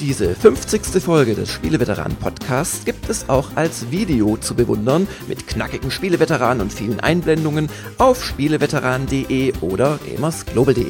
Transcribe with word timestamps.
Diese 0.00 0.32
50. 0.32 1.02
Folge 1.02 1.34
des 1.34 1.50
Spieleveteranen 1.50 2.16
Podcasts 2.16 2.84
gibt 2.84 3.08
es 3.10 3.28
auch 3.28 3.48
als 3.56 3.90
Video 3.90 4.36
zu 4.36 4.54
bewundern 4.54 5.08
mit 5.26 5.48
knackigen 5.48 5.90
Spieleveteranen 5.90 6.60
und 6.60 6.72
vielen 6.72 7.00
Einblendungen 7.00 7.68
auf 7.98 8.24
spieleveteranen.de 8.24 9.54
oder 9.60 9.98
gamersglobal.de. 10.06 10.86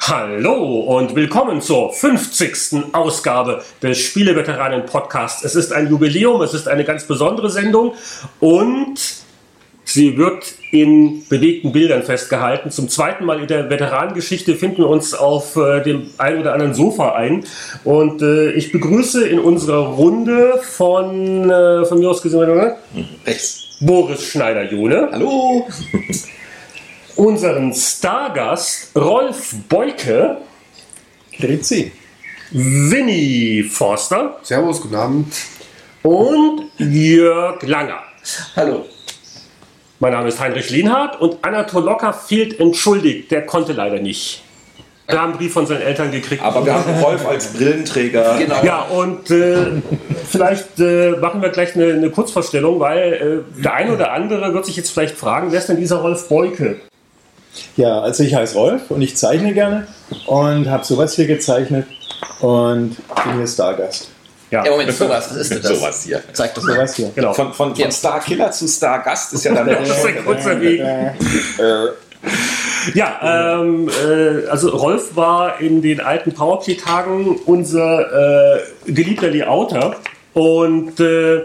Hallo 0.00 0.80
und 0.80 1.14
willkommen 1.14 1.60
zur 1.62 1.92
50. 1.92 2.92
Ausgabe 2.92 3.62
des 3.80 3.96
Spieleveteranen 3.98 4.86
Podcasts. 4.86 5.44
Es 5.44 5.54
ist 5.54 5.72
ein 5.72 5.88
Jubiläum, 5.88 6.42
es 6.42 6.54
ist 6.54 6.66
eine 6.66 6.84
ganz 6.84 7.04
besondere 7.06 7.50
Sendung 7.50 7.94
und 8.40 9.23
Sie 9.84 10.16
wird 10.16 10.54
in 10.70 11.26
bewegten 11.28 11.72
Bildern 11.72 12.02
festgehalten. 12.02 12.70
Zum 12.70 12.88
zweiten 12.88 13.24
Mal 13.24 13.40
in 13.40 13.46
der 13.46 13.68
Veteranengeschichte 13.68 14.56
finden 14.56 14.78
wir 14.78 14.88
uns 14.88 15.14
auf 15.14 15.56
äh, 15.56 15.82
dem 15.82 16.10
ein 16.18 16.38
oder 16.40 16.54
anderen 16.54 16.74
Sofa 16.74 17.14
ein. 17.14 17.44
Und 17.84 18.22
äh, 18.22 18.52
ich 18.52 18.72
begrüße 18.72 19.28
in 19.28 19.38
unserer 19.38 19.86
Runde 19.88 20.58
von, 20.62 21.50
äh, 21.50 21.84
von 21.84 21.98
mir 21.98 22.10
aus 22.10 22.22
gesehen, 22.22 22.40
oder? 22.40 22.78
Rechts. 23.26 23.76
Boris 23.80 24.24
Schneider-Jone. 24.24 25.10
Hallo. 25.12 25.66
Unseren 27.16 27.74
Stargast 27.74 28.96
Rolf 28.96 29.54
Beuke. 29.68 30.38
Grüezi. 31.38 31.92
Winnie 32.50 33.64
Forster. 33.64 34.38
Servus, 34.42 34.80
guten 34.80 34.94
Abend. 34.94 35.34
Und 36.02 36.70
Jörg 36.78 37.62
Langer. 37.62 38.02
Hallo. 38.56 38.86
Mein 40.04 40.12
Name 40.12 40.28
ist 40.28 40.38
Heinrich 40.38 40.68
Lienhardt 40.68 41.18
und 41.18 41.38
Anatol 41.40 41.82
Locker 41.82 42.12
fehlt 42.12 42.60
entschuldigt. 42.60 43.30
Der 43.30 43.46
konnte 43.46 43.72
leider 43.72 44.00
nicht. 44.00 44.42
Wir 45.08 45.18
haben 45.18 45.30
einen 45.30 45.38
Brief 45.38 45.54
von 45.54 45.66
seinen 45.66 45.80
Eltern 45.80 46.10
gekriegt. 46.10 46.42
Aber 46.42 46.66
wir 46.66 46.74
haben 46.74 47.02
Rolf 47.02 47.26
als 47.26 47.54
Brillenträger. 47.54 48.36
Genau. 48.38 48.62
Ja, 48.62 48.82
und 48.82 49.30
äh, 49.30 49.80
vielleicht 50.28 50.78
äh, 50.78 51.12
machen 51.12 51.40
wir 51.40 51.48
gleich 51.48 51.74
eine, 51.74 51.94
eine 51.94 52.10
Kurzvorstellung, 52.10 52.80
weil 52.80 53.44
äh, 53.58 53.62
der 53.62 53.72
eine 53.72 53.94
oder 53.94 54.12
andere 54.12 54.52
wird 54.52 54.66
sich 54.66 54.76
jetzt 54.76 54.90
vielleicht 54.90 55.16
fragen, 55.16 55.52
wer 55.52 55.58
ist 55.58 55.70
denn 55.70 55.78
dieser 55.78 56.02
Rolf 56.02 56.28
Beuke? 56.28 56.76
Ja, 57.78 58.02
also 58.02 58.24
ich 58.24 58.34
heiße 58.34 58.58
Rolf 58.58 58.90
und 58.90 59.00
ich 59.00 59.16
zeichne 59.16 59.54
gerne 59.54 59.86
und 60.26 60.68
habe 60.68 60.84
sowas 60.84 61.16
hier 61.16 61.26
gezeichnet 61.26 61.86
und 62.40 62.98
bin 63.24 63.36
hier 63.38 63.46
Stargast. 63.46 64.10
Ja, 64.50 64.64
Ja, 64.64 64.70
Moment, 64.70 64.92
sowas, 64.92 65.28
was 65.30 65.36
ist 65.36 65.50
denn 65.50 65.62
das? 65.62 65.78
Sowas 65.78 66.02
hier. 66.04 66.22
Zeig 66.32 66.54
das 66.54 66.64
mal. 66.64 66.74
Sowas 66.74 66.94
hier. 66.94 67.10
genau. 67.14 67.32
Von, 67.32 67.52
von, 67.52 67.74
von 67.74 67.90
Star 67.90 68.20
Killer 68.20 68.50
zu 68.50 68.68
Star 68.68 69.02
Gast 69.02 69.32
ist 69.32 69.44
ja 69.44 69.54
dann 69.54 69.68
ein 69.68 70.24
kurzer 70.24 70.60
Weg. 70.60 70.80
Ja, 72.92 73.60
ähm, 73.60 73.88
äh, 73.88 74.46
also 74.48 74.68
Rolf 74.70 75.16
war 75.16 75.60
in 75.60 75.80
den 75.80 76.00
alten 76.00 76.32
Powerplay-Tagen 76.32 77.36
unser 77.46 78.56
äh, 78.56 78.60
geliebter 78.86 79.30
Layouter 79.30 79.96
und 80.34 81.00
äh, 81.00 81.42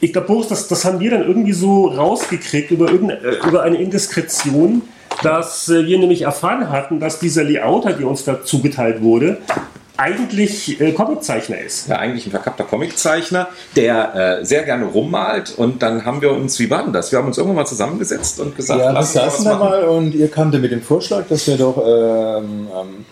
ich 0.00 0.12
glaube, 0.12 0.28
Boris, 0.28 0.48
das, 0.48 0.68
das 0.68 0.84
haben 0.84 1.00
wir 1.00 1.10
dann 1.10 1.26
irgendwie 1.26 1.52
so 1.52 1.86
rausgekriegt 1.86 2.70
über, 2.70 2.90
äh, 2.90 3.48
über 3.48 3.62
eine 3.62 3.78
Indiskretion, 3.78 4.82
dass 5.22 5.68
äh, 5.68 5.86
wir 5.86 5.98
nämlich 5.98 6.22
erfahren 6.22 6.70
hatten, 6.70 7.00
dass 7.00 7.18
dieser 7.18 7.44
Layouter, 7.44 7.94
der 7.94 8.06
uns 8.06 8.24
da 8.24 8.44
zugeteilt 8.44 9.02
wurde, 9.02 9.38
eigentlich 9.98 10.80
äh, 10.80 10.92
Comiczeichner 10.92 11.58
ist. 11.60 11.88
ja 11.88 11.96
eigentlich 11.98 12.26
ein 12.26 12.30
verkappter 12.30 12.64
Comiczeichner, 12.64 13.48
der 13.76 14.38
äh, 14.40 14.44
sehr 14.44 14.62
gerne 14.62 14.84
rummalt. 14.86 15.52
Und 15.56 15.82
dann 15.82 16.04
haben 16.04 16.22
wir 16.22 16.30
uns, 16.32 16.58
wie 16.60 16.70
war 16.70 16.84
denn 16.84 16.92
das? 16.92 17.10
Wir 17.12 17.18
haben 17.18 17.26
uns 17.26 17.36
irgendwann 17.36 17.56
mal 17.56 17.66
zusammengesetzt 17.66 18.38
und 18.40 18.56
gesagt, 18.56 18.80
Ja, 18.80 18.86
wir 18.86 18.92
lass 18.92 19.06
uns 19.06 19.14
saßen 19.14 19.44
was 19.44 19.52
da 19.52 19.58
machen. 19.58 19.68
mal 19.70 19.82
und 19.84 20.14
ihr 20.14 20.28
kamte 20.28 20.58
mit 20.60 20.70
dem 20.70 20.82
Vorschlag, 20.82 21.24
dass 21.28 21.46
wir 21.48 21.56
doch 21.56 21.76
ähm, 21.84 22.68
ähm, 22.72 23.04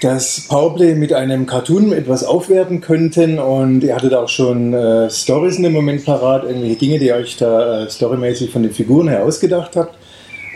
das 0.00 0.46
Powerplay 0.48 0.94
mit 0.94 1.12
einem 1.12 1.46
Cartoon 1.46 1.92
etwas 1.92 2.24
aufwerten 2.24 2.80
könnten 2.80 3.38
und 3.38 3.84
ihr 3.84 3.94
hattet 3.94 4.14
auch 4.14 4.28
schon 4.28 4.74
äh, 4.74 5.08
Stories 5.10 5.58
in 5.58 5.62
dem 5.62 5.72
Moment 5.74 6.04
parat, 6.04 6.42
irgendwelche 6.44 6.76
Dinge, 6.76 6.98
die 6.98 7.06
ihr 7.06 7.14
euch 7.14 7.36
da 7.36 7.82
äh, 7.84 7.90
storymäßig 7.90 8.50
von 8.50 8.62
den 8.62 8.72
Figuren 8.72 9.08
her 9.08 9.22
ausgedacht 9.24 9.76
habt. 9.76 9.94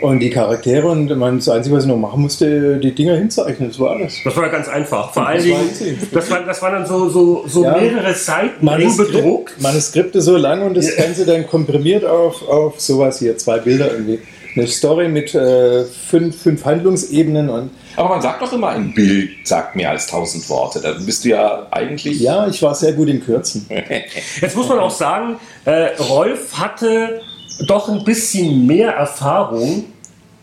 Und 0.01 0.19
die 0.19 0.29
Charaktere 0.29 0.87
und 0.87 1.15
man, 1.17 1.37
das 1.37 1.49
Einzige, 1.49 1.75
was 1.75 1.83
ich 1.85 1.89
noch 1.89 1.97
machen 1.97 2.21
musste, 2.21 2.77
die 2.77 2.93
Dinger 2.93 3.15
hinzeichnen, 3.15 3.69
das 3.69 3.79
war 3.79 3.91
alles. 3.91 4.19
Das 4.23 4.35
war 4.35 4.43
ja 4.43 4.49
ganz 4.51 4.67
einfach. 4.67 5.11
Vor 5.11 5.25
allen 5.25 5.37
Das 5.39 5.49
war 5.49 5.57
Dingen, 5.57 5.69
easy. 5.71 5.97
das, 6.11 6.29
war, 6.29 6.39
das 6.43 6.61
waren 6.61 6.73
dann 6.73 6.85
so, 6.85 7.09
so, 7.09 7.45
so 7.47 7.63
Ja. 7.63 7.77
mehrere 7.77 8.13
Seiten 8.13 8.67
eng 8.67 8.95
bedruckt. 8.95 9.59
Manuskripte, 9.59 9.61
Manuskripte 9.61 10.21
so 10.21 10.37
lang 10.37 10.61
und 10.61 10.77
das 10.77 10.95
Ja. 10.95 11.03
Ganze 11.03 11.25
dann 11.25 11.47
komprimiert 11.47 12.05
auf, 12.05 12.47
auf 12.47 12.79
sowas 12.79 13.17
hier, 13.19 13.37
zwei 13.37 13.57
Bilder 13.57 13.91
irgendwie. 13.91 14.19
Eine 14.55 14.67
Story 14.67 15.07
mit 15.07 15.35
äh, 15.35 15.83
fünf, 15.85 16.41
fünf 16.41 16.65
Handlungsebenen 16.65 17.49
und 17.49 17.69
Aber 17.95 18.09
man 18.09 18.21
sagt 18.21 18.41
doch 18.41 18.51
immer, 18.53 18.69
ein 18.69 18.91
Bild 18.93 19.29
sagt 19.47 19.75
mehr 19.75 19.91
als 19.91 20.07
tausend 20.07 20.47
Worte. 20.49 20.79
Da 20.81 20.93
bist 20.93 21.25
du 21.25 21.29
ja 21.29 21.67
eigentlich. 21.71 22.19
ja, 22.19 22.47
ich 22.47 22.61
war 22.63 22.73
sehr 22.73 22.93
gut 22.93 23.07
im 23.07 23.23
Kürzen. 23.23 23.67
Jetzt 24.41 24.55
muss 24.55 24.67
man 24.69 24.79
auch 24.79 24.89
sagen, 24.91 25.35
äh, 25.65 25.89
Rolf 26.09 26.53
hatte 26.57 27.21
doch 27.65 27.89
ein 27.89 28.03
bisschen 28.03 28.65
mehr 28.65 28.91
Erfahrung 28.91 29.85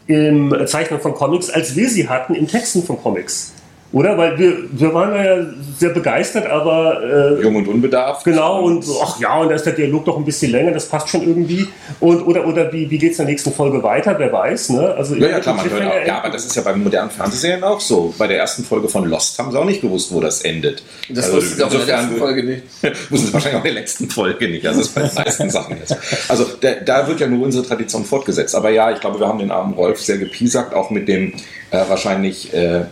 im 0.07 0.55
Zeichnen 0.67 1.01
von 1.01 1.15
Comics, 1.15 1.49
als 1.51 1.77
wir 1.77 1.89
sie 1.89 2.09
hatten 2.09 2.35
im 2.35 2.47
Texten 2.47 2.83
von 2.83 3.01
Comics. 3.01 3.54
Oder? 3.95 4.19
Weil 4.19 4.37
wir, 4.37 4.57
wir 4.73 4.93
waren 4.93 5.15
ja 5.15 5.47
sehr 5.79 5.91
begeistert, 5.91 6.47
aber 6.49 7.01
äh, 7.39 7.43
Jung 7.43 7.55
und 7.55 7.69
unbedarft. 7.69 8.25
genau 8.25 8.63
und 8.65 8.85
ach 9.01 9.21
ja, 9.21 9.39
und 9.39 9.51
da 9.51 9.55
ist 9.55 9.65
der 9.65 9.73
Dialog 9.73 10.05
doch 10.05 10.17
ein 10.17 10.25
bisschen 10.25 10.51
länger, 10.51 10.73
das 10.73 10.89
passt 10.89 11.09
schon 11.09 11.23
irgendwie. 11.23 11.69
Und, 12.01 12.27
oder 12.27 12.45
oder 12.45 12.73
wie, 12.73 12.91
wie 12.91 12.99
geht 12.99 13.13
es 13.13 13.21
in 13.21 13.27
der 13.27 13.33
nächsten 13.33 13.53
Folge 13.53 13.81
weiter? 13.85 14.19
Wer 14.19 14.33
weiß, 14.33 14.71
ne? 14.71 14.95
Also 14.95 15.15
Ja, 15.15 15.29
ja, 15.29 15.39
klar, 15.39 15.55
man 15.55 15.71
hört 15.71 15.87
auch. 15.87 16.07
Ja, 16.07 16.19
aber 16.19 16.31
das 16.31 16.45
ist 16.45 16.57
ja 16.57 16.63
beim 16.63 16.83
modernen 16.83 17.11
Fernsehserien 17.11 17.63
auch 17.63 17.79
so. 17.79 18.13
Bei 18.19 18.27
der 18.27 18.39
ersten 18.39 18.65
Folge 18.65 18.89
von 18.89 19.09
Lost 19.09 19.39
haben 19.39 19.53
sie 19.53 19.59
auch 19.61 19.65
nicht 19.65 19.81
gewusst, 19.81 20.13
wo 20.13 20.21
das 20.21 20.41
endet. 20.41 20.83
Das 21.09 21.27
Also 21.27 21.37
wussten 21.37 21.57
sie 21.57 21.63
auch 21.63 21.73
in 21.73 21.87
der 21.87 21.97
letzten 22.01 22.17
Folge 22.17 22.43
nicht. 22.43 22.63
wussten 23.11 23.27
sie 23.29 23.33
wahrscheinlich 23.33 23.61
auch 23.61 23.65
in 23.65 23.75
der 23.75 23.81
letzten 23.81 24.11
Folge 24.11 24.49
nicht. 24.49 24.67
Also 24.67 24.81
das 24.81 24.89
ist 24.89 24.95
bei 24.97 25.03
den 25.03 25.15
meisten 25.15 25.51
Sachen 25.51 25.77
jetzt. 25.79 25.97
Also 26.29 26.47
da, 26.61 26.73
da 26.85 27.07
wird 27.07 27.21
ja 27.21 27.29
nur 27.29 27.45
unsere 27.45 27.65
Tradition 27.65 28.05
fortgesetzt. 28.05 28.57
Aber 28.57 28.71
ja, 28.71 28.91
ich 28.91 28.99
glaube, 28.99 29.21
wir 29.21 29.29
haben 29.29 29.39
den 29.39 29.53
armen 29.53 29.75
Rolf 29.75 30.01
sehr 30.01 30.19
gepiesackt, 30.19 30.75
auch 30.75 30.91
mit 30.91 31.07
dem 31.07 31.35
äh, 31.71 31.85
wahrscheinlich 31.89 32.53
äh, 32.53 32.87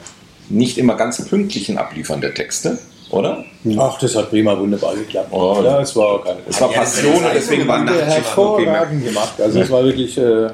nicht 0.49 0.79
immer 0.79 0.97
ganz 0.97 1.25
pünktlichen 1.29 1.79
Abliefern 1.79 2.21
der 2.21 2.35
Texte, 2.35 2.79
oder? 3.11 3.45
Ach, 3.79 3.99
das 3.99 4.17
hat 4.17 4.31
prima 4.31 4.59
wunderbar 4.59 4.95
geklappt. 4.95 5.29
Oh. 5.31 5.61
ja, 5.63 5.81
es 5.81 5.95
war 5.95 6.25
keine 6.25 6.39
Es 6.49 6.61
war 6.61 6.71
Passion 6.71 7.15
und 7.15 7.35
deswegen 7.35 7.69
war 7.69 7.87
hervorragend 7.87 9.05
gemacht. 9.05 9.41
Also 9.41 9.61
es 9.61 9.71
war 9.71 9.85
wirklich 9.85 10.17
äh, 10.17 10.49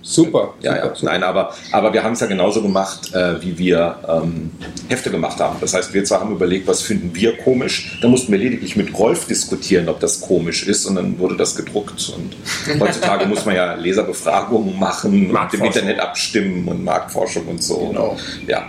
super. 0.00 0.54
Ja, 0.60 0.76
ja, 0.76 0.94
super, 0.94 1.10
nein, 1.10 1.24
aber, 1.24 1.52
aber 1.72 1.92
wir 1.92 2.04
haben 2.04 2.12
es 2.12 2.20
ja 2.20 2.26
genauso 2.26 2.62
gemacht, 2.62 3.12
äh, 3.14 3.42
wie 3.42 3.58
wir 3.58 3.96
ähm, 4.08 4.52
Hefte 4.88 5.10
gemacht 5.10 5.40
haben. 5.40 5.56
Das 5.60 5.74
heißt, 5.74 5.92
wir 5.92 6.04
zwei 6.04 6.18
haben 6.18 6.32
überlegt, 6.32 6.68
was 6.68 6.82
finden 6.82 7.14
wir 7.14 7.36
komisch. 7.38 7.98
Da 8.00 8.06
mussten 8.06 8.30
wir 8.30 8.38
lediglich 8.38 8.76
mit 8.76 8.96
Rolf 8.96 9.26
diskutieren, 9.26 9.88
ob 9.88 9.98
das 9.98 10.20
komisch 10.20 10.68
ist 10.68 10.86
und 10.86 10.94
dann 10.94 11.18
wurde 11.18 11.36
das 11.36 11.56
gedruckt. 11.56 12.14
Und 12.16 12.36
heutzutage 12.80 13.26
muss 13.26 13.44
man 13.44 13.56
ja 13.56 13.74
Leserbefragungen 13.74 14.78
machen 14.78 15.30
und 15.30 15.54
im. 15.54 15.64
Internet 15.64 15.98
abstimmen 15.98 16.68
und 16.68 16.84
Marktforschung 16.84 17.48
und 17.48 17.62
so. 17.62 17.88
Genau. 17.88 18.16
Ja. 18.46 18.68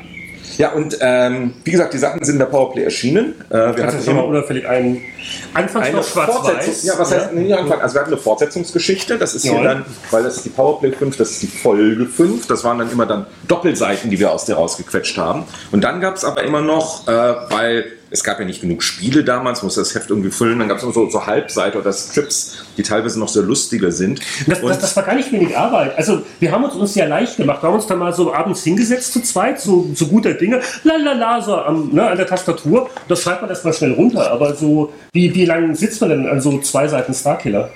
Ja, 0.58 0.72
und 0.72 0.98
ähm, 1.02 1.54
wie 1.64 1.72
gesagt, 1.72 1.94
die 1.94 1.98
Sachen 1.98 2.24
sind 2.24 2.36
in 2.36 2.40
der 2.40 2.46
Powerplay 2.46 2.84
erschienen. 2.84 3.36
Äh, 3.50 3.54
wir 3.54 3.74
Kannst 3.74 3.98
hatten 3.98 4.10
immer 4.10 4.26
unauffällig 4.26 4.68
ein. 4.68 5.02
Anfangs 5.54 5.88
eine 5.88 5.98
noch 5.98 6.08
schwarz-weiß. 6.08 6.84
Ja, 6.84 6.94
was 6.98 7.12
heißt 7.14 7.34
nee, 7.34 7.52
Anfang? 7.54 7.82
Also 7.82 7.96
wir 7.96 8.02
hatten 8.02 8.14
eine 8.14 8.22
Fortsetzungsgeschichte. 8.22 9.18
Das 9.18 9.36
ist 9.36 9.44
hier 9.44 9.62
dann, 9.62 9.86
weil 10.12 10.24
das 10.24 10.38
ist 10.38 10.46
die 10.46 10.50
Powerplay 10.50 10.92
5, 10.92 11.18
das 11.18 11.32
ist 11.32 11.44
die 11.44 11.48
Folge 11.48 12.06
5. 12.06 12.48
Das 12.48 12.64
waren 12.64 12.80
dann 12.80 12.92
immer 12.92 13.06
dann 13.06 13.26
Doppelseiten, 13.48 14.10
die 14.10 14.20
wir 14.20 14.32
aus 14.32 14.46
der 14.46 14.56
rausgequetscht 14.56 15.18
haben. 15.18 15.44
Und 15.72 15.84
dann 15.84 16.02
gab 16.02 16.16
es 16.16 16.24
aber 16.24 16.44
immer 16.44 16.62
noch, 16.62 17.08
äh, 17.08 17.12
weil 17.12 17.86
es 18.16 18.24
gab 18.24 18.40
ja 18.40 18.46
nicht 18.46 18.62
genug 18.62 18.82
Spiele 18.82 19.24
damals, 19.26 19.62
musste 19.62 19.82
das 19.82 19.94
Heft 19.94 20.10
irgendwie 20.10 20.32
füllen. 20.32 20.58
Dann 20.60 20.70
gab 20.70 20.78
es 20.78 20.84
immer 20.84 20.94
so, 20.94 21.10
so 21.10 21.26
Halbseite 21.26 21.78
oder 21.78 21.92
Strips, 21.92 22.58
die 22.78 22.84
teilweise 22.84 23.20
noch 23.20 23.28
sehr 23.28 23.44
lustige 23.44 23.92
sind. 23.92 24.22
Das, 24.48 24.62
das, 24.62 24.80
das 24.80 24.96
war 24.96 25.04
gar 25.04 25.16
nicht 25.16 25.32
wenig 25.32 25.56
Arbeit. 25.56 25.98
Also 25.98 26.22
wir 26.40 26.52
haben 26.52 26.64
uns 26.64 26.76
uns 26.76 26.96
ja 26.96 27.06
leicht 27.06 27.38
gemacht. 27.38 27.62
Wir 27.62 27.68
haben 27.68 27.76
uns 27.76 27.88
dann 27.88 28.00
mal 28.00 28.14
so 28.14 28.34
abends 28.34 28.64
hingesetzt 28.64 29.12
zu 29.12 29.22
zweit, 29.22 29.60
so, 29.60 29.90
so 29.94 30.08
guter 30.08 30.34
Dinge, 30.34 30.62
lalala, 30.84 31.42
so 31.42 31.56
am, 31.56 31.90
ne, 31.92 32.08
an 32.08 32.18
der 32.18 32.28
Tastatur. 32.28 32.90
Das 33.10 33.22
schreibt 33.22 33.42
man 33.42 33.50
erstmal 33.50 33.74
schnell 33.74 33.92
runter. 33.92 34.32
Aber 34.32 34.56
so, 34.56 34.94
wie, 35.12 35.36
wie 35.36 35.46
lange 35.46 35.76
sitzt 35.76 36.00
man 36.00 36.10
denn 36.10 36.28
an 36.28 36.40
so 36.40 36.60
zwei 36.62 36.88
Seiten 36.88 37.14
Starkiller? 37.14 37.70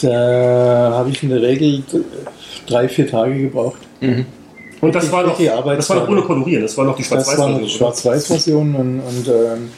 Da 0.00 0.92
habe 0.94 1.10
ich 1.10 1.22
in 1.22 1.28
der 1.28 1.42
Regel 1.42 1.82
drei, 2.66 2.88
vier 2.88 3.10
Tage 3.10 3.38
gebraucht. 3.38 3.80
Und 4.86 4.94
das 4.94 5.12
war 5.12 5.22
noch, 5.24 5.38
das 5.38 5.90
war 5.90 5.96
noch 5.96 6.08
ohne 6.08 6.22
Kolorieren, 6.22 6.62
das 6.62 6.76
war 6.76 6.84
noch 6.84 6.96
die 6.96 7.02
Das 7.08 7.38
war 7.38 7.48
noch 7.48 7.60
die 7.60 7.68
Schwarz-Weiß-Version. 7.68 7.78
Schwarz-Weiß-Version 7.78 8.74
und, 8.74 9.00
und 9.00 9.28
ähm, 9.28 9.70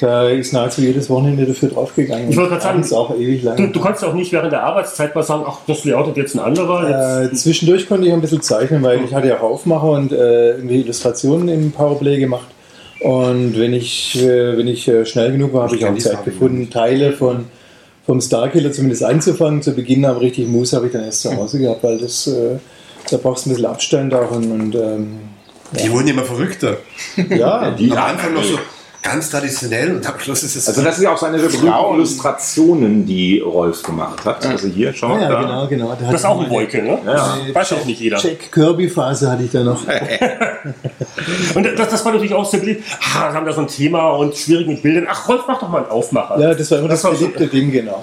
da 0.00 0.30
ist 0.30 0.54
nahezu 0.54 0.80
jedes 0.80 1.10
Wochenende 1.10 1.44
dafür 1.44 1.68
draufgegangen. 1.68 2.30
Ich 2.30 2.36
wollte 2.36 2.56
gerade 2.56 2.82
sagen, 2.82 2.94
auch 2.94 3.14
ewig 3.14 3.42
lang. 3.42 3.58
Du, 3.58 3.66
du 3.66 3.80
kannst 3.80 4.02
ja 4.02 4.08
auch 4.08 4.14
nicht 4.14 4.32
während 4.32 4.50
der 4.50 4.62
Arbeitszeit 4.62 5.14
mal 5.14 5.22
sagen, 5.22 5.44
ach, 5.46 5.58
das 5.66 5.84
Layout 5.84 6.06
hat 6.06 6.16
jetzt 6.16 6.34
ein 6.34 6.40
anderer. 6.40 7.24
Äh, 7.24 7.32
zwischendurch 7.34 7.86
konnte 7.86 8.06
ich 8.06 8.12
ein 8.12 8.22
bisschen 8.22 8.40
zeichnen, 8.40 8.82
weil 8.82 9.04
ich 9.04 9.14
hatte 9.14 9.28
ja 9.28 9.36
auch 9.38 9.42
Aufmacher 9.42 9.90
und 9.90 10.12
äh, 10.12 10.52
irgendwie 10.52 10.80
Illustrationen 10.80 11.48
im 11.48 11.72
Powerplay 11.72 12.18
gemacht. 12.18 12.46
Und 13.00 13.58
wenn 13.58 13.74
ich, 13.74 14.18
äh, 14.22 14.56
wenn 14.56 14.68
ich 14.68 14.88
äh, 14.88 15.04
schnell 15.04 15.32
genug 15.32 15.52
war, 15.52 15.64
habe 15.64 15.76
ich 15.76 15.84
auch 15.84 15.96
Zeit 15.98 16.24
gefunden, 16.24 16.70
Teile 16.70 17.12
von, 17.12 17.46
vom 18.06 18.22
Starkiller 18.22 18.72
zumindest 18.72 19.04
einzufangen. 19.04 19.60
Zu 19.60 19.72
Beginn 19.72 20.06
aber 20.06 20.22
richtig 20.22 20.48
Moose 20.48 20.76
habe 20.76 20.86
ich 20.86 20.92
dann 20.92 21.04
erst 21.04 21.22
zu 21.22 21.36
Hause 21.36 21.58
gehabt, 21.58 21.82
weil 21.82 21.98
das, 21.98 22.26
äh, 22.26 22.56
da 23.10 23.16
brauchst 23.16 23.46
du 23.46 23.50
ein 23.50 23.54
bisschen 23.54 23.70
Abstand 23.70 24.14
auch 24.14 24.30
und, 24.30 24.50
und 24.50 24.74
ähm, 24.74 25.20
Die 25.72 25.90
wurden 25.90 26.08
immer 26.08 26.24
verrückter. 26.24 26.78
Ja, 27.28 27.70
Die 27.70 27.90
am 27.92 27.98
Anfang 27.98 28.34
noch 28.34 28.44
so 28.44 28.58
ganz 29.02 29.30
traditionell 29.30 29.96
und 29.96 30.06
am 30.06 30.18
Schluss 30.18 30.42
ist 30.42 30.56
es 30.56 30.68
Also 30.68 30.82
das 30.82 30.98
ist 30.98 31.04
ja 31.04 31.12
auch 31.12 31.18
seine 31.18 31.38
der 31.38 31.48
berühmten 31.48 31.94
Illustrationen, 31.94 33.06
die 33.06 33.38
Rolf 33.40 33.82
gemacht 33.82 34.24
hat. 34.24 34.44
Also 34.46 34.68
hier, 34.68 34.92
schau 34.92 35.16
ja, 35.18 35.28
da. 35.28 35.40
genau, 35.40 35.66
genau. 35.66 35.96
Da 35.98 36.10
Das 36.10 36.20
ist 36.20 36.26
auch 36.26 36.40
ein 36.40 36.50
Wolke, 36.50 36.82
ne? 36.82 36.98
Ja. 37.06 37.38
Weiß 37.52 37.72
auch 37.72 37.84
nicht 37.84 38.00
jeder. 38.00 38.18
Jack 38.18 38.52
Kirby-Phase 38.52 39.30
hatte 39.30 39.44
ich 39.44 39.50
da 39.50 39.62
noch. 39.62 39.82
Und 41.54 41.64
das, 41.78 41.88
das 41.88 42.04
war 42.04 42.12
natürlich 42.12 42.34
auch 42.34 42.44
so 42.44 42.58
beliebt. 42.58 42.84
Ah, 43.14 43.30
wir 43.30 43.34
haben 43.34 43.46
da 43.46 43.52
so 43.52 43.62
ein 43.62 43.68
Thema 43.68 44.10
und 44.10 44.36
schwierig 44.36 44.66
mit 44.66 44.82
Bildern. 44.82 45.06
Ach, 45.08 45.28
Rolf, 45.28 45.42
mach 45.46 45.58
doch 45.58 45.68
mal 45.68 45.82
einen 45.82 45.90
Aufmacher. 45.90 46.38
Ja, 46.38 46.54
das 46.54 46.70
war 46.70 46.78
immer 46.78 46.88
das, 46.88 47.02
Das 47.02 47.10
war 47.10 47.16
so- 47.16 47.28
beliebte 47.28 47.46
Ding, 47.46 47.72
genau. 47.72 48.02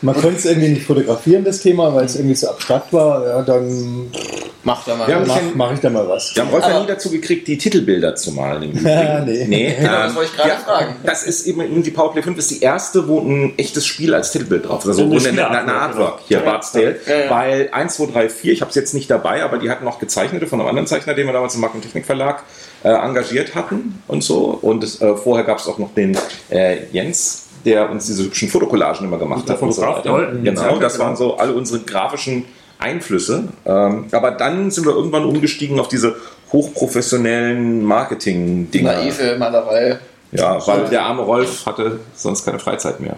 Man 0.00 0.14
konnte 0.14 0.36
es 0.38 0.44
irgendwie 0.44 0.68
nicht 0.68 0.86
fotografieren, 0.86 1.44
das 1.44 1.60
Thema, 1.60 1.94
weil 1.94 2.06
es 2.06 2.16
irgendwie 2.16 2.34
so 2.34 2.48
abstrakt 2.48 2.92
war. 2.92 3.26
Ja, 3.26 3.42
dann 3.42 4.10
Macht 4.64 4.86
er 4.86 4.96
mal. 4.96 5.10
Ja, 5.10 5.18
mache 5.20 5.40
mach 5.54 5.72
ich 5.72 5.80
da 5.80 5.90
mal 5.90 6.08
was. 6.08 6.34
Wir 6.36 6.42
haben 6.44 6.50
Rolf 6.50 6.64
ja 6.64 6.80
nie 6.80 6.86
dazu 6.86 7.10
gekriegt, 7.10 7.48
die 7.48 7.58
Titelbilder 7.58 8.14
zu 8.14 8.30
malen. 8.30 8.62
Im 8.62 8.82
nee. 8.82 9.46
nee 9.48 9.76
Ja, 9.82 10.02
das 10.04 10.10
ähm, 10.10 10.16
wollte 10.16 10.30
ich 10.31 10.31
gerade 10.34 10.62
fragen. 10.64 10.96
Das 11.04 11.22
ist 11.24 11.46
eben, 11.46 11.82
die 11.82 11.90
Powerplay 11.90 12.22
5 12.22 12.38
ist 12.38 12.50
die 12.50 12.60
erste, 12.60 13.08
wo 13.08 13.20
ein 13.20 13.58
echtes 13.58 13.86
Spiel 13.86 14.14
als 14.14 14.32
Titelbild 14.32 14.68
drauf 14.68 14.84
ist. 14.84 14.88
Also 14.88 15.04
Eine 15.04 15.16
eine, 15.28 15.60
eine, 15.60 15.74
Artwork, 15.74 16.16
genau. 16.16 16.28
hier, 16.28 16.38
Ja, 16.38 16.44
Bart's 16.44 16.72
Tale. 16.72 17.00
ja, 17.06 17.18
ja. 17.24 17.30
Weil 17.30 17.68
1, 17.72 17.94
2, 17.96 18.06
3, 18.12 18.28
4, 18.28 18.52
ich 18.52 18.60
habe 18.60 18.68
es 18.70 18.74
jetzt 18.74 18.94
nicht 18.94 19.10
dabei, 19.10 19.42
aber 19.42 19.58
die 19.58 19.70
hatten 19.70 19.84
noch 19.84 19.98
gezeichnete 19.98 20.46
von 20.46 20.60
einem 20.60 20.68
anderen 20.68 20.86
Zeichner, 20.86 21.14
den 21.14 21.26
wir 21.26 21.32
damals 21.32 21.54
im 21.54 21.60
Marken- 21.60 21.78
und 21.78 21.82
Technikverlag 21.82 22.42
äh, 22.84 22.88
engagiert 22.90 23.54
hatten 23.54 24.02
und 24.08 24.22
so. 24.24 24.58
Und 24.60 24.82
es, 24.84 25.00
äh, 25.00 25.14
vorher 25.16 25.44
gab 25.44 25.58
es 25.58 25.66
auch 25.66 25.78
noch 25.78 25.94
den 25.94 26.16
äh, 26.50 26.78
Jens, 26.92 27.46
der 27.64 27.90
uns 27.90 28.06
diese 28.06 28.24
hübschen 28.24 28.48
Fotokollagen 28.48 29.06
immer 29.06 29.18
gemacht 29.18 29.48
hat. 29.48 29.62
und 29.62 29.72
so 29.72 29.82
Genau, 30.42 30.76
das 30.78 30.98
waren 30.98 31.16
so 31.16 31.36
alle 31.36 31.52
unsere 31.52 31.80
grafischen 31.80 32.44
Einflüsse. 32.78 33.48
Ähm, 33.64 34.06
aber 34.10 34.32
dann 34.32 34.70
sind 34.70 34.84
wir 34.84 34.92
irgendwann 34.94 35.24
umgestiegen 35.24 35.78
auf 35.78 35.88
diese 35.88 36.16
hochprofessionellen 36.52 37.82
Marketing-Dinger. 37.84 38.92
Naive 38.92 39.36
Malerei. 39.38 39.98
Ja, 40.32 40.66
weil 40.66 40.88
der 40.88 41.04
arme 41.04 41.22
Rolf 41.22 41.66
hatte 41.66 42.00
sonst 42.14 42.44
keine 42.44 42.58
Freizeit 42.58 43.00
mehr. 43.00 43.16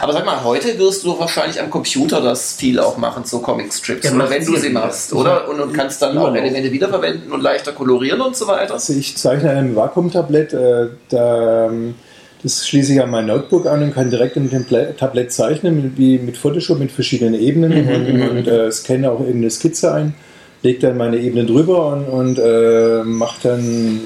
Aber 0.00 0.12
sag 0.12 0.24
mal, 0.24 0.42
heute 0.42 0.78
wirst 0.78 1.04
du 1.04 1.18
wahrscheinlich 1.18 1.60
am 1.60 1.70
Computer 1.70 2.20
das 2.20 2.54
viel 2.54 2.78
auch 2.80 2.96
machen, 2.96 3.24
so 3.24 3.38
Comic-Strips. 3.38 4.04
Ja, 4.04 4.14
oder 4.14 4.28
wenn 4.30 4.44
du 4.44 4.56
sie 4.56 4.68
ja. 4.68 4.72
machst, 4.72 5.12
oder? 5.12 5.48
Und, 5.48 5.60
und 5.60 5.72
kannst 5.72 6.02
dann 6.02 6.16
auch. 6.18 6.34
Elemente 6.34 6.72
wiederverwenden 6.72 7.30
und 7.32 7.42
leichter 7.42 7.72
kolorieren 7.72 8.20
und 8.20 8.36
so 8.36 8.46
weiter. 8.46 8.74
Also 8.74 8.92
ich 8.92 9.16
zeichne 9.16 9.50
an 9.50 9.56
einem 9.56 9.76
Vakuumtablett. 9.76 10.52
Äh, 10.52 10.86
da, 11.08 11.66
ähm, 11.66 11.94
das 12.42 12.66
schließe 12.66 12.94
ich 12.94 13.02
an 13.02 13.10
mein 13.10 13.26
Notebook 13.26 13.66
an 13.66 13.82
und 13.82 13.94
kann 13.94 14.10
direkt 14.10 14.36
mit 14.36 14.52
dem 14.52 14.66
Tablett 14.96 15.32
zeichnen, 15.32 15.82
mit, 15.82 15.98
wie 15.98 16.18
mit 16.18 16.38
Photoshop 16.38 16.78
mit 16.78 16.90
verschiedenen 16.90 17.34
Ebenen 17.34 17.86
und, 17.86 18.30
und 18.30 18.46
äh, 18.48 18.72
scanne 18.72 19.10
auch 19.10 19.20
irgendeine 19.20 19.50
Skizze 19.50 19.92
ein, 19.92 20.14
lege 20.62 20.78
dann 20.78 20.96
meine 20.96 21.18
Ebene 21.18 21.44
drüber 21.44 21.88
und, 21.88 22.04
und 22.06 22.38
äh, 22.38 23.04
mache 23.04 23.36
dann 23.42 24.00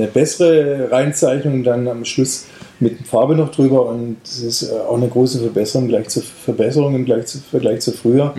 eine 0.00 0.10
bessere 0.10 0.90
Reinzeichnung 0.90 1.62
dann 1.62 1.88
am 1.88 2.04
Schluss 2.04 2.46
mit 2.80 3.06
Farbe 3.06 3.36
noch 3.36 3.50
drüber 3.50 3.86
und 3.86 4.16
das 4.24 4.40
ist 4.40 4.62
äh, 4.62 4.74
auch 4.74 4.96
eine 4.96 5.08
große 5.08 5.40
Verbesserung 5.40 5.88
gleich 5.88 6.08
zu 6.08 6.20
Verbesserung 6.20 6.94
im 6.94 7.04
Gleich 7.04 7.26
zu, 7.26 7.38
Vergleich 7.38 7.80
zu 7.80 7.92
früher. 7.92 8.34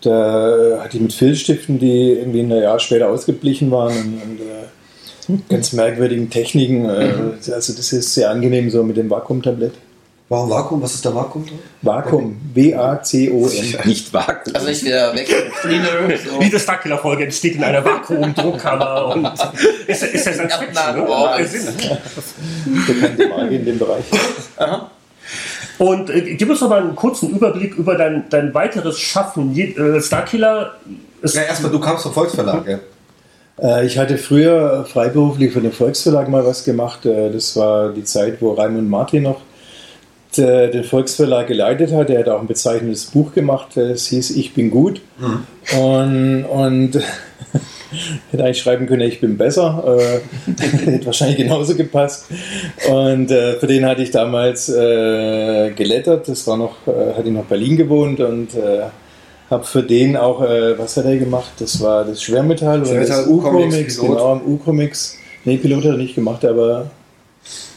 Da 0.00 0.56
äh, 0.56 0.78
hatte 0.80 0.96
ich 0.96 1.02
mit 1.02 1.12
Filzstiften, 1.12 1.78
die 1.78 2.12
irgendwie 2.12 2.40
ein 2.40 2.50
Jahr 2.50 2.78
später 2.78 3.08
ausgeblichen 3.08 3.70
waren 3.70 3.94
und, 3.94 4.22
und 4.22 5.38
äh, 5.38 5.42
ganz 5.48 5.72
merkwürdigen 5.72 6.30
Techniken. 6.30 6.86
Äh, 6.86 7.12
also 7.52 7.72
das 7.72 7.92
ist 7.92 8.14
sehr 8.14 8.30
angenehm 8.30 8.70
so 8.70 8.82
mit 8.82 8.96
dem 8.96 9.10
Vakuumtablett. 9.10 9.72
Warum 10.30 10.48
Vakuum? 10.48 10.80
Was 10.82 10.94
ist 10.94 11.04
der 11.04 11.14
Vakuum? 11.14 11.44
Vakuum, 11.82 12.40
W-A-C-O-M. 12.54 13.76
Nicht 13.84 14.12
Vakuum. 14.12 14.54
Also 14.54 14.68
nicht 14.68 14.84
wieder 14.84 15.14
weg 15.14 15.28
Cleaner. 15.60 15.86
So. 16.16 16.40
Diese 16.40 16.58
Starkiller-Folge 16.58 17.24
entsteht 17.24 17.56
in 17.56 17.64
einer 17.64 17.84
Vakuumdruckkammer 17.84 19.06
und 19.14 19.28
ist, 19.86 20.02
ist 20.02 20.26
ja 20.26 20.32
Science 20.32 20.54
Fiction, 20.54 20.96
ne? 20.96 21.46
Sinn. 21.46 21.74
Bekannte 22.86 23.28
Marke 23.28 23.54
in 23.54 23.64
dem 23.66 23.78
Bereich. 23.78 24.04
Und 25.78 26.08
äh, 26.08 26.34
gib 26.34 26.48
uns 26.48 26.60
doch 26.60 26.70
mal 26.70 26.80
einen 26.80 26.96
kurzen 26.96 27.30
Überblick 27.30 27.74
über 27.74 27.96
dein, 27.96 28.24
dein 28.30 28.54
weiteres 28.54 28.98
Schaffen. 28.98 29.52
Je, 29.52 29.74
äh, 29.74 30.00
Starkiller 30.00 30.74
ist 31.20 31.34
Ja, 31.34 31.42
erstmal, 31.42 31.70
du 31.70 31.80
kamst 31.80 32.04
vom 32.04 32.12
Volksverlag, 32.12 32.66
ja. 32.66 32.78
Äh, 33.60 33.86
ich 33.86 33.98
hatte 33.98 34.16
früher 34.16 34.86
freiberuflich 34.90 35.52
für 35.52 35.60
den 35.60 35.72
Volksverlag 35.72 36.28
mal 36.28 36.46
was 36.46 36.64
gemacht. 36.64 37.04
Äh, 37.04 37.30
das 37.30 37.56
war 37.56 37.90
die 37.90 38.04
Zeit, 38.04 38.40
wo 38.40 38.52
Raimund 38.52 38.88
Martin 38.88 39.24
noch 39.24 39.40
der, 40.36 40.68
den 40.68 40.84
Volksverlag 40.84 41.46
geleitet 41.46 41.92
hat. 41.92 42.10
Er 42.10 42.20
hat 42.20 42.28
auch 42.28 42.40
ein 42.40 42.46
bezeichnetes 42.46 43.06
Buch 43.06 43.32
gemacht. 43.32 43.76
Es 43.76 44.08
hieß 44.08 44.30
Ich 44.36 44.54
bin 44.54 44.70
gut. 44.70 45.00
Und, 45.78 46.44
und 46.44 46.94
hätte 48.30 48.44
eigentlich 48.44 48.60
schreiben 48.60 48.86
können, 48.86 49.02
ich 49.02 49.20
bin 49.20 49.36
besser. 49.36 49.98
Äh, 50.46 50.60
hätte 50.86 51.06
wahrscheinlich 51.06 51.38
genauso 51.38 51.74
gepasst. 51.74 52.26
Und 52.88 53.30
äh, 53.30 53.54
für 53.54 53.66
den 53.66 53.86
hatte 53.86 54.02
ich 54.02 54.10
damals 54.10 54.68
äh, 54.68 55.70
gelettert. 55.70 56.28
Das 56.28 56.46
war 56.46 56.56
noch, 56.56 56.76
äh, 56.86 57.14
hatte 57.16 57.28
ich 57.28 57.34
noch 57.34 57.44
Berlin 57.44 57.76
gewohnt 57.76 58.20
und 58.20 58.54
äh, 58.54 58.82
habe 59.50 59.64
für 59.64 59.82
den 59.82 60.16
auch, 60.16 60.42
äh, 60.42 60.78
was 60.78 60.96
hat 60.96 61.04
er 61.04 61.16
gemacht? 61.16 61.52
Das 61.58 61.80
war 61.80 62.04
das 62.04 62.22
Schwermetall 62.22 62.80
oder 62.80 62.88
Schwermetall, 62.88 63.22
das 63.22 63.26
U-Comics, 63.26 64.00
genau, 64.00 64.40
U-Comics. 64.46 65.18
Nee, 65.44 65.58
Pilot 65.58 65.84
hat 65.84 65.92
er 65.92 65.96
nicht 65.98 66.14
gemacht, 66.14 66.44
aber 66.44 66.90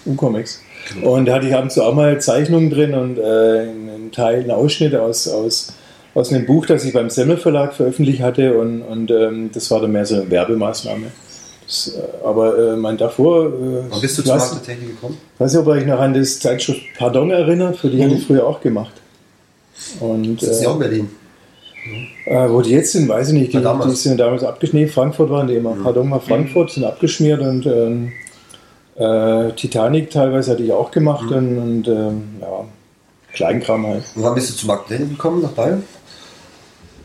U-Comics. 0.06 0.62
Und 1.04 1.26
da 1.26 1.36
hatte 1.36 1.48
ich 1.48 1.54
ab 1.56 1.64
und 1.64 1.72
zu 1.72 1.84
auch 1.84 1.94
mal 1.94 2.20
Zeichnungen 2.22 2.70
drin 2.70 2.94
und 2.94 3.18
äh, 3.18 3.22
einen 3.22 4.10
Teil, 4.12 4.42
einen 4.42 4.52
Ausschnitt 4.52 4.96
aus, 4.96 5.28
aus, 5.28 5.74
aus 6.14 6.32
einem 6.32 6.46
Buch, 6.46 6.66
das 6.66 6.86
ich 6.86 6.94
beim 6.94 7.10
Semmel 7.10 7.38
Verlag 7.38 7.74
veröffentlicht 7.74 8.22
hatte 8.22 8.58
und, 8.58 8.82
und 8.82 9.12
ähm, 9.12 9.50
das 9.54 9.70
war 9.72 9.82
dann 9.82 9.92
mehr 9.92 10.06
so 10.06 10.16
eine 10.16 10.30
Werbemaßnahme. 10.32 11.08
Das, 11.66 11.94
äh, 11.96 12.26
aber 12.26 12.74
äh, 12.74 12.76
mein 12.78 12.98
davor, 12.98 13.48
äh, 13.48 13.50
Wann 13.90 14.02
bist 14.02 14.18
du 14.18 14.22
ich 14.22 14.28
zur 14.28 14.38
Markttechnik 14.38 14.90
gekommen? 14.96 15.18
weiß 15.38 15.52
nicht, 15.54 15.62
ob 15.62 15.68
euch 15.68 15.86
noch 15.86 16.00
an 16.00 16.14
das 16.14 16.40
Zeitschrift 16.40 16.82
Pardon 16.98 17.32
erinnert, 17.32 17.78
für 17.78 17.90
die 17.90 18.04
hatte 18.04 18.14
ich 18.16 18.26
früher 18.26 18.46
auch 18.48 18.62
gemacht. 18.62 18.94
Und, 20.00 20.42
Das 20.42 20.50
ist 20.50 20.64
ja 20.64 20.70
auch 20.70 20.74
in 20.76 20.80
Berlin. 20.80 21.10
äh, 22.26 22.50
wo 22.50 22.62
die 22.62 22.72
jetzt 22.72 22.94
sind, 22.94 23.08
weiß 23.08 23.28
ich 23.30 23.34
nicht. 23.34 23.54
Die, 23.54 23.58
die 23.60 23.96
sind 23.96 24.18
damals 24.20 24.44
abgeschmiert. 24.44 24.92
Frankfurt 24.92 25.30
waren 25.30 25.48
die 25.48 25.56
immer. 25.56 25.76
Pardon 25.84 26.10
war 26.10 26.20
Frankfurt, 26.22 26.72
sind 26.72 26.84
abgeschmiert 26.84 27.42
und 27.42 27.66
ähm, 27.66 28.12
äh, 28.98 29.52
Titanic 29.54 30.10
teilweise 30.10 30.52
hatte 30.52 30.64
ich 30.64 30.72
auch 30.72 30.92
gemacht 30.92 31.32
und, 31.32 31.58
und 31.58 31.88
ähm, 31.88 32.24
ja, 32.42 32.66
Kleinkram 33.34 33.86
halt. 33.86 34.04
Und 34.16 34.24
wann 34.24 34.36
bist 34.36 34.50
du 34.50 34.56
zur 34.56 34.68
Markttechnik 34.68 35.10
gekommen, 35.12 35.42
nach 35.42 35.52
Bayern? 35.52 35.84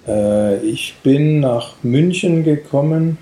Äh, 0.08 0.58
ich 0.64 0.96
bin 1.02 1.40
nach 1.40 1.74
München 1.82 2.44
gekommen, 2.44 3.18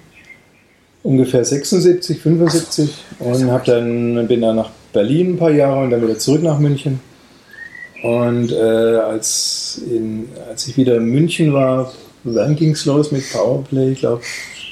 ungefähr 1.02 1.44
76, 1.44 2.20
75 2.20 3.04
und 3.18 3.50
hab 3.50 3.64
dann, 3.64 4.28
bin 4.28 4.40
dann 4.40 4.56
nach 4.56 4.70
Berlin 4.92 5.34
ein 5.34 5.38
paar 5.38 5.50
Jahre 5.50 5.82
und 5.82 5.90
dann 5.90 6.02
wieder 6.02 6.18
zurück 6.18 6.42
nach 6.42 6.58
München. 6.58 7.00
Und 8.02 8.52
äh, 8.52 8.56
als, 8.56 9.82
in, 9.84 10.28
als 10.48 10.66
ich 10.68 10.76
wieder 10.76 10.96
in 10.96 11.04
München 11.06 11.52
war, 11.52 11.92
dann 12.24 12.56
ging 12.56 12.70
es 12.70 12.84
los 12.84 13.12
mit 13.12 13.30
Powerplay, 13.32 13.92
ich 13.92 13.98
glaube 13.98 14.22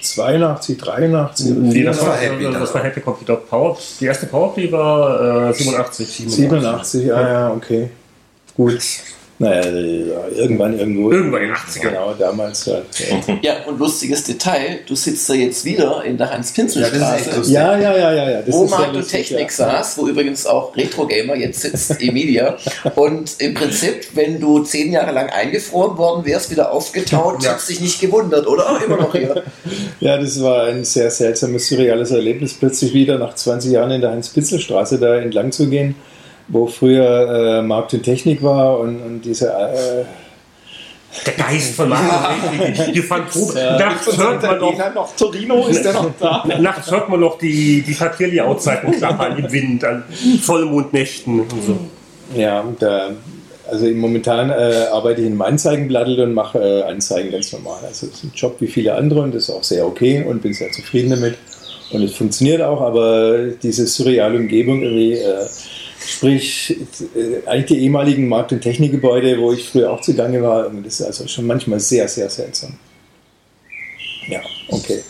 82, 0.00 0.78
83 0.78 1.50
oder 1.52 1.60
Nee, 1.60 1.82
das 1.82 1.98
84. 1.98 2.06
war, 2.06 2.16
Happy 2.16 2.58
das 2.58 2.74
war 2.74 2.82
Happy 2.82 3.00
Computer 3.00 3.36
Power. 3.36 3.76
Die 4.00 4.04
erste 4.06 4.26
Powerplay 4.26 4.70
war 4.70 5.48
äh, 5.50 5.52
87. 5.52 6.08
87, 6.28 7.12
ah 7.12 7.28
ja, 7.28 7.52
okay. 7.52 7.90
Gut. 8.56 8.78
Naja, 9.40 9.62
irgendwann 10.34 10.76
irgendwo. 10.78 11.12
Irgendwann 11.12 11.42
in 11.42 11.48
den 11.48 11.56
80ern. 11.56 11.80
Genau, 11.80 12.14
damals. 12.18 12.66
Ja. 12.66 12.78
Ja, 13.42 13.64
und 13.66 13.78
lustiges 13.78 14.24
Detail, 14.24 14.80
du 14.86 14.96
sitzt 14.96 15.28
da 15.30 15.34
jetzt 15.34 15.64
wieder 15.64 16.02
in 16.04 16.16
der 16.18 16.26
Ja, 16.26 16.36
das 16.36 16.50
ist 16.50 16.58
Hans-Pinzel-Straße. 16.58 17.52
Ja, 17.52 17.78
ja, 17.78 17.96
ja, 17.96 18.12
ja, 18.12 18.30
ja. 18.30 18.42
Das 18.42 18.54
wo 18.54 18.62
lustig, 18.64 19.28
Technik 19.28 19.50
ja. 19.50 19.50
saß, 19.50 19.98
wo 19.98 20.08
übrigens 20.08 20.44
auch 20.46 20.76
Retro 20.76 21.06
Gamer 21.06 21.36
jetzt 21.36 21.60
sitzt, 21.60 22.00
Emilia. 22.02 22.56
Und 22.96 23.36
im 23.40 23.54
Prinzip, 23.54 24.08
wenn 24.14 24.40
du 24.40 24.60
zehn 24.64 24.92
Jahre 24.92 25.12
lang 25.12 25.30
eingefroren 25.30 25.96
worden 25.98 26.24
wärst, 26.26 26.50
wieder 26.50 26.72
aufgetaut, 26.72 27.42
Ja. 27.44 27.52
hättest 27.52 27.68
dich 27.68 27.80
nicht 27.80 28.00
gewundert, 28.00 28.46
oder? 28.46 28.80
Immer 28.84 28.96
noch 28.96 29.12
hier. 29.14 29.42
Ja, 30.00 30.16
das 30.16 30.40
war 30.42 30.64
ein 30.64 30.84
sehr 30.84 31.10
seltsames, 31.10 31.68
surreales 31.68 32.10
Erlebnis, 32.12 32.54
plötzlich 32.54 32.92
wieder 32.94 33.18
nach 33.18 33.34
20 33.34 33.72
Jahren 33.72 33.90
in 33.90 34.00
der 34.00 34.10
Hans-Pitzel-Straße 34.12 34.98
da 34.98 35.16
entlang 35.16 35.50
zu 35.52 35.68
gehen, 35.68 35.94
wo 36.48 36.66
früher 36.66 37.58
äh, 37.58 37.62
Markt 37.62 37.94
und 37.94 38.02
Technik 38.02 38.42
war 38.42 38.80
und, 38.80 39.00
und 39.00 39.20
diese. 39.22 39.48
Äh, 39.48 40.04
Der 41.24 41.34
Geist 41.34 41.74
von 41.74 41.88
Martin 41.88 42.58
Technik, 42.58 42.94
die 42.94 43.02
Phantom. 43.02 43.56
Ja. 43.56 43.78
Nachts 43.78 44.16
hört 44.16 44.42
man 44.42 44.58
noch, 44.58 44.94
noch 44.94 45.16
Torino, 45.16 45.66
ist 45.66 45.82
der 45.82 45.94
noch 45.94 46.10
da? 46.20 46.44
nachts 46.60 46.90
hört 46.90 47.08
man 47.08 47.20
noch 47.20 47.38
die, 47.38 47.82
die 47.82 47.94
Papierlayout-Seiten 47.94 48.92
klappern 48.92 49.38
im 49.38 49.50
Wind 49.50 49.84
an 49.84 50.04
Vollmondnächten 50.42 51.40
und 51.40 51.50
so. 51.66 51.78
Ja, 52.34 52.60
und, 52.60 52.82
äh, 52.82 53.12
also 53.70 53.86
momentan 53.86 54.50
äh, 54.50 54.86
arbeite 54.92 55.20
ich 55.20 55.26
in 55.26 55.32
einem 55.32 55.42
Anzeigenblatt 55.42 56.08
und 56.08 56.34
mache 56.34 56.58
äh, 56.58 56.82
Anzeigen 56.82 57.30
ganz 57.30 57.52
normal. 57.52 57.80
Also 57.86 58.06
es 58.06 58.14
ist 58.14 58.24
ein 58.24 58.32
Job 58.34 58.56
wie 58.60 58.66
viele 58.66 58.94
andere 58.94 59.22
und 59.22 59.34
das 59.34 59.44
ist 59.44 59.50
auch 59.50 59.64
sehr 59.64 59.86
okay 59.86 60.24
und 60.26 60.42
bin 60.42 60.52
sehr 60.52 60.70
zufrieden 60.72 61.10
damit. 61.10 61.36
Und 61.90 62.02
es 62.02 62.14
funktioniert 62.14 62.60
auch, 62.60 62.82
aber 62.82 63.48
diese 63.62 63.86
surreale 63.86 64.38
Umgebung 64.38 64.82
irgendwie, 64.82 65.14
äh, 65.14 65.46
sprich 66.08 66.76
äh, 67.14 67.46
eigentlich 67.46 67.66
die 67.66 67.78
ehemaligen 67.80 68.28
Markt- 68.28 68.52
und 68.52 68.60
Technikgebäude, 68.60 69.38
wo 69.38 69.52
ich 69.52 69.68
früher 69.68 69.92
auch 69.92 70.00
zugange 70.00 70.42
war, 70.42 70.70
das 70.70 71.00
ist 71.00 71.06
also 71.06 71.28
schon 71.28 71.46
manchmal 71.46 71.80
sehr, 71.80 72.08
sehr 72.08 72.30
seltsam. 72.30 72.74
Ja, 74.26 74.40
okay. 74.70 75.00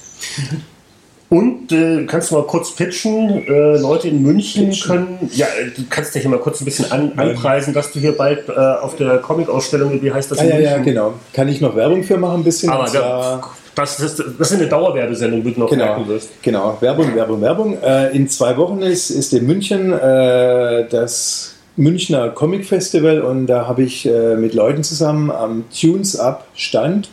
Und 1.31 1.73
äh, 1.73 2.05
kannst 2.07 2.31
du 2.31 2.37
mal 2.37 2.47
kurz 2.47 2.75
pitchen? 2.75 3.47
Äh, 3.47 3.77
Leute 3.79 4.09
in 4.09 4.23
München 4.23 4.73
können, 4.81 5.31
ja, 5.35 5.47
äh, 5.47 5.71
du 5.77 5.83
kannst 5.91 6.15
dich 6.15 6.25
mal 6.25 6.39
kurz 6.39 6.61
ein 6.61 6.65
bisschen 6.65 6.91
an, 6.91 7.13
anpreisen, 7.17 7.75
dass 7.75 7.93
du 7.93 8.01
hier 8.01 8.13
bald 8.17 8.49
äh, 8.49 8.53
auf 8.53 8.97
der 8.97 9.19
Comic-Ausstellung, 9.19 10.03
wie 10.03 10.11
heißt 10.11 10.31
das? 10.31 10.39
Ah, 10.39 10.45
ja, 10.45 10.59
ja, 10.59 10.79
genau. 10.79 11.15
Kann 11.35 11.49
ich 11.49 11.61
noch 11.61 11.77
Werbung 11.77 12.03
für 12.03 12.17
machen 12.17 12.41
ein 12.41 12.45
bisschen? 12.45 12.71
Aber 12.71 13.53
das, 13.79 13.97
das, 13.99 14.17
das 14.17 14.51
ist 14.51 14.59
eine 14.59 14.69
Dauerwerbesendung, 14.69 15.45
wie 15.45 15.53
du 15.53 15.61
noch 15.61 15.71
Genau, 15.71 15.85
merken 15.85 16.09
wirst. 16.09 16.31
genau. 16.43 16.77
Werbung, 16.81 17.15
Werbung, 17.15 17.41
Werbung. 17.41 17.79
Äh, 17.83 18.15
in 18.17 18.29
zwei 18.29 18.57
Wochen 18.57 18.83
ist, 18.83 19.11
ist 19.11 19.33
in 19.33 19.47
München 19.47 19.93
äh, 19.93 20.87
das 20.89 21.55
Münchner 21.77 22.31
Comic 22.31 22.67
Festival 22.67 23.23
und 23.23 23.47
da 23.47 23.67
habe 23.67 23.83
ich 23.83 24.07
äh, 24.07 24.35
mit 24.37 24.55
Leuten 24.55 24.83
zusammen 24.83 25.31
am 25.31 25.65
Tunes 25.71 26.19
Up 26.19 26.47
Stand 26.55 27.09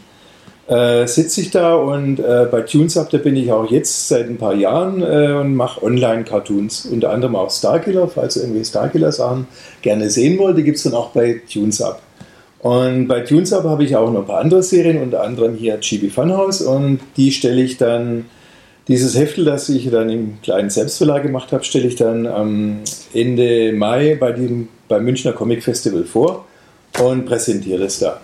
äh, 0.67 1.05
sitze 1.05 1.41
ich 1.41 1.51
da 1.51 1.75
und 1.75 2.19
äh, 2.19 2.48
bei 2.50 2.62
Tunes 2.62 2.98
Up, 2.98 3.10
da 3.12 3.19
bin 3.19 3.36
ich 3.36 3.51
auch 3.51 3.69
jetzt 3.69 4.07
seit 4.07 4.27
ein 4.27 4.38
paar 4.38 4.55
Jahren 4.55 5.01
äh, 5.03 5.34
und 5.34 5.53
mache 5.55 5.84
Online-Cartoons. 5.84 6.88
Unter 6.88 7.12
anderem 7.12 7.36
auch 7.36 7.51
Starkiller, 7.51 8.07
falls 8.07 8.36
ihr 8.38 8.43
irgendwie 8.43 8.65
Starkiller-Sachen 8.65 9.45
gerne 9.84 10.10
sehen 10.10 10.39
wollt, 10.39 10.57
die 10.57 10.63
gibt 10.63 10.77
es 10.77 10.84
dann 10.84 10.95
auch 10.95 11.10
bei 11.12 11.41
Tunes 11.51 11.81
Up. 11.81 12.01
Und 12.65 13.07
bei 13.07 13.19
Tunes 13.19 13.53
Up 13.53 13.63
habe 13.65 13.84
ich 13.84 13.95
auch 13.95 14.12
noch 14.12 14.22
ein 14.22 14.25
paar 14.25 14.39
andere 14.39 14.63
Serien, 14.63 15.00
unter 15.00 15.22
anderem 15.22 15.53
hier 15.53 15.79
Chibi 15.81 16.10
Funhouse 16.10 16.63
und 16.63 17.00
die 17.15 17.31
stelle 17.31 17.62
ich 17.62 17.77
dann, 17.77 18.25
dieses 18.88 19.15
Heftel, 19.15 19.45
das 19.45 19.69
ich 19.69 19.88
dann 19.91 20.10
im 20.10 20.41
kleinen 20.41 20.72
Selbstverlag 20.72 21.22
gemacht 21.22 21.51
habe, 21.51 21.63
stelle 21.63 21.88
ich 21.88 21.95
dann 21.95 22.25
am 22.25 22.79
Ende 23.13 23.72
Mai 23.72 24.17
bei 24.19 24.31
dem, 24.31 24.69
beim 24.88 25.03
Münchner 25.03 25.34
Comic 25.34 25.63
Festival 25.63 26.05
vor 26.05 26.48
und 27.00 27.27
präsentiere 27.27 27.84
es 27.84 28.00
da. 28.00 28.19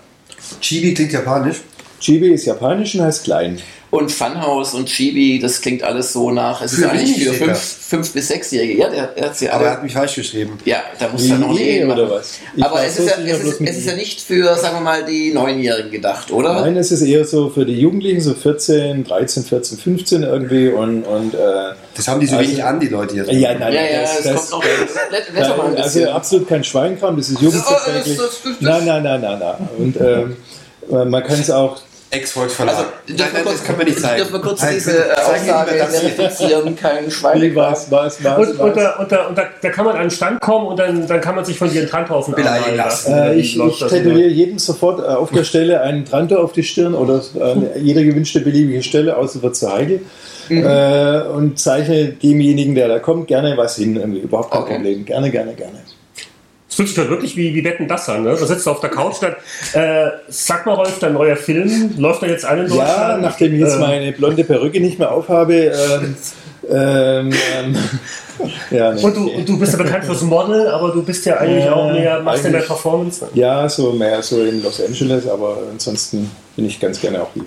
Chibi 0.60 0.92
klingt 0.92 1.12
japanisch. 1.12 1.60
Chibi 2.00 2.32
ist 2.32 2.44
japanisch 2.44 2.96
und 2.96 3.02
heißt 3.02 3.22
klein. 3.22 3.58
Und 3.92 4.10
Funhouse 4.10 4.72
und 4.72 4.86
Chibi, 4.88 5.38
das 5.38 5.60
klingt 5.60 5.82
alles 5.82 6.14
so 6.14 6.30
nach. 6.30 6.62
Es 6.62 6.72
ist 6.72 6.78
Für 6.80 6.88
eigentlich 6.88 7.14
wenig 7.26 7.28
für 7.28 7.44
fünf, 7.44 7.58
fünf 7.58 8.12
bis 8.14 8.28
sechsjährige. 8.28 8.78
Ja, 8.78 8.88
der, 8.88 9.08
der 9.08 9.24
hat 9.26 9.36
sie 9.36 9.50
Aber 9.50 9.64
er 9.64 9.68
alle. 9.68 9.76
hat 9.76 9.82
mich 9.82 9.92
falsch 9.92 10.14
geschrieben. 10.14 10.56
Ja, 10.64 10.78
da 10.98 11.08
muss 11.10 11.28
er 11.28 11.36
noch 11.36 11.52
nie 11.52 11.84
oder 11.84 12.10
was? 12.10 12.38
Ich 12.56 12.64
Aber 12.64 12.82
es 12.82 12.96
so 12.96 13.02
ist, 13.02 13.10
ja, 13.18 13.34
es, 13.36 13.40
ist, 13.44 13.60
es 13.60 13.76
ist 13.76 13.86
ja 13.86 13.94
nicht 13.94 14.22
für, 14.22 14.54
sagen 14.56 14.76
wir 14.76 14.80
mal, 14.80 15.04
die 15.04 15.34
Neunjährigen 15.34 15.90
gedacht, 15.90 16.30
oder? 16.30 16.62
Nein, 16.62 16.78
es 16.78 16.90
ist 16.90 17.02
eher 17.02 17.26
so 17.26 17.50
für 17.50 17.66
die 17.66 17.78
Jugendlichen, 17.78 18.22
so 18.22 18.32
14, 18.32 19.04
13, 19.04 19.44
14, 19.44 19.76
15 19.76 20.22
irgendwie 20.22 20.68
und, 20.68 21.02
und 21.02 21.34
äh, 21.34 21.38
Das 21.94 22.08
haben 22.08 22.18
die 22.18 22.26
so 22.28 22.36
Also- 22.38 22.48
wenig 22.48 22.64
an, 22.64 22.80
die 22.80 22.88
Leute 22.88 23.12
hier. 23.12 23.30
ja, 23.38 23.54
nein, 23.58 23.74
Ja, 23.74 23.82
ja, 23.82 24.00
das, 24.00 24.18
es 24.20 24.24
das, 24.24 24.50
kommt 24.50 24.64
noch. 24.64 24.70
Mal 25.58 25.66
ein 25.66 25.72
Nein, 25.74 25.82
also 25.82 26.08
absolut 26.08 26.48
kein 26.48 26.64
Schweinkram, 26.64 27.18
das 27.18 27.28
ist 27.28 27.36
Oh, 27.42 27.44
das- 27.44 27.52
jugendverträglich. 27.54 28.16
das- 28.16 28.40
das- 28.42 28.52
Nein, 28.60 28.86
nein, 28.86 29.02
nein, 29.02 29.20
nein, 29.20 29.38
nein. 29.38 29.68
Und 29.76 29.96
ähm, 30.00 31.10
man 31.10 31.22
kann 31.22 31.38
es 31.38 31.50
auch, 31.50 31.76
Ex-Volksverlag. 32.12 32.76
Also, 32.76 32.88
nein, 33.08 33.16
nein, 33.32 33.42
kurz, 33.42 33.56
das 33.56 33.64
können 33.64 33.78
wir 33.78 33.84
nicht 33.86 33.98
zeigen. 33.98 34.16
Dürfen 34.18 34.32
wir 34.34 34.40
kurz 34.40 34.60
Nein, 34.60 34.74
diese 34.74 34.98
äh, 34.98 35.12
Aussage 35.12 35.70
verifizieren, 35.72 36.76
kein 36.76 37.06
wie, 37.06 37.10
Schwein. 37.10 37.56
was, 37.56 37.90
was, 37.90 38.22
was, 38.22 38.48
Und, 38.50 38.76
da, 38.76 38.96
und, 38.96 39.10
da, 39.12 39.26
und 39.28 39.38
da, 39.38 39.44
da 39.62 39.70
kann 39.70 39.86
man 39.86 39.96
an 39.96 40.02
den 40.02 40.10
Stand 40.10 40.38
kommen 40.42 40.66
und 40.66 40.78
dann, 40.78 41.06
dann 41.06 41.20
kann 41.22 41.34
man 41.34 41.46
sich 41.46 41.56
von 41.58 41.70
dir 41.70 41.80
einen 41.80 41.88
Trantor 41.88 42.18
auf 42.18 42.26
den 42.26 42.34
Arm 42.34 42.42
Beleidigen 42.42 42.76
lassen. 42.76 43.12
lassen. 43.12 43.32
Äh, 43.32 43.34
ich 43.36 43.58
ich 43.58 43.78
tätowiere 43.78 44.28
jedem 44.28 44.58
sofort 44.58 45.00
äh, 45.00 45.04
auf 45.04 45.30
der 45.30 45.44
Stelle 45.44 45.80
einen 45.80 46.04
Trantor 46.04 46.44
auf 46.44 46.52
die 46.52 46.64
Stirn 46.64 46.94
oder 46.94 47.22
äh, 47.40 47.78
jede 47.78 48.04
gewünschte 48.04 48.40
beliebige 48.40 48.82
Stelle, 48.82 49.16
außer 49.16 49.42
wird 49.42 49.56
zu 49.56 49.72
heikel. 49.72 50.00
Mhm. 50.50 50.66
Äh, 50.66 51.20
und 51.34 51.58
zeichne 51.58 52.08
demjenigen, 52.08 52.74
der 52.74 52.88
da 52.88 52.98
kommt, 52.98 53.26
gerne 53.28 53.56
was 53.56 53.76
hin. 53.76 53.96
Überhaupt 54.16 54.50
kein 54.50 54.62
Okay. 54.62 54.74
Problem. 54.74 55.04
Gerne, 55.06 55.30
gerne, 55.30 55.54
gerne. 55.54 55.78
Das 56.72 56.76
fühlt 56.76 56.88
sich 56.88 56.96
dann 56.96 57.10
wirklich 57.10 57.36
wie, 57.36 57.54
wie 57.54 57.62
Wetten 57.64 57.86
das 57.86 58.08
an. 58.08 58.22
Ne? 58.22 58.30
Da 58.34 58.46
sitzt 58.46 58.64
du 58.64 58.70
auf 58.70 58.80
der 58.80 58.88
Couch, 58.88 59.16
dann 59.20 59.34
äh, 59.74 60.10
sag 60.28 60.64
mal, 60.64 60.72
Rolf, 60.72 60.98
dein 61.00 61.12
neuer 61.12 61.36
Film, 61.36 61.92
läuft 61.98 62.22
er 62.22 62.30
jetzt 62.30 62.46
an 62.46 62.64
in 62.64 62.72
Ja, 62.72 62.86
Deutschland? 62.86 63.22
nachdem 63.22 63.52
ich 63.52 63.60
jetzt 63.60 63.76
Äh, 63.76 63.80
meine 63.80 64.12
blonde 64.12 64.42
Perücke 64.42 64.80
nicht 64.80 64.98
mehr 64.98 65.10
aufhabe. 65.12 65.54
Ähm, 65.54 66.16
ähm, 66.70 67.30
ähm, 67.58 67.76
ja, 68.70 68.92
nee. 68.94 69.02
Und 69.02 69.14
du, 69.16 69.28
und 69.30 69.46
du 69.46 69.58
bist 69.58 69.72
ja 69.72 69.78
bekannt 69.82 70.04
fürs 70.06 70.22
Model, 70.22 70.66
aber 70.68 70.92
du 70.92 71.02
bist 71.02 71.26
ja 71.26 71.36
eigentlich 71.36 71.66
Ja, 71.66 71.74
auch 71.74 71.92
mehr, 71.92 72.20
machst 72.22 72.44
ja 72.44 72.50
mehr 72.50 72.62
Performance. 72.62 73.28
ja, 73.34 73.68
so 73.68 73.92
mehr 73.92 74.22
so 74.22 74.42
in 74.42 74.62
Los 74.62 74.80
Angeles, 74.80 75.28
aber 75.28 75.58
ansonsten 75.70 76.30
bin 76.56 76.64
ich 76.64 76.80
ganz 76.80 76.98
gerne 76.98 77.20
auch 77.20 77.28
hier. 77.34 77.44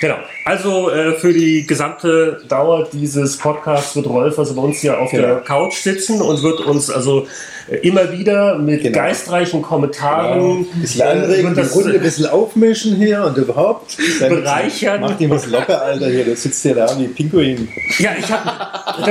Genau. 0.00 0.16
Also 0.44 0.90
äh, 0.90 1.12
für 1.12 1.32
die 1.32 1.66
gesamte 1.66 2.42
Dauer 2.48 2.88
dieses 2.92 3.36
Podcasts 3.36 3.94
wird 3.94 4.06
Rolf 4.08 4.38
also 4.38 4.54
bei 4.54 4.62
uns 4.62 4.78
hier 4.78 4.98
auf 4.98 5.10
Genau. 5.10 5.26
der 5.26 5.36
Couch 5.36 5.74
sitzen 5.82 6.20
und 6.20 6.42
wird 6.42 6.60
uns 6.60 6.90
also 6.90 7.26
äh, 7.70 7.76
immer 7.86 8.10
wieder 8.12 8.58
mit 8.58 8.82
Genau. 8.82 8.98
geistreichen 8.98 9.62
Kommentaren 9.62 10.66
Ein 10.74 10.80
bisschen 10.80 11.00
äh, 11.00 11.04
anregen, 11.04 11.50
die 11.54 11.60
das, 11.60 11.74
Runde 11.76 11.92
ein 11.94 12.00
bisschen 12.00 12.26
aufmischen 12.26 12.96
hier 12.96 13.24
und 13.24 13.36
überhaupt. 13.36 13.96
Bereichern. 14.18 15.00
Mach 15.02 15.16
die 15.16 15.30
was 15.30 15.46
locker, 15.46 15.80
Alter, 15.80 16.08
hier. 16.08 16.24
Du 16.24 16.34
sitzt 16.34 16.62
hier 16.62 16.74
da 16.74 16.88
wie 16.98 17.06
Pinguin. 17.06 17.68
Ja, 17.98 18.10
ich 18.18 18.30
habe 18.30 18.50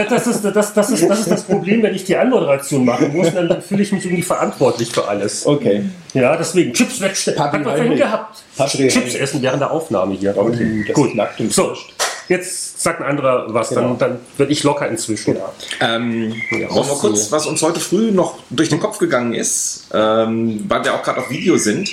das 0.10 0.28
ist 0.28 0.44
das, 0.44 0.74
das, 0.74 0.90
ist, 0.92 1.10
das 1.10 1.20
ist 1.22 1.32
das 1.32 1.44
Problem, 1.44 1.82
wenn 1.84 1.96
ich 1.96 2.04
die 2.04 2.16
Anmoderation 2.16 2.86
machen 2.86 3.16
muss, 3.16 3.34
dann, 3.34 3.62
fühle 3.62 3.84
ich 3.84 3.92
mich 3.92 4.04
irgendwie 4.06 4.22
verantwortlich 4.22 4.92
für 4.92 5.08
alles. 5.08 5.46
Okay. 5.46 5.84
Ja, 6.14 6.36
deswegen 6.36 6.74
Chips 6.74 7.00
wegstellen. 7.00 7.40
Hat 7.40 7.54
man 7.54 7.64
vorhin 7.64 7.96
gehabt. 7.96 8.44
Papi 8.58 8.88
Chips 8.90 9.16
essen 9.16 9.42
während 9.42 9.62
der 9.62 9.72
Aufnahme 9.72 10.16
hier. 10.16 10.36
Okay, 10.38 10.84
das 10.88 10.96
Gut. 10.96 11.16
Und 11.40 11.52
So, 11.54 11.70
frischt. 11.70 11.94
jetzt 12.28 12.82
sagt 12.82 13.02
ein 13.02 13.08
anderer 13.08 13.46
was, 13.54 13.70
Genau. 13.70 13.82
dann, 13.82 13.98
dann 13.98 14.20
werde 14.38 14.52
ich 14.52 14.64
locker 14.64 14.88
inzwischen. 14.88 15.38
Ähm, 15.80 16.34
wollen 16.52 16.88
wir 16.88 16.96
kurz, 17.00 17.32
was 17.32 17.46
uns 17.48 17.62
heute 17.62 17.80
früh 17.80 18.12
noch 18.12 18.40
durch 18.50 18.70
den 18.70 18.80
Kopf 18.80 18.98
gegangen 18.98 19.34
ist, 19.34 19.88
ähm, 19.94 20.64
weil 20.68 20.84
wir 20.84 20.94
auch 20.94 21.04
gerade 21.04 21.20
auf 21.20 21.30
Video 21.30 21.58
sind. 21.58 21.90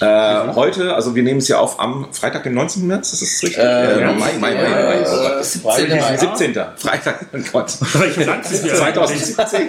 Äh, 0.00 0.54
Heute, 0.54 0.94
also 0.94 1.14
wir 1.14 1.22
nehmen 1.22 1.38
es 1.38 1.48
ja 1.48 1.58
auf 1.58 1.80
am 1.80 2.08
Freitag, 2.12 2.42
den 2.42 2.54
19. 2.54 2.86
März, 2.86 3.12
ist 3.12 3.22
das 3.22 3.42
richtig? 3.42 3.58
Äh, 3.58 4.04
Mai, 4.04 4.12
Mai, 4.14 4.32
Mai, 4.38 4.54
Mai, 4.54 4.84
Mai. 4.84 4.98
Gott. 5.04 5.40
äh, 5.40 5.44
17. 5.44 5.88
Mai. 6.00 6.16
17. 6.16 6.54
Freitag, 6.76 7.26
oh 7.32 7.38
Gott. 7.52 7.72
Welches 7.94 8.26
Land 8.26 8.64
wir? 8.64 8.74
2017. 8.74 9.68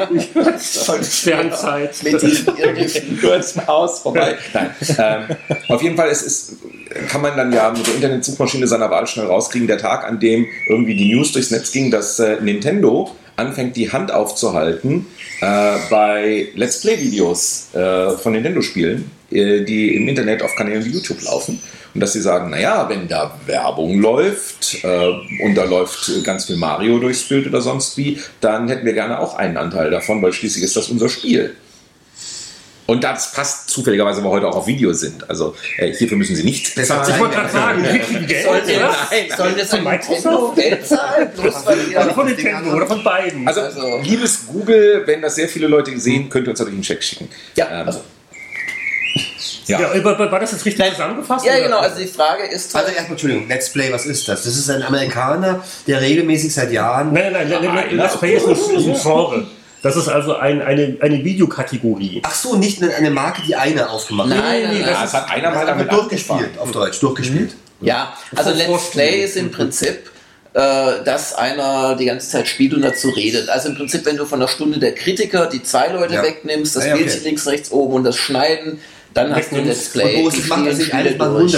Sternzeit. 1.04 2.04
Mit 2.04 2.22
diesen 2.22 2.58
Irrgiften. 2.58 3.20
Kurz 3.22 3.56
Haus 3.68 4.00
vorbei. 4.00 4.36
Nein. 4.54 4.70
Ähm, 4.98 5.24
auf 5.70 5.82
jeden 5.82 5.96
Fall, 5.96 6.10
es 6.10 6.22
ist, 6.24 6.58
kann 7.10 7.22
man 7.22 7.38
dann 7.38 7.54
ja 7.54 7.70
mit 7.72 7.86
der 7.88 7.96
Internetsuchmaschine 7.96 8.68
seiner 8.68 8.90
Wahl 8.90 9.08
schnell 9.08 9.28
rauskriegen, 9.28 9.68
der 9.68 9.78
Tag, 9.78 10.06
an 10.06 10.20
dem 10.20 10.46
irgendwie 10.68 10.96
die 10.96 11.14
News 11.14 11.32
durchs 11.32 11.52
Netz 11.52 11.72
ging, 11.72 11.92
dass 11.92 12.20
äh, 12.20 12.38
Nintendo 12.42 13.12
anfängt, 13.36 13.76
die 13.76 13.92
Hand 13.92 14.12
aufzuhalten 14.12 15.06
äh, 15.42 15.76
bei 15.90 16.48
Let's 16.56 16.82
Play-Videos 16.82 17.68
äh, 17.74 18.12
von 18.12 18.34
Nintendo-Spielen, 18.34 18.98
äh, 19.02 19.17
die 19.32 19.96
im 19.96 20.08
Internet 20.08 20.42
auf 20.42 20.56
Kanälen 20.56 20.84
wie 20.86 20.90
YouTube 20.92 21.22
laufen. 21.24 21.62
Und 21.94 22.02
dass 22.02 22.14
sie 22.14 22.22
sagen, 22.22 22.50
naja, 22.52 22.88
wenn 22.90 23.08
da 23.08 23.38
Werbung 23.48 24.00
läuft 24.00 24.84
äh, 24.84 25.44
und 25.44 25.56
da 25.56 25.64
läuft 25.64 26.24
ganz 26.24 26.46
viel 26.46 26.58
Mario 26.58 27.00
durchs 27.00 27.24
Bild 27.24 27.48
oder 27.48 27.62
sonst 27.62 27.98
wie, 27.98 28.20
dann 28.40 28.68
hätten 28.68 28.86
wir 28.86 28.94
gerne 28.94 29.20
auch 29.20 29.36
einen 29.36 29.58
Anteil 29.58 29.90
davon, 29.90 30.22
weil 30.22 30.32
schließlich 30.32 30.64
ist 30.64 30.76
das 30.76 30.90
unser 30.90 31.10
Spiel. 31.10 31.56
Und 32.86 33.04
das 33.04 33.34
passt 33.34 33.70
zufälligerweise, 33.70 34.20
weil 34.24 34.30
wir 34.30 34.32
heute 34.32 34.48
auch 34.48 34.56
auf 34.56 34.68
Video 34.68 34.94
sind. 34.94 35.30
Also 35.30 35.56
äh, 35.78 35.92
hierfür 35.92 36.18
müssen 36.18 36.38
Sie 36.38 36.44
nichts 36.46 36.74
bezahlen. 36.74 37.12
Ich 37.14 37.20
wollte 37.20 37.36
gerade 37.36 37.52
sagen, 37.52 37.84
wir 37.84 38.00
kriegen 38.00 38.28
Geld. 38.28 38.46
Sollen 38.46 38.68
wir, 38.68 39.36
sollen 39.36 39.56
wir 39.58 39.66
Von 39.66 39.80
von 39.80 39.84
Microsoft? 39.92 40.24
Nintendo 40.26 40.54
Geld 40.56 40.88
zahlen? 40.88 41.30
Oder 41.38 42.14
von 42.14 42.26
Nintendo 42.28 42.74
oder 42.76 42.88
von 42.88 43.04
beiden. 43.04 43.46
Also, 43.48 43.60
Also- 43.62 44.00
liebes 44.04 44.46
Google, 44.48 45.04
wenn 45.06 45.22
das 45.22 45.36
sehr 45.36 45.50
viele 45.50 45.68
Leute 45.68 46.00
sehen, 46.00 46.30
könnt 46.30 46.48
ihr 46.48 46.52
uns 46.52 46.60
natürlich 46.60 46.78
einen 46.78 46.84
Check 46.84 47.04
schicken. 47.04 47.28
Ja, 47.56 47.82
Ähm, 47.82 47.88
also, 47.88 48.00
ja. 49.68 49.80
ja, 49.94 50.04
war, 50.04 50.18
war 50.32 50.40
das 50.40 50.52
jetzt 50.52 50.66
richtig 50.66 50.92
zusammengefasst? 50.92 51.46
ja, 51.46 51.54
oder? 51.54 51.62
genau. 51.64 51.78
Also 51.80 52.00
die 52.00 52.08
Frage 52.08 52.44
ist 52.44 52.76
Also 52.76 52.90
erstmal, 52.90 53.12
Entschuldigung, 53.12 53.48
Let's 53.48 53.70
Play, 53.72 53.92
was 53.92 54.06
ist 54.06 54.28
das? 54.28 54.44
Das 54.44 54.56
ist 54.56 54.70
ein 54.70 54.84
Amerikaner, 54.84 55.64
der 55.88 56.02
regelmäßig 56.02 56.54
seit 56.54 56.72
Jahren. 56.72 57.14
Nein, 57.14 57.34
nein, 57.34 57.50
nein, 57.50 57.64
nein, 57.64 57.98
Let's 57.98 58.18
Play 58.18 58.36
ist 58.36 58.46
ein, 58.46 58.52
ist 58.54 58.68
ein 58.70 58.96
Genre. 59.02 59.48
Das 59.84 59.96
ist 59.96 60.08
also 60.08 60.36
ein, 60.36 60.62
eine, 60.62 60.98
eine 61.02 61.24
Videokategorie. 61.24 62.22
Ach 62.26 62.34
so, 62.34 62.56
nicht 62.56 62.82
eine- 62.82 62.96
eine 62.96 63.12
Marke, 63.12 63.42
die 63.48 63.56
eine 63.56 63.90
aufgemacht 63.90 64.30
hat. 64.32 64.38
Nein, 64.38 64.64
nein, 64.64 64.82
nein. 64.82 64.96
es 65.06 65.14
hat 65.14 65.30
einer 65.30 65.52
mal 65.52 65.58
Also 65.58 65.68
damit 65.68 65.92
durchgespielt, 65.92 66.58
auf 66.58 66.72
Deutsch, 66.72 67.00
durchgespielt. 67.00 67.56
Ja, 67.82 68.14
also 68.36 68.50
Let's. 68.52 68.90
Play 68.90 69.24
ist 69.24 69.38
im 69.38 69.52
Prinzip, 69.52 70.10
äh, 70.56 71.04
dass 71.06 71.36
einer 71.36 71.96
die 71.96 72.06
ganze 72.06 72.28
Zeit 72.28 72.48
spielt 72.48 72.74
und 72.74 72.82
dazu 72.82 73.10
redet. 73.10 73.50
Also 73.50 73.70
im 73.70 73.76
Prinzip, 73.76 74.04
wenn 74.06 74.18
du 74.18 74.26
von 74.26 74.40
der 74.40 74.48
Stunde 74.48 74.80
der 74.80 74.96
Kritiker 74.96 75.46
die 75.46 75.62
zwei 75.62 75.90
Leute 75.90 76.16
Ja. 76.16 76.24
wegnimmst, 76.24 76.76
das 76.76 76.84
Ja, 76.84 76.90
ja, 76.90 76.96
okay. 76.96 77.04
Bildchen 77.04 77.24
links, 77.24 77.46
rechts, 77.46 77.72
oben 77.72 77.94
und 77.94 78.04
das 78.04 78.18
Schneiden, 78.18 78.80
dann 79.14 79.36
hast 79.36 79.52
du 79.52 79.56
ein 79.56 79.62
Wegnimmst. 79.62 79.96
Let's 79.96 80.06
Play. 80.06 80.16
Und 80.16 80.24
wo 80.24 80.28
es 80.30 80.48
macht, 80.48 80.68
dass 80.68 80.82
Spiele 80.82 80.94
eigentlich 80.94 81.18
mal 81.18 81.40
durch. 81.40 81.58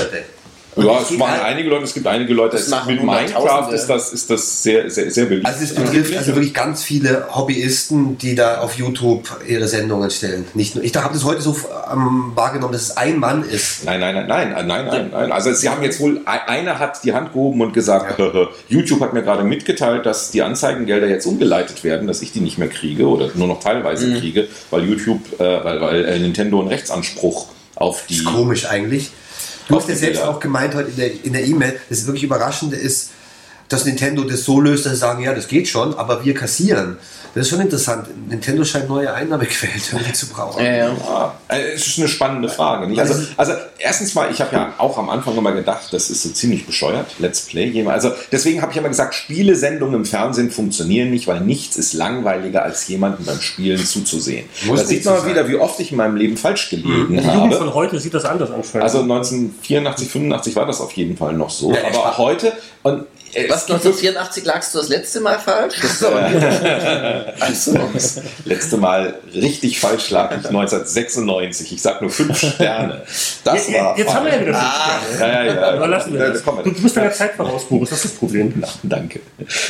Hunderte. 0.75 0.95
Ja, 0.95 1.01
es 1.03 1.17
machen 1.17 1.31
halt- 1.31 1.43
einige 1.43 1.69
Leute, 1.69 1.83
es 1.85 1.93
gibt 1.93 2.07
einige 2.07 2.33
Leute, 2.33 2.57
Das 2.57 2.67
machen 2.69 2.95
mit 2.95 3.03
Minecraft 3.03 3.71
ist 3.73 3.88
das, 3.88 4.13
ist 4.13 4.29
das 4.29 4.63
sehr, 4.63 4.89
sehr, 4.89 5.09
sehr 5.11 5.25
beliebt. 5.25 5.45
Also 5.45 5.63
es 5.63 5.73
betrifft 5.75 6.15
also 6.15 6.35
wirklich 6.35 6.53
ganz 6.53 6.83
viele 6.83 7.27
Hobbyisten, 7.35 8.17
die 8.17 8.35
da 8.35 8.59
auf 8.59 8.75
YouTube 8.77 9.29
ihre 9.47 9.67
Sendungen 9.67 10.09
stellen. 10.11 10.45
Nicht 10.53 10.75
nur, 10.75 10.83
ich 10.83 10.95
habe 10.95 11.13
das 11.13 11.23
heute 11.25 11.41
so 11.41 11.55
ähm, 11.91 12.31
wahrgenommen, 12.35 12.73
dass 12.73 12.83
es 12.83 12.97
ein 12.97 13.17
Mann 13.19 13.43
ist. 13.43 13.83
Nein, 13.85 13.99
nein, 13.99 14.13
nein, 14.13 14.27
nein, 14.27 14.67
nein, 14.67 14.85
nein, 14.85 15.09
nein. 15.11 15.31
Also 15.31 15.53
sie 15.53 15.69
haben 15.69 15.81
jetzt 15.83 15.99
wohl, 15.99 16.17
e- 16.17 16.49
einer 16.49 16.77
hat 16.79 17.03
die 17.03 17.13
Hand 17.13 17.33
gehoben 17.33 17.61
und 17.61 17.73
gesagt, 17.73 18.19
YouTube 18.69 19.01
hat 19.01 19.13
mir 19.13 19.23
gerade 19.23 19.43
mitgeteilt, 19.43 20.05
dass 20.05 20.31
die 20.31 20.41
Anzeigengelder 20.43 21.07
jetzt 21.07 21.25
umgeleitet 21.25 21.83
werden, 21.83 22.07
dass 22.07 22.21
ich 22.21 22.31
die 22.31 22.41
nicht 22.41 22.57
mehr 22.57 22.69
kriege 22.69 23.07
oder 23.07 23.29
nur 23.33 23.47
noch 23.47 23.59
teilweise 23.59 24.07
Mhm. 24.07 24.19
kriege, 24.19 24.47
weil 24.69 24.83
YouTube, 24.85 25.39
äh, 25.39 25.63
weil, 25.63 25.81
weil 25.81 26.05
äh, 26.05 26.19
Nintendo 26.19 26.59
einen 26.59 26.69
Rechtsanspruch 26.69 27.47
auf 27.75 28.05
die... 28.07 28.15
ist 28.15 28.25
komisch 28.25 28.65
eigentlich. 28.67 29.09
Du 29.69 29.75
hast 29.75 29.88
ja 29.88 29.95
selbst 29.95 30.21
auch 30.21 30.39
gemeint 30.39 30.73
heute 30.73 30.89
in 30.89 30.95
der 30.95 31.25
in 31.25 31.33
der 31.33 31.45
E-Mail, 31.45 31.79
das 31.89 32.05
wirklich 32.05 32.23
Überraschende 32.23 32.75
ist, 32.75 33.11
dass 33.69 33.85
Nintendo 33.85 34.23
das 34.23 34.43
so 34.43 34.59
löst, 34.59 34.85
dass 34.85 34.93
sie 34.93 34.99
sagen, 34.99 35.23
ja, 35.23 35.33
das 35.33 35.47
geht 35.47 35.67
schon, 35.67 35.93
aber 35.95 36.23
wir 36.25 36.33
kassieren. 36.33 36.97
Das 37.35 37.43
ist 37.43 37.49
schon 37.51 37.61
interessant. 37.61 38.07
Nintendo 38.27 38.63
scheint 38.63 38.89
neue 38.89 39.13
Einnahmequellen 39.13 39.79
zu 40.13 40.27
brauchen. 40.29 40.65
Ja, 40.65 40.71
ja. 40.75 40.88
Ja, 40.89 41.35
äh, 41.49 41.73
es 41.75 41.85
ist 41.85 41.99
eine 41.99 42.07
spannende 42.07 42.49
Frage. 42.49 42.88
Nicht? 42.88 42.99
Also, 42.99 43.13
also 43.38 43.53
erstens 43.77 44.15
mal, 44.15 44.31
ich 44.31 44.41
habe 44.41 44.55
ja 44.55 44.73
auch 44.79 44.97
am 44.97 45.11
Anfang 45.11 45.38
immer 45.38 45.51
gedacht, 45.51 45.89
das 45.93 46.09
ist 46.09 46.23
so 46.23 46.29
ziemlich 46.29 46.65
bescheuert, 46.65 47.05
Let's 47.19 47.41
Play. 47.41 47.67
jemand- 47.67 47.93
Also 47.97 48.11
deswegen 48.31 48.63
habe 48.63 48.71
ich 48.71 48.77
immer 48.79 48.89
gesagt, 48.89 49.13
Spielesendungen 49.13 49.93
im 49.93 50.05
Fernsehen 50.05 50.49
funktionieren 50.49 51.11
nicht, 51.11 51.27
weil 51.27 51.41
nichts 51.41 51.77
ist 51.77 51.93
langweiliger, 51.93 52.63
als 52.63 52.88
jemandem 52.88 53.23
beim 53.27 53.39
Spielen 53.39 53.77
zuzusehen. 53.85 54.49
Muss 54.65 54.79
da 54.81 54.88
sieht 54.88 55.05
man 55.05 55.23
wieder, 55.27 55.47
wie 55.47 55.55
oft 55.57 55.79
ich 55.79 55.91
in 55.91 55.97
meinem 55.97 56.15
Leben 56.15 56.35
falsch 56.35 56.71
gelegen 56.71 57.09
Die 57.09 57.15
Jugend 57.17 57.27
habe. 57.27 57.55
von 57.57 57.73
heute 57.75 57.99
sieht 57.99 58.15
das 58.15 58.25
anders 58.25 58.49
an. 58.49 58.63
Frank. 58.63 58.83
Also 58.83 59.01
1984, 59.03 60.09
85 60.09 60.55
war 60.55 60.65
das 60.65 60.81
auf 60.81 60.91
jeden 60.93 61.15
Fall 61.15 61.33
noch 61.33 61.51
so. 61.51 61.71
Ja, 61.73 61.79
aber 61.93 62.17
heute 62.17 62.53
und 62.81 63.03
Was, 63.50 63.65
gibt 63.67 63.83
wirklich- 63.83 64.09
1984 64.09 64.45
lagst 64.45 64.74
du 64.74 64.79
das 64.79 64.89
letzte 64.89 65.19
Mal 65.21 65.39
falsch? 65.39 65.75
Das 65.81 65.91
ist 65.91 66.03
aber 66.03 66.25
also, 67.39 67.79
Letzte 68.45 68.77
Mal 68.77 69.15
richtig 69.33 69.79
falsch 69.79 70.09
lag 70.09 70.31
ich 70.31 70.45
1996. 70.48 71.74
Ich 71.74 71.81
sag 71.81 72.01
nur 72.01 72.09
fünf 72.12 72.38
Sterne. 72.38 73.01
Das 73.43 73.67
jetzt, 73.67 73.74
war 73.74 73.98
jetzt 73.98 74.13
haben 74.13 74.25
wir 74.25 74.33
ja 74.33 74.41
wieder 74.41 74.53
fünf 74.53 74.63
Ah. 74.63 75.00
Sterne. 75.15 75.33
Ja, 75.33 75.43
ja, 75.43 75.53
ja. 75.62 75.71
Aber 75.74 75.88
lassen 75.88 76.13
wir 76.13 76.19
Ja, 76.21 76.29
das. 76.29 76.43
Du 76.43 76.81
bist 76.81 76.98
deiner 76.98 77.12
Zeit 77.12 77.36
voraus, 77.36 77.65
Boris, 77.67 77.89
das 77.89 78.03
ist 78.05 78.13
das 78.13 78.19
Problem. 78.19 78.53
Na, 78.57 78.67
danke. 78.83 79.19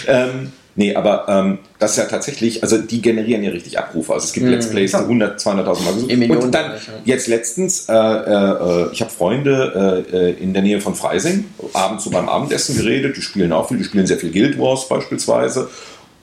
Ähm, 0.07 0.51
nee, 0.79 0.95
aber 0.95 1.25
ähm, 1.27 1.59
das 1.77 1.91
ist 1.91 1.97
ja 1.97 2.05
tatsächlich, 2.05 2.63
also 2.63 2.77
die 2.77 3.01
generieren 3.01 3.43
ja 3.43 3.51
richtig 3.51 3.77
Abrufe. 3.77 4.13
Also 4.13 4.25
es 4.25 4.33
gibt 4.33 4.47
Let's 4.47 4.69
Plays, 4.69 4.91
die 4.91 4.97
100, 4.97 5.39
200.000 5.39 5.83
Mal 5.83 5.93
gesucht. 5.93 6.43
Und 6.43 6.55
dann 6.55 6.71
ja. 6.71 6.77
jetzt 7.03 7.27
letztens, 7.27 7.87
äh, 7.89 7.93
äh, 7.93 8.89
ich 8.91 9.01
habe 9.01 9.11
Freunde 9.11 10.05
äh, 10.11 10.17
äh, 10.17 10.31
in 10.41 10.53
der 10.53 10.61
Nähe 10.61 10.79
von 10.79 10.95
Freising, 10.95 11.45
abends 11.73 12.05
so 12.05 12.09
beim 12.09 12.29
Abendessen 12.29 12.77
geredet, 12.77 13.17
die 13.17 13.21
spielen 13.21 13.51
auch 13.51 13.67
viel, 13.67 13.77
die 13.77 13.83
spielen 13.83 14.07
sehr 14.07 14.17
viel 14.17 14.31
Guild 14.31 14.57
Wars 14.57 14.87
beispielsweise. 14.87 15.69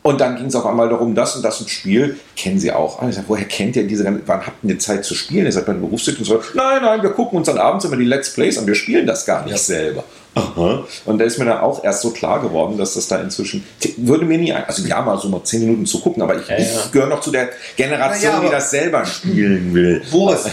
Und 0.02 0.20
dann 0.20 0.36
ging 0.36 0.46
es 0.46 0.54
auf 0.54 0.64
einmal 0.64 0.88
darum, 0.88 1.14
das 1.14 1.36
und 1.36 1.42
das 1.42 1.60
ein 1.60 1.68
Spiel, 1.68 2.16
kennen 2.36 2.60
Sie 2.60 2.70
auch. 2.72 3.02
Also, 3.02 3.22
woher 3.26 3.44
kennt 3.44 3.74
ihr 3.74 3.86
diese 3.86 4.04
ganze, 4.04 4.22
wann 4.24 4.46
habt 4.46 4.62
ihr 4.62 4.78
Zeit 4.78 5.04
zu 5.04 5.14
spielen? 5.16 5.46
Ihr 5.46 5.52
seid 5.52 5.66
bei 5.66 5.72
den 5.72 5.82
Berufstätigen 5.82 6.24
und 6.24 6.42
so. 6.42 6.42
Nein, 6.54 6.80
nein, 6.80 7.02
wir 7.02 7.10
gucken 7.10 7.38
uns 7.38 7.46
dann 7.46 7.58
abends 7.58 7.84
immer 7.84 7.96
die 7.96 8.04
Let's 8.04 8.32
Plays 8.32 8.56
an, 8.56 8.66
wir 8.66 8.76
spielen 8.76 9.04
das 9.04 9.26
gar 9.26 9.44
nicht 9.44 9.58
selber. 9.58 10.04
Aha. 10.36 10.84
Und 11.06 11.18
da 11.18 11.24
ist 11.24 11.38
mir 11.38 11.46
dann 11.46 11.60
auch 11.60 11.82
erst 11.82 12.02
so 12.02 12.10
klar 12.10 12.42
geworden, 12.42 12.76
dass 12.76 12.92
das 12.92 13.08
da 13.08 13.16
inzwischen, 13.16 13.64
würde 13.96 14.26
mir 14.26 14.36
nie, 14.36 14.52
ein, 14.52 14.64
also 14.64 14.86
ja, 14.86 15.00
mal 15.00 15.18
so 15.18 15.30
mal 15.30 15.42
zehn 15.42 15.60
Minuten 15.60 15.86
zu 15.86 15.98
gucken, 16.00 16.22
aber 16.22 16.36
ich, 16.36 16.48
ich 16.50 16.92
gehöre 16.92 17.08
noch 17.08 17.20
zu 17.20 17.30
der 17.30 17.48
Generation, 17.76 18.34
ja, 18.34 18.40
die 18.40 18.50
das 18.50 18.70
selber 18.70 19.06
spielen 19.06 19.72
will. 19.72 20.02
Boris, 20.10 20.44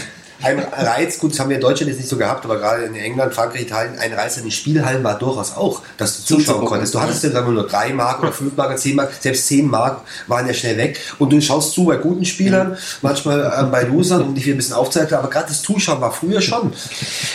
ein 0.42 0.58
Reiz, 0.58 1.18
gut, 1.18 1.32
das 1.32 1.40
haben 1.40 1.48
wir 1.48 1.56
in 1.56 1.62
Deutschland 1.62 1.88
jetzt 1.90 1.98
nicht 1.98 2.08
so 2.08 2.16
gehabt, 2.16 2.44
aber 2.44 2.58
gerade 2.58 2.84
in 2.84 2.94
England, 2.94 3.34
Frankreich, 3.34 3.62
Italien, 3.62 3.98
ein 3.98 4.12
Reiz 4.12 4.36
an 4.36 4.42
den 4.42 4.50
Spielhallen 4.50 5.02
war 5.04 5.18
durchaus 5.18 5.56
auch, 5.56 5.82
dass 5.96 6.18
du 6.24 6.36
zuschauen 6.36 6.64
konntest. 6.64 6.94
Du 6.94 7.00
hattest 7.00 7.22
ja 7.24 7.32
wir, 7.32 7.42
nur 7.42 7.66
drei 7.66 7.92
Mark 7.92 8.22
oder 8.22 8.32
fünf 8.32 8.56
Mark 8.56 8.70
oder 8.70 8.76
zehn 8.76 8.96
Mark, 8.96 9.12
selbst 9.20 9.46
zehn 9.46 9.66
Mark 9.66 10.00
waren 10.26 10.46
ja 10.46 10.54
schnell 10.54 10.76
weg. 10.76 10.98
Und 11.18 11.32
du 11.32 11.40
schaust 11.40 11.72
zu 11.72 11.84
bei 11.84 11.96
guten 11.96 12.24
Spielern, 12.24 12.76
manchmal 13.00 13.40
äh, 13.40 13.64
bei 13.70 13.84
Losern, 13.84 14.22
um 14.22 14.34
dich 14.34 14.46
ein 14.48 14.56
bisschen 14.56 14.74
aufzuhalten, 14.74 15.14
aber 15.14 15.30
gerade 15.30 15.48
das 15.48 15.62
Zuschauen 15.62 16.00
war 16.00 16.12
früher 16.12 16.40
schon. 16.40 16.72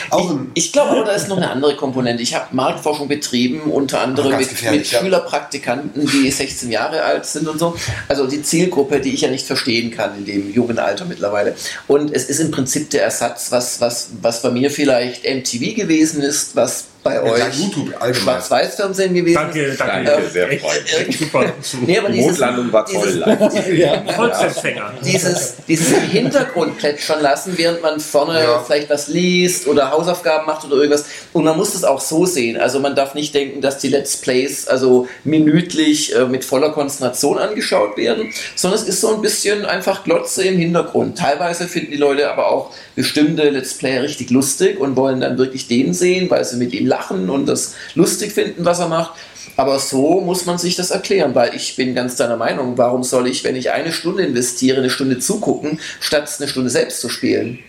Auch 0.09 0.29
ein, 0.31 0.51
Ich 0.53 0.73
glaube 0.73 0.91
aber, 0.91 1.05
da 1.05 1.11
ist 1.11 1.29
noch 1.29 1.37
eine 1.37 1.49
andere 1.49 1.75
Komponente. 1.75 2.21
Ich 2.21 2.35
habe 2.35 2.47
Marktforschung 2.51 3.07
betrieben, 3.07 3.61
unter 3.71 4.01
anderem 4.01 4.37
mit, 4.37 4.49
mit 4.71 4.91
ja. 4.91 4.99
Schülerpraktikanten, 4.99 6.05
die 6.05 6.29
16 6.29 6.69
Jahre 6.71 7.03
alt 7.03 7.25
sind 7.25 7.47
und 7.47 7.59
so. 7.59 7.75
Also 8.07 8.27
die 8.27 8.43
Zielgruppe, 8.43 8.99
die 8.99 9.13
ich 9.13 9.21
ja 9.21 9.29
nicht 9.29 9.45
verstehen 9.45 9.91
kann 9.91 10.17
in 10.17 10.25
dem 10.25 10.53
jungen 10.53 10.79
Alter 10.79 11.05
mittlerweile. 11.05 11.55
Und 11.87 12.13
es 12.13 12.25
ist 12.25 12.39
im 12.39 12.51
Prinzip 12.51 12.88
der 12.93 13.03
Ersatz, 13.03 13.51
was, 13.51 13.81
was, 13.81 14.09
was 14.21 14.41
bei 14.41 14.51
mir 14.51 14.71
vielleicht 14.71 15.23
MTV 15.23 15.75
gewesen 15.75 16.21
ist, 16.21 16.55
was 16.55 16.85
bei 17.03 17.15
Ja, 17.15 17.23
euch. 17.23 18.17
Schwarz-Weiß-Fernsehen 18.17 19.13
gewesen 19.13 19.35
Danke, 19.35 19.75
danke. 19.77 20.05
Danke, 20.11 20.29
sehr 20.29 20.47
freundlich. 20.59 21.17
super. 21.19 21.45
Nee, 21.85 21.97
aber 21.97 22.07
Die 22.09 22.13
dieses, 22.15 22.27
Mondlandung 22.31 22.73
war 22.73 22.85
toll. 22.85 23.07
dieses, 23.07 23.23
Volksempfänger. 24.15 24.93
dieses, 25.05 25.53
dieses 25.67 25.91
im 25.93 26.01
Hintergrund 26.01 26.77
plätschern 26.77 27.21
lassen, 27.21 27.53
während 27.57 27.81
man 27.81 27.99
vorne 27.99 28.39
Ja. 28.43 28.59
vielleicht 28.65 28.89
was 28.89 29.07
liest 29.07 29.67
oder 29.67 29.91
Hausaufgaben 29.91 30.45
macht 30.45 30.65
oder 30.65 30.75
irgendwas. 30.75 31.05
Und 31.33 31.45
man 31.45 31.55
muss 31.57 31.73
das 31.73 31.83
auch 31.83 32.01
so 32.01 32.25
sehen. 32.25 32.57
Also 32.57 32.79
man 32.79 32.95
darf 32.95 33.13
nicht 33.15 33.33
denken, 33.33 33.61
dass 33.61 33.77
die 33.77 33.87
Let's 33.87 34.17
Plays 34.17 34.67
also 34.67 35.07
minütlich 35.23 36.15
äh, 36.15 36.25
mit 36.25 36.43
voller 36.43 36.71
Konzentration 36.71 37.37
angeschaut 37.37 37.97
werden, 37.97 38.33
sondern 38.55 38.79
es 38.81 38.87
ist 38.87 39.01
so 39.01 39.13
ein 39.15 39.21
bisschen 39.21 39.65
einfach 39.65 40.03
Glotze 40.03 40.43
im 40.43 40.57
Hintergrund. 40.57 41.17
Teilweise 41.17 41.67
finden 41.67 41.91
die 41.91 41.97
Leute 41.97 42.29
aber 42.29 42.51
auch 42.51 42.71
bestimmte 42.95 43.49
Let's 43.49 43.73
Player 43.75 44.03
richtig 44.03 44.29
lustig 44.31 44.79
und 44.79 44.95
wollen 44.95 45.21
dann 45.21 45.37
wirklich 45.37 45.67
den 45.67 45.93
sehen, 45.93 46.29
weil 46.29 46.43
sie 46.43 46.57
mit 46.57 46.73
ihm 46.73 46.85
lachen 46.89 47.29
und 47.29 47.45
das 47.45 47.75
lustig 47.95 48.33
finden, 48.33 48.65
was 48.65 48.79
er 48.79 48.89
macht. 48.89 49.13
Aber 49.55 49.79
so 49.79 50.21
muss 50.21 50.45
man 50.45 50.57
sich 50.57 50.75
das 50.75 50.91
erklären, 50.91 51.35
weil 51.35 51.55
ich 51.55 51.75
bin 51.75 51.95
ganz 51.95 52.15
deiner 52.15 52.37
Meinung, 52.37 52.77
warum 52.77 53.03
soll 53.03 53.27
ich, 53.27 53.43
wenn 53.43 53.55
ich 53.55 53.71
eine 53.71 53.91
Stunde 53.91 54.23
investiere, 54.23 54.79
eine 54.79 54.89
Stunde 54.89 55.19
zugucken, 55.19 55.79
statt 55.99 56.29
eine 56.39 56.47
Stunde 56.47 56.69
selbst 56.69 57.01
zu 57.01 57.09
spielen? 57.09 57.59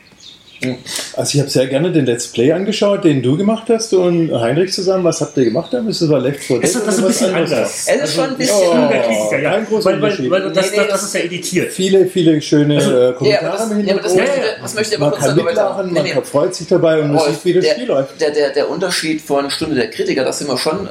Also 1.17 1.35
ich 1.35 1.41
habe 1.41 1.49
sehr 1.51 1.67
gerne 1.67 1.91
den 1.91 2.05
Let's 2.07 2.29
Play 2.29 2.53
angeschaut, 2.53 3.05
den 3.05 3.23
du 3.23 3.37
gemacht 3.37 3.65
hast 3.71 3.93
du 3.93 4.03
und 4.03 4.31
Heinrich 4.33 4.73
zusammen. 4.73 5.05
Was 5.05 5.21
habt 5.23 5.37
ihr 5.39 5.45
gemacht? 5.47 5.73
Dann 5.73 5.89
ist 5.89 6.01
es 6.03 6.09
war 6.11 6.21
Left 6.21 6.41
4 6.45 6.57
Dead 6.59 6.65
Ist 6.65 6.87
das- 6.87 6.99
ein 6.99 7.07
bisschen 7.07 7.35
anderes? 7.35 7.53
anders. 7.53 7.87
Es 7.87 8.03
ist 8.11 8.15
schon 8.15 8.25
ein 8.31 8.37
bisschen. 8.37 8.57
Oh. 8.59 8.73
Ja, 8.75 9.39
ja. 9.39 9.51
kein 9.53 9.67
großer 9.67 9.85
weil, 9.87 10.03
weil, 10.03 10.11
Unterschied. 10.11 10.31
weil 10.31 10.43
das, 10.53 10.71
Nee, 10.71 10.71
nee, 10.73 10.77
das, 10.77 10.89
das 10.89 11.03
ist 11.05 11.15
ja 11.15 11.21
editiert. 11.21 11.73
Viele, 11.73 12.07
viele 12.07 12.43
schöne 12.43 12.77
Also- 12.77 12.91
äh, 12.91 13.05
Ja, 13.07 13.13
Kommentare 13.13 13.47
aber 13.47 13.59
das, 13.59 13.71
im 13.71 13.87
ja, 13.87 13.95
das, 13.95 14.15
möchte, 14.15 14.19
Ja, 14.19 14.37
ja. 14.37 14.43
das 14.63 14.75
möchte 14.75 14.95
ich 14.95 15.01
man 15.01 15.07
aber 15.09 15.17
kurz 15.17 15.27
kann 15.29 15.37
sagen. 15.37 15.47
mitlachen, 15.49 15.87
Nee, 15.87 15.93
man 15.95 16.03
nee. 16.03 16.11
kann- 16.11 16.25
freut 16.25 16.55
sich 16.55 16.67
dabei 16.67 17.01
und 17.01 17.09
man 17.09 17.17
Rolf, 17.19 17.33
sieht, 17.37 17.45
wie 17.47 17.53
das 17.55 17.65
der, 17.65 17.75
Spiel 17.75 17.87
läuft. 17.87 18.21
Der, 18.21 18.31
der, 18.31 18.51
der 18.51 18.69
Unterschied 18.71 19.21
von 19.23 19.51
Stunde 19.51 19.77
der 19.77 19.89
Kritiker, 19.91 20.25
da 20.25 20.33
sind 20.33 20.49
wir 20.49 20.59
schon, 20.59 20.87
äh, 20.87 20.91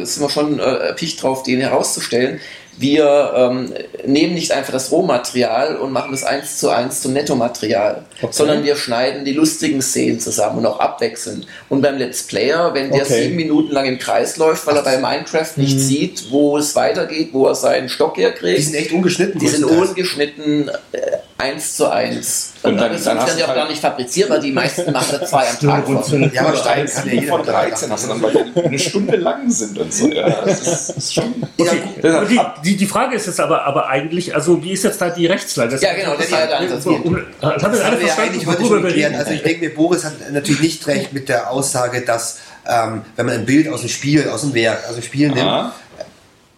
äh, 0.00 0.04
sind 0.04 0.22
wir 0.22 0.28
schon 0.30 0.58
äh, 0.58 0.62
erpicht 0.62 1.22
drauf, 1.22 1.42
den 1.44 1.60
herauszustellen. 1.60 2.40
Wir 2.78 3.32
ähm, 3.36 3.72
nehmen 4.06 4.34
nicht 4.34 4.50
einfach 4.52 4.72
das 4.72 4.90
Rohmaterial 4.90 5.76
und 5.76 5.92
machen 5.92 6.10
das 6.12 6.24
eins 6.24 6.58
zu 6.58 6.70
eins 6.70 7.02
zum 7.02 7.12
Nettomaterial, 7.12 8.04
Okay. 8.22 8.32
sondern 8.32 8.64
wir 8.64 8.76
schneiden 8.76 9.24
die 9.24 9.32
lustigen 9.34 9.82
Szenen 9.82 10.20
zusammen 10.20 10.58
und 10.58 10.66
auch 10.66 10.80
abwechselnd. 10.80 11.46
Und 11.68 11.82
beim 11.82 11.98
Let's 11.98 12.22
Player, 12.22 12.72
wenn 12.72 12.90
der 12.90 13.02
Okay. 13.02 13.24
sieben 13.24 13.36
Minuten 13.36 13.72
lang 13.72 13.84
im 13.86 13.98
Kreis 13.98 14.36
läuft, 14.38 14.66
weil 14.66 14.76
er 14.76 14.82
bei 14.82 14.96
Minecraft 14.96 15.52
nicht 15.56 15.78
sieht, 15.78 16.30
wo 16.30 16.56
es 16.56 16.74
weitergeht, 16.74 17.30
wo 17.32 17.46
er 17.46 17.54
seinen 17.54 17.88
Stock 17.88 18.16
herkriegt, 18.16 18.58
die 18.58 18.62
sind 18.62 18.74
echt 18.74 18.92
ungeschnitten. 18.92 19.38
die 19.38 19.48
sind 19.48 19.64
ungeschnitten 19.64 20.68
äh, 20.92 20.98
eins 21.42 21.76
zu 21.76 21.90
eins. 21.90 22.52
Und 22.62 22.76
dann- 22.76 22.92
dann, 22.92 23.04
dann 23.04 23.26
die 23.26 23.38
du 23.38 23.44
auch 23.44 23.48
halt- 23.48 23.56
gar 23.56 23.68
nicht 23.68 23.80
fabriziert, 23.80 24.30
weil 24.30 24.40
die 24.40 24.52
meisten 24.52 24.90
machen 24.92 25.18
da 25.18 25.26
zwei 25.26 25.48
am 25.48 25.58
Tag. 25.60 25.84
von. 26.04 26.30
Ja, 26.32 26.42
aber 26.46 26.56
Stein 26.56 26.86
kann 26.86 27.06
ja 27.08 27.12
jeder 27.14 27.26
von 27.36 27.42
13 27.46 27.90
hast 27.90 28.04
du 28.04 28.08
dann, 28.08 28.22
weil 28.22 28.32
die 28.54 28.60
eine 28.64 28.78
Stunde 28.78 29.16
lang 29.16 29.50
sind 29.50 29.78
und 29.78 29.92
so. 29.92 30.08
Ja, 30.08 30.28
das 30.44 30.60
ist, 30.60 30.88
das 30.88 30.96
ist 30.96 31.14
schon. 31.14 31.34
Okay. 31.58 31.80
Ja, 32.02 32.24
die, 32.24 32.40
die, 32.64 32.76
die 32.76 32.86
Frage 32.86 33.16
ist 33.16 33.26
jetzt 33.26 33.40
aber, 33.40 33.64
aber 33.64 33.88
eigentlich, 33.88 34.34
also 34.34 34.62
wie 34.62 34.72
ist 34.72 34.84
jetzt 34.84 35.00
da 35.00 35.10
die 35.10 35.26
Rechtslage? 35.26 35.70
Das 35.72 35.82
Ja, 35.82 35.92
genau, 35.94 36.14
das 36.16 36.30
war 36.30 36.40
ja 36.40 36.46
der 36.46 36.58
Ansatz. 36.60 36.84
Das 36.84 36.92
haben 36.94 37.14
wir 37.14 37.24
Das 37.40 37.80
alle 37.80 38.00
ja 38.00 38.06
verstanden, 38.06 38.46
worüber 38.46 38.64
schon 38.64 38.84
wir 38.84 38.94
reden. 38.94 39.14
Also 39.16 39.32
ich 39.32 39.42
denke 39.42 39.60
mir, 39.66 39.74
Boris 39.74 40.04
hat 40.04 40.12
natürlich 40.32 40.60
nicht 40.60 40.86
recht 40.86 41.12
mit 41.12 41.28
der 41.28 41.50
Aussage, 41.50 42.02
dass 42.02 42.38
ähm, 42.64 43.02
wenn 43.16 43.26
man 43.26 43.34
ein 43.34 43.44
Bild 43.44 43.68
aus 43.68 43.80
dem 43.80 43.88
Spiel, 43.88 44.28
aus 44.28 44.42
dem 44.42 44.54
Werk, 44.54 44.88
aus 44.88 44.94
dem 44.94 45.02
Spiel 45.02 45.28
nimmt, 45.30 45.40
Ah. 45.40 45.72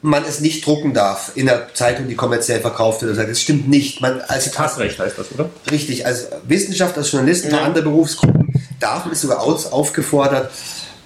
Man 0.05 0.23
es 0.29 0.41
nicht 0.41 0.67
drucken 0.67 0.93
darf 0.93 1.33
in 1.35 1.47
der 1.47 1.73
Zeitung, 1.73 2.09
die 2.09 2.15
kommerziell 2.15 2.61
verkauft 2.61 3.01
wird. 3.01 3.17
Das 3.17 3.41
stimmt 3.41 3.71
nicht. 3.71 4.03
Man, 4.03 4.21
als, 4.29 4.45
Zitatrecht 4.45 4.99
heißt 4.99 5.17
das, 5.17 5.33
oder? 5.33 5.49
Richtig, 5.71 6.05
als 6.05 6.29
Wissenschaftler, 6.47 7.03
als 7.03 7.11
Journalisten 7.11 7.49
für 7.49 7.59
andere 7.59 7.85
Berufsgruppen 7.85 8.53
darf 8.81 9.07
man 9.07 9.13
ist 9.13 9.23
sogar 9.23 9.41
aus, 9.41 9.65
aufgefordert, 9.65 10.51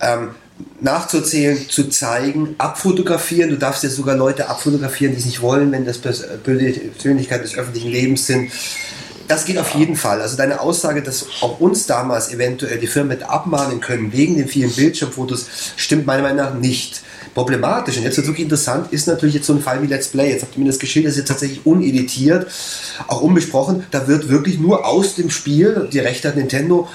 ähm, 0.01 0.31
nachzuzählen, 0.81 1.69
zu 1.69 1.89
zeigen, 1.89 2.57
abfotografieren. 2.59 3.51
Du 3.51 3.57
darfst 3.57 3.85
ja 3.85 3.89
sogar 3.89 4.17
Leute 4.17 4.49
abfotografieren, 4.49 5.13
die 5.15 5.21
es 5.21 5.27
nicht 5.27 5.43
wollen, 5.43 5.71
wenn 5.71 5.85
das 5.85 5.99
Pers- 5.99 6.27
Persönlichkeiten 6.43 7.45
des 7.45 7.57
öffentlichen 7.57 7.93
Lebens 7.93 8.27
sind. 8.27 8.51
Das 9.29 9.45
geht 9.45 9.59
auf 9.59 9.77
jeden 9.77 9.95
Fall. 9.95 10.21
Also 10.21 10.37
deine 10.37 10.61
Aussage, 10.61 11.03
dass 11.03 11.27
auch 11.41 11.61
uns 11.61 11.87
damals 11.87 12.33
eventuell 12.33 12.79
die 12.79 12.89
Firmen 12.89 13.17
mit 13.17 13.23
abmahnen 13.23 13.81
können 13.81 14.13
wegen 14.13 14.37
den 14.37 14.49
vielen 14.49 14.73
Bildschirmfotos, 14.73 15.47
stimmt 15.77 16.05
meiner 16.05 16.23
Meinung 16.23 16.39
nach 16.39 16.55
nicht. 16.55 17.03
Problematisch 17.39 17.97
und 17.97 18.03
jetzt 18.03 18.17
wird 18.17 18.27
wirklich 18.27 18.43
interessant, 18.43 18.93
ist 18.93 19.07
natürlich 19.07 19.37
jetzt 19.37 19.47
so 19.47 19.53
ein 19.53 19.61
Fall 19.61 19.81
wie 19.81 19.87
Let's 19.87 20.09
Play. 20.09 20.33
Jetzt 20.33 20.43
habt 20.43 20.57
ihr 20.57 20.61
mir 20.61 20.67
das 20.67 20.81
geschildert, 20.81 21.13
ist 21.13 21.19
jetzt 21.19 21.29
tatsächlich 21.29 21.65
uneditiert, 21.65 22.49
auch 23.07 23.21
unbesprochen. 23.21 23.85
Da 23.93 24.09
wird 24.09 24.29
wirklich 24.29 24.59
nur 24.59 24.85
aus 24.85 25.15
dem 25.15 25.31
Spiel, 25.31 25.89
die 25.93 26.01
Rechte 26.01 26.27
hat 26.27 26.35
Nintendo, 26.35 26.89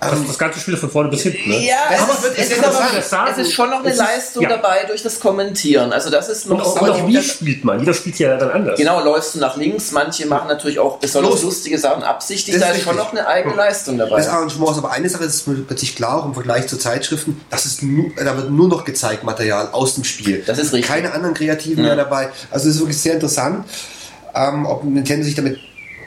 Das, 0.00 0.26
das 0.26 0.38
ganze 0.38 0.60
Spiel 0.60 0.76
von 0.76 0.90
vorne 0.90 1.08
bis 1.08 1.22
hinten. 1.22 1.48
Ne? 1.48 1.66
Ja, 1.66 1.76
Das 1.90 2.00
aber 2.02 2.12
ist- 2.12 2.18
es, 2.24 2.36
das 2.36 2.46
ist, 2.46 2.52
ist 2.52 3.12
aber, 3.14 3.30
es 3.30 3.38
ist 3.38 3.52
schon 3.52 3.70
noch 3.70 3.78
eine 3.80 3.88
Es 3.88 3.94
ist- 3.94 4.00
Leistung 4.00 4.42
ja. 4.42 4.48
dabei 4.50 4.84
durch 4.86 5.02
das 5.02 5.18
Kommentieren. 5.20 5.92
Also 5.92 6.10
das 6.10 6.28
ist 6.28 6.46
Und 6.46 6.58
noch 6.58 6.66
auch, 6.66 6.78
so- 6.78 6.84
und 6.84 6.90
auch 6.90 7.06
wie 7.08 7.22
spielt 7.22 7.64
man? 7.64 7.80
Jeder 7.80 7.94
spielt 7.94 8.18
ja 8.18 8.36
dann 8.36 8.50
anders. 8.50 8.78
Genau, 8.78 9.02
läufst 9.02 9.34
du 9.34 9.38
nach 9.38 9.56
links, 9.56 9.92
manche 9.92 10.26
machen 10.26 10.48
natürlich 10.48 10.78
auch 10.78 10.98
besonders 10.98 11.32
Los. 11.32 11.42
lustige 11.42 11.78
Sachen 11.78 12.02
absichtlich, 12.02 12.56
Das 12.56 12.62
ist 12.62 12.68
da 12.70 12.74
ist 12.76 12.82
schon 12.84 12.96
richtig. 12.98 13.12
noch 13.14 13.18
eine 13.18 13.26
eigene 13.28 13.54
Leistung 13.54 13.96
dabei. 13.98 14.16
Das 14.18 14.28
Arrangement 14.28 14.70
ist 14.72 14.78
aber 14.78 14.90
eine 14.92 15.08
Sache, 15.08 15.24
das 15.24 15.34
ist 15.36 15.48
mir 15.48 15.54
plötzlich 15.56 15.96
klar, 15.96 16.18
auch 16.18 16.26
im 16.26 16.34
Vergleich 16.34 16.66
zu 16.66 16.76
Zeitschriften, 16.78 17.40
das 17.50 17.64
ist 17.66 17.82
nu, 17.82 18.10
da 18.16 18.36
wird 18.36 18.50
nur 18.50 18.68
noch 18.68 18.84
gezeigt 18.84 19.24
Material 19.24 19.68
aus 19.72 19.94
dem 19.94 20.04
Spiel. 20.04 20.42
Das 20.46 20.58
ist 20.58 20.72
richtig. 20.72 20.90
Keine 20.90 21.12
anderen 21.12 21.34
Kreativen 21.34 21.82
mehr 21.82 21.96
dabei. 21.96 22.28
Also 22.50 22.68
es 22.68 22.74
ist 22.76 22.80
wirklich 22.80 23.00
sehr 23.00 23.14
interessant, 23.14 23.64
ähm, 24.34 24.66
ob 24.66 24.84
Nintendo 24.84 25.24
sich 25.24 25.34
damit 25.34 25.58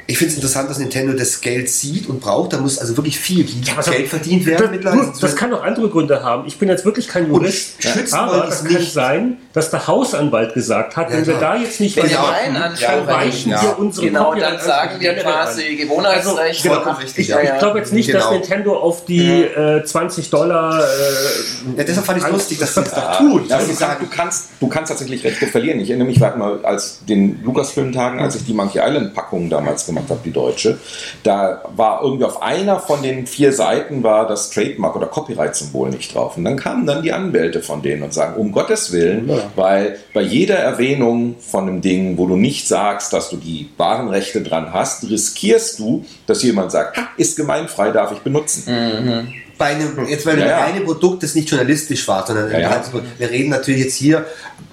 Ich 0.10 0.18
finde 0.18 0.32
es 0.32 0.36
interessant, 0.38 0.70
dass 0.70 0.80
Nintendo 0.80 1.14
das 1.14 1.42
Geld 1.42 1.70
sieht 1.70 2.08
und 2.08 2.22
braucht. 2.22 2.54
Da 2.54 2.58
muss 2.60 2.80
also 2.80 2.96
wirklich 2.96 3.20
viel 3.20 3.46
also, 3.76 3.92
Geld 3.92 4.08
verdient 4.08 4.46
werden 4.46 4.82
das, 4.82 4.94
du, 5.14 5.20
das 5.20 5.36
kann 5.36 5.54
auch 5.54 5.64
andere 5.64 5.90
Gründe 5.90 6.24
haben. 6.24 6.48
Ich 6.48 6.58
bin 6.58 6.70
jetzt 6.70 6.86
wirklich 6.86 7.10
kein 7.10 7.28
Jurist, 7.28 7.84
schützen 7.84 8.16
aber 8.16 8.48
es 8.48 8.64
kann 8.64 8.74
nicht. 8.74 8.94
sein, 8.94 9.38
dass 9.54 9.70
der 9.70 9.86
Hausanwalt 9.88 10.54
gesagt 10.54 10.96
hat, 10.96 11.12
wenn 11.12 11.26
wir 11.28 11.36
da 11.36 11.58
jetzt 11.58 11.82
nicht 11.82 11.98
Wenn 11.98 12.06
machen, 12.06 12.30
rein 12.30 12.54
dann 12.54 12.64
anschauen, 12.64 13.06
weichen 13.08 13.52
ja. 13.52 13.62
wir 13.62 13.80
unsere 13.80 14.08
Genau, 14.08 14.30
Copyright 14.30 14.54
dann 14.54 14.60
sagen 14.66 15.00
wir 15.00 15.14
quasi. 15.16 15.76
Gewohnheitsrecht. 15.76 16.70
Also, 16.70 16.82
Ach, 16.86 17.02
richtig, 17.04 17.28
ja, 17.28 17.42
ja. 17.42 17.54
Ich 17.54 17.60
glaube 17.60 17.80
jetzt 17.80 17.92
nicht, 17.94 18.14
dass 18.14 18.24
Genau. 18.24 18.34
Nintendo 18.40 18.78
auf 18.78 19.06
die 19.06 19.44
äh, 19.44 19.84
20 19.84 20.30
Dollar. 20.30 20.80
Äh, 20.84 21.78
Ja, 21.78 21.84
deshalb 21.84 22.06
fand 22.06 22.20
ich 22.20 22.24
es 22.26 22.32
lustig, 22.32 22.60
dass 22.60 22.74
sie 22.74 22.82
das 22.84 22.92
Ja, 22.94 23.02
da 23.02 23.16
tun. 23.18 23.46
ja, 23.48 23.58
Dass 23.58 23.68
kann, 23.68 23.76
sagen, 23.76 24.06
du, 24.10 24.16
kannst, 24.16 24.46
du 24.60 24.68
kannst 24.68 24.90
tatsächlich 24.90 25.24
Rechte 25.24 25.48
verlieren. 25.48 25.80
Ich 25.80 25.90
erinnere 25.90 26.08
mich, 26.08 26.20
wir 26.20 26.28
hatten 26.28 26.40
mal 26.40 26.60
als 26.64 27.00
den 27.08 27.44
Lucasfilm-Tagen, 27.44 28.20
als 28.20 28.36
ich 28.36 28.46
die 28.46 28.54
Monkey 28.54 28.80
Island-Packung 28.80 29.50
damals 29.50 29.86
gemacht 29.86 29.97
habe, 30.10 30.20
die 30.24 30.32
deutsche, 30.32 30.78
da 31.24 31.64
war 31.76 32.02
irgendwie 32.04 32.26
auf 32.26 32.42
einer 32.42 32.80
von 32.80 33.02
den 33.02 33.28
vier 33.28 33.52
Seiten 33.52 34.04
war 34.04 34.28
das 34.28 34.50
Trademark 34.50 34.96
oder 34.96 35.08
Copyright-Symbol 35.08 35.90
nicht 35.90 36.14
drauf. 36.14 36.38
Und 36.38 36.46
dann 36.46 36.58
kamen 36.58 36.86
dann 36.86 37.02
die 37.04 37.12
Anwälte 37.14 37.62
von 37.62 37.82
denen 37.82 38.04
und 38.04 38.14
sagen, 38.14 38.36
um 38.36 38.52
Gottes 38.52 38.92
Willen, 38.92 39.30
weil 39.56 39.98
bei 40.14 40.22
jeder 40.22 40.56
Erwähnung 40.56 41.36
von 41.40 41.68
einem 41.68 41.82
Ding, 41.82 42.18
wo 42.18 42.28
du 42.28 42.36
nicht 42.36 42.68
sagst, 42.68 43.14
dass 43.14 43.30
du 43.30 43.38
die 43.38 43.70
wahren 43.78 44.10
Rechte 44.10 44.42
dran 44.42 44.74
hast, 44.74 45.10
riskierst 45.10 45.80
du, 45.80 46.06
dass 46.26 46.44
jemand 46.44 46.72
sagt, 46.72 47.00
ist 47.18 47.36
gemeinfrei, 47.36 47.92
darf 47.92 48.12
ich 48.12 48.20
benutzen. 48.20 48.64
bei 49.58 49.66
einem, 49.66 50.08
jetzt 50.08 50.28
einem 50.28 50.40
Ja, 50.40 50.48
ja. 50.48 50.60
reinen 50.60 50.86
Produkt, 50.86 51.24
das 51.24 51.36
nicht 51.36 51.50
journalistisch 51.50 52.08
war, 52.08 52.26
sondern 52.26 52.52
Ja, 52.52 52.60
ja. 52.60 52.70
also, 52.70 53.02
wir 53.18 53.30
reden 53.30 53.50
natürlich 53.50 53.86
jetzt 53.86 53.96
hier, 53.96 54.26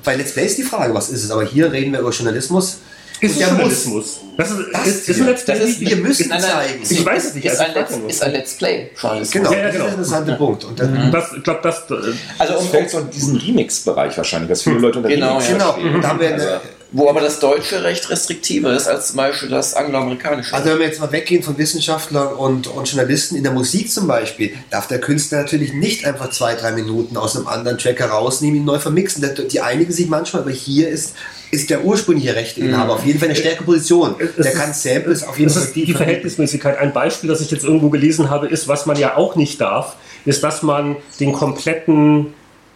bei 0.05 0.17
Let's 0.17 0.33
Play 0.33 0.47
ist 0.47 0.59
die 0.59 0.63
Frage, 0.63 0.95
was 0.95 1.09
ist 1.09 1.25
es, 1.25 1.31
aber 1.31 1.45
hier 1.45 1.73
reden 1.73 1.93
wir 1.93 2.01
über 2.01 2.11
Journalismus. 2.11 2.79
Ist 3.21 3.41
der 3.41 3.49
Journalismus. 3.49 4.21
Das 4.37 4.51
ist, 4.51 4.59
Das 4.73 4.87
ist, 4.87 5.21
ein 5.21 5.27
Let's 5.27 5.45
Play. 5.45 5.59
Das 5.59 5.69
ist- 5.69 5.81
wir 5.81 5.97
müssen 5.97 6.29
Nein, 6.29 6.41
nein, 6.43 6.51
zeigen. 6.51 6.83
Ich 6.91 7.07
weiß 7.07 7.25
es 7.27 7.35
nicht, 7.35 7.45
Ist 7.45 7.53
also 7.61 7.63
ein, 7.63 7.75
Let's, 7.75 7.93
ist 8.09 8.23
ein 8.23 8.33
Let's 8.33 8.53
Play. 8.55 8.91
Journalismus. 9.01 9.31
Genau, 9.33 9.53
Ja, 9.53 9.59
ja, 9.59 9.65
das 9.65 9.73
genau. 9.73 9.85
ist 9.85 9.91
der 9.91 9.99
interessante 9.99 10.33
Punkt. 10.35 10.65
Und 10.65 10.81
dann, 10.81 11.13
Das, 11.13 11.33
ich 11.37 11.43
glaube, 11.43 11.61
das. 11.63 11.77
äh, 11.91 12.13
Also 12.39 12.55
um, 12.55 12.59
Das 12.61 12.69
fällt 12.69 12.91
so 12.91 12.99
in 12.99 13.11
diesen 13.11 13.37
Remix-Bereich 13.37 14.17
wahrscheinlich, 14.17 14.51
was 14.51 14.63
viele 14.63 14.79
Leute 14.79 14.99
unter 14.99 15.09
Genau, 15.09 15.29
Remix 15.39 15.49
ja. 15.49 15.53
genau, 15.55 15.73
verstehen. 15.73 15.95
und 15.95 16.03
da 16.03 16.09
haben 16.09 16.21
wir 16.21 16.29
eine, 16.35 16.43
Also, 16.43 16.61
wo 16.97 17.09
aber 17.09 17.21
das 17.21 17.41
deutsche 17.41 17.83
Recht 17.83 18.09
restriktiver 18.11 18.73
ist 18.75 18.87
als 18.87 19.09
zum 19.09 19.17
Beispiel 19.17 19.49
das 19.49 19.75
angloamerikanische. 19.75 20.55
Also 20.55 20.71
wenn 20.71 20.79
wir 20.79 20.87
jetzt 20.87 21.01
mal 21.01 21.11
weggehen 21.11 21.43
von 21.43 21.57
Wissenschaftlern 21.59 22.35
und, 22.35 22.67
und 22.69 22.89
Journalisten 22.89 23.35
in 23.37 23.43
der 23.43 23.53
Musik 23.53 23.91
zum 23.91 24.07
Beispiel, 24.07 24.53
darf 24.71 24.87
der 24.87 25.01
Künstler 25.01 25.39
natürlich 25.43 25.73
nicht 25.73 26.05
einfach 26.07 26.31
zwei, 26.31 26.55
drei 26.55 26.71
Minuten 26.73 27.17
aus 27.17 27.37
einem 27.37 27.49
anderen 27.49 27.79
Track 27.79 27.99
herausnehmen, 28.01 28.57
ihn 28.61 28.65
neu 28.65 28.79
vermixen. 28.79 29.29
Die 29.51 29.61
einigen 29.61 29.93
sich 29.93 30.09
manchmal, 30.09 30.43
aber 30.43 30.53
hier 30.53 30.89
ist, 30.89 31.15
ist 31.55 31.71
der 31.71 31.85
ursprüngliche 31.85 32.35
Rechteinhaber 32.35 32.95
auf 32.95 33.05
jeden 33.07 33.19
Fall 33.19 33.29
eine 33.29 33.37
stärkere 33.37 33.65
Position. 33.65 34.17
Es 34.19 34.35
Der 34.37 34.53
ist- 34.53 34.59
kann 34.59 34.73
Samples 34.75 35.23
auf 35.23 35.39
jeden 35.39 35.51
Fall 35.51 35.67
die 35.75 35.93
Verhältnismäßigkeit. 35.95 36.79
Ein 36.79 36.93
Beispiel, 36.93 37.29
das 37.29 37.41
ich 37.41 37.51
jetzt 37.51 37.65
irgendwo 37.65 37.89
gelesen 37.91 38.29
habe, 38.31 38.49
ist, 38.49 38.69
was 38.69 38.87
man 38.87 38.99
ja 38.99 39.17
auch 39.17 39.37
nicht 39.37 39.61
darf, 39.61 39.97
ist, 40.25 40.43
dass 40.45 40.63
man 40.63 40.97
den 41.21 41.33
kompletten 41.33 42.35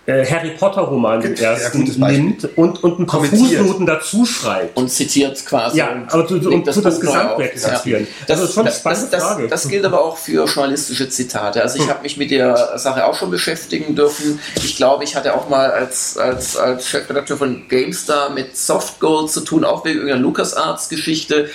äh, 0.08 0.24
Harry 0.24 0.52
Potter 0.58 0.80
Roman, 0.80 1.20
den 1.20 1.34
Ja, 1.36 1.52
ersten, 1.52 1.82
nimmt 1.84 2.48
und, 2.56 2.82
und 2.82 2.98
ein 2.98 3.06
paar 3.06 3.20
Kommentiert. 3.20 3.60
Fußnoten 3.60 3.84
dazu 3.84 4.24
schreibt. 4.24 4.74
und 4.74 4.88
zitiert 4.90 5.44
quasi. 5.44 5.76
Ja, 5.78 5.92
und 5.92 6.10
aber 6.12 6.22
du- 6.22 6.38
du- 6.38 6.48
legt 6.48 6.66
und 6.66 6.74
tut 6.74 6.84
das 6.86 6.94
Buch 6.98 7.04
neu 7.04 7.10
Gesamtwerk 7.12 7.52
auf. 7.54 7.76
zitieren. 7.82 8.06
Das 8.26 8.40
ist 8.40 8.54
schon 8.54 8.66
eine 8.66 8.74
spannende 8.74 9.08
das, 9.10 9.22
Frage. 9.22 9.42
Das, 9.48 9.62
das 9.62 9.70
gilt 9.70 9.84
aber 9.84 10.02
auch 10.02 10.16
für 10.16 10.46
journalistische 10.46 11.10
Zitate. 11.10 11.60
Also 11.62 11.78
ich 11.82 11.88
habe 11.90 12.00
mich 12.02 12.16
mit 12.16 12.30
der 12.30 12.78
Sache 12.78 13.04
auch 13.04 13.14
schon 13.14 13.30
beschäftigen 13.30 13.94
dürfen. 13.94 14.40
Ich 14.56 14.76
glaube, 14.76 15.04
ich 15.04 15.14
hatte 15.14 15.34
auch 15.34 15.50
mal 15.50 15.70
als, 15.70 16.16
als, 16.16 16.56
als 16.56 16.88
Chefredakteur 16.88 17.36
von 17.36 17.68
GameStar 17.68 18.30
mit 18.30 18.56
Softgold 18.56 19.30
zu 19.30 19.40
tun, 19.40 19.62
auch 19.64 19.84
wegen 19.84 19.98
irgendeiner 19.98 20.22
LucasArts-Geschichte. 20.22 21.50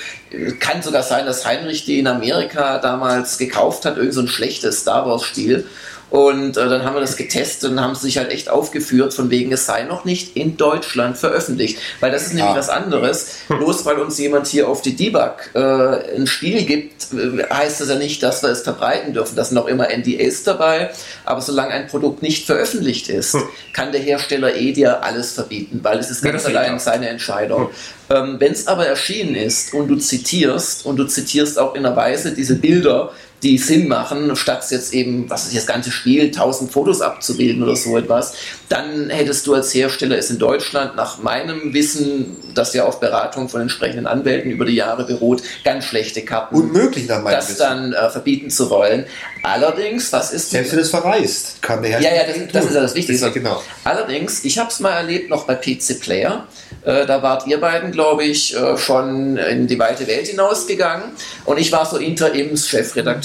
Kann 0.60 0.82
sogar 0.82 1.02
sein, 1.04 1.26
dass 1.26 1.46
Heinrich 1.46 1.86
die 1.86 1.98
in 2.00 2.08
Amerika 2.08 2.78
damals 2.80 3.38
gekauft 3.40 3.86
hat, 3.86 3.98
irgend 3.98 4.14
so 4.14 4.22
ein 4.22 4.28
schlechtes 4.28 4.82
Star 4.82 5.08
Wars-Spiel. 5.08 5.66
Und 6.14 6.58
äh, 6.58 6.70
dann 6.70 6.84
haben 6.86 6.94
wir 6.94 7.00
das 7.02 7.18
getestet 7.18 7.72
und 7.72 7.82
haben 7.82 7.96
sich 7.96 8.20
halt 8.20 8.30
echt 8.32 8.48
aufgeführt, 8.48 9.16
von 9.16 9.32
wegen, 9.32 9.52
es 9.52 9.66
sei 9.66 9.82
noch 9.82 10.06
nicht 10.06 10.38
in 10.38 10.58
Deutschland 10.58 11.18
veröffentlicht. 11.18 11.80
Weil 12.02 12.12
das 12.12 12.28
ist 12.28 12.36
nämlich 12.36 12.54
Ah. 12.54 12.56
was 12.56 12.70
anderes. 12.70 13.38
Bloß 13.48 13.84
weil 13.86 13.98
uns 13.98 14.20
jemand 14.20 14.46
hier 14.46 14.68
auf 14.70 14.84
die 14.84 14.96
Debug 14.96 15.50
äh, 15.56 16.16
ein 16.16 16.28
Spiel 16.28 16.66
gibt, 16.66 17.08
äh, 17.14 17.44
heißt 17.52 17.82
das 17.82 17.90
ja 17.90 17.96
nicht, 17.96 18.22
dass 18.22 18.44
wir 18.44 18.50
es 18.50 18.62
verbreiten 18.62 19.14
dürfen. 19.16 19.36
Da 19.36 19.44
sind 19.44 19.58
auch 19.58 19.66
immer 19.66 19.88
NDAs 19.90 20.44
dabei. 20.44 20.92
Aber 21.26 21.42
solange 21.42 21.72
ein 21.72 21.88
Produkt 21.88 22.22
nicht 22.22 22.46
veröffentlicht 22.46 23.10
ist, 23.10 23.36
kann 23.74 23.92
der 23.92 24.02
Hersteller 24.02 24.56
eh 24.56 24.72
dir 24.72 25.02
alles 25.04 25.32
verbieten, 25.32 25.80
weil 25.82 25.98
es 25.98 26.12
ist 26.12 26.24
Ja, 26.24 26.30
ganz 26.30 26.44
ich 26.44 26.50
allein 26.56 26.76
auch. 26.76 26.80
seine 26.80 27.10
Entscheidung. 27.10 27.72
Ähm, 28.12 28.36
Wenn 28.38 28.52
es 28.52 28.68
aber 28.68 28.86
erschienen 28.86 29.34
ist 29.34 29.74
und 29.74 29.88
du 29.88 29.96
zitierst 29.96 30.86
und 30.86 30.98
du 30.98 31.06
zitierst 31.06 31.58
auch 31.58 31.74
in 31.74 31.84
einer 31.88 31.96
Weise 31.96 32.34
diese 32.34 32.54
Bilder, 32.54 33.12
die 33.44 33.58
Sinn 33.58 33.88
machen, 33.88 34.36
statt 34.36 34.66
jetzt 34.70 34.94
eben, 34.94 35.30
was 35.30 35.46
ist 35.48 35.56
das 35.56 35.68
ganze 35.68 35.92
Spiel, 35.92 36.26
1000 36.26 36.72
Fotos 36.72 37.02
abzubilden 37.02 37.62
oder 37.62 37.76
so 37.76 37.98
etwas, 37.98 38.34
dann 38.70 39.10
hättest 39.10 39.46
du 39.46 39.54
als 39.54 39.74
Hersteller 39.74 40.18
es 40.18 40.30
in 40.30 40.40
Deutschland 40.40 40.96
nach 40.96 41.22
meinem 41.22 41.74
Wissen, 41.74 42.38
das 42.54 42.74
ja 42.74 42.86
auf 42.86 43.00
Beratung 43.00 43.50
von 43.50 43.62
entsprechenden 43.62 44.08
Anwälten 44.08 44.52
über 44.52 44.66
die 44.66 44.76
Jahre 44.76 45.06
beruht, 45.06 45.44
ganz 45.64 45.86
schlechte 45.86 46.24
Karten, 46.24 46.56
unmöglich 46.56 47.08
nach 47.08 47.22
meinem 47.22 47.36
das 47.36 47.50
Wissen. 47.50 47.60
dann 47.60 47.94
äh, 47.94 48.10
verbieten 48.10 48.50
zu 48.50 48.70
wollen. 48.70 49.06
Allerdings, 49.44 50.14
was 50.14 50.32
ist 50.32 50.52
Selbst 50.52 50.72
wenn 50.72 50.80
es 50.80 50.90
verreist, 50.90 51.62
kann 51.62 51.82
der 51.82 51.92
ja, 51.92 51.98
Hersteller 51.98 52.22
ja, 52.22 52.28
das, 52.28 52.36
tun. 52.38 52.50
das 52.54 52.66
ist 52.66 52.76
ja 52.76 52.82
das 52.82 52.96
Wichtigste. 52.96 53.26
Ja 53.26 53.32
genau. 53.32 53.62
Allerdings, 53.84 54.46
ich 54.46 54.58
habe 54.58 54.70
es 54.70 54.80
mal 54.80 54.94
erlebt 54.94 55.30
noch 55.30 55.46
bei 55.46 55.56
PC 55.56 56.00
Player. 56.00 56.48
Äh, 56.86 57.06
da 57.06 57.22
wart 57.22 57.48
ihr 57.48 57.60
beiden, 57.60 57.92
glaube 57.92 58.24
ich, 58.24 58.56
äh, 58.56 58.78
schon 58.78 59.38
in 59.38 59.68
die 59.68 59.80
weite 59.80 60.08
Welt 60.08 60.28
hinausgegangen. 60.28 61.12
Und 61.46 61.58
ich 61.58 61.72
war 61.72 61.86
so 61.86 61.98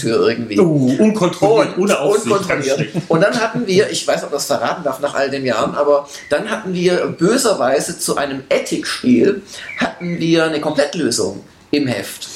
Interims-Chefredakteur 0.08 0.28
irgendwie. 0.28 0.58
Uh, 0.58 1.02
unkontrolliert, 1.02 1.76
Und, 1.76 1.84
ohne 1.84 2.00
Aufsicht. 2.00 2.26
unkontrolliert. 2.26 2.88
Und 3.08 3.20
dann 3.20 3.38
hatten 3.40 3.66
wir, 3.66 3.90
ich 3.90 4.06
weiß 4.06 4.24
ob 4.24 4.30
das 4.30 4.46
verraten 4.46 4.82
darf 4.84 5.00
nach 5.00 5.14
all 5.14 5.30
den 5.30 5.44
Jahren, 5.44 5.74
aber 5.74 6.08
dann 6.30 6.50
hatten 6.50 6.74
wir 6.74 7.06
böserweise 7.06 7.98
zu 7.98 8.16
einem 8.16 8.42
Ethic-Spiel 8.48 9.42
hatten 9.78 10.18
wir 10.18 10.44
eine 10.44 10.60
Komplettlösung 10.60 11.44
im 11.70 11.86
Heft. 11.86 12.28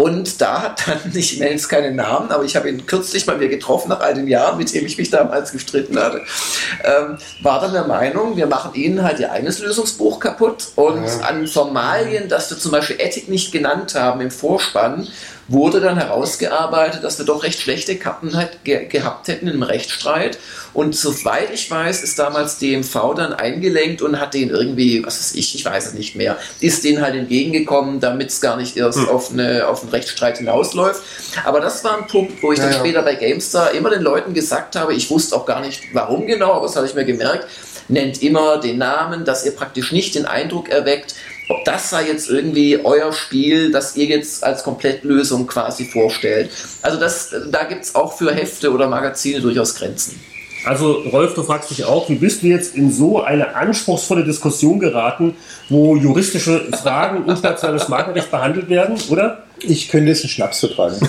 Und 0.00 0.40
da 0.40 0.62
hat 0.62 0.88
dann, 0.88 1.12
ich 1.14 1.38
nenne 1.38 1.50
jetzt 1.50 1.68
keinen 1.68 1.96
Namen, 1.96 2.30
aber 2.30 2.44
ich 2.44 2.56
habe 2.56 2.70
ihn 2.70 2.86
kürzlich 2.86 3.26
mal 3.26 3.38
wieder 3.38 3.50
getroffen, 3.50 3.90
nach 3.90 4.00
all 4.00 4.14
den 4.14 4.28
Jahren, 4.28 4.56
mit 4.56 4.72
dem 4.72 4.86
ich 4.86 4.96
mich 4.96 5.10
damals 5.10 5.52
gestritten 5.52 5.98
hatte, 5.98 6.22
ähm, 6.84 7.18
war 7.42 7.60
dann 7.60 7.74
der 7.74 7.84
Meinung, 7.86 8.34
wir 8.34 8.46
machen 8.46 8.72
ihnen 8.72 9.02
halt 9.02 9.20
ihr 9.20 9.30
eigenes 9.30 9.58
Lösungsbuch 9.58 10.18
kaputt 10.18 10.68
und 10.76 11.04
an 11.22 11.46
Formalien, 11.46 12.30
dass 12.30 12.48
wir 12.48 12.58
zum 12.58 12.72
Beispiel 12.72 12.96
Ethik 12.98 13.28
nicht 13.28 13.52
genannt 13.52 13.94
haben 13.94 14.22
im 14.22 14.30
Vorspann, 14.30 15.06
wurde 15.50 15.80
dann 15.80 15.96
herausgearbeitet, 15.98 17.02
dass 17.04 17.18
wir 17.18 17.26
doch 17.26 17.42
recht 17.42 17.60
schlechte 17.60 17.96
Kappen 17.96 18.36
halt 18.36 18.64
ge 18.64 18.86
gehabt 18.86 19.28
hätten 19.28 19.48
im 19.48 19.62
Rechtsstreit. 19.62 20.38
Und 20.72 20.94
soweit 20.94 21.50
ich 21.52 21.68
weiß, 21.70 22.02
ist 22.02 22.18
damals 22.18 22.58
DMV 22.58 23.14
dann 23.16 23.32
eingelenkt 23.32 24.00
und 24.02 24.20
hat 24.20 24.34
den 24.34 24.50
irgendwie, 24.50 25.04
was 25.04 25.18
weiß 25.18 25.34
ich, 25.34 25.54
ich 25.56 25.64
weiß 25.64 25.88
es 25.88 25.94
nicht 25.94 26.14
mehr, 26.14 26.38
ist 26.60 26.84
denen 26.84 27.02
halt 27.02 27.16
entgegengekommen, 27.16 27.98
damit 28.00 28.28
es 28.30 28.40
gar 28.40 28.56
nicht 28.56 28.76
erst 28.76 28.98
Hm. 28.98 29.08
auf, 29.08 29.32
eine, 29.32 29.66
auf 29.66 29.82
einen 29.82 29.90
Rechtsstreit 29.90 30.38
hinausläuft. 30.38 31.02
Aber 31.44 31.60
das 31.60 31.82
war 31.82 31.98
ein 31.98 32.06
Punkt, 32.06 32.42
wo 32.42 32.52
ich 32.52 32.58
Ja, 32.58 32.64
dann 32.66 32.74
ja. 32.74 32.78
später 32.78 33.02
bei 33.02 33.16
GameStar 33.16 33.72
immer 33.72 33.90
den 33.90 34.02
Leuten 34.02 34.32
gesagt 34.32 34.76
habe, 34.76 34.94
ich 34.94 35.10
wusste 35.10 35.34
auch 35.34 35.46
gar 35.46 35.60
nicht, 35.60 35.82
warum 35.92 36.26
genau, 36.26 36.52
aber 36.52 36.66
das 36.66 36.76
habe 36.76 36.86
ich 36.86 36.94
mir 36.94 37.04
gemerkt, 37.04 37.46
nennt 37.88 38.22
immer 38.22 38.58
den 38.58 38.78
Namen, 38.78 39.24
dass 39.24 39.44
ihr 39.44 39.50
praktisch 39.50 39.90
nicht 39.90 40.14
den 40.14 40.24
Eindruck 40.26 40.68
erweckt, 40.68 41.14
ob 41.50 41.64
das 41.64 41.90
sei 41.90 42.06
jetzt 42.06 42.30
irgendwie 42.30 42.78
euer 42.82 43.12
Spiel, 43.12 43.72
das 43.72 43.96
ihr 43.96 44.06
jetzt 44.06 44.44
als 44.44 44.62
Komplettlösung 44.62 45.46
quasi 45.46 45.84
vorstellt. 45.84 46.50
Also 46.80 46.98
das, 46.98 47.34
da 47.50 47.64
gibt 47.64 47.84
es 47.84 47.94
auch 47.94 48.16
für 48.16 48.32
Hefte 48.32 48.72
oder 48.72 48.88
Magazine 48.88 49.40
durchaus 49.40 49.74
Grenzen. 49.74 50.20
Also 50.64 50.92
Rolf, 50.92 51.34
du 51.34 51.42
fragst 51.42 51.70
dich 51.70 51.84
auch, 51.84 52.08
wie 52.08 52.16
bist 52.16 52.42
du 52.42 52.46
jetzt 52.46 52.76
in 52.76 52.92
so 52.92 53.22
eine 53.22 53.54
anspruchsvolle 53.56 54.24
Diskussion 54.24 54.78
geraten, 54.78 55.34
wo 55.68 55.96
juristische 55.96 56.68
Fragen 56.82 57.24
internationales 57.28 57.88
Markenrecht 57.88 58.30
behandelt 58.30 58.68
werden, 58.68 58.96
oder? 59.08 59.44
Ich 59.60 59.88
könnte 59.88 60.10
jetzt 60.10 60.22
einen 60.22 60.30
Schnaps 60.30 60.60
vertragen. 60.60 60.96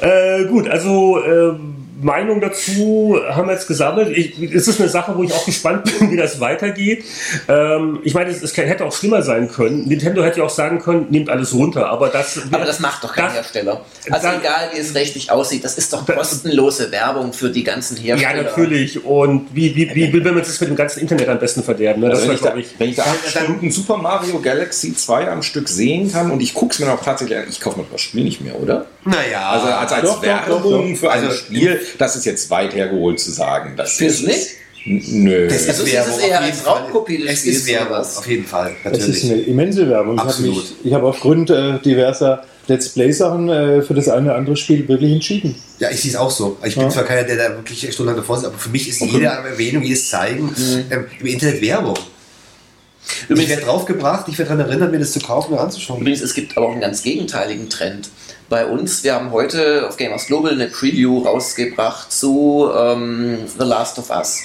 Äh, 0.00 0.44
gut, 0.44 0.68
also 0.68 1.18
äh, 1.18 1.54
Meinung 2.00 2.40
dazu 2.40 3.18
haben 3.28 3.48
wir 3.48 3.54
jetzt 3.54 3.66
gesammelt. 3.66 4.16
Ich, 4.16 4.40
es 4.52 4.68
ist 4.68 4.80
eine 4.80 4.88
Sache, 4.88 5.16
wo 5.16 5.22
ich 5.24 5.32
auch 5.32 5.44
gespannt 5.44 5.84
bin, 5.98 6.10
wie 6.12 6.16
das 6.16 6.38
weitergeht. 6.40 7.04
Ähm, 7.48 8.00
ich 8.04 8.14
meine, 8.14 8.30
es, 8.30 8.42
es 8.42 8.56
hätte 8.56 8.84
auch 8.84 8.94
schlimmer 8.94 9.22
sein 9.22 9.50
können. 9.50 9.86
Nintendo 9.88 10.22
hätte 10.22 10.38
ja 10.40 10.44
auch 10.46 10.50
sagen 10.50 10.78
können, 10.80 11.06
nehmt 11.10 11.28
alles 11.30 11.52
runter. 11.54 11.88
Aber 11.90 12.08
das, 12.08 12.40
Aber 12.52 12.64
das 12.64 12.80
macht 12.80 13.02
doch 13.04 13.12
kein 13.14 13.26
das- 13.26 13.34
Hersteller. 13.34 13.84
Also 14.10 14.26
das- 14.28 14.38
egal, 14.40 14.70
wie 14.74 14.78
es 14.78 14.94
rechtlich 14.94 15.30
aussieht, 15.30 15.64
das 15.64 15.76
ist 15.76 15.92
doch 15.92 16.06
kostenlose 16.06 16.90
Werbung 16.92 17.32
für 17.32 17.50
die 17.50 17.64
ganzen 17.64 17.96
Ja, 17.96 18.16
Hersteller. 18.16 18.42
natürlich. 18.44 19.04
Und 19.04 19.48
wie, 19.54 19.74
wie, 19.74 19.94
wie 19.94 20.12
will 20.12 20.22
man 20.22 20.38
das 20.38 20.60
mit 20.60 20.70
dem 20.70 20.76
ganzen 20.76 21.00
Internet 21.00 21.28
am 21.28 21.38
besten 21.38 21.62
verderben? 21.62 22.00
Ne? 22.02 22.10
Das 22.10 22.20
Also 22.20 22.30
wenn, 22.32 22.40
war, 22.42 22.56
ich 22.56 22.66
da, 22.66 22.72
ich. 22.74 22.80
wenn 22.80 22.90
ich 22.90 22.96
da 22.96 23.02
acht 23.02 23.28
Stunden 23.28 23.70
Super 23.70 23.96
Mario 23.96 24.38
Galaxy 24.40 24.94
2 24.94 25.28
am 25.30 25.42
Stück 25.42 25.68
sehen 25.68 26.10
kann 26.12 26.30
und 26.30 26.40
ich 26.40 26.54
gucke 26.54 26.72
es 26.72 26.78
mir 26.78 26.86
noch 26.86 27.02
tatsächlich 27.02 27.38
an, 27.38 27.44
ich 27.48 27.60
kaufe 27.60 27.80
mir 27.80 27.86
das 27.90 28.00
Spiel 28.00 28.24
nicht 28.24 28.40
mehr, 28.40 28.54
oder? 28.60 28.86
Naja, 29.04 29.50
Also 29.50 29.66
als, 29.68 29.92
als 29.92 30.02
doch, 30.02 30.16
doch, 30.16 30.22
Werbung 30.22 30.92
doch, 30.92 30.98
für 31.00 31.10
ein 31.10 31.24
Also- 31.24 31.34
Spiel, 31.36 31.80
das 31.98 32.16
ist 32.16 32.26
jetzt 32.26 32.50
weit 32.50 32.74
hergeholt 32.74 33.18
zu 33.20 33.30
sagen. 33.30 33.74
Das 33.76 33.92
Findest 33.94 34.20
ist 34.24 34.26
du 34.26 34.90
nicht? 34.90 35.08
Nö. 35.10 35.48
Das 35.48 35.68
Also 35.68 35.82
es 35.82 35.88
ist 35.88 35.94
Werbung, 35.94 36.14
es 36.18 36.24
eher 36.24 36.38
auf 36.38 36.44
als 36.44 36.46
jeden 36.56 36.64
Fall. 36.64 36.72
Raubkopie 36.82 37.18
des 37.18 37.30
Es 37.32 37.38
Spiels 37.40 37.56
ist 37.58 37.66
Werbung, 37.66 37.96
auf 37.96 38.26
jeden 38.28 38.44
Fall, 38.46 38.76
Das 38.84 38.92
ist 38.98 39.00
natürlich. 39.08 39.24
eine 39.24 39.40
immense 39.42 39.88
Werbung. 39.88 40.14
Ich 40.14 40.20
habe 40.20 40.30
Absolut. 40.30 40.56
mich, 40.56 40.72
ich 40.84 40.92
habe 40.94 41.06
aufgrund 41.06 41.50
äh, 41.50 41.78
diverser 41.80 42.44
Let's 42.68 42.88
Play-Sachen 42.90 43.48
äh, 43.48 43.82
für 43.82 43.94
das 43.94 44.08
eine 44.08 44.26
oder 44.26 44.36
andere 44.36 44.56
Spiel 44.56 44.86
wirklich 44.88 45.12
entschieden. 45.12 45.54
Ja, 45.78 45.90
ich 45.90 46.00
sehe 46.00 46.10
es 46.12 46.16
auch 46.16 46.30
so. 46.30 46.56
Ich 46.64 46.74
bin 46.74 46.84
Ja. 46.84 46.90
zwar 46.90 47.04
keiner, 47.04 47.24
der 47.24 47.36
da 47.36 47.56
wirklich 47.56 47.80
stundenlang 47.92 48.16
davor 48.16 48.36
sitzt, 48.36 48.48
aber 48.48 48.58
für 48.58 48.68
mich 48.70 48.88
ist 48.88 49.00
jede 49.00 49.26
Erwähnung, 49.26 49.82
jedes 49.82 50.08
Zeigen 50.08 50.54
ähm, 50.90 51.06
im 51.20 51.26
Internet 51.26 51.60
Werbung. 51.60 51.96
ich 53.24 53.30
Übrigens, 53.30 53.50
werde 53.50 53.62
draufgebracht, 53.62 54.26
ich 54.28 54.38
werde 54.38 54.50
daran 54.54 54.68
erinnert, 54.70 54.90
mir 54.92 54.98
das 55.00 55.12
zu 55.12 55.20
kaufen 55.20 55.52
und 55.54 55.58
anzuschauen. 55.58 56.00
Übrigens, 56.00 56.20
es 56.22 56.34
gibt 56.34 56.56
aber 56.56 56.66
auch 56.66 56.72
einen 56.72 56.80
ganz 56.80 57.02
gegenteiligen 57.02 57.68
Trend. 57.70 58.08
Bei 58.48 58.64
uns, 58.64 59.04
wir 59.04 59.14
haben 59.14 59.30
heute 59.30 59.86
auf 59.86 59.98
Gamers 59.98 60.26
Global 60.26 60.52
eine 60.52 60.68
Preview 60.68 61.18
rausgebracht 61.18 62.10
zu 62.10 62.70
ähm, 62.74 63.46
The 63.46 63.64
Last 63.64 63.98
of 63.98 64.08
Us. 64.08 64.42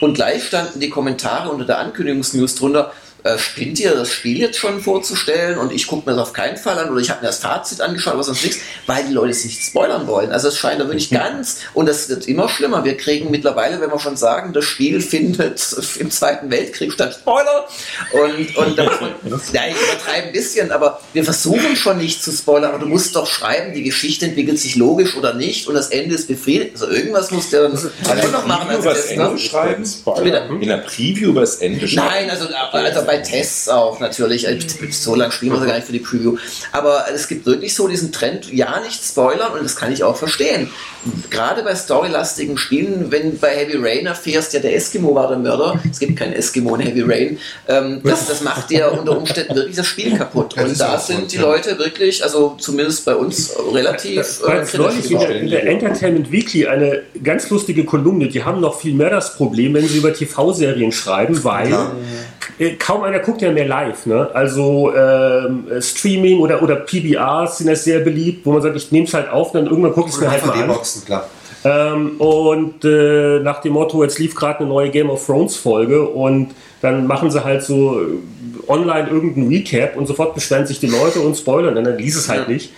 Und 0.00 0.14
gleich 0.14 0.44
standen 0.44 0.80
die 0.80 0.90
Kommentare 0.90 1.50
unter 1.50 1.64
der 1.64 1.78
Ankündigungsnews 1.78 2.56
drunter, 2.56 2.92
äh, 3.24 3.38
spinnt 3.38 3.80
ihr 3.80 3.94
das 3.94 4.12
Spiel 4.12 4.38
jetzt 4.38 4.58
schon 4.58 4.82
vorzustellen 4.82 5.58
und 5.58 5.72
ich 5.72 5.86
gucke 5.86 6.08
mir 6.08 6.14
das 6.14 6.28
auf 6.28 6.32
keinen 6.34 6.58
Fall 6.58 6.78
an 6.78 6.90
oder 6.90 7.00
ich 7.00 7.08
habe 7.08 7.22
mir 7.22 7.28
das 7.28 7.38
Fazit 7.38 7.80
angeschaut, 7.80 8.12
aber 8.12 8.22
sonst 8.22 8.44
nichts, 8.44 8.58
weil 8.86 9.04
die 9.06 9.14
Leute 9.14 9.30
es 9.30 9.44
nicht 9.44 9.62
spoilern 9.62 10.06
wollen. 10.06 10.30
Also 10.30 10.48
es 10.48 10.58
scheint 10.58 10.78
da 10.78 10.84
wirklich 10.84 11.08
ganz, 11.08 11.60
und 11.72 11.86
das 11.86 12.08
wird 12.10 12.28
immer 12.28 12.50
schlimmer. 12.50 12.84
Wir 12.84 12.98
kriegen 12.98 13.30
mittlerweile, 13.30 13.80
wenn 13.80 13.90
wir 13.90 13.98
schon 13.98 14.18
sagen, 14.18 14.52
das 14.52 14.66
Spiel 14.66 15.00
findet 15.00 15.74
im 15.98 16.10
Zweiten 16.10 16.50
Weltkrieg 16.50 16.92
statt 16.92 17.16
Spoiler 17.18 17.66
und, 18.12 18.56
und 18.58 18.78
da 18.78 18.84
muss 18.84 19.00
man, 19.00 19.10
ja, 19.52 19.62
ich 19.68 19.76
übertreibe 19.76 20.26
ein 20.26 20.32
bisschen, 20.32 20.70
aber 20.70 21.00
wir 21.14 21.24
versuchen 21.24 21.76
schon 21.76 21.96
nicht 21.96 22.22
zu 22.22 22.30
spoilern, 22.30 22.72
aber 22.72 22.80
du 22.80 22.86
musst 22.86 23.16
doch 23.16 23.26
schreiben, 23.26 23.72
die 23.72 23.84
Geschichte 23.84 24.26
entwickelt 24.26 24.58
sich 24.58 24.76
logisch 24.76 25.16
oder 25.16 25.32
nicht 25.32 25.66
und 25.66 25.74
das 25.74 25.88
Ende 25.88 26.14
ist 26.14 26.28
befriedigt. 26.28 26.72
Also 26.74 26.88
irgendwas 26.88 27.30
muss 27.30 27.48
der 27.48 27.70
dann 27.70 27.78
schon 27.78 28.32
noch 28.32 28.46
machen 28.46 28.68
als 28.68 28.80
über 28.80 28.92
das. 28.92 29.06
Ende 29.06 29.38
schreiben? 29.38 29.84
In 30.60 30.68
der 30.68 30.78
Preview 30.78 31.30
über 31.30 31.40
das 31.40 31.56
Ende 31.56 31.88
schreiben? 31.88 32.08
Nein, 32.08 32.30
also, 32.30 32.48
also 32.70 33.06
bei 33.06 33.13
Tests 33.22 33.68
auch 33.68 34.00
natürlich. 34.00 34.46
Also 34.46 34.66
So 34.90 35.14
lange 35.14 35.32
spielen 35.32 35.52
wir 35.52 35.60
sie 35.60 35.66
gar 35.66 35.74
nicht 35.74 35.86
für 35.86 35.92
die 35.92 36.00
Preview. 36.00 36.36
Aber 36.72 37.04
es 37.12 37.28
gibt 37.28 37.46
wirklich 37.46 37.74
so 37.74 37.88
diesen 37.88 38.12
Trend, 38.12 38.52
ja, 38.52 38.80
nicht 38.80 39.02
spoilern 39.04 39.52
und 39.52 39.62
das 39.62 39.76
kann 39.76 39.92
ich 39.92 40.02
auch 40.04 40.16
verstehen. 40.16 40.70
Gerade 41.30 41.62
bei 41.62 41.74
storylastigen 41.74 42.56
Spielen, 42.56 43.10
wenn 43.10 43.38
bei 43.38 43.48
Heavy 43.48 43.76
Rain 43.76 44.06
erfährst, 44.06 44.52
ja, 44.54 44.60
der 44.60 44.74
Eskimo 44.74 45.14
war 45.14 45.28
der 45.28 45.38
Mörder, 45.38 45.80
es 45.90 45.98
gibt 45.98 46.16
keinen 46.16 46.32
Eskimo 46.32 46.74
in 46.76 46.82
Heavy 46.82 47.02
Rain, 47.02 47.38
ähm, 47.68 48.00
das, 48.02 48.26
das 48.26 48.40
macht 48.40 48.70
dir 48.70 48.92
unter 48.92 49.16
Umständen 49.16 49.54
wirklich 49.54 49.76
das 49.76 49.86
Spiel 49.86 50.16
kaputt. 50.16 50.54
Das 50.56 50.70
Und 50.70 50.80
da 50.80 50.98
sind 50.98 51.32
die 51.32 51.36
ja. 51.36 51.42
Leute 51.42 51.78
wirklich, 51.78 52.22
also 52.22 52.56
zumindest 52.58 53.04
bei 53.04 53.14
uns, 53.14 53.52
relativ 53.72 54.16
Das 54.16 54.42
war 54.42 54.54
äh, 54.54 54.58
jetzt 54.58 54.76
neulich 54.76 55.10
in 55.10 55.18
der, 55.18 55.30
in 55.30 55.50
der 55.50 55.66
Entertainment 55.66 56.32
Weekly 56.32 56.66
eine 56.66 57.02
ganz 57.22 57.50
lustige 57.50 57.84
Kolumne. 57.84 58.28
Die 58.28 58.42
haben 58.42 58.60
noch 58.60 58.80
viel 58.80 58.94
mehr 58.94 59.10
das 59.10 59.36
Problem, 59.36 59.74
wenn 59.74 59.86
sie 59.86 59.98
über 59.98 60.12
TV-Serien 60.12 60.92
schreiben, 60.92 61.42
weil 61.44 61.68
Klar. 61.68 61.96
äh, 62.58 62.74
kaum 62.74 63.03
einer 63.04 63.20
guckt 63.20 63.42
ja 63.42 63.52
mehr 63.52 63.66
live. 63.66 64.06
Ne? 64.06 64.28
Also 64.34 64.92
ähm, 64.94 65.66
äh, 65.70 65.80
Streaming 65.80 66.40
oder, 66.40 66.62
oder 66.62 66.76
PBRs 66.76 67.58
sind 67.58 67.68
ja 67.68 67.76
sehr 67.76 68.00
beliebt, 68.00 68.44
wo 68.44 68.52
man 68.52 68.62
sagt, 68.62 68.76
ich 68.76 68.90
nehme 68.92 69.06
es 69.06 69.14
halt 69.14 69.30
auf, 69.30 69.52
dann 69.52 69.66
irgendwann 69.66 69.92
gucke 69.92 70.08
ich 70.08 70.14
es 70.14 70.20
mir 70.20 70.30
halt 70.30 70.44
mal 70.44 70.52
an. 70.52 70.58
DVD-Boxen, 70.60 71.04
klar. 71.04 71.26
Ähm, 71.64 72.16
und 72.18 72.84
äh, 72.84 73.40
nach 73.40 73.60
dem 73.62 73.72
Motto, 73.72 74.02
jetzt 74.02 74.18
lief 74.18 74.34
gerade 74.34 74.60
eine 74.60 74.68
neue 74.68 74.90
Game 74.90 75.08
of 75.08 75.24
Thrones 75.24 75.56
Folge 75.56 76.06
und 76.06 76.48
dann 76.82 77.06
machen 77.06 77.30
sie 77.30 77.42
halt 77.42 77.62
so 77.62 77.98
äh, 78.02 78.04
online 78.68 79.08
irgendein 79.08 79.48
Recap 79.48 79.96
und 79.96 80.06
sofort 80.06 80.34
beschweren 80.34 80.66
sich 80.66 80.78
die 80.78 80.86
Leute 80.86 81.20
und 81.20 81.36
spoilern, 81.36 81.76
und 81.76 81.84
dann 81.84 81.96
liest 81.96 82.18
es 82.18 82.28
halt 82.28 82.48
nicht. 82.48 82.72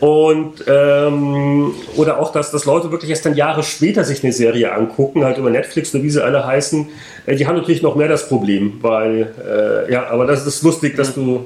Und 0.00 0.64
ähm, 0.66 1.74
oder 1.96 2.18
auch, 2.18 2.32
dass, 2.32 2.50
dass 2.50 2.64
Leute 2.64 2.90
wirklich 2.90 3.10
erst 3.10 3.26
dann 3.26 3.34
Jahre 3.34 3.62
später 3.62 4.04
sich 4.04 4.24
eine 4.24 4.32
Serie 4.32 4.72
angucken, 4.72 5.24
halt 5.24 5.36
über 5.36 5.50
Netflix 5.50 5.94
oder 5.94 6.02
wie 6.02 6.10
sie 6.10 6.24
alle 6.24 6.46
heißen, 6.46 6.88
äh, 7.26 7.36
die 7.36 7.46
haben 7.46 7.56
natürlich 7.56 7.82
noch 7.82 7.94
mehr 7.94 8.08
das 8.08 8.28
Problem, 8.28 8.78
weil, 8.80 9.34
äh, 9.46 9.92
ja, 9.92 10.08
aber 10.08 10.24
das 10.26 10.46
ist 10.46 10.62
lustig, 10.62 10.96
dass 10.96 11.14
du 11.14 11.44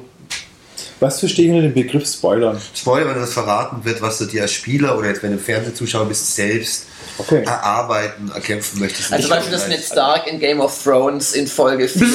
Was 1.04 1.20
verstehe 1.20 1.44
ich 1.44 1.50
unter 1.50 1.64
dem 1.64 1.74
Begriff 1.74 2.06
Spoilern? 2.06 2.58
Spoiler, 2.74 3.10
wenn 3.10 3.20
das 3.20 3.34
verraten 3.34 3.84
wird, 3.84 4.00
was 4.00 4.16
du 4.16 4.24
dir 4.24 4.40
als 4.40 4.52
Spieler 4.52 4.96
oder 4.96 5.08
jetzt, 5.08 5.22
wenn 5.22 5.32
du 5.32 5.38
Fernsehzuschauer 5.38 6.06
bist, 6.06 6.34
selbst 6.34 6.86
Okay. 7.18 7.42
erarbeiten, 7.44 8.30
erkämpfen 8.34 8.80
möchtest. 8.80 9.12
Also 9.12 9.16
Nicht 9.16 9.28
zum 9.28 9.36
Beispiel 9.36 9.52
das. 9.52 9.68
Ned 9.68 9.84
Stark 9.84 10.26
in 10.26 10.40
Game 10.40 10.60
of 10.60 10.82
Thrones 10.82 11.32
in 11.32 11.46
Folge 11.46 11.88
4. 11.88 12.06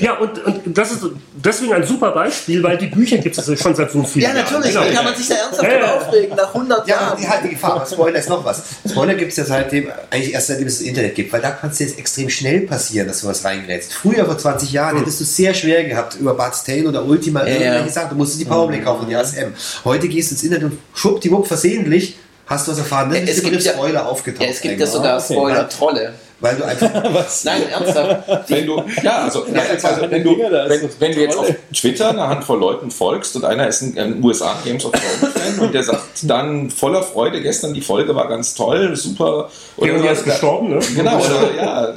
Ja, 0.00 0.18
und, 0.18 0.44
und 0.44 0.78
das 0.78 0.92
ist 0.92 1.00
deswegen 1.34 1.72
ein 1.72 1.84
super 1.86 2.12
Beispiel, 2.12 2.62
weil 2.62 2.78
die 2.78 2.86
Bücher 2.86 3.18
gibt 3.18 3.36
es 3.36 3.60
schon 3.60 3.74
seit 3.74 3.90
so 3.90 4.02
vielen 4.04 4.22
Ja, 4.24 4.28
Jahren. 4.36 4.44
natürlich, 4.44 4.72
Genau. 4.74 4.84
da 4.86 4.92
kann 4.92 5.04
man 5.04 5.14
sich 5.16 5.28
da 5.28 5.34
ernsthaft 5.34 5.62
Ja, 5.64 5.70
ja. 5.72 5.78
drüber 5.80 5.94
aufregen, 6.06 6.36
nach 6.36 6.54
100 6.54 6.88
Ja, 6.88 6.94
Jahren. 6.96 7.18
die 7.20 7.28
halt 7.28 7.44
die 7.44 7.48
Gefahr. 7.50 7.86
Spoiler 7.90 8.18
ist 8.18 8.28
noch 8.28 8.44
was. 8.44 8.62
Spoiler 8.88 9.14
gibt 9.14 9.30
es 9.32 9.36
ja 9.36 9.44
seitdem, 9.44 9.88
eigentlich 10.10 10.32
erst 10.32 10.46
seitdem 10.48 10.66
es 10.68 10.78
das 10.78 10.86
Internet 10.86 11.14
gibt, 11.14 11.32
weil 11.32 11.40
da 11.40 11.50
kann 11.50 11.70
es 11.70 11.78
jetzt 11.80 11.98
extrem 11.98 12.30
schnell 12.30 12.60
passieren, 12.62 13.08
dass 13.08 13.20
du 13.22 13.26
was 13.28 13.44
reingerätst. 13.44 13.92
Früher, 13.92 14.24
vor 14.26 14.38
20 14.38 14.70
Jahren, 14.72 14.98
hättest 14.98 15.20
du 15.20 15.24
es 15.24 15.36
sehr 15.36 15.54
schwer 15.54 15.84
gehabt, 15.84 16.16
über 16.16 16.34
Bart's 16.34 16.62
Tale 16.64 16.88
oder 16.88 17.04
Ultima 17.04 17.40
Ja, 17.40 17.46
irgendwelche 17.54 17.86
ja. 17.86 17.92
Sachen. 17.92 18.10
Du 18.10 18.14
musstest 18.16 18.40
die 18.40 18.44
Powerplay 18.46 18.80
kaufen, 18.80 19.06
die 19.08 19.16
ASM. 19.16 19.52
Heute 19.84 20.08
gehst 20.08 20.30
du 20.30 20.34
ins 20.34 20.44
Internet 20.44 20.64
und 20.72 20.78
schwuppdiwupp 20.94 21.46
versehentlich 21.46 22.16
hast 22.48 22.66
du 22.66 22.72
was 22.72 22.78
erfahren. 22.78 23.10
Dann 23.10 23.22
Es 23.22 23.36
gibt 23.36 23.46
Begriff 23.46 23.64
ja- 23.64 23.72
Spoiler 23.72 24.06
aufgetaucht. 24.08 24.42
Ja, 24.42 24.50
es 24.50 24.60
gibt 24.60 24.80
ja 24.80 24.86
sogar 24.86 25.18
okay. 25.18 25.34
Spoiler-Trolle. 25.34 26.12
Weil 26.40 26.54
du 26.54 26.64
einfach 26.64 26.88
Nein, 27.44 27.62
ernsthaft. 27.68 28.48
Wenn 28.48 28.64
du, 28.64 28.80
ja, 29.02 29.24
also, 29.24 29.42
also 29.42 30.02
wenn, 30.08 30.22
du, 30.22 30.36
Dinger 30.36 30.50
da, 30.50 30.68
wenn, 30.68 30.72
ist 30.76 30.84
das 30.84 31.00
wenn 31.00 31.12
du 31.12 31.20
jetzt 31.20 31.36
auf. 31.36 31.52
Twitter 31.74 32.10
einer 32.10 32.28
Handvoll 32.28 32.60
Leuten 32.60 32.92
folgst 32.92 33.34
und 33.34 33.44
einer 33.44 33.66
ist 33.66 33.82
ein, 33.82 33.98
ein 33.98 34.22
USA 34.22 34.54
Games 34.64 34.84
of 34.84 34.92
Thrones 34.92 35.34
Fan 35.34 35.58
und 35.58 35.74
der 35.74 35.82
sagt 35.82 36.00
dann 36.22 36.70
voller 36.70 37.02
Freude, 37.02 37.42
gestern 37.42 37.74
die 37.74 37.80
Folge 37.80 38.14
war 38.14 38.28
ganz 38.28 38.54
toll, 38.54 38.94
super. 38.94 39.50
Der 39.82 39.98
Oder 39.98 40.12
ist 40.12 40.24
gestorben, 40.24 40.68
ne? 40.74 40.78
Genau, 40.94 41.16
oder, 41.18 41.54
ja. 41.56 41.94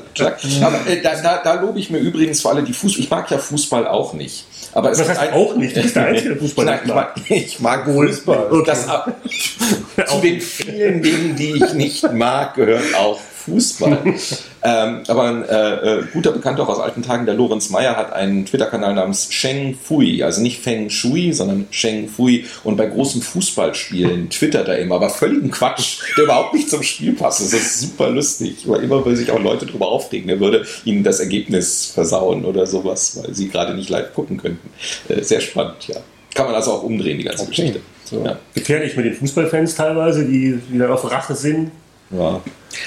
Aber 0.66 0.88
äh, 0.88 1.02
da, 1.04 1.22
da, 1.22 1.42
da 1.44 1.62
lobe 1.62 1.78
ich 1.80 1.92
mir 1.92 2.00
übrigens 2.00 2.42
für 2.42 2.50
alle, 2.50 2.64
die 2.64 2.74
Fußball, 2.74 3.04
ich 3.04 3.10
mag 3.12 3.30
ja 3.30 3.38
Fußball 3.38 3.88
auch 3.88 4.14
nicht. 4.14 4.46
Aber 4.74 4.92
es 4.92 4.98
Das 5.00 5.10
heißt 5.10 5.20
ein- 5.20 5.34
auch 5.34 5.56
nicht. 5.56 5.76
Du 5.76 5.82
bist 5.82 5.96
der 5.96 6.06
einzige 6.08 6.36
Fußballer. 6.36 6.80
Ich 6.84 6.88
mag, 6.94 7.14
ich 7.30 7.60
mag 7.60 7.86
Fußball. 7.86 8.48
Okay. 8.52 8.64
Das, 8.66 8.88
zu 10.08 10.18
den 10.22 10.40
vielen 10.42 11.02
Dingen, 11.02 11.36
die 11.36 11.52
ich 11.64 11.74
nicht 11.74 12.12
mag, 12.14 12.56
gehört 12.56 12.96
auch 12.96 13.20
Fußball. 13.46 14.04
ähm, 14.64 15.04
aber 15.08 15.24
ein 15.24 15.44
äh, 15.44 16.00
äh, 16.00 16.04
guter 16.14 16.32
Bekannter 16.32 16.64
auch 16.64 16.70
aus 16.70 16.80
alten 16.80 17.02
Tagen, 17.02 17.26
der 17.26 17.36
Lorenz 17.36 17.70
Meyer, 17.70 17.96
hat 17.96 18.14
einen 18.14 18.46
Twitter-Kanal 18.46 18.94
namens 18.94 19.32
Sheng 19.32 19.76
Fui, 19.76 20.24
also 20.24 20.42
nicht 20.42 20.62
Feng 20.62 20.90
Shui, 20.90 21.34
sondern 21.34 21.68
Sheng 21.72 22.08
Fui. 22.08 22.46
Und 22.64 22.78
bei 22.78 22.86
großen 22.86 23.22
Fußballspielen 23.22 24.30
twittert 24.30 24.68
er 24.68 24.80
immer, 24.80 24.96
aber 24.96 25.10
völligen 25.10 25.52
Quatsch, 25.52 26.00
der 26.18 26.26
überhaupt 26.26 26.54
nicht 26.54 26.70
zum 26.70 26.84
Spiel 26.84 27.14
passt. 27.14 27.42
Das 27.42 27.54
ist 27.54 27.82
super 27.82 28.10
lustig, 28.10 28.68
weil 28.68 28.84
immer 28.84 29.06
will 29.06 29.16
sich 29.16 29.32
auch 29.32 29.40
Leute 29.40 29.66
darüber 29.66 29.88
aufregen, 29.88 30.30
er 30.30 30.40
würde 30.40 30.66
ihnen 30.86 31.04
das 31.04 31.20
Ergebnis 31.20 31.88
versauen 31.88 32.46
oder 32.46 32.66
sowas, 32.68 33.20
weil 33.22 33.34
sie 33.34 33.50
gerade 33.50 33.74
nicht 33.74 33.90
live 33.90 34.14
gucken 34.14 34.38
könnten. 34.38 34.70
Äh, 35.10 35.24
sehr 35.24 35.42
spannend, 35.42 35.88
ja. 35.88 35.98
Kann 36.34 36.46
man 36.46 36.56
also 36.56 36.72
auch 36.72 36.84
umdrehen, 36.84 37.18
die 37.18 37.26
ganze 37.26 37.46
Geschichte. 37.46 37.82
Ja. 38.12 38.38
Gefährlich 38.54 38.96
mit 38.96 39.06
den 39.06 39.14
Fußballfans 39.14 39.76
teilweise, 39.76 40.26
die 40.26 40.60
wieder 40.70 40.94
auf 40.94 41.10
Rache 41.10 41.36
sind. 41.36 41.72
Ja. 42.12 42.42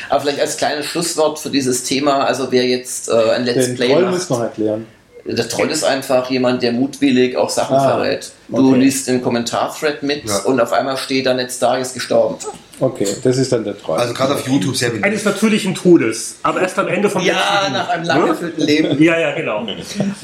Aber 0.08 0.20
vielleicht 0.20 0.40
als 0.40 0.56
kleines 0.56 0.86
Schlusswort 0.86 1.38
für 1.38 1.50
dieses 1.50 1.84
Thema, 1.84 2.24
also 2.24 2.50
wer 2.50 2.64
jetzt 2.66 3.08
äh, 3.08 3.30
ein 3.30 3.44
Let's 3.44 3.66
Den 3.66 3.74
Play 3.76 3.88
Troll 3.88 4.02
macht, 4.02 4.14
muss 4.14 4.30
noch 4.30 4.40
erklären. 4.42 4.86
der 5.24 5.48
Troll 5.48 5.70
ist 5.70 5.84
einfach 5.84 6.30
jemand, 6.30 6.62
der 6.62 6.72
mutwillig 6.72 7.36
auch 7.36 7.50
Sachen 7.50 7.76
Ah, 7.76 7.88
verrät. 7.96 8.30
Du 8.48 8.70
okay. 8.70 8.78
liest 8.80 9.08
den 9.08 9.22
Kommentarthread 9.22 10.02
mit 10.02 10.28
Ja. 10.28 10.38
und 10.40 10.60
auf 10.60 10.72
einmal 10.72 10.96
steht 10.98 11.26
da 11.26 11.34
Ned 11.34 11.50
Stark 11.50 11.80
ist 11.80 11.94
gestorben. 11.94 12.36
Okay, 12.80 13.06
das 13.22 13.38
ist 13.38 13.52
dann 13.52 13.62
der 13.62 13.78
Troll. 13.78 13.96
Also 13.98 14.12
gerade 14.12 14.34
auf 14.34 14.46
YouTube 14.48 14.76
sehr 14.76 14.88
beliebt. 14.88 15.06
Eines 15.06 15.24
natürlichen 15.24 15.76
Todes, 15.76 16.36
aber 16.42 16.60
erst 16.60 16.76
am 16.76 16.88
Ende 16.88 17.08
vom 17.08 17.22
Ja, 17.22 17.68
nach 17.72 17.88
einem 17.88 18.04
lang 18.04 18.26
gefüllten 18.26 18.64
Leben. 18.64 19.00
Ja, 19.02 19.16
ja, 19.16 19.32
genau. 19.34 19.64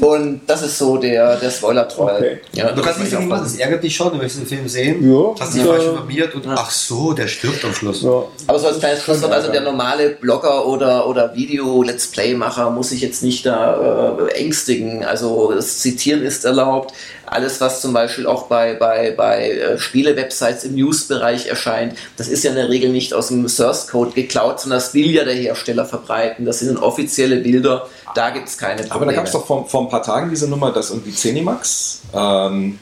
Und 0.00 0.40
das 0.48 0.62
ist 0.62 0.76
so 0.76 0.96
der, 0.96 1.36
der 1.36 1.48
Spoiler-Troll. 1.50 2.12
Okay. 2.16 2.38
Ja, 2.52 2.72
Du 2.72 2.82
kannst 2.82 3.00
nicht 3.00 3.14
auch 3.14 3.20
aufpassen, 3.20 3.44
das 3.44 3.56
ärgert 3.56 3.84
dich 3.84 3.94
schon, 3.94 4.10
du 4.10 4.16
möchtest 4.16 4.40
den 4.40 4.46
Film 4.48 4.68
sehen, 4.68 5.10
Ja. 5.12 5.34
hast 5.38 5.54
dich 5.54 5.62
Ja. 5.64 5.68
falsch 5.72 5.84
informiert 5.84 6.34
und 6.34 6.46
ach 6.48 6.70
so, 6.72 7.12
der 7.12 7.28
stirbt 7.28 7.64
am 7.64 7.72
Schluss. 7.72 8.02
ja. 8.02 8.24
Aber 8.48 8.58
so 8.58 8.66
als 8.66 8.80
kleines 8.80 9.02
Schlusswort, 9.04 9.32
also 9.32 9.52
der 9.52 9.60
normale 9.60 10.10
Blogger 10.10 10.66
oder, 10.66 11.06
oder 11.06 11.32
Video-Let's 11.36 12.08
Play-Macher 12.08 12.70
muss 12.70 12.88
sich 12.90 13.00
jetzt 13.00 13.22
nicht 13.22 13.46
da 13.46 14.16
äh, 14.28 14.32
ängstigen. 14.32 15.04
Also 15.04 15.52
das 15.54 15.78
Zitieren 15.78 16.22
ist 16.24 16.44
erlaubt. 16.44 16.92
Alles, 17.30 17.60
was 17.60 17.80
zum 17.80 17.92
Beispiel 17.92 18.26
auch 18.26 18.48
bei, 18.48 18.74
bei, 18.74 19.12
bei 19.16 19.50
äh, 19.50 19.78
Spiele-Websites 19.78 20.64
im 20.64 20.74
News-Bereich 20.74 21.46
erscheint, 21.46 21.96
das 22.16 22.28
ist 22.28 22.42
ja 22.42 22.50
in 22.50 22.56
der 22.56 22.68
Regel 22.68 22.90
nicht 22.90 23.14
aus 23.14 23.28
dem 23.28 23.48
Source-Code 23.48 24.12
geklaut, 24.12 24.60
sondern 24.60 24.78
das 24.78 24.94
will 24.94 25.10
ja 25.10 25.24
der 25.24 25.34
Hersteller 25.34 25.86
verbreiten. 25.86 26.44
Das 26.44 26.58
sind 26.58 26.76
offizielle 26.76 27.36
Bilder, 27.36 27.86
da 28.14 28.30
gibt 28.30 28.48
es 28.48 28.58
keine 28.58 28.82
Probleme. 28.82 28.94
Aber 28.94 29.06
da 29.06 29.12
gab 29.12 29.26
es 29.26 29.32
doch 29.32 29.46
vor, 29.46 29.68
vor 29.68 29.82
ein 29.82 29.88
paar 29.88 30.02
Tagen 30.02 30.30
diese 30.30 30.48
Nummer, 30.48 30.72
dass 30.72 30.90
irgendwie 30.90 31.14
Zenimax 31.14 32.00
ähm, 32.12 32.78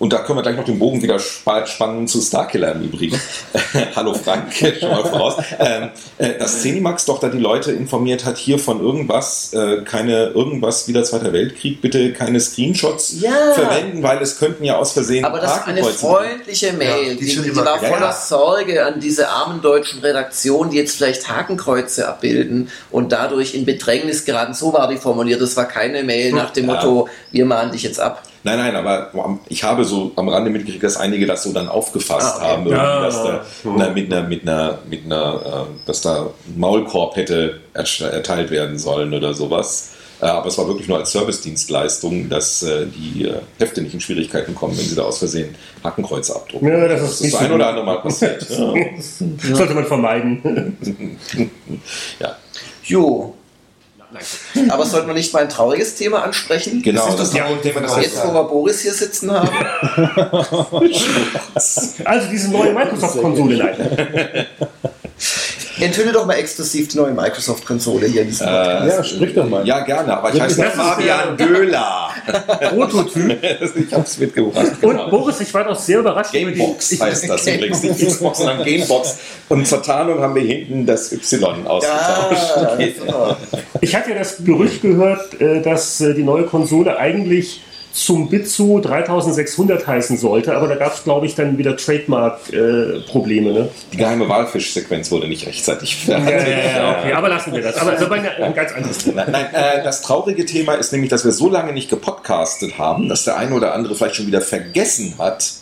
und 0.00 0.12
da 0.12 0.18
können 0.18 0.38
wir 0.38 0.42
gleich 0.42 0.56
noch 0.56 0.64
den 0.64 0.78
Bogen 0.80 1.00
wieder 1.02 1.18
spa- 1.20 1.64
spannen 1.66 2.08
zu 2.08 2.20
Starkiller 2.20 2.72
im 2.72 2.82
Übrigen. 2.82 3.20
Hallo 3.94 4.14
Frank, 4.14 4.52
schon 4.80 4.90
mal 4.90 5.04
voraus. 5.04 5.34
Ähm, 5.60 5.90
äh, 6.18 6.38
dass 6.38 6.62
Zenimax 6.62 7.04
doch 7.04 7.20
da 7.20 7.28
die 7.28 7.38
Leute 7.38 7.70
informiert 7.70 8.24
hat, 8.24 8.36
hier 8.38 8.58
von 8.58 8.80
irgendwas, 8.80 9.52
äh, 9.52 9.82
keine 9.84 10.26
irgendwas 10.30 10.88
wie 10.88 10.92
der 10.92 11.04
Zweite 11.04 11.32
Weltkrieg, 11.32 11.80
bitte 11.80 12.12
keine 12.12 12.40
Screenshots 12.40 13.20
Ja. 13.20 13.30
verwenden, 13.54 14.02
weil 14.02 14.20
es 14.22 14.38
könnten 14.38 14.64
ja 14.64 14.76
aus 14.78 14.92
Versehen 14.92 15.24
Aber 15.24 15.38
das 15.38 15.58
ist 15.58 15.66
eine 15.68 15.84
freundliche 15.84 16.72
Mail. 16.72 17.08
Ja, 17.08 17.14
die 17.14 17.26
die, 17.26 17.36
die, 17.42 17.54
war 17.56 17.64
Ja, 17.82 17.88
voller 17.88 18.00
ja. 18.06 18.12
Sorge 18.12 18.84
an 18.84 18.98
diese 19.00 19.28
armen 19.28 19.60
deutschen 19.62 20.00
Redaktionen, 20.00 20.70
die 20.72 20.78
jetzt 20.78 20.96
vielleicht 20.96 21.28
Hakenkreuze 21.28 22.08
abbilden 22.08 22.70
und 22.90 23.12
dadurch 23.12 23.54
in 23.54 23.64
Bedrängnis 23.66 24.24
geraten. 24.24 24.54
So 24.54 24.72
war 24.72 24.88
die 24.88 24.96
formuliert. 24.96 25.40
Das 25.42 25.56
war 25.56 25.66
keine 25.66 26.02
Mail 26.02 26.32
nach 26.32 26.50
dem 26.50 26.66
Ja. 26.68 26.74
Motto, 26.74 27.08
wir 27.32 27.44
mahnen 27.44 27.72
dich 27.72 27.82
jetzt 27.82 28.00
ab. 28.00 28.22
Nein, 28.42 28.58
nein, 28.58 28.74
aber 28.74 29.10
ich 29.48 29.62
habe 29.64 29.84
so 29.84 30.12
am 30.16 30.28
Rande 30.28 30.50
mitgekriegt, 30.50 30.82
dass 30.82 30.96
einige 30.96 31.26
das 31.26 31.42
so 31.42 31.52
dann 31.52 31.68
aufgefasst 31.68 32.36
Ah, 32.40 32.48
haben, 32.52 32.62
irgendwie, 32.66 32.76
Ja. 32.84 33.00
dass 33.02 33.22
da 33.22 33.44
na, 33.64 33.90
mit 33.90 34.10
einer, 34.12 34.26
mit 34.26 34.42
einer, 34.48 34.78
mit 34.88 35.04
einer, 35.04 35.66
äh, 35.68 35.86
dass 35.86 36.00
da 36.00 36.22
ein 36.46 36.58
Maulkorb 36.58 37.16
hätte 37.16 37.60
erst- 37.74 38.00
erteilt 38.00 38.50
werden 38.50 38.78
sollen 38.78 39.12
oder 39.12 39.34
sowas. 39.34 39.90
Äh, 40.22 40.26
aber 40.26 40.48
es 40.48 40.56
war 40.58 40.66
wirklich 40.68 40.86
nur 40.88 40.98
als 40.98 41.12
Servicedienstleistung, 41.12 42.28
dass 42.28 42.62
äh, 42.62 42.86
die 42.86 43.24
äh, 43.24 43.34
Hefte 43.58 43.80
nicht 43.82 43.94
in 43.94 44.00
Schwierigkeiten 44.00 44.54
kommen, 44.54 44.76
wenn 44.76 44.84
sie 44.84 44.94
da 44.96 45.02
aus 45.02 45.18
Versehen 45.18 45.54
Hakenkreuze 45.84 46.34
abdrucken. 46.36 46.68
Ja, 46.68 46.88
das 46.88 47.00
ist 47.02 47.10
das 47.10 47.20
ist 47.26 47.30
so 47.32 47.38
ein 47.38 47.52
oder 47.52 47.66
andere 47.68 47.84
Mal 47.86 48.00
passiert. 48.00 48.46
ja. 48.50 49.54
Sollte 49.54 49.74
man 49.74 49.84
vermeiden. 49.86 50.76
ja. 52.20 52.36
Jo. 52.84 53.34
Aber 54.68 54.84
sollten 54.86 55.06
wir 55.06 55.14
nicht 55.14 55.32
mal 55.32 55.42
ein 55.42 55.48
trauriges 55.48 55.94
Thema 55.94 56.22
ansprechen? 56.22 56.82
Genau, 56.82 57.02
Das 57.02 57.10
ist 57.10 57.20
das 57.20 57.30
das, 57.30 57.40
traurige 57.40 57.62
Thema, 57.62 57.80
das 57.80 57.96
Jetzt, 57.96 58.26
wo 58.26 58.32
wir 58.32 58.44
Boris 58.44 58.80
hier 58.80 58.94
sitzen 58.94 59.30
haben. 59.32 59.48
Also 62.04 62.28
diese 62.30 62.50
neue 62.50 62.72
Microsoft-Konsole 62.72 63.54
leider. 63.54 64.46
Enthülle 65.80 66.12
doch 66.12 66.26
mal 66.26 66.34
exklusiv 66.34 66.88
die 66.88 66.96
neue 66.96 67.12
Microsoft-Konsole 67.12 68.06
hier 68.06 68.22
in 68.22 68.28
diesem 68.28 68.46
Podcast. 68.46 68.96
Ja, 68.96 69.04
sprich 69.04 69.34
doch 69.34 69.48
mal. 69.48 69.66
ja, 69.66 69.80
gerne, 69.80 70.16
aber 70.16 70.34
ich 70.34 70.40
heiße 70.40 70.60
Das 70.60 70.74
ist 70.74 70.80
Fabian 70.80 71.36
Döhler. 71.36 72.10
Prototyp. 72.70 73.42
ich 73.42 73.92
habe 73.92 74.04
es 74.04 74.18
mitgebracht. 74.18 74.66
Und 74.82 74.90
genau. 74.90 75.10
Boris, 75.10 75.40
ich 75.40 75.52
war 75.52 75.64
doch 75.64 75.78
sehr 75.78 76.00
überrascht 76.00 76.34
über 76.34 76.50
die. 76.50 76.58
Gamebox 76.58 76.92
Ich, 76.92 77.00
heißt 77.00 77.28
das 77.28 77.46
übrigens, 77.46 77.82
nicht 77.82 78.06
Xbox, 78.06 78.38
sondern 78.38 78.64
Gamebox. 78.64 79.18
Und 79.48 79.66
zur 79.66 79.82
Tarnung 79.82 80.20
haben 80.20 80.34
wir 80.34 80.42
hinten 80.42 80.86
das 80.86 81.12
Y 81.12 81.66
ausgetauscht. 81.66 82.56
Ja, 82.56 82.76
genau. 82.76 83.36
ich 83.80 83.94
hatte 83.94 84.10
ja 84.10 84.18
das 84.18 84.36
Gerücht 84.44 84.82
gehört, 84.82 85.40
äh, 85.40 85.60
dass 85.62 86.00
äh, 86.00 86.14
die 86.14 86.22
neue 86.22 86.44
Konsole 86.44 86.98
eigentlich 86.98 87.62
zum 88.04 88.30
Bitsu 88.30 88.80
3600 88.80 89.86
heißen 89.86 90.16
sollte, 90.16 90.54
aber 90.56 90.68
da 90.68 90.76
gab 90.76 90.94
es, 90.94 91.04
glaube 91.04 91.26
ich, 91.26 91.34
dann 91.34 91.58
wieder 91.58 91.76
Trademark-Probleme. 91.76 93.52
ne? 93.52 93.68
Die 93.92 93.96
geheime 93.98 94.28
Walfischsequenz 94.28 95.10
wurde 95.10 95.28
nicht 95.28 95.46
rechtzeitig 95.46 96.06
Ja, 96.06 96.18
fertig. 96.20 96.48
ja, 96.48 96.76
ja, 96.76 96.98
okay, 96.98 97.12
aber 97.12 97.28
lassen 97.28 97.52
wir 97.52 97.60
das. 97.60 97.76
Aber 97.76 97.92
das 97.92 98.08
war 98.08 98.16
ein 98.16 98.54
ganz 98.54 98.72
anderes 98.72 98.98
Thema. 98.98 99.24
Nein, 99.24 99.48
nein 99.52 99.80
äh, 99.80 99.84
das 99.84 100.00
traurige 100.02 100.46
Thema 100.46 100.74
ist 100.74 100.92
nämlich, 100.92 101.10
dass 101.10 101.24
wir 101.24 101.32
so 101.32 101.50
lange 101.50 101.72
nicht 101.72 101.90
gepodcastet 101.90 102.78
haben, 102.78 103.08
dass 103.08 103.24
der 103.24 103.36
eine 103.36 103.54
oder 103.54 103.74
andere 103.74 103.94
vielleicht 103.94 104.16
schon 104.16 104.26
wieder 104.26 104.40
vergessen 104.40 105.14
hat, 105.18 105.52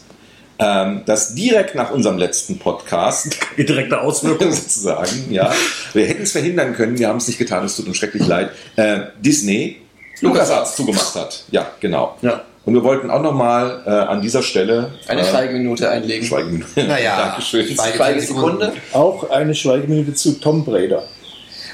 ähm, 0.61 1.03
dass 1.07 1.35
direkt 1.35 1.75
nach 1.75 1.91
unserem 1.91 2.19
letzten 2.19 2.59
Podcast 2.59 3.37
Die 3.57 3.65
direkte 3.65 4.01
Auswirkung. 4.01 4.53
sozusagen, 4.53 5.27
ja, 5.31 5.53
wir 5.93 6.07
hätten 6.07 6.23
es 6.23 6.33
verhindern 6.33 6.75
können, 6.75 6.99
wir 6.99 7.09
haben 7.09 7.19
es 7.19 7.27
nicht 7.27 7.39
getan, 7.39 7.65
es 7.65 7.77
tut 7.77 7.87
uns 7.89 7.97
schrecklich 7.97 8.27
leid, 8.27 8.51
äh, 8.77 9.01
Disney 9.21 9.79
LucasArts 10.21 10.77
zugemacht 10.77 11.15
hat. 11.15 11.45
Ja, 11.51 11.67
genau. 11.81 12.17
Ja. 12.23 12.43
Und 12.65 12.75
wir 12.75 12.83
wollten 12.85 13.11
auch 13.11 13.23
nochmal 13.23 13.83
äh, 13.87 13.91
an 13.91 14.21
dieser 14.21 14.43
Stelle 14.43 14.93
Eine 15.07 15.23
äh, 15.23 15.25
Schweigeminute 15.25 15.89
einlegen. 15.89 16.27
Schweigeminute. 16.27 16.85
Naja, 16.85 17.17
Dankeschön. 17.29 17.67
Schweige- 17.67 17.97
Schweigesekunde. 17.97 18.73
Auch 18.93 19.31
eine 19.31 19.55
Schweigeminute 19.55 20.13
zu 20.15 20.33
Tom 20.39 20.65
Raider. 20.69 21.03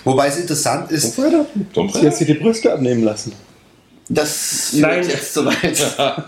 Wobei 0.04 0.28
es 0.28 0.37
interessant 0.37 0.90
ist, 0.92 1.18
Raider? 1.18 1.46
Tom 1.72 1.88
Sie 1.88 2.07
hat 2.07 2.14
sich 2.14 2.26
die 2.26 2.35
Brüste 2.35 2.72
abnehmen 2.72 3.02
lassen. 3.02 3.33
Das 4.09 4.72
Nein. 4.74 5.00
wird 5.00 5.12
jetzt 5.14 5.35
zu 5.35 5.46
weit. 5.46 5.78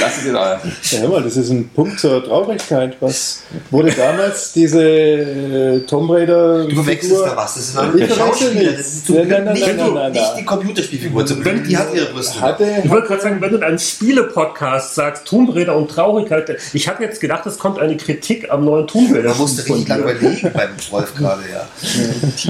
Das 0.00 0.18
ist 0.18 0.26
ja, 0.26 0.32
Ja, 0.32 0.98
hör 1.00 1.08
mal, 1.08 1.22
das 1.22 1.36
ist 1.36 1.50
ein 1.50 1.68
Punkt 1.68 1.98
zur 2.00 2.24
Traurigkeit. 2.24 2.96
Was 3.00 3.42
wurde 3.70 3.90
damals 3.92 4.52
diese 4.52 4.82
äh, 4.82 5.80
Tomb 5.80 6.10
Raider. 6.10 6.64
du 6.64 6.74
verwechselst 6.76 7.22
da 7.24 7.36
was. 7.36 7.54
Das 7.54 7.68
ist 7.68 7.78
ein 7.78 8.08
Schauspieler. 8.16 8.72
Das 8.72 8.86
ist 8.86 9.06
zum 9.06 9.16
Nein, 9.16 9.28
Glück 9.28 9.38
nein, 9.38 9.44
nein, 9.44 9.54
nicht, 9.54 9.66
nein, 9.66 9.86
du- 9.86 9.92
nein, 9.94 10.12
nicht 10.12 10.22
nein. 10.22 10.36
die 10.38 10.44
Computerspielfigur. 10.44 11.26
Zum 11.26 11.42
Glück, 11.42 11.64
die 11.68 11.76
hat 11.76 11.94
ihre 11.94 12.06
Brüste. 12.06 12.40
Hatte, 12.40 12.66
Ich 12.84 12.90
wollte 12.90 13.08
gerade 13.08 13.22
sagen, 13.22 13.36
wenn 13.40 13.50
du 13.50 13.56
in 13.56 13.62
einem 13.62 13.78
Spiele-Podcast 13.78 14.94
sagst, 14.94 15.24
Tomb 15.26 15.54
Raider 15.54 15.76
und 15.76 15.90
Traurigkeit, 15.90 16.56
ich 16.72 16.88
habe 16.88 17.02
jetzt 17.04 17.20
gedacht, 17.20 17.46
es 17.46 17.58
kommt 17.58 17.78
eine 17.78 17.96
Kritik 17.96 18.50
am 18.50 18.64
neuen 18.64 18.86
Tomb 18.86 19.14
Raider. 19.14 19.30
Man 19.30 19.38
musste 19.38 19.64
richtig 19.66 19.88
lange 19.88 20.02
überlegen 20.02 20.50
beim 20.52 20.70
Wolf 20.90 21.14
gerade, 21.14 21.42
ja. 21.52 21.66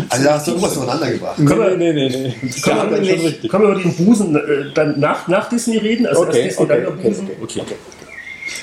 Also 0.09 0.25
da 0.25 0.35
hast 0.35 0.47
du 0.47 0.51
irgendwas 0.53 0.75
durcheinander 0.75 1.11
gebracht. 1.11 1.39
nee, 1.39 1.47
Können 1.47 1.61
wir- 1.61 1.77
nee, 1.77 1.93
nee, 1.93 2.09
nee. 2.09 2.35
Ja, 2.67 2.91
wir, 2.91 3.49
können 3.49 3.65
wir 3.65 3.71
über 3.71 3.81
den 3.83 3.95
Busen 3.97 4.37
äh, 4.37 4.41
dann 4.75 4.99
nach, 5.01 5.29
nach 5.29 5.49
Disney 5.49 5.79
reden? 5.79 6.07
Also 6.07 6.23
Okay, 6.23 6.43
erst 6.45 6.59
Disney, 6.61 6.65
okay, 6.65 6.83
dann 6.85 7.00
der 7.03 7.11
okay, 7.11 7.21
Busen? 7.21 7.31
okay. 7.43 7.61
okay. 7.63 7.77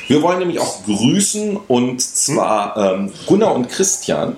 Wir 0.07 0.21
wollen 0.21 0.39
nämlich 0.39 0.59
auch 0.59 0.83
grüßen 0.85 1.57
und 1.67 2.01
zwar 2.01 2.75
ähm, 2.77 3.11
Gunnar 3.25 3.53
und 3.55 3.69
Christian 3.69 4.35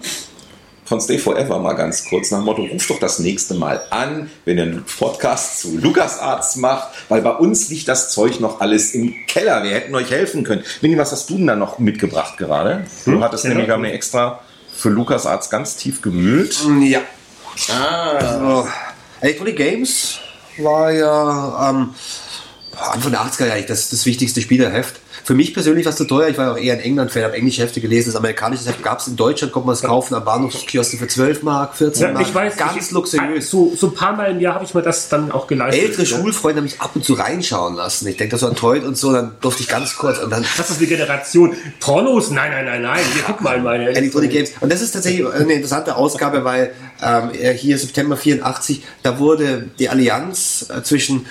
von 0.86 1.00
Stay 1.02 1.20
Forever 1.20 1.60
mal 1.60 1.74
ganz 1.74 2.06
kurz 2.06 2.32
nach 2.32 2.40
dem 2.40 2.46
Motto, 2.46 2.64
ruf 2.64 2.88
doch 2.88 3.00
das 3.00 3.20
nächste 3.20 3.54
Mal 3.54 3.80
an, 3.92 4.32
wenn 4.46 4.58
ihr 4.58 4.64
einen 4.64 4.84
Podcast 4.86 5.60
zu 5.60 5.78
LucasArts 5.78 6.56
macht, 6.56 6.88
weil 7.10 7.22
bei 7.22 7.30
uns 7.32 7.70
liegt 7.70 7.88
das 7.88 8.10
Zeug 8.12 8.40
noch 8.40 8.60
alles 8.60 8.96
im 8.96 9.14
Keller. 9.28 9.62
Wir 9.64 9.72
hätten 9.72 9.94
euch 9.94 10.10
helfen 10.10 10.44
können. 10.44 10.64
Winnie, 10.82 10.98
was 10.98 11.12
hast 11.12 11.30
du 11.30 11.38
denn 11.38 11.46
da 11.46 11.56
noch 11.56 11.78
mitgebracht 11.78 12.38
gerade? 12.38 12.86
Du 13.06 13.22
hattest 13.24 13.44
Ja. 13.44 13.50
nämlich, 13.50 13.68
wir 13.68 13.76
haben 13.76 13.86
extra 13.86 14.40
für 14.76 14.90
LucasArts 14.90 15.52
ganz 15.52 15.76
tief 15.76 16.02
gemühlt. 16.02 16.58
Ja. 16.82 17.02
Ah, 17.70 18.12
Also, 18.18 18.68
Electronic 19.22 19.58
Games 19.58 20.18
war 20.58 20.92
ja 20.92 21.70
ähm, 21.70 21.94
Anfang 22.82 23.12
der 23.12 23.22
80er 23.22 23.48
Jahre 23.48 23.64
das, 23.64 23.90
das 23.90 24.06
wichtigste 24.06 24.42
Spielerheft. 24.42 24.96
Für 25.24 25.34
mich 25.34 25.54
persönlich 25.54 25.86
war 25.86 25.92
es 25.92 25.98
zu 25.98 26.06
teuer. 26.06 26.30
Ich 26.30 26.38
war 26.38 26.54
auch 26.54 26.58
eher 26.58 26.76
ein 26.76 26.80
England-Fan, 26.80 27.24
habe 27.24 27.36
englische 27.36 27.62
Hefte 27.62 27.82
gelesen. 27.82 28.10
Das 28.10 28.16
amerikanische 28.16 28.66
Heft 28.66 28.82
gab 28.82 29.00
es 29.00 29.08
in 29.08 29.16
Deutschland, 29.16 29.52
konnte 29.52 29.68
man 29.68 29.74
es 29.76 29.82
kaufen 29.82 30.16
am 30.16 30.24
Bahnhofskiosk 30.24 30.98
für 30.98 31.08
12 31.08 31.44
Mark, 31.44 31.76
14 31.76 32.02
Ja, 32.02 32.14
Mark. 32.14 32.28
ich 32.28 32.34
weiß, 32.34 32.58
Ganz 32.58 32.86
ich, 32.86 32.92
luxuriös. 32.92 33.50
So, 33.50 33.74
so 33.76 33.88
ein 33.88 33.94
paar 33.94 34.16
Mal 34.16 34.32
im 34.32 34.40
Jahr 34.40 34.56
habe 34.56 34.66
ich 34.66 34.74
mir 34.74 34.82
das 34.82 35.10
dann 35.10 35.32
auch 35.32 35.46
geleistet. 35.48 35.84
Ältere 35.84 36.04
ja. 36.04 36.08
Schulfreunde 36.18 36.58
haben 36.58 36.64
mich 36.64 36.80
ab 36.80 36.92
und 36.96 37.04
zu 37.04 37.14
reinschauen 37.14 37.76
lassen. 37.76 38.08
Ich 38.08 38.18
denke, 38.18 38.32
das 38.32 38.42
war 38.44 38.56
toll 38.56 38.80
und 38.80 38.98
so. 38.98 39.12
Dann 39.12 39.34
durfte 39.42 39.62
ich 39.62 39.68
ganz 39.70 39.96
kurz 39.96 40.20
und 40.20 40.30
dann 40.30 40.46
Das 40.58 40.70
ist 40.70 40.80
die 40.80 40.88
Generation. 40.88 41.54
Pornos? 41.80 42.32
Nein, 42.32 42.52
nein, 42.52 42.66
nein, 42.66 42.82
nein. 42.82 43.00
Hier, 43.14 43.24
guck 43.28 43.42
mal 43.42 43.60
meine. 43.62 43.90
Electronic 43.90 44.32
Games. 44.32 44.52
Und 44.62 44.72
das 44.72 44.82
ist 44.82 44.92
tatsächlich 44.92 45.28
eine 45.28 45.54
interessante 45.54 45.96
Ausgabe, 45.96 46.44
weil 46.46 46.74
ähm, 47.04 47.32
hier 47.56 47.78
September 47.78 48.16
84, 48.18 48.84
da 49.04 49.20
wurde 49.20 49.70
die 49.78 49.90
Allianz 49.90 50.68
äh, 50.70 50.82
zwischen 50.82 51.26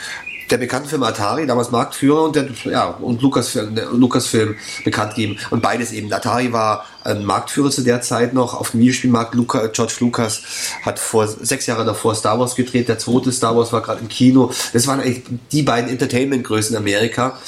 der 0.51 0.59
bekannten 0.59 0.89
Firma 0.89 1.09
Atari, 1.09 1.47
damals 1.47 1.71
Marktführer, 1.71 2.25
und, 2.25 2.37
der, 2.37 2.49
ja, 2.65 2.87
und 2.89 3.23
Lucasfilm, 3.23 3.79
Lucasfilm 3.93 4.57
bekannt 4.85 5.15
gegeben. 5.15 5.39
Und 5.51 5.63
beides 5.63 5.93
eben. 5.93 6.13
Atari 6.13 6.53
war 6.53 6.85
ein 7.05 7.25
Marktführer 7.25 7.71
zu 7.71 7.83
der 7.83 8.01
Zeit 8.01 8.35
noch 8.35 8.55
auf 8.55 8.73
dem 8.73 8.81
Videospielmarkt. 8.81 9.35
Luca, 9.35 9.67
George 9.69 9.95
Lucas 10.01 10.43
hat 10.83 10.99
vor 10.99 11.27
sechs 11.27 11.67
Jahre 11.67 11.85
davor 11.85 12.15
Star 12.15 12.39
Wars 12.39 12.55
gedreht. 12.55 12.89
Der 12.89 12.99
zweite 12.99 13.33
Star 13.33 13.57
Wars 13.57 13.73
war 13.73 13.83
gerade 13.83 14.01
im 14.01 14.09
Kino. 14.09 14.53
Das 14.73 14.87
waren 14.87 15.01
eigentlich 15.01 15.23
die 15.53 15.63
beiden 15.63 15.91
Entertainment-Größen 15.91 16.75
in 16.75 16.83
Amerika. 16.83 17.39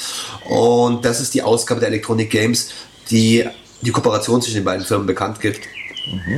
Und 0.49 1.05
das 1.05 1.21
ist 1.21 1.33
die 1.33 1.43
Ausgabe 1.43 1.79
der 1.79 1.89
Electronic 1.89 2.29
Games, 2.29 2.69
die 3.09 3.45
die 3.81 3.91
Kooperation 3.91 4.41
zwischen 4.41 4.57
den 4.57 4.65
beiden 4.65 4.85
Firmen 4.85 5.07
bekannt 5.07 5.39
gibt. 5.39 5.61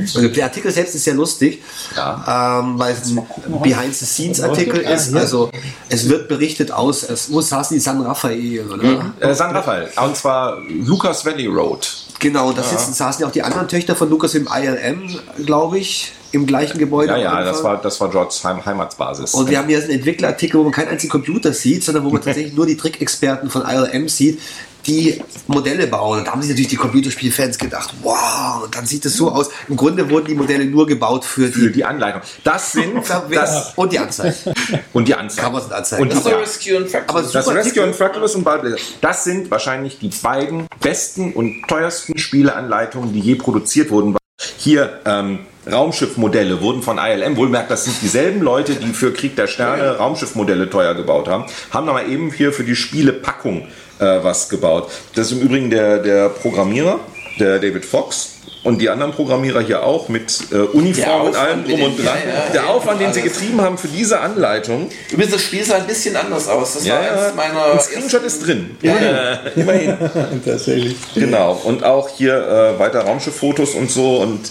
Also 0.02 0.28
der 0.28 0.44
Artikel 0.44 0.70
selbst 0.70 0.94
ist 0.94 1.04
sehr 1.04 1.14
lustig, 1.14 1.62
ähm, 1.96 2.78
weil 2.78 2.94
es 2.94 3.10
ein 3.10 3.26
Behind-the-Scenes-Artikel 3.62 4.80
ist. 4.80 5.14
Also 5.14 5.50
es 5.88 6.08
wird 6.08 6.28
berichtet 6.28 6.70
aus, 6.70 7.02
es, 7.02 7.32
wo 7.32 7.40
saßen 7.40 7.74
die 7.74 7.80
San 7.80 8.00
Rafael, 8.00 8.70
oder? 8.70 9.12
Äh, 9.20 9.34
San 9.34 9.54
Rafael, 9.54 9.88
und 10.04 10.16
zwar 10.16 10.58
Lucas 10.68 11.24
Valley 11.24 11.46
Road. 11.46 11.88
Genau, 12.20 12.52
da 12.52 12.62
sitzen, 12.62 12.94
saßen 12.94 13.22
ja 13.22 13.28
auch 13.28 13.32
die 13.32 13.42
anderen 13.42 13.68
Töchter 13.68 13.96
von 13.96 14.08
Lukas 14.08 14.34
im 14.34 14.48
ILM, 14.50 15.18
glaube 15.44 15.78
ich, 15.78 16.12
im 16.32 16.46
gleichen 16.46 16.78
Gebäude. 16.78 17.12
Ja, 17.12 17.18
ja, 17.18 17.44
das 17.44 17.62
war, 17.62 17.80
das 17.80 18.00
war 18.00 18.10
Georges 18.10 18.42
Heim 18.44 18.64
Heimatsbasis. 18.64 19.34
Und 19.34 19.50
wir 19.50 19.58
haben 19.58 19.68
hier 19.68 19.78
einen 19.78 19.90
Entwicklerartikel, 19.90 20.58
wo 20.58 20.64
man 20.64 20.72
keinen 20.72 20.88
einzigen 20.88 21.10
Computer 21.10 21.52
sieht, 21.52 21.84
sondern 21.84 22.04
wo 22.04 22.10
man 22.10 22.22
tatsächlich 22.22 22.54
nur 22.54 22.66
die 22.66 22.76
Trickexperten 22.76 23.50
von 23.50 23.62
ILM 23.62 24.08
sieht, 24.08 24.40
die 24.86 25.22
Modelle 25.46 25.86
bauen. 25.86 26.18
Und 26.18 26.26
da 26.26 26.32
haben 26.32 26.42
sich 26.42 26.50
natürlich 26.50 26.68
die 26.68 26.76
Computerspielfans 26.76 27.58
gedacht, 27.58 27.94
wow, 28.02 28.64
und 28.64 28.74
dann 28.74 28.86
sieht 28.86 29.04
es 29.04 29.16
so 29.16 29.30
aus. 29.30 29.50
Im 29.68 29.76
Grunde 29.76 30.08
wurden 30.10 30.26
die 30.26 30.34
Modelle 30.34 30.64
nur 30.64 30.86
gebaut 30.86 31.24
für 31.24 31.48
für 31.48 31.68
die... 31.68 31.72
die 31.72 31.84
Anleitung. 31.84 32.22
Das 32.42 32.72
sind 32.72 32.94
das, 33.30 33.72
und 33.76 33.92
die 33.92 33.98
Anzeigen. 33.98 34.34
und 34.92 35.08
die 35.08 35.14
Anzeigen. 35.14 35.48
Covers 35.48 35.66
und 35.66 35.72
Anzeigen. 35.72 36.02
Und 36.02 36.12
das 36.12 36.24
ja. 36.24 36.36
Rescue 36.36 36.76
und 36.76 36.90
Fractal. 36.90 37.16
Aber 37.16 37.32
Das 37.32 37.48
Rescue 37.48 37.82
und 37.82 37.96
Fractalus 37.96 38.34
und 38.34 38.44
Ballblazer, 38.44 38.76
das 39.00 39.24
sind 39.24 39.50
wahrscheinlich 39.50 39.98
die 39.98 40.10
beiden 40.22 40.66
besten 40.80 41.32
und 41.32 41.62
teuersten 41.68 42.18
Spieleanleitungen, 42.18 43.12
die 43.12 43.20
je 43.20 43.34
produziert 43.34 43.90
wurden. 43.90 44.16
hier 44.58 45.00
ähm, 45.04 45.40
Raumschiffmodelle 45.70 46.60
wurden 46.60 46.82
von 46.82 46.98
ILM, 46.98 47.36
wohlmerkt, 47.36 47.70
das 47.70 47.84
sind 47.84 47.96
dieselben 48.02 48.42
Leute, 48.42 48.74
die 48.74 48.92
für 48.92 49.12
Krieg 49.12 49.34
der 49.36 49.46
Sterne 49.46 49.96
Raumschiffmodelle 49.96 50.68
teuer 50.68 50.94
gebaut 50.94 51.28
haben, 51.28 51.46
haben 51.70 51.88
aber 51.88 52.06
eben 52.06 52.30
hier 52.30 52.52
für 52.52 52.64
die 52.64 52.76
Spielepackung 52.76 53.66
äh, 54.04 54.24
was 54.24 54.48
gebaut. 54.48 54.90
Das 55.14 55.26
ist 55.26 55.32
im 55.32 55.40
Übrigen 55.40 55.70
der, 55.70 55.98
der 55.98 56.28
Programmierer, 56.28 57.00
der 57.38 57.58
David 57.58 57.84
Fox. 57.84 58.30
Und 58.62 58.80
die 58.80 58.88
anderen 58.88 59.12
Programmierer 59.12 59.60
hier 59.60 59.82
auch 59.84 60.08
mit 60.08 60.38
äh, 60.50 60.56
Uniform 60.56 61.26
und 61.26 61.36
allem 61.36 61.64
drum 61.64 61.82
und 61.82 61.98
dran. 61.98 62.16
ja, 62.26 62.44
ja, 62.46 62.50
der 62.50 62.62
ja, 62.62 62.66
Aufwand, 62.68 62.98
den 62.98 63.12
sie 63.12 63.20
getrieben 63.20 63.60
haben 63.60 63.76
für 63.76 63.88
diese 63.88 64.20
Anleitung, 64.20 64.88
Übrigens, 65.10 65.34
das 65.34 65.42
Spiel 65.42 65.62
sah 65.62 65.76
ein 65.76 65.86
bisschen 65.86 66.16
anders 66.16 66.48
aus. 66.48 66.72
Das 66.72 66.86
ja, 66.86 66.94
war 66.94 67.04
ja, 67.04 67.26
eins 67.26 67.34
meiner 67.34 67.72
ein 67.72 67.80
Screenshot 67.80 68.22
ist 68.22 68.46
drin. 68.46 68.76
Äh, 68.82 69.50
immerhin. 69.54 69.98
Tatsächlich. 70.46 70.96
Genau. 71.14 71.60
Und 71.64 71.84
auch 71.84 72.08
hier 72.08 72.36
äh, 72.36 72.78
weiter 72.78 73.00
Raumschifffotos 73.00 73.74
und 73.74 73.90
so. 73.90 74.16
Und 74.16 74.50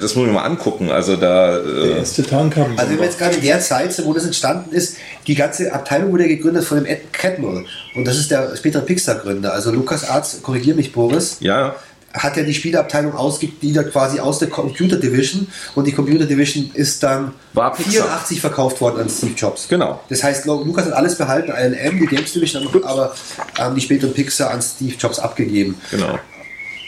das 0.00 0.14
muss 0.14 0.26
ich 0.26 0.32
mal 0.32 0.44
angucken. 0.44 0.90
Also 0.90 1.16
da. 1.16 1.58
Der 1.58 1.64
Äh, 1.96 1.98
erste 1.98 2.22
Tarnkampf. 2.24 2.78
Also 2.78 2.90
wenn 2.92 2.98
wir 2.98 3.04
jetzt 3.06 3.18
gerade 3.18 3.36
in 3.36 3.42
der 3.42 3.60
Zeit 3.60 3.92
sind, 3.92 4.06
wo 4.06 4.12
das 4.12 4.24
entstanden 4.24 4.72
ist, 4.74 4.96
die 5.26 5.34
ganze 5.34 5.72
Abteilung 5.72 6.12
wurde 6.12 6.26
gegründet 6.28 6.64
von 6.64 6.78
dem 6.78 6.86
Ed 6.86 7.12
Catmull. 7.12 7.64
Und 7.94 8.04
das 8.06 8.16
ist 8.18 8.30
der 8.30 8.56
spätere 8.56 8.82
Pixar-Gründer. 8.82 9.52
Also 9.52 9.70
Lukas 9.70 10.08
Arzt, 10.08 10.42
korrigier 10.42 10.74
mich 10.74 10.92
Boris, 10.92 11.36
ja, 11.40 11.74
hat 12.12 12.36
ja 12.36 12.42
die 12.42 12.54
Spieleabteilung 12.54 13.14
ausgegliedert 13.14 13.92
quasi 13.92 14.18
aus 14.18 14.40
der 14.40 14.48
Computer 14.48 14.96
Division. 14.96 15.46
Und 15.76 15.86
die 15.86 15.92
Computer 15.92 16.26
Division 16.26 16.70
ist 16.74 17.02
dann 17.04 17.34
War 17.52 17.72
Pixar. 17.72 17.92
84 18.06 18.40
verkauft 18.40 18.80
worden 18.80 19.02
an 19.02 19.08
Steve 19.08 19.34
Jobs. 19.36 19.68
Genau. 19.68 20.00
Das 20.08 20.24
heißt, 20.24 20.44
Lu- 20.46 20.64
Lukas 20.64 20.86
hat 20.86 20.92
alles 20.94 21.14
behalten, 21.16 21.52
ILM, 21.52 22.00
die 22.00 22.06
Games 22.06 22.32
Division, 22.32 22.66
aber 22.84 23.14
haben 23.56 23.76
die 23.76 23.80
späteren 23.80 24.12
Pixar 24.12 24.50
an 24.50 24.60
Steve 24.60 24.94
Jobs 24.98 25.20
abgegeben. 25.20 25.76
genau. 25.92 26.18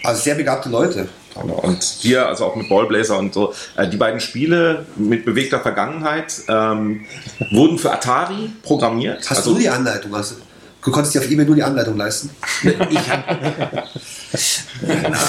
Also 0.04 0.20
sehr 0.22 0.34
begabte 0.34 0.68
Leute. 0.68 1.08
Und 1.34 1.82
hier, 1.82 2.26
also 2.26 2.44
auch 2.44 2.56
mit 2.56 2.68
Ballblazer 2.68 3.18
und 3.18 3.32
so, 3.32 3.54
äh, 3.76 3.88
die 3.88 3.96
beiden 3.96 4.20
Spiele 4.20 4.84
mit 4.96 5.24
bewegter 5.24 5.60
Vergangenheit 5.60 6.42
ähm, 6.48 7.06
wurden 7.50 7.78
für 7.78 7.90
Atari 7.92 8.50
programmiert. 8.62 9.30
Hast 9.30 9.38
also, 9.38 9.54
du 9.54 9.60
die 9.60 9.68
Anleitung? 9.68 10.14
Hast, 10.14 10.36
du 10.84 10.90
konntest 10.90 11.14
dir 11.14 11.20
auf 11.20 11.30
eBay 11.30 11.46
nur 11.46 11.54
die 11.54 11.62
Anleitung 11.62 11.96
leisten? 11.96 12.30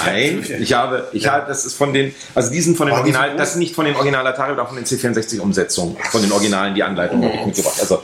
Nein, 0.06 0.46
ich 0.60 0.74
habe, 0.74 1.08
ich 1.14 1.28
habe, 1.28 1.48
das 1.48 1.66
ist 1.66 1.76
von 1.76 1.94
den, 1.94 2.14
also 2.36 2.52
die 2.52 2.62
sind 2.62 2.76
von 2.76 2.88
den 2.88 2.96
so 2.96 3.02
Original, 3.02 3.38
das 3.38 3.54
sind 3.54 3.60
nicht 3.60 3.76
von 3.76 3.86
den 3.86 3.96
Original 3.96 4.26
Atari 4.28 4.54
oder 4.54 4.66
von 4.66 4.76
den 4.76 4.86
C64-Umsetzungen, 4.86 5.96
von 6.12 6.22
den 6.22 6.32
Originalen, 6.32 6.76
die 6.76 6.84
Anleitung 6.84 7.24
habe 7.24 7.36
ich 7.36 7.46
mitgebracht. 7.46 7.80
Also, 7.80 8.04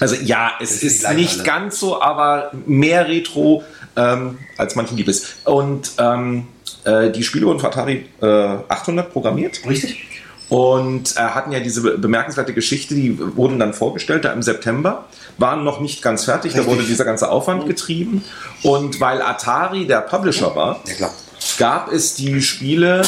also 0.00 0.16
ja, 0.16 0.52
es 0.60 0.80
die 0.80 0.86
ist 0.86 1.00
gleichen 1.00 1.16
nicht 1.18 1.44
ganz 1.44 1.78
so, 1.78 2.00
aber 2.00 2.50
mehr 2.66 3.06
Retro 3.06 3.62
ähm, 3.96 4.38
als 4.56 4.74
manchen 4.74 4.96
lieb 4.96 5.08
ist. 5.08 5.36
Und 5.44 5.92
ähm, 5.98 6.46
äh, 6.84 7.10
die 7.10 7.22
Spiele 7.22 7.46
wurden 7.46 7.60
für 7.60 7.68
Atari 7.68 8.06
äh, 8.22 8.26
800 8.68 9.12
programmiert. 9.12 9.60
Richtig? 9.68 10.04
Und 10.48 11.16
äh, 11.16 11.20
hatten 11.20 11.52
ja 11.52 11.60
diese 11.60 11.82
be- 11.82 11.98
bemerkenswerte 11.98 12.52
Geschichte, 12.52 12.94
die 12.94 13.16
wurden 13.36 13.58
dann 13.60 13.72
vorgestellt, 13.72 14.24
da 14.24 14.32
im 14.32 14.42
September, 14.42 15.04
waren 15.38 15.62
noch 15.62 15.80
nicht 15.80 16.02
ganz 16.02 16.24
fertig, 16.24 16.52
da 16.52 16.58
Richtig. 16.58 16.76
wurde 16.76 16.86
dieser 16.88 17.04
ganze 17.04 17.30
Aufwand 17.30 17.66
getrieben. 17.66 18.24
Und 18.62 19.00
weil 19.00 19.22
Atari 19.22 19.86
der 19.86 20.00
Publisher 20.00 20.54
war, 20.56 20.80
Ja 20.98 21.08
gab 21.58 21.90
es 21.92 22.14
die 22.14 22.42
Spiele 22.42 23.02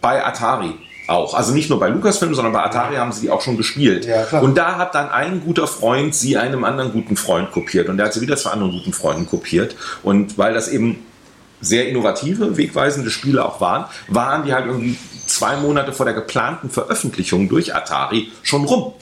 bei 0.00 0.24
Atari 0.24 0.74
auch. 1.06 1.34
Also 1.34 1.52
nicht 1.52 1.70
nur 1.70 1.80
bei 1.80 1.88
Lucasfilm, 1.88 2.34
sondern 2.34 2.52
bei 2.52 2.62
Atari 2.62 2.96
haben 2.96 3.10
sie 3.12 3.22
die 3.22 3.30
auch 3.30 3.40
schon 3.40 3.56
gespielt. 3.56 4.06
Ja, 4.06 4.38
und 4.40 4.56
da 4.56 4.76
hat 4.76 4.94
dann 4.94 5.10
ein 5.10 5.42
guter 5.44 5.66
Freund 5.66 6.14
sie 6.14 6.36
einem 6.36 6.64
anderen 6.64 6.92
guten 6.92 7.16
Freund 7.16 7.50
kopiert. 7.52 7.88
Und 7.88 7.96
der 7.96 8.06
hat 8.06 8.12
sie 8.14 8.20
wieder 8.20 8.36
zwei 8.36 8.50
anderen 8.50 8.72
guten 8.72 8.92
Freunden 8.92 9.26
kopiert. 9.26 9.76
Und 10.02 10.38
weil 10.38 10.54
das 10.54 10.68
eben 10.68 11.04
sehr 11.60 11.88
innovative, 11.88 12.56
wegweisende 12.56 13.10
Spiele 13.10 13.44
auch 13.44 13.60
waren, 13.60 13.84
waren 14.08 14.44
die 14.44 14.52
halt 14.54 14.66
irgendwie 14.66 14.96
zwei 15.26 15.56
Monate 15.56 15.92
vor 15.92 16.06
der 16.06 16.14
geplanten 16.14 16.70
Veröffentlichung 16.70 17.48
durch 17.48 17.74
Atari 17.74 18.30
schon 18.42 18.64
rum. 18.64 18.92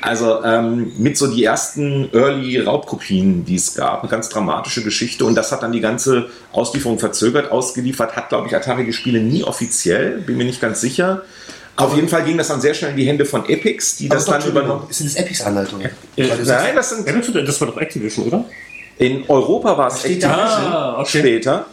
Also 0.00 0.44
ähm, 0.44 0.92
mit 0.98 1.16
so 1.16 1.28
die 1.28 1.44
ersten 1.44 2.10
Early 2.12 2.60
Raubkopien, 2.60 3.46
die 3.46 3.54
es 3.54 3.74
gab, 3.74 4.02
eine 4.02 4.10
ganz 4.10 4.28
dramatische 4.28 4.82
Geschichte 4.82 5.24
und 5.24 5.34
das 5.34 5.50
hat 5.50 5.62
dann 5.62 5.72
die 5.72 5.80
ganze 5.80 6.26
Auslieferung 6.52 6.98
verzögert. 6.98 7.50
Ausgeliefert 7.50 8.14
hat, 8.14 8.28
glaube 8.28 8.48
ich, 8.48 8.54
Atari 8.54 8.84
die 8.84 8.92
Spiele 8.92 9.20
nie 9.20 9.44
offiziell, 9.44 10.18
bin 10.18 10.36
mir 10.36 10.44
nicht 10.44 10.60
ganz 10.60 10.82
sicher. 10.82 11.22
Auf 11.76 11.96
jeden 11.96 12.08
Fall 12.08 12.22
ging 12.24 12.36
das 12.36 12.48
dann 12.48 12.60
sehr 12.60 12.74
schnell 12.74 12.90
in 12.90 12.96
die 12.98 13.06
Hände 13.06 13.24
von 13.24 13.48
Epics, 13.48 13.96
die 13.96 14.08
das 14.08 14.26
dann 14.26 14.44
übernommen. 14.44 14.86
Sind 14.90 15.08
das 15.10 15.16
Epics-Anleitungen? 15.16 15.90
Äh, 16.16 16.28
Nein, 16.44 16.74
das 16.76 16.90
sind 16.90 17.08
Das 17.48 17.60
war 17.60 17.68
doch 17.68 17.78
Activision, 17.78 18.26
oder? 18.26 18.44
in 18.98 19.24
Europa 19.28 19.76
war 19.76 19.88
es 19.88 20.04
Activision 20.04 20.30
Ah, 20.32 21.00
okay. 21.00 21.18
später. 21.18 21.66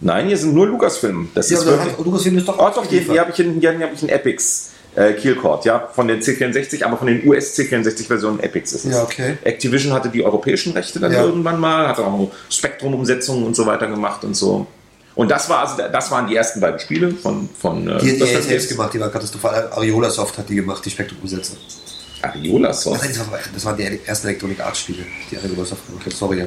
Nein, 0.00 0.26
hier 0.28 0.36
sind 0.38 0.54
nur 0.54 0.66
Lucasfilm. 0.68 1.28
Das 1.34 1.50
Ja, 1.50 1.58
ist 1.58 1.66
wirklich. 1.66 1.92
hat 1.92 2.04
Lucasfilm 2.04 2.38
ist 2.38 2.46
doch 2.48 2.58
Oh, 2.58 2.70
doch, 2.74 2.86
hier, 2.86 3.00
hier 3.00 3.20
habe 3.20 3.32
ich, 3.32 3.40
einen- 3.40 3.60
hier 3.60 3.72
ich 3.92 4.00
einen 4.02 4.08
Epics 4.10 4.70
äh, 4.94 5.12
Killcord, 5.12 5.64
ja, 5.64 5.88
von 5.94 6.08
den 6.08 6.20
C64, 6.20 6.82
aber 6.84 6.96
von 6.96 7.06
den 7.06 7.26
US 7.28 7.56
C64-Versionen 7.56 8.40
Epics 8.40 8.72
ist 8.72 8.84
es. 8.86 8.92
Ja, 8.92 9.02
okay. 9.02 9.36
Activision 9.44 9.92
hatte 9.92 10.08
die 10.08 10.24
europäischen 10.24 10.72
Rechte 10.72 10.98
dann 10.98 11.12
Ja. 11.12 11.22
irgendwann 11.24 11.60
mal, 11.60 11.86
hat 11.88 11.98
auch 12.00 12.30
Spektrum-Umsetzungen 12.50 13.44
und 13.44 13.54
so 13.54 13.66
weiter 13.66 13.86
gemacht 13.86 14.24
und 14.24 14.34
so. 14.34 14.66
Und 15.14 15.30
das 15.30 15.48
war 15.48 15.60
also, 15.68 15.82
das 15.92 16.10
waren 16.10 16.26
die 16.28 16.36
ersten 16.36 16.60
beiden 16.60 16.78
Spiele 16.80 17.10
von 17.12 17.48
von 17.60 17.88
äh, 17.88 17.98
Die 17.98 18.12
hat 18.22 18.34
das 18.34 18.46
selbst 18.46 18.68
gemacht, 18.70 18.94
die 18.94 19.00
war 19.00 19.10
katastrophal. 19.10 19.68
Ariola 19.72 20.10
Soft 20.10 20.38
hat 20.38 20.48
die 20.48 20.54
gemacht, 20.54 20.84
die 20.84 20.90
Spektrum-Umsätze. 20.90 21.56
Ariola 22.22 22.72
Soft. 22.72 23.00
Nein, 23.02 23.10
das, 23.16 23.30
war, 23.30 23.38
das 23.52 23.64
waren 23.64 23.76
die 23.76 24.00
ersten 24.04 24.28
Electronic 24.28 24.60
Arts 24.60 24.80
Spiele, 24.80 25.04
die 25.30 25.36
Ariola 25.36 25.64
Soft 25.64 25.86
gemacht 25.86 26.06
hat. 26.06 26.12
Sorry. 26.12 26.38
Ja. 26.38 26.46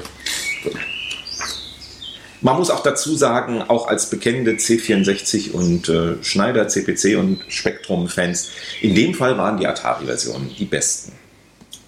Man 2.41 2.57
muss 2.57 2.71
auch 2.71 2.81
dazu 2.81 3.15
sagen, 3.15 3.61
auch 3.61 3.87
als 3.87 4.09
bekennende 4.09 4.53
C64 4.53 5.51
und 5.51 5.89
äh, 5.89 6.23
Schneider, 6.23 6.67
CPC 6.67 7.17
und 7.17 7.41
Spektrum-Fans, 7.47 8.49
in 8.81 8.95
dem 8.95 9.13
Fall 9.13 9.37
waren 9.37 9.57
die 9.57 9.67
Atari-Versionen 9.67 10.49
die 10.57 10.65
besten. 10.65 11.11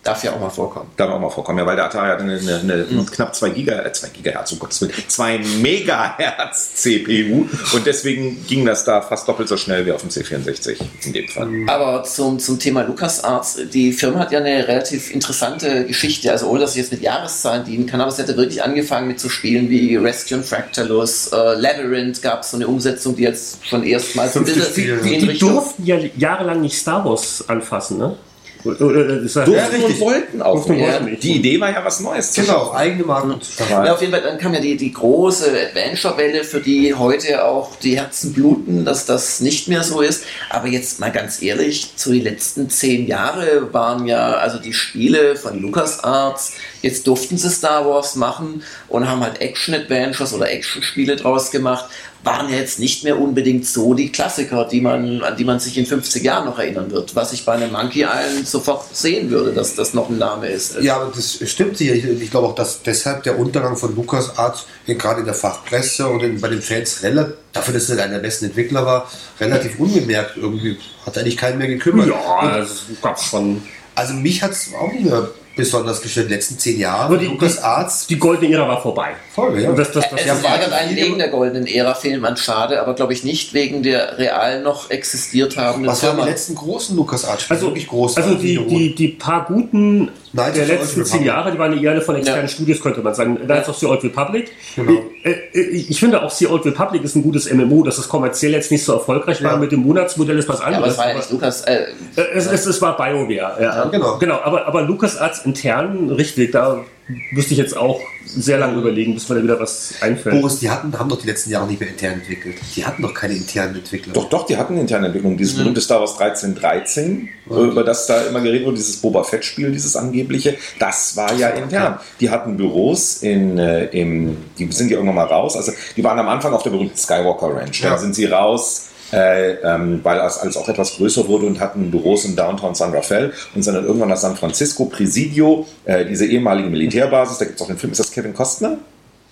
Darf 0.03 0.21
ja 0.21 0.33
auch 0.33 0.39
mal 0.39 0.49
vorkommen. 0.49 0.89
Darf 0.97 1.11
auch 1.11 1.19
mal 1.19 1.29
vorkommen, 1.29 1.59
ja, 1.59 1.65
weil 1.65 1.77
der 1.77 1.85
Atari 1.85 2.09
hat 2.09 2.19
eine, 2.19 2.37
eine, 2.37 2.85
eine 2.89 3.05
knapp 3.05 3.33
2 3.33 3.49
Giga, 3.51 3.83
äh, 3.83 3.93
2 3.93 4.09
Gigahertz, 4.09 4.51
um 4.51 4.59
Gottes 4.59 4.81
Willen, 4.81 4.91
2 5.07 5.37
Megahertz 5.61 6.75
CPU 6.75 7.45
und 7.73 7.85
deswegen 7.85 8.45
ging 8.45 8.65
das 8.65 8.83
da 8.83 9.01
fast 9.01 9.25
doppelt 9.29 9.47
so 9.47 9.55
schnell 9.55 9.85
wie 9.85 9.93
auf 9.93 10.01
dem 10.01 10.09
C64 10.09 10.77
in 11.05 11.13
dem 11.13 11.27
Fall. 11.29 11.47
Aber 11.67 12.03
zum, 12.03 12.37
zum 12.37 12.59
Thema 12.59 12.81
LucasArts, 12.81 13.59
die 13.71 13.93
Firma 13.93 14.19
hat 14.19 14.33
ja 14.33 14.39
eine 14.39 14.67
relativ 14.67 15.09
interessante 15.09 15.85
Geschichte, 15.85 16.31
also 16.31 16.47
ohne 16.47 16.59
dass 16.59 16.71
ich 16.71 16.81
jetzt 16.81 16.91
mit 16.91 17.01
Jahreszahlen 17.01 17.63
dienen 17.63 17.85
kann, 17.85 18.01
aber 18.01 18.11
es 18.11 18.17
hätte 18.17 18.35
wirklich 18.35 18.61
angefangen 18.61 19.07
mit 19.07 19.21
so 19.21 19.29
Spielen 19.29 19.69
wie 19.69 19.95
Rescue 19.95 20.37
und 20.37 20.45
Fractalus, 20.45 21.27
äh, 21.27 21.55
Labyrinth 21.55 22.21
gab 22.21 22.41
es 22.41 22.51
so 22.51 22.57
eine 22.57 22.67
Umsetzung, 22.67 23.15
die 23.15 23.23
jetzt 23.23 23.65
schon 23.65 23.83
erstmals 23.83 24.35
ein 24.35 24.43
bisschen 24.43 25.01
Die 25.01 25.15
Richtung... 25.25 25.53
durften 25.53 25.85
ja 25.85 25.97
jahrelang 26.17 26.59
nicht 26.59 26.77
Star 26.77 27.05
Wars 27.05 27.45
anfassen, 27.47 27.97
ne? 27.97 28.17
Das 28.64 29.36
war- 29.36 29.45
Durften 29.45 29.84
und 29.84 29.99
wollten 29.99 30.41
auch. 30.41 30.68
Nicht. 30.68 30.82
wollten 30.82 31.05
nicht. 31.05 31.24
Die 31.24 31.36
Idee 31.36 31.59
war 31.59 31.72
ja 31.72 31.84
was 31.84 31.99
Neues 31.99 32.32
zu 32.32 32.41
Genau, 32.41 32.72
eigene 32.72 33.03
Marken. 33.03 33.39
Ja, 33.70 33.93
auf 33.93 33.99
jeden 34.01 34.14
Fall, 34.14 34.22
dann 34.22 34.38
kam 34.38 34.53
ja 34.53 34.61
die, 34.61 34.78
die 34.78 34.91
große 34.93 35.51
Adventure-Welle, 35.70 36.43
für 36.43 36.61
die 36.61 36.93
heute 36.93 37.43
auch 37.43 37.76
die 37.78 37.97
Herzen 37.97 38.34
bluten, 38.34 38.86
dass 38.86 39.05
das 39.05 39.41
nicht 39.41 39.68
mehr 39.68 39.84
so 39.84 40.01
ist. 40.01 40.24
Aber 40.49 40.68
jetzt 40.68 40.99
mal 40.99 41.11
ganz 41.11 41.41
ehrlich, 41.41 41.91
so 41.95 42.11
die 42.11 42.22
letzten 42.22 42.70
zehn 42.70 43.05
Jahre 43.07 43.74
waren 43.74 44.05
ja 44.07 44.34
also 44.36 44.59
die 44.59 44.74
Spiele 44.74 45.36
von 45.36 45.61
LucasArts, 45.61 46.53
jetzt 46.82 47.05
durften 47.07 47.38
sie 47.38 47.49
Star 47.49 47.86
Wars 47.86 48.16
machen 48.16 48.64
und 48.88 49.09
haben 49.09 49.22
halt 49.22 49.41
Action-Adventures 49.41 50.34
oder 50.34 50.49
Action-Spiele 50.49 51.16
draus 51.18 51.51
gemacht, 51.51 51.86
waren 52.24 52.49
ja 52.49 52.55
jetzt 52.55 52.80
nicht 52.80 53.03
mehr 53.03 53.19
unbedingt 53.19 53.65
so 53.67 53.93
die 53.93 54.09
Klassiker, 54.11 54.65
die 54.65 54.80
man, 54.80 55.21
an 55.24 55.36
die 55.36 55.43
man 55.43 55.59
sich 55.59 55.78
in 55.78 55.86
50 55.86 56.24
Jahren 56.24 56.45
noch 56.45 56.57
erinnern 56.57 56.89
wird, 56.89 57.15
was 57.15 57.34
ich 57.34 57.43
bei 57.45 57.53
einem 57.53 57.71
Monkey 57.74 58.03
Island 58.03 58.47
sofort 58.47 58.95
sehen 58.95 59.30
würde, 59.30 59.51
dass 59.51 59.76
das 59.76 59.93
noch 59.93 60.09
ein 60.09 60.17
Name 60.17 60.47
ist. 60.47 60.80
Ja, 60.82 60.95
aber 61.01 61.11
das 61.13 61.39
stimmt 61.49 61.78
sicher. 61.78 61.93
Ich, 61.93 62.05
ich 62.05 62.32
glaube 62.32 62.47
auch, 62.47 62.55
dass 62.55 62.82
deshalb 62.82 63.24
der 63.24 63.38
Untergang 63.38 63.76
von 63.76 63.93
LucasArts 63.95 64.65
in- 64.88 64.97
gerade 64.97 65.19
in 65.19 65.26
der 65.26 65.36
Fachpresse 65.36 66.07
und 66.07 66.24
in, 66.24 66.39
bei 66.39 66.47
den 66.47 66.61
Fans 66.61 67.03
relativ, 67.03 67.34
dafür, 67.51 67.74
dass 67.74 67.89
er 67.89 68.01
einer 68.01 68.13
der 68.13 68.19
besten 68.19 68.45
Entwickler 68.45 68.86
war, 68.86 69.11
relativ 69.39 69.78
ungemerkt 69.80 70.38
irgendwie. 70.38 70.78
Hat 71.05 71.17
eigentlich 71.17 71.36
keinen 71.38 71.57
mehr 71.57 71.67
gekümmert. 71.67 72.07
Ja, 72.07 72.57
das 72.57 72.84
gab 73.01 73.19
schon. 73.21 73.61
Also 73.95 74.13
mich 74.13 74.41
hat 74.41 74.51
es 74.51 74.69
auch 74.74 74.91
nicht 74.91 75.05
mehr 75.05 75.30
besonders 75.55 76.01
gestört. 76.01 76.25
In 76.25 76.29
den 76.29 76.35
letzten 76.37 76.57
zehn 76.59 76.79
Jahren. 76.79 77.05
Aber 77.05 77.17
die- 77.17 77.25
LucasArts. 77.27 78.07
Die 78.07 78.17
goldene 78.17 78.53
Ära 78.53 78.67
war 78.67 78.81
vorbei. 78.81 79.11
Voll, 79.33 79.59
ja. 79.61 79.71
Das, 79.71 79.91
das, 79.91 80.09
das, 80.09 80.19
Es 80.21 80.25
Ja, 80.25 80.33
ist 80.33 80.43
war 80.43 80.55
irgendein 80.59 80.89
die- 80.89 80.95
wegen 80.95 81.17
der 81.17 81.27
goldenen 81.29 81.67
Ära-Film 81.67 82.23
an 82.25 82.37
schade, 82.37 82.81
aber 82.81 82.93
glaube 82.95 83.13
ich 83.13 83.23
nicht 83.23 83.53
wegen 83.53 83.83
der 83.83 84.17
real 84.17 84.61
noch 84.61 84.89
existiert 84.89 85.57
habenden 85.57 85.87
Was 85.89 86.03
waren 86.03 86.17
die 86.17 86.23
letzten 86.29 86.55
großen 86.55 86.95
LucasArts-Spiele? 86.95 87.57
also, 87.57 87.67
wirklich 87.69 87.87
groß. 87.87 88.17
also 88.17 88.35
die, 88.35 88.65
die, 88.67 88.95
die 88.95 89.07
paar 89.09 89.45
guten 89.45 90.09
Knights 90.31 90.57
der 90.57 90.65
letzten 90.67 91.05
zehn. 91.05 91.23
Jahre, 91.23 91.51
die 91.51 91.59
waren 91.59 91.77
eher 91.81 91.91
alle 91.91 92.01
von 92.01 92.15
externen 92.15 92.43
Ja. 92.43 92.47
Studios, 92.47 92.81
könnte 92.81 93.01
man 93.01 93.13
sagen. 93.13 93.37
Knights 93.37 93.69
of 93.69 93.77
the 93.77 93.85
Old 93.85 94.03
Republic. 94.03 94.51
Genau. 94.75 95.03
Äh, 95.24 95.59
Ich 95.59 95.99
finde 95.99 96.21
auch, 96.21 96.30
The 96.32 96.47
Old 96.47 96.65
Republic 96.65 97.03
ist 97.03 97.15
ein 97.15 97.24
gutes 97.24 97.51
MMO, 97.51 97.84
dass 97.84 97.97
es 97.97 98.07
kommerziell 98.09 98.51
jetzt 98.51 98.71
nicht 98.71 98.84
so 98.84 98.93
erfolgreich 98.93 99.43
war. 99.43 99.51
Ja. 99.53 99.57
Mit 99.57 99.71
dem 99.71 99.80
Monatsmodell 99.82 100.38
ist 100.38 100.49
was 100.49 100.59
Ja, 100.59 100.65
anderes. 100.65 100.84
aber 100.84 100.91
es 100.91 100.97
war 100.97 101.09
ja 101.09 101.15
nicht 101.15 101.32
Lukas. 101.32 101.61
Äh, 101.61 101.74
Äh, 102.15 102.21
Es, 102.34 102.47
es, 102.47 102.65
es 102.65 102.82
war 102.82 102.97
BioWare. 102.97 103.61
Ja. 103.61 103.86
genau. 103.86 104.17
Genau, 104.17 104.39
aber, 104.43 104.67
aber 104.67 104.82
LucasArts 104.84 105.45
intern, 105.45 106.09
richtig, 106.09 106.51
da 106.51 106.84
müsste 107.31 107.53
ich 107.53 107.57
jetzt 107.57 107.75
auch 107.75 107.99
sehr 108.25 108.57
lange 108.57 108.77
überlegen, 108.79 109.13
bis 109.13 109.27
mir 109.27 109.35
da 109.35 109.43
wieder 109.43 109.59
was 109.59 109.95
einfällt. 110.01 110.39
Boris, 110.39 110.59
die 110.59 110.69
hatten, 110.69 110.97
haben 110.97 111.09
doch 111.09 111.19
die 111.19 111.27
letzten 111.27 111.51
Jahre 111.51 111.67
nicht 111.67 111.79
mehr 111.79 111.89
intern 111.89 112.13
entwickelt. 112.13 112.55
Die 112.75 112.85
hatten 112.85 113.01
doch 113.01 113.13
keine 113.13 113.33
internen 113.33 113.75
Entwickler. 113.75 114.13
Doch, 114.13 114.29
doch, 114.29 114.45
die 114.45 114.55
hatten 114.55 114.77
interne 114.77 115.07
Entwicklung. 115.07 115.35
Dieses 115.37 115.57
berühmte 115.57 115.81
Star 115.81 115.99
Wars 115.99 116.17
1313, 116.19 117.29
über 117.49 117.83
das 117.83 118.07
da 118.07 118.21
immer 118.23 118.39
geredet 118.39 118.65
wurde, 118.65 118.77
dieses 118.77 118.97
Boba 118.97 119.23
Fett-Spiel, 119.23 119.71
dieses 119.71 119.95
angebliche, 119.95 120.55
das 120.79 121.17
war 121.17 121.33
ja 121.33 121.49
intern. 121.49 121.99
Die 122.19 122.29
hatten 122.29 122.55
Büros 122.57 123.21
in, 123.21 123.57
äh, 123.57 123.85
im, 123.87 124.37
die 124.57 124.71
sind 124.71 124.89
ja 124.89 124.95
irgendwann 124.97 125.15
mal 125.15 125.25
raus. 125.25 125.57
Also 125.57 125.73
die 125.97 126.03
waren 126.03 126.17
am 126.19 126.29
Anfang 126.29 126.53
auf 126.53 126.63
der 126.63 126.69
berühmten 126.69 126.97
Skywalker 126.97 127.53
Ranch. 127.55 127.81
Dann 127.81 127.91
Ja. 127.91 127.97
sind 127.97 128.15
sie 128.15 128.25
raus. 128.25 128.89
Äh, 129.14 129.57
ähm, 129.64 129.99
weil 130.01 130.20
es 130.22 130.39
alles 130.39 130.57
auch 130.57 130.68
etwas 130.68 130.97
größer 130.97 131.28
wurde 131.28 131.45
und 131.45 131.59
hatten 131.59 131.91
Büros 131.91 132.26
in 132.26 132.36
Downtown 132.36 132.74
San 132.74 132.91
Rafael 132.93 133.32
und 133.53 133.61
sind 133.61 133.76
dann 133.76 133.86
irgendwann 133.86 134.09
nach 134.09 134.18
San 134.18 134.36
Francisco, 134.36 134.86
Presidio, 134.86 135.68
äh, 135.86 136.03
diese 136.03 136.26
ehemalige 136.26 136.68
Militärbasis, 136.68 137.38
da 137.38 137.45
gibt 137.45 137.57
es 137.57 137.61
auch 137.61 137.68
den 137.68 137.78
Film, 137.78 137.91
ist 137.91 137.99
das 137.99 138.11
Kevin 138.11 138.34
Costner? 138.34 138.80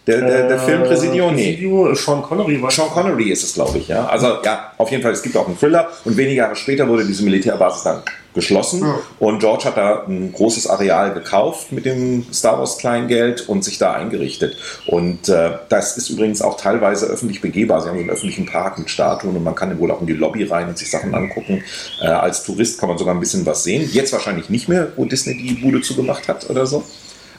Der, 0.06 0.22
der, 0.22 0.48
der 0.48 0.60
Film 0.60 0.84
Presidio? 0.84 1.32
Nee. 1.32 1.54
Presidio, 1.54 1.96
Sean 1.96 2.22
Connery 2.22 2.62
war 2.62 2.70
Sean 2.70 2.90
Connery 2.90 3.32
ist 3.32 3.44
es, 3.44 3.54
glaube 3.56 3.80
ich, 3.80 3.88
ja. 3.88 4.06
Also 4.06 4.38
ja, 4.44 4.72
auf 4.78 4.92
jeden 4.92 5.02
Fall, 5.02 5.14
es 5.14 5.22
gibt 5.24 5.36
auch 5.36 5.48
einen 5.48 5.58
Thriller 5.58 5.90
und 6.06 6.16
wenige 6.16 6.38
Jahre 6.38 6.56
später 6.56 6.88
wurde 6.88 7.06
diese 7.06 7.24
Militärbasis 7.24 7.84
dann 7.84 8.02
geschlossen 8.34 8.86
und 9.20 9.40
George 9.40 9.66
hat 9.66 9.78
da 9.78 10.06
ein 10.08 10.32
großes 10.32 10.68
Areal 10.68 11.14
gekauft 11.14 11.72
mit 11.72 11.86
dem 11.86 12.26
Star 12.34 12.60
Wars 12.60 12.78
Kleingeld 12.78 13.48
und 13.50 13.64
sich 13.64 13.78
da 13.78 13.94
eingerichtet. 13.94 14.58
Und 14.88 15.28
äh, 15.30 15.52
das 15.70 15.98
ist 15.98 16.10
übrigens 16.10 16.42
auch 16.42 16.58
teilweise 16.58 17.08
öffentlich 17.08 17.42
begehbar. 17.42 17.82
Sie 17.82 17.90
haben 17.90 17.98
so 17.98 18.02
einen 18.02 18.10
öffentlichen 18.10 18.46
Park 18.46 18.80
mit 18.80 18.90
Statuen 18.90 19.36
und 19.36 19.44
man 19.44 19.56
kann 19.56 19.78
wohl 19.80 19.92
auch 19.92 20.02
in 20.02 20.08
die 20.08 20.14
Lobby 20.14 20.44
rein 20.44 20.70
und 20.70 20.78
sich 20.78 20.90
Sachen 20.90 21.14
angucken. 21.14 21.64
Äh, 22.02 22.08
als 22.08 22.44
Tourist 22.44 22.80
kann 22.80 22.90
man 22.90 22.98
sogar 22.98 23.14
ein 23.14 23.20
bisschen 23.20 23.46
was 23.46 23.64
sehen. 23.64 23.90
Jetzt 23.92 24.14
wahrscheinlich 24.14 24.50
nicht 24.50 24.70
mehr, 24.70 24.94
wo 24.96 25.06
Disney 25.06 25.36
die 25.36 25.54
Bude 25.56 25.82
zugemacht 25.82 26.28
hat 26.28 26.50
oder 26.50 26.66
so. 26.66 26.84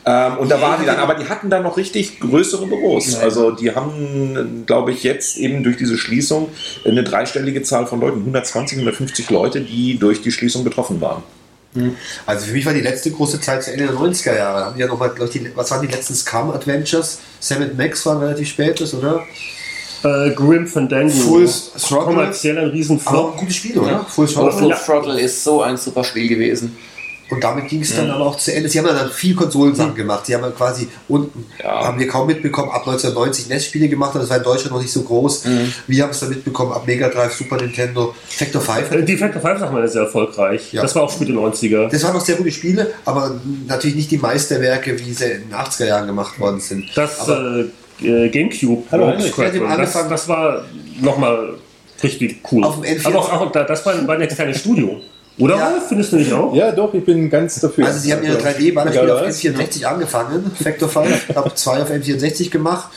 Ähm, 0.04 0.38
und 0.38 0.50
da 0.50 0.60
waren 0.60 0.80
die 0.80 0.86
dann, 0.86 0.96
aber 0.96 1.14
die 1.14 1.28
hatten 1.28 1.48
dann 1.48 1.62
noch 1.62 1.76
richtig 1.76 2.18
größere 2.18 2.66
Büros. 2.66 3.14
Also 3.14 3.52
die 3.52 3.72
haben, 3.74 4.64
glaube 4.66 4.90
ich, 4.92 5.04
jetzt 5.04 5.36
eben 5.36 5.62
durch 5.62 5.76
diese 5.76 5.96
Schließung 5.96 6.48
eine 6.84 7.04
dreistellige 7.04 7.62
Zahl 7.62 7.86
von 7.86 8.00
Leuten, 8.00 8.18
120, 8.20 8.78
150 8.78 9.30
Leute, 9.30 9.60
die 9.60 9.98
durch 9.98 10.20
die 10.22 10.32
Schließung 10.32 10.64
betroffen 10.64 11.00
waren. 11.00 11.22
Also 12.26 12.46
für 12.46 12.52
mich 12.52 12.66
war 12.66 12.74
die 12.74 12.80
letzte 12.82 13.10
große 13.12 13.40
Zeit 13.40 13.62
zu 13.62 13.72
Ende 13.72 13.86
der 13.86 13.94
90er 13.96 14.36
Jahre. 14.36 14.58
Da 14.60 14.66
haben 14.66 14.74
die 14.74 14.80
ja 14.82 14.88
noch 14.88 14.98
mal, 14.98 15.10
die, 15.32 15.50
was 15.54 15.70
waren 15.70 15.80
die 15.80 15.92
letzten 15.92 16.14
Scum-Adventures? 16.14 17.20
Sam 17.40 17.64
Max 17.78 18.04
waren 18.04 18.18
relativ 18.18 18.48
spätes, 18.48 18.92
oder? 18.92 19.22
Äh, 20.04 20.30
Grim 20.34 20.66
Fandango. 20.66 21.10
Full 21.12 21.48
Throttle. 21.78 22.04
Kommerziell 22.06 22.58
ein 22.58 22.64
Aber 22.64 22.72
Riesenflop. 22.74 23.32
ein 23.34 23.38
gutes 23.38 23.56
Spiel, 23.56 23.78
oder? 23.78 24.04
Full 24.06 24.26
Oh, 24.26 24.32
Throttle. 24.32 24.58
Full 24.58 24.74
Throttle 24.84 25.20
ist 25.20 25.44
so 25.44 25.62
ein 25.62 25.76
super 25.76 26.04
Spiel 26.04 26.28
gewesen. 26.28 26.76
Und 27.32 27.42
damit 27.42 27.68
ging 27.68 27.80
es 27.80 27.96
dann 27.96 28.10
aber 28.10 28.26
auch 28.26 28.36
zu 28.36 28.54
Ende. 28.54 28.68
Sie 28.68 28.78
haben 28.78 28.86
ja 28.86 28.92
dann 28.92 29.10
viel 29.10 29.34
Konsolensachen 29.34 29.94
gemacht. 29.94 30.26
Sie 30.26 30.34
haben 30.34 30.42
ja 30.42 30.50
quasi 30.50 30.86
unten, 31.08 31.46
Ja. 31.62 31.86
haben 31.86 31.98
wir 31.98 32.06
kaum 32.06 32.26
mitbekommen, 32.26 32.68
ab 32.70 32.80
1990 32.86 33.48
NES-Spiele 33.48 33.88
gemacht. 33.88 34.14
Das 34.14 34.28
war 34.28 34.36
in 34.36 34.42
Deutschland 34.42 34.72
noch 34.74 34.82
nicht 34.82 34.92
so 34.92 35.02
groß. 35.02 35.44
Wir 35.86 36.02
haben 36.02 36.10
es 36.10 36.20
dann 36.20 36.28
mitbekommen, 36.28 36.72
ab 36.72 36.82
Mega 36.86 37.08
Drive, 37.08 37.32
Super 37.34 37.56
Nintendo, 37.56 38.14
Factor 38.28 38.60
5. 38.60 38.90
Äh, 38.92 39.02
Die 39.02 39.16
Factor 39.16 39.40
5 39.40 39.60
Sachen 39.60 39.74
waren 39.74 39.88
sehr 39.88 40.02
erfolgreich. 40.02 40.72
Ja. 40.72 40.82
Das 40.82 40.94
war 40.94 41.04
auch 41.04 41.10
späte 41.12 41.32
90er. 41.32 41.88
Das 41.88 42.02
waren 42.04 42.12
noch 42.14 42.20
sehr 42.24 42.36
gute 42.36 42.50
Spiele, 42.52 42.92
aber 43.06 43.40
natürlich 43.66 43.96
nicht 43.96 44.10
die 44.10 44.18
Meisterwerke, 44.18 44.98
wie 44.98 45.12
sie 45.14 45.24
in 45.24 45.48
den 45.48 45.54
80er 45.54 45.86
Jahren 45.86 46.06
gemacht 46.06 46.38
worden 46.38 46.60
sind. 46.60 46.84
Das 46.94 47.20
aber, 47.20 47.64
äh, 48.02 48.28
Gamecube 48.28 48.82
Hallo, 48.92 49.06
Heinrich. 49.06 49.32
Das, 49.34 49.54
angefangen- 49.54 50.10
das 50.10 50.28
war 50.28 50.64
nochmal 51.00 51.54
richtig 52.02 52.38
cool. 52.52 52.64
Auf 52.64 52.80
dem 52.80 52.84
N64 52.84 53.06
Aber 53.06 53.18
auch, 53.20 53.32
auch 53.40 53.52
da- 53.52 53.64
das 53.64 53.86
war, 53.86 54.06
war 54.06 54.16
ein 54.18 54.28
kleines 54.28 54.58
Studio. 54.60 55.00
Oder 55.42 55.56
Ja. 55.56 55.72
Findest 55.88 56.12
du 56.12 56.16
nicht 56.16 56.32
auch? 56.32 56.54
Ja, 56.54 56.70
doch, 56.70 56.94
ich 56.94 57.04
bin 57.04 57.28
ganz 57.28 57.58
dafür. 57.60 57.86
also 57.86 57.98
sie 57.98 58.12
haben 58.12 58.22
ihre 58.22 58.36
3D-Ballerspiele 58.38 59.08
Ja, 59.08 59.14
auf 59.16 59.26
was? 59.26 59.40
N64 59.42 59.84
angefangen, 59.84 60.50
Factor 60.62 60.88
5, 60.88 61.30
ich 61.30 61.36
habe 61.36 61.54
zwei 61.54 61.82
auf 61.82 61.90
N64 61.90 62.50
gemacht 62.50 62.88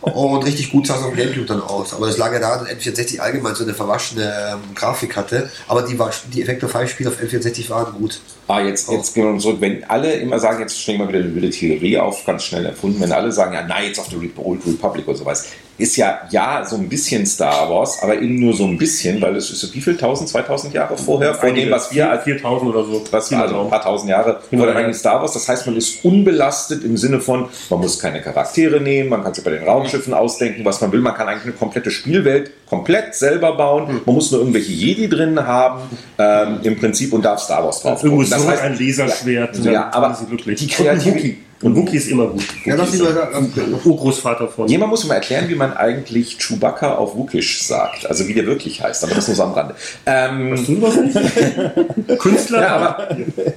und 0.00 0.44
richtig 0.46 0.70
gut 0.72 0.86
sah 0.86 0.94
es 0.96 1.02
auf 1.02 1.08
dem 1.10 1.16
Gamecube 1.16 1.46
dann 1.46 1.60
aus. 1.60 1.92
Aber 1.92 2.06
das 2.06 2.16
lag 2.16 2.32
ja 2.32 2.38
daran, 2.38 2.66
dass 2.66 2.74
N64 2.74 3.18
allgemein 3.20 3.54
so 3.54 3.64
eine 3.64 3.74
verwaschene 3.74 4.24
ähm, 4.52 4.74
Grafik 4.74 5.14
hatte, 5.16 5.50
aber 5.68 5.82
die, 5.82 5.98
war, 5.98 6.10
die 6.32 6.42
Factor 6.44 6.70
5-Spiele 6.70 7.10
auf 7.10 7.16
N64 7.20 7.68
waren 7.68 7.92
gut. 7.94 8.20
Ah, 8.48 8.60
jetzt, 8.60 8.90
jetzt 8.90 9.14
gehen 9.14 9.32
wir 9.32 9.38
zurück. 9.38 9.56
Wenn 9.60 9.84
alle 9.84 10.12
immer 10.14 10.38
sagen, 10.38 10.60
jetzt 10.60 10.80
stellen 10.80 11.00
wir 11.00 11.08
wieder 11.08 11.18
eine 11.20 11.34
wilde 11.34 11.50
Theorie 11.50 11.98
auf, 11.98 12.24
ganz 12.24 12.44
schnell 12.44 12.64
erfunden, 12.66 13.00
wenn 13.00 13.12
alle 13.12 13.30
sagen, 13.32 13.52
ja, 13.54 13.62
Knights 13.62 13.98
of 13.98 14.06
the 14.08 14.16
Re- 14.16 14.30
Old 14.42 14.60
Republic 14.66 15.06
oder 15.08 15.16
sowas, 15.18 15.46
ist 15.76 15.96
ja, 15.96 16.20
ja, 16.30 16.64
so 16.64 16.76
ein 16.76 16.88
bisschen 16.88 17.26
Star 17.26 17.68
Wars, 17.68 18.00
aber 18.02 18.14
eben 18.14 18.38
nur 18.38 18.54
so 18.54 18.64
ein 18.64 18.78
bisschen, 18.78 19.20
weil 19.20 19.34
es 19.36 19.50
ist 19.50 19.60
so 19.60 19.74
wie 19.74 19.80
viel, 19.80 19.94
1000, 19.94 20.28
2000 20.28 20.74
Jahre 20.74 20.96
vorher, 20.96 21.34
vor 21.34 21.52
dem, 21.52 21.70
was 21.70 21.92
wir 21.92 22.10
als 22.10 22.22
4000 22.24 22.70
oder 22.70 22.84
so. 22.84 23.04
was 23.10 23.32
war 23.32 23.42
also 23.42 23.60
ein 23.60 23.70
paar 23.70 23.82
tausend 23.82 24.08
Jahre 24.10 24.38
Genau, 24.50 24.62
vor 24.62 24.72
dem 24.72 24.74
ja. 24.74 24.78
eigentlichen 24.80 25.00
Star 25.00 25.20
Wars. 25.20 25.32
Das 25.32 25.48
heißt, 25.48 25.66
man 25.66 25.76
ist 25.76 26.04
unbelastet 26.04 26.84
im 26.84 26.96
Sinne 26.96 27.20
von, 27.20 27.46
man 27.70 27.80
muss 27.80 27.98
keine 27.98 28.22
Charaktere 28.22 28.80
nehmen, 28.80 29.08
man 29.10 29.24
kann 29.24 29.34
sich 29.34 29.42
bei 29.42 29.50
den 29.50 29.64
Raumschiffen 29.64 30.14
ausdenken, 30.14 30.64
was 30.64 30.80
man 30.80 30.92
will. 30.92 31.00
Man 31.00 31.14
kann 31.14 31.26
eigentlich 31.28 31.44
eine 31.44 31.52
komplette 31.54 31.90
Spielwelt 31.90 32.52
komplett 32.68 33.14
selber 33.14 33.56
bauen. 33.56 33.88
Hm. 33.88 34.00
Man 34.06 34.14
muss 34.14 34.30
nur 34.30 34.40
irgendwelche 34.40 34.72
Jedi 34.72 35.08
drin 35.08 35.44
haben, 35.46 35.82
ähm, 36.18 36.60
im 36.62 36.76
Prinzip, 36.78 37.12
und 37.12 37.24
darf 37.24 37.40
Star 37.40 37.64
Wars 37.64 37.82
drauf. 37.82 38.02
Irgendwo 38.02 38.22
drucken. 38.22 38.40
so 38.40 38.48
ein 38.48 38.78
Laserschwert. 38.78 39.58
Ja, 39.58 39.72
ja, 39.72 39.90
aber 39.92 40.16
die 40.46 40.66
Kreativität- 40.68 41.36
Und 41.62 41.76
Wookie. 41.76 41.76
Und 41.76 41.76
Wookie 41.76 41.96
ist 41.96 42.08
immer 42.08 42.26
gut. 42.26 42.44
Ja, 42.64 42.74
lass 42.74 42.92
mich 42.92 43.02
mal 43.02 43.14
sagen, 43.14 43.52
Urgroßvater 43.84 44.48
von. 44.48 44.68
Jemand 44.68 44.90
muss 44.90 45.04
mal 45.04 45.14
erklären, 45.14 45.48
wie 45.48 45.54
man 45.54 45.74
eigentlich 45.76 46.38
Chewbacca 46.38 46.94
auf 46.94 47.16
Wookish 47.16 47.62
sagt. 47.62 48.06
Also 48.06 48.26
wie 48.28 48.34
der 48.34 48.46
wirklich 48.46 48.82
heißt, 48.82 49.04
aber 49.04 49.14
das 49.14 49.28
nur 49.28 49.36
so 49.36 49.42
am 49.42 49.52
Rande. 49.52 49.74
Ähm? 50.06 50.54
Künstler? 52.18 52.60
Ja, 52.60 52.76
aber 52.76 53.08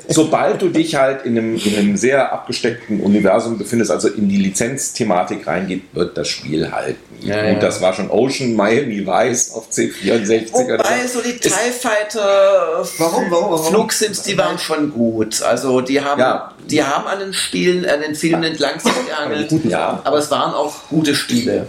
sobald 0.08 0.62
du 0.62 0.70
dich 0.70 0.96
halt 0.96 1.26
in 1.26 1.38
einem, 1.38 1.56
in 1.58 1.76
einem 1.76 1.98
sehr 1.98 2.32
abgesteckten 2.32 3.02
Universum 3.02 3.58
befindest, 3.58 3.92
also 3.92 4.08
in 4.08 4.30
die 4.30 4.38
Lizenzthematik 4.38 5.48
reingeht, 5.48 5.84
wird 5.94 6.18
das 6.18 6.28
Spiel 6.28 6.72
halt 6.72 6.98
nie. 7.12 7.28
Ja, 7.30 7.44
ja. 7.44 7.60
Das 7.60 7.82
war 7.82 7.94
schon 7.94 8.10
Ocean, 8.10 8.56
Miami 8.56 9.06
Vice 9.06 9.52
auf 9.54 9.70
C64. 9.72 10.54
oder 10.54 10.80
Wobei 10.80 11.08
so 11.08 11.22
die 11.22 11.38
TIE 11.38 11.50
Fighter 11.50 12.86
Warum, 12.98 13.26
warum, 13.30 13.52
warum? 13.52 13.66
Flugsims, 13.66 14.22
die 14.24 14.38
waren 14.38 14.58
schon 14.60 14.92
gut. 14.92 15.42
Also 15.42 15.82
die 15.82 16.02
haben, 16.02 16.20
Ja. 16.20 16.52
die 16.70 16.84
haben 16.84 17.08
an 17.08 17.20
den 17.20 17.34
Spielen, 17.34 17.86
an 17.90 18.02
den 18.02 18.16
Filmen 18.16 18.44
entlang 18.44 18.80
sich 18.80 18.92
geangelt. 19.08 19.52
Ja. 19.66 20.02
Aber 20.04 20.18
es 20.18 20.30
waren 20.32 20.54
auch 20.54 20.74
gute 20.90 21.16
Spiele. 21.16 21.68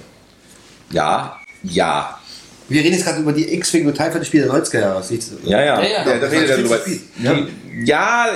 Ja, 0.90 1.38
ja. 1.62 2.18
Wir 2.68 2.82
reden 2.82 2.94
jetzt 2.94 3.04
gerade 3.06 3.20
über 3.20 3.32
die 3.32 3.52
X-Wing 3.54 3.86
und 3.86 3.94
TIE 3.94 4.04
Fighter 4.04 4.24
Spiele 4.24 4.44
der 4.46 4.54
90er 4.54 4.80
Jahre. 4.80 5.02
Ja, 5.44 5.62
ja. 5.62 5.80
Ja, 5.80 5.88
ja. 5.88 6.04
Ja. 7.22 7.32
Ja. 7.32 7.38
Ja, 7.84 8.26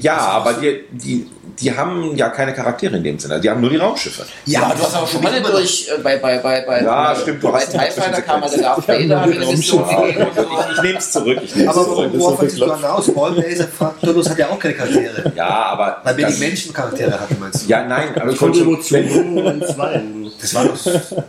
ja, 0.00 0.16
aber 0.18 0.54
die, 0.54 0.84
die, 0.90 1.26
die 1.60 1.76
haben 1.76 2.16
ja 2.16 2.28
keine 2.28 2.52
Charaktere 2.54 2.96
in 2.96 3.04
dem 3.04 3.18
Sinne. 3.18 3.40
Die 3.40 3.48
haben 3.50 3.60
nur 3.60 3.70
die 3.70 3.76
Raumschiffe. 3.76 4.24
Ja, 4.44 4.72
du 4.76 4.82
hast 4.82 4.94
auch 4.94 5.08
schon 5.08 5.22
mal 5.22 5.40
durch 5.42 5.88
äh, 5.88 6.00
bei, 6.02 6.16
bei, 6.18 6.38
bei, 6.38 6.60
bei, 6.66 6.82
Ja, 6.82 7.12
bei, 7.14 7.20
stimmt, 7.20 7.42
du 7.42 7.50
bei 7.50 7.58
hast 7.60 7.72
TIE 7.72 7.78
Fighter 7.78 8.22
kam 8.22 8.40
mal 8.40 8.50
der. 8.50 8.60
Darth 8.60 8.88
Vader, 8.88 9.26
gegeben. 9.26 9.42
Ich 9.52 10.82
nehme 10.82 10.98
es 10.98 11.10
zurück. 11.12 11.38
Ich 11.42 11.54
nehm's 11.54 11.68
Aber 11.76 11.84
zurück. 11.84 12.10
worauf 12.14 12.40
sich 12.40 12.58
du 12.58 12.72
aus? 12.72 13.14
Ballblazer 13.14 13.68
Fraktorus 13.68 14.30
hat 14.30 14.38
ja 14.38 14.48
auch 14.48 14.58
keine 14.58 14.74
Charaktere. 14.74 15.32
Ja, 15.34 15.48
aber. 15.48 15.98
Weil 16.04 16.16
wir 16.16 16.26
die 16.26 16.38
Menschen 16.38 16.72
Charaktere 16.72 17.12
hatten, 17.12 17.36
meinst 17.40 17.64
du? 17.64 17.68
Ja, 17.68 17.84
nein, 17.84 18.14
aber 18.20 18.32
ich 18.32 18.40
wollte, 18.40 18.60
Emotionen. 18.60 19.60
Das 20.40 20.54
war 20.54 20.64
doch. 20.64 20.76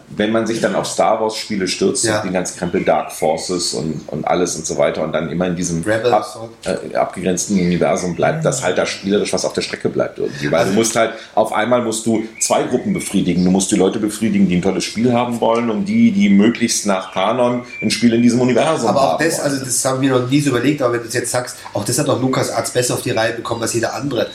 wenn 0.10 0.32
man 0.32 0.46
sich 0.48 0.60
dann 0.60 0.76
auf 0.76 0.86
Star 0.88 1.22
Wars 1.22 1.36
Spiele 1.36 1.68
stürzt, 1.68 2.04
Ja. 2.04 2.22
die 2.22 2.32
ganzen 2.32 2.58
Krempel 2.58 2.84
Dark 2.84 3.12
Forces 3.12 3.74
und, 3.74 4.02
und 4.08 4.28
alles 4.28 4.56
und 4.56 4.66
so 4.66 4.78
weiter 4.78 5.04
und 5.04 5.14
dann 5.14 5.30
immer 5.30 5.48
in 5.48 5.56
diesem 5.56 5.86
ab, 6.12 6.50
äh, 6.66 6.96
abgegrenzten 6.96 7.60
Universum 7.60 8.16
bleibt, 8.16 8.44
das 8.46 8.64
halt 8.64 8.78
das 8.78 8.90
spielerisch 8.90 9.34
was 9.34 9.46
auf 9.46 9.54
der 9.54 9.62
Strecke 9.62 9.90
bleibt 9.90 10.17
irgendwie. 10.18 10.52
Weil 10.52 10.66
du 10.66 10.74
musst 10.74 10.96
halt, 10.96 11.14
auf 11.36 11.54
einmal 11.54 11.82
musst 11.82 12.06
du 12.06 12.24
zwei 12.40 12.64
Gruppen 12.64 12.94
befriedigen. 12.94 13.44
Du 13.44 13.52
musst 13.52 13.72
die 13.72 13.76
Leute 13.76 14.00
befriedigen, 14.00 14.48
die 14.48 14.56
ein 14.58 14.62
tolles 14.62 14.84
Spiel 14.84 15.14
haben 15.14 15.40
wollen 15.42 15.70
und 15.70 15.86
die, 15.86 16.12
die 16.12 16.30
möglichst 16.30 16.86
nach 16.86 17.14
Kanon 17.14 17.64
ein 17.82 17.92
Spiel 17.92 18.14
in 18.14 18.22
diesem 18.22 18.40
Universum 18.42 18.90
Aber 18.90 19.02
auch 19.02 19.12
haben 19.14 19.24
das, 19.26 19.38
wollen. 19.40 19.52
also 19.52 19.66
das 19.66 19.86
haben 19.86 20.02
wir 20.02 20.12
noch 20.12 20.30
nie 20.30 20.42
so 20.42 20.50
überlegt, 20.50 20.82
aber 20.82 20.94
wenn 20.94 21.02
du 21.02 21.08
es 21.08 21.14
jetzt 21.14 21.32
sagst, 21.32 21.58
auch 21.74 21.86
das 21.86 22.00
hat 22.00 22.10
auch 22.10 22.22
Lukas 22.22 22.50
Arzt 22.50 22.74
besser 22.74 22.96
auf 22.96 23.02
die 23.02 23.12
Reihe 23.12 23.34
bekommen 23.34 23.62
als 23.62 23.74
jeder 23.74 23.94
andere. 23.94 24.30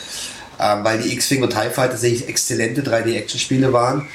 Ähm, 0.61 0.85
weil 0.85 0.99
die 0.99 1.13
X-Wing 1.15 1.43
und 1.43 1.51
TIE 1.51 1.71
Fighter 1.71 1.91
tatsächlich 1.93 2.29
exzellente 2.29 2.83
3D-Action-Spiele 2.83 3.73
waren. 3.73 4.07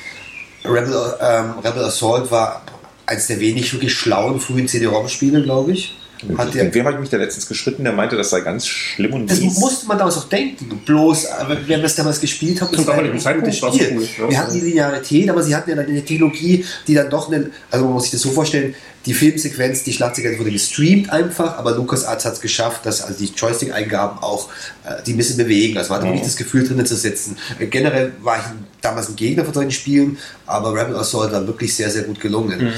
Rebel, 0.64 0.96
ähm, 1.22 1.54
Rebel 1.64 1.84
Assault 1.84 2.32
war 2.32 2.62
eines 3.06 3.28
der 3.28 3.40
wenig 3.40 3.74
wirklich 3.74 3.94
schlauen 3.94 4.40
frühen 4.40 4.68
CD-ROM-Spiele, 4.68 5.44
glaube 5.44 5.74
ich. 5.74 5.97
Hat 6.38 6.54
der, 6.54 6.64
Mit 6.66 6.74
wem 6.74 6.86
habe 6.86 6.96
ich 6.96 7.02
mich 7.02 7.10
da 7.10 7.18
letztens 7.18 7.48
geschritten, 7.48 7.84
der 7.84 7.94
meinte, 7.94 8.16
das 8.16 8.30
sei 8.32 8.40
ganz 8.42 8.66
schlimm 8.68 9.14
und 9.14 9.30
Das 9.30 9.40
mies. 9.40 9.58
musste 9.60 9.86
man 9.88 9.98
damals 10.00 10.18
auch 10.18 10.28
denken. 10.30 10.82
Bloß, 10.86 11.26
äh, 11.26 11.30
wenn 11.48 11.68
wir 11.68 11.78
das 11.78 11.96
damals 11.96 12.20
gespielt 12.20 12.60
haben, 12.62 12.76
das 12.76 12.88
war 12.88 12.96
ein 12.96 13.12
gutes 13.12 13.58
Spiel. 13.58 13.92
cool, 13.98 14.08
ja. 14.24 14.30
Wir 14.30 14.38
hatten 14.40 14.54
die 14.56 14.62
Linearität, 14.62 15.30
aber 15.30 15.44
sie 15.44 15.56
hatten 15.56 15.70
ja 15.70 15.76
dann 15.76 15.86
eine 15.86 16.04
Trilogie, 16.04 16.66
die 16.88 16.94
dann 16.96 17.10
doch 17.10 17.32
eine, 17.32 17.52
also 17.70 17.86
man 17.86 17.94
muss 17.94 18.04
sich 18.04 18.12
das 18.14 18.22
so 18.22 18.32
vorstellen, 18.32 18.74
die 19.06 19.14
Filmsequenz, 19.14 19.84
die 19.84 19.94
Schlachtsequenz 19.94 20.38
wurde 20.38 20.52
gestreamt 20.52 21.10
einfach, 21.12 21.58
aber 21.58 21.72
LucasArts 21.76 22.26
hat 22.26 22.34
es 22.34 22.42
geschafft, 22.42 22.86
dass 22.86 23.02
also 23.02 23.18
die 23.18 23.32
Joystick-Eingaben 23.34 24.18
auch 24.22 24.50
äh, 24.86 25.02
die 25.06 25.14
ein 25.14 25.18
bisschen 25.18 25.38
bewegen. 25.38 25.78
Also 25.78 25.92
man 25.92 26.00
hatte 26.00 26.08
Mhm. 26.10 26.16
nicht 26.16 26.26
das 26.26 26.36
Gefühl 26.36 26.68
drinnen 26.68 26.86
zu 26.86 26.96
sitzen. 26.98 27.38
Äh, 27.60 27.68
generell 27.68 28.12
war 28.22 28.38
ich 28.38 28.44
damals 28.82 29.08
ein 29.08 29.16
Gegner 29.16 29.46
von 29.46 29.54
solchen 29.54 29.72
Spielen, 29.72 30.18
aber 30.46 30.74
Rebel 30.74 30.96
Assault 30.98 31.32
war 31.32 31.46
wirklich 31.48 31.74
sehr, 31.74 31.90
sehr 31.90 32.04
gut 32.04 32.20
gelungen. 32.20 32.66
Mhm. 32.66 32.72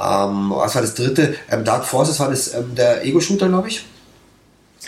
Ähm, 0.00 0.50
was 0.54 0.74
war 0.74 0.82
das 0.82 0.94
dritte? 0.94 1.34
Ähm, 1.50 1.64
Dark 1.64 1.84
Forces 1.84 2.18
war 2.20 2.30
das 2.30 2.54
ähm, 2.54 2.74
der 2.74 3.04
Ego-Shooter, 3.04 3.48
glaube 3.48 3.68
ich. 3.68 3.84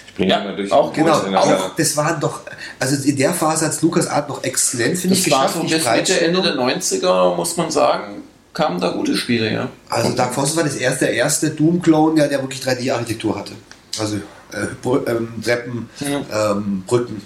Ich 0.09 0.15
bringe 0.17 0.31
Ja, 0.31 0.39
immer 0.41 0.55
durch. 0.57 0.71
auch 0.73 0.93
Genau, 0.93 1.13
auch, 1.13 1.71
das 1.77 1.97
waren 1.97 2.21
doch, 2.21 2.41
also 2.79 2.97
in 3.09 3.17
der 3.17 3.33
Phase 3.35 3.67
hat 3.67 3.83
Lucas 3.83 4.07
Art 4.07 4.29
noch 4.29 4.43
exzellent, 4.45 4.97
finde 4.99 5.17
ich, 5.17 5.25
Das 5.25 5.33
war 5.33 5.47
geschafft. 5.47 5.55
so 5.63 5.67
die 5.69 5.75
bis 5.75 5.91
Mitte, 5.91 6.21
Ende 6.21 6.43
der 6.43 6.55
90er, 6.55 7.35
muss 7.37 7.57
man 7.57 7.71
sagen, 7.71 8.23
kamen 8.53 8.81
da 8.81 8.91
gute 8.91 9.17
Spiele, 9.17 9.53
ja. 9.53 9.69
Also 9.89 10.11
Dark 10.13 10.33
Forces 10.35 10.57
war 10.57 10.63
das 10.65 10.77
erste, 10.77 11.07
der 11.07 11.15
erste 11.15 11.51
Doom-Clone, 11.51 12.21
ja, 12.21 12.29
der 12.29 12.41
wirklich 12.41 12.61
3D-Architektur 12.63 13.37
hatte. 13.37 13.53
Also 13.99 14.17
äh, 14.17 14.67
Br- 14.83 15.07
ähm, 15.09 15.29
Treppen, 15.43 15.89
ähm, 16.01 16.85
Brücken 16.87 17.21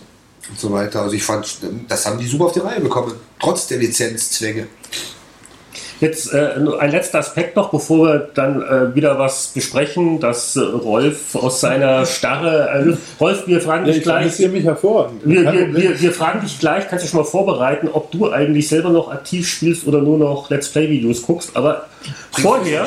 und 0.50 0.58
so 0.58 0.72
weiter. 0.72 1.02
Also 1.02 1.14
ich 1.14 1.22
fand, 1.22 1.46
das 1.88 2.06
haben 2.06 2.18
die 2.18 2.26
super 2.26 2.46
auf 2.46 2.52
die 2.52 2.60
Reihe 2.60 2.80
bekommen, 2.80 3.12
trotz 3.38 3.66
der 3.66 3.78
Lizenzzwänge. 3.78 4.66
Jetzt 6.00 6.32
äh, 6.32 6.50
ein 6.78 6.90
letzter 6.92 7.18
Aspekt 7.18 7.56
noch, 7.56 7.70
bevor 7.70 8.06
wir 8.06 8.28
dann 8.34 8.62
äh, 8.62 8.94
wieder 8.94 9.18
was 9.18 9.48
besprechen, 9.48 10.20
dass 10.20 10.54
äh, 10.54 10.60
Rolf 10.60 11.34
aus 11.34 11.60
seiner 11.60 12.06
Starre. 12.06 12.68
Äh, 12.68 12.96
Rolf, 13.20 13.46
wir 13.46 13.60
fragen 13.60 13.84
Ja, 13.84 13.88
dich 13.88 13.98
ich 13.98 14.02
gleich. 14.04 14.38
mich 14.48 14.64
hervorragend. 14.64 15.22
Wir, 15.24 15.52
wir, 15.52 15.74
wir, 15.74 16.00
wir 16.00 16.12
fragen 16.12 16.40
dich 16.40 16.60
gleich, 16.60 16.88
kannst 16.88 17.04
du 17.04 17.08
schon 17.08 17.20
mal 17.20 17.26
vorbereiten, 17.26 17.88
ob 17.92 18.12
du 18.12 18.30
eigentlich 18.30 18.68
selber 18.68 18.90
noch 18.90 19.10
aktiv 19.10 19.48
spielst 19.48 19.86
oder 19.88 20.00
nur 20.00 20.18
noch 20.18 20.48
Let's 20.50 20.68
Play-Videos 20.68 21.22
guckst. 21.22 21.56
Aber 21.56 21.86
vorher, 22.30 22.86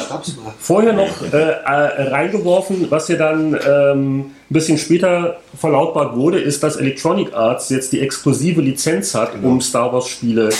vorher 0.59 0.93
noch 0.93 1.22
äh, 1.34 1.38
äh, 1.38 2.09
reingeworfen, 2.09 2.88
was 2.89 3.09
ja 3.09 3.18
dann 3.18 3.59
ähm, 3.68 4.20
ein 4.20 4.34
bisschen 4.49 4.78
später 4.78 5.38
verlautbart 5.59 6.16
wurde, 6.16 6.39
ist, 6.39 6.64
dass 6.64 6.78
Electronic 6.78 7.34
Arts 7.34 7.70
jetzt 7.70 7.91
die 7.91 7.99
exklusive 7.99 8.62
Lizenz 8.62 9.16
hat, 9.16 9.32
um 9.43 9.59
Star 9.59 9.91
Wars-Spiele 9.91 10.49
zu 10.49 10.57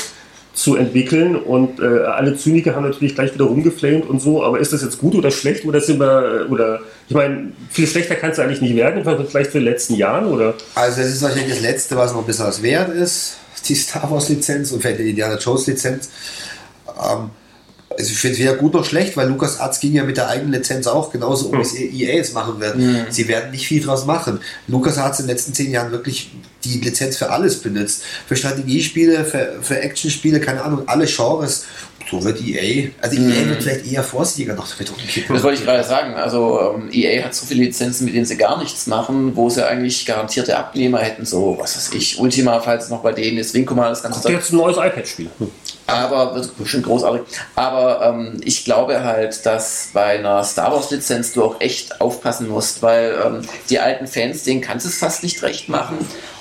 entwickeln 0.76 1.36
und 1.36 1.80
äh, 1.80 2.04
alle 2.04 2.36
Zyniker 2.36 2.76
haben 2.76 2.84
natürlich 2.84 3.16
gleich 3.16 3.34
wieder 3.34 3.46
rumgeflamed 3.46 4.08
und 4.08 4.22
so, 4.22 4.44
aber 4.44 4.60
ist 4.60 4.74
das 4.74 4.82
jetzt 4.82 5.00
gut 5.00 5.16
oder 5.16 5.32
schlecht 5.32 5.66
oder 5.66 5.80
sind 5.80 6.00
wir, 6.00 6.48
oder 6.50 6.80
ich 7.08 7.16
meine, 7.16 7.54
viel 7.70 7.88
schlechter 7.88 8.16
kann 8.16 8.32
es 8.32 8.40
eigentlich 8.40 8.62
nicht 8.62 8.76
werden 8.76 9.04
Vergleich 9.04 9.48
zu 9.48 9.60
den 9.60 9.64
letzten 9.64 9.96
Jahren 9.96 10.26
oder? 10.26 10.54
Also 10.76 11.02
es 11.02 11.14
ist 11.14 11.22
wahrscheinlich 11.22 11.54
das 11.54 11.62
letzte, 11.62 11.96
was 11.96 12.12
noch 12.12 12.20
ein 12.20 12.26
bisschen 12.26 12.46
was 12.46 12.62
wert 12.62 12.90
ist, 12.90 13.38
die 13.68 13.76
Star 13.76 14.10
Wars 14.12 14.28
Lizenz 14.30 14.72
und 14.72 14.82
vielleicht 14.82 15.00
die 15.00 15.10
Indiana 15.10 15.38
Jones 15.38 15.68
Lizenz. 15.68 16.10
Ähm, 16.88 17.30
also 17.98 18.12
ich 18.12 18.18
finde 18.18 18.36
es 18.36 18.40
weder 18.40 18.56
gut 18.56 18.74
noch 18.74 18.86
schlecht, 18.86 19.18
weil 19.18 19.28
Lukas 19.28 19.60
Arzt 19.60 19.82
ging 19.82 19.94
ja 19.94 20.04
mit 20.04 20.18
der 20.18 20.28
eigenen 20.28 20.54
Lizenz 20.54 20.88
auch 20.88 21.12
genauso 21.12 21.48
um, 21.48 21.58
wie 21.58 21.62
es 21.62 21.76
EA 21.76 22.20
es 22.20 22.34
machen 22.34 22.60
wird. 22.60 22.76
Sie 23.10 23.28
werden 23.28 23.52
nicht 23.52 23.68
viel 23.68 23.84
draus 23.84 24.06
machen. 24.06 24.40
Lukas 24.68 24.98
hat 24.98 25.20
in 25.20 25.26
den 25.26 25.36
letzten 25.36 25.54
zehn 25.54 25.72
Jahren 25.72 25.92
wirklich 25.92 26.32
die 26.64 26.80
Lizenz 26.80 27.18
für 27.18 27.30
alles 27.30 27.62
benutzt. 27.62 28.04
Für 28.28 28.36
Strategiespiele, 28.36 29.26
für, 29.26 29.60
für 29.62 29.80
Actionspiele, 29.80 30.40
keine 30.40 30.64
Ahnung, 30.64 30.84
alle 30.88 31.06
Genres. 31.06 31.66
So 32.10 32.22
wird 32.24 32.42
EA, 32.42 32.90
also 33.00 33.16
EA 33.16 33.48
wird 33.48 33.64
vielleicht 33.64 33.90
eher 33.90 34.04
vorsichtiger 34.04 34.56
noch 34.56 34.68
damit 34.68 34.92
umkippen. 34.92 35.34
Das 35.34 35.44
wollte 35.44 35.60
ich 35.60 35.66
gerade 35.66 35.84
sagen. 35.84 36.16
Also 36.16 36.76
ähm, 36.76 36.90
EA 36.92 37.24
hat 37.24 37.36
so 37.36 37.46
viele 37.46 37.64
Lizenzen, 37.64 38.06
mit 38.06 38.16
denen 38.16 38.26
sie 38.26 38.38
gar 38.38 38.60
nichts 38.60 38.88
machen, 38.88 39.36
wo 39.36 39.50
sie 39.50 39.66
eigentlich 39.66 40.06
garantierte 40.06 40.58
Abnehmer 40.58 41.00
hätten, 41.00 41.26
so 41.26 41.58
was 41.60 41.78
weiß 41.78 41.94
ich, 41.94 42.20
Ultima, 42.20 42.60
falls 42.60 42.86
es 42.86 42.90
noch 42.90 43.02
bei 43.02 43.14
denen 43.14 43.38
ist, 43.38 43.54
Wing 43.54 43.66
Commander, 43.66 43.92
das 43.92 44.04
ganze 44.04 44.20
Kommt 44.20 44.36
jetzt 44.36 44.52
ein 44.52 44.58
neues 44.58 44.78
iPad-Spiel. 44.78 45.30
Aber 45.88 46.36
wird 46.36 46.58
bestimmt 46.58 46.86
großartig. 46.86 47.22
Aber 47.56 48.02
ähm, 48.02 48.40
ich 48.44 48.64
glaube 48.66 49.04
halt, 49.04 49.46
dass 49.46 49.90
bei 49.94 50.20
einer 50.20 50.44
Star 50.44 50.72
Wars 50.72 50.92
Lizenz 50.92 51.34
du 51.34 51.44
auch 51.44 51.60
echt 51.60 52.00
aufpassen 52.00 52.48
musst, 52.48 52.82
weil 52.82 53.16
ähm, 53.26 53.42
die 53.70 53.80
alten 53.80 54.08
Fans, 54.08 54.44
denen 54.44 54.62
kannst 54.62 54.86
du 54.86 54.90
es 54.90 54.98
fast 54.98 55.24
nicht 55.24 55.42
recht 55.44 55.70
machen. 55.70 55.98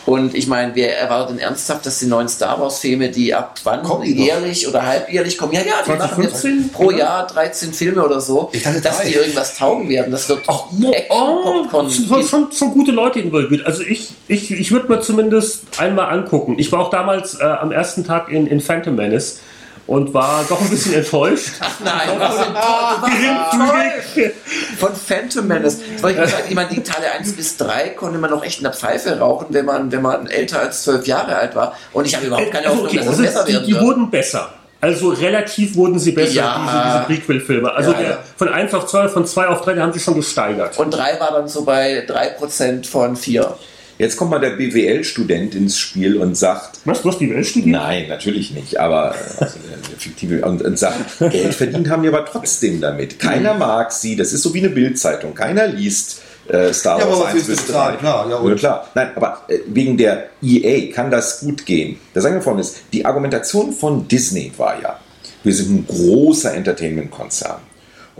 Und 0.06 0.34
ich 0.34 0.46
meine, 0.46 0.74
wer 0.74 0.98
erwartet 0.98 1.36
denn 1.36 1.38
ernsthaft, 1.38 1.84
dass 1.84 1.98
die 1.98 2.06
neuen 2.06 2.28
Star 2.28 2.60
Wars 2.60 2.78
Filme, 2.78 3.10
die 3.10 3.34
ab 3.34 3.60
wann 3.64 3.82
Kommen 3.82 4.08
noch? 4.08 4.24
jährlich 4.24 4.66
oder 4.66 4.84
halbjährlich 4.84 5.36
kommen? 5.36 5.52
Ja, 5.52 5.60
ja, 5.60 5.82
die 5.84 5.90
machen 5.90 6.22
2015? 6.22 6.62
jetzt 6.62 6.72
pro 6.72 6.90
Jahr 6.90 7.26
13 7.26 7.72
Filme 7.72 8.04
oder 8.04 8.20
so, 8.20 8.50
dachte 8.64 8.80
dass 8.80 9.02
die 9.02 9.14
irgendwas 9.14 9.56
taugen 9.56 9.88
werden. 9.88 10.10
Das 10.10 10.28
wird 10.28 10.40
Ach, 10.46 10.64
Action-Popcorn. 10.72 11.86
es 11.86 11.96
sind 11.96 12.28
schon, 12.28 12.52
schon 12.52 12.72
gute 12.72 12.92
Leute 12.92 13.20
involviert. 13.20 13.66
Also 13.66 13.82
ich, 13.82 14.10
ich, 14.26 14.50
ich 14.50 14.72
würde 14.72 14.88
mir 14.88 15.00
zumindest 15.00 15.78
einmal 15.78 16.10
angucken. 16.10 16.58
Ich 16.58 16.72
war 16.72 16.80
auch 16.80 16.90
damals 16.90 17.38
äh, 17.38 17.44
am 17.44 17.70
ersten 17.70 18.04
Tag 18.04 18.30
in, 18.30 18.46
in 18.46 18.60
Phantom 18.60 18.94
Menace 18.94 19.39
und 19.86 20.14
war 20.14 20.44
doch 20.48 20.60
ein 20.60 20.68
bisschen 20.70 20.94
enttäuscht. 20.94 21.50
Nein, 21.84 22.08
was 22.18 22.36
sind 22.36 22.54
toll. 22.54 24.32
Von 24.78 24.90
Phantom 24.94 25.46
Menace. 25.46 25.78
Ich 25.96 26.02
mal 26.02 26.14
sagen, 26.14 26.44
ich 26.48 26.54
meine, 26.54 26.68
die 26.70 26.82
Teile 26.82 27.10
1 27.18 27.32
bis 27.34 27.56
3 27.56 27.90
konnte 27.90 28.18
man 28.18 28.30
noch 28.30 28.44
echt 28.44 28.58
in 28.58 28.64
der 28.64 28.72
Pfeife 28.72 29.18
rauchen, 29.18 29.46
wenn 29.50 29.64
man, 29.64 29.90
wenn 29.92 30.02
man 30.02 30.26
älter 30.26 30.60
als 30.60 30.84
12 30.84 31.06
Jahre 31.06 31.36
alt 31.36 31.54
war. 31.54 31.76
Und 31.92 32.06
ich 32.06 32.14
habe 32.14 32.26
überhaupt 32.26 32.50
keine 32.52 32.66
Also, 32.66 32.82
Hoffnung, 32.84 32.86
okay, 32.88 32.96
dass 32.98 33.06
es 33.06 33.10
also 33.12 33.22
besser 33.22 33.44
die, 33.44 33.52
werden 33.54 33.66
die 33.66 33.72
wird. 33.74 33.82
wurden 33.84 34.10
besser. 34.10 34.52
Also 34.82 35.08
relativ 35.10 35.76
wurden 35.76 35.98
sie 35.98 36.12
besser, 36.12 36.32
Ja. 36.32 36.60
diese, 36.64 36.82
diese 37.12 37.20
Prequel-Filme. 37.20 37.70
Also 37.70 37.92
Ja, 37.92 37.98
der, 37.98 38.10
ja. 38.10 38.18
von 38.36 38.48
1 38.48 38.72
auf 38.72 38.86
2, 38.86 39.08
von 39.08 39.26
2 39.26 39.48
auf 39.48 39.60
3, 39.60 39.74
die 39.74 39.80
haben 39.80 39.92
sie 39.92 40.00
schon 40.00 40.14
gesteigert. 40.14 40.78
Und 40.78 40.90
3 40.92 41.20
war 41.20 41.32
dann 41.32 41.48
so 41.48 41.64
bei 41.64 42.06
3% 42.06 42.86
von 42.88 43.14
4. 43.14 43.56
Jetzt 44.00 44.16
kommt 44.16 44.30
mal 44.30 44.38
der 44.38 44.52
BWL-Student 44.56 45.54
ins 45.54 45.78
Spiel 45.78 46.16
und 46.16 46.34
sagt, 46.34 46.78
Was, 46.86 47.02
du 47.02 47.10
hast 47.10 47.18
die 47.18 47.28
Welt 47.28 47.46
studiert? 47.46 47.72
Nein, 47.72 48.08
natürlich 48.08 48.50
nicht, 48.50 48.80
aber 48.80 49.14
also 49.38 49.58
fiktive 49.98 50.42
und, 50.46 50.62
und 50.62 50.78
sagt, 50.78 51.18
Geld 51.18 51.52
verdient 51.54 51.90
haben 51.90 52.02
wir 52.02 52.08
aber 52.08 52.24
trotzdem 52.24 52.80
damit. 52.80 53.18
Keiner 53.18 53.52
mag 53.52 53.92
sie, 53.92 54.16
das 54.16 54.32
ist 54.32 54.42
so 54.42 54.54
wie 54.54 54.60
eine 54.60 54.70
Bildzeitung. 54.70 55.34
Keiner 55.34 55.66
liest 55.66 56.22
äh, 56.48 56.72
Star 56.72 56.98
Ja, 56.98 57.08
Wars 57.08 57.16
aber 57.18 57.26
1 57.26 57.34
wofür 57.34 57.40
ist 57.40 57.46
bis 57.46 57.56
das 57.58 57.66
bezahlt? 57.66 57.94
3. 57.96 57.98
Klar, 57.98 58.30
ja, 58.30 58.36
und? 58.36 58.56
klar. 58.56 58.88
Nein, 58.94 59.10
aber 59.16 59.42
äh, 59.48 59.58
wegen 59.66 59.98
der 59.98 60.30
EA 60.42 60.92
kann 60.94 61.10
das 61.10 61.40
gut 61.40 61.66
gehen. 61.66 61.98
Das 62.14 62.22
sagen 62.22 62.36
wir 62.36 62.42
folgendes, 62.42 62.76
die 62.94 63.04
Argumentation 63.04 63.70
von 63.74 64.08
Disney 64.08 64.50
war 64.56 64.80
ja, 64.80 64.98
wir 65.44 65.52
sind 65.52 65.70
ein 65.74 65.86
großer 65.86 66.54
Entertainment-Konzern. 66.54 67.60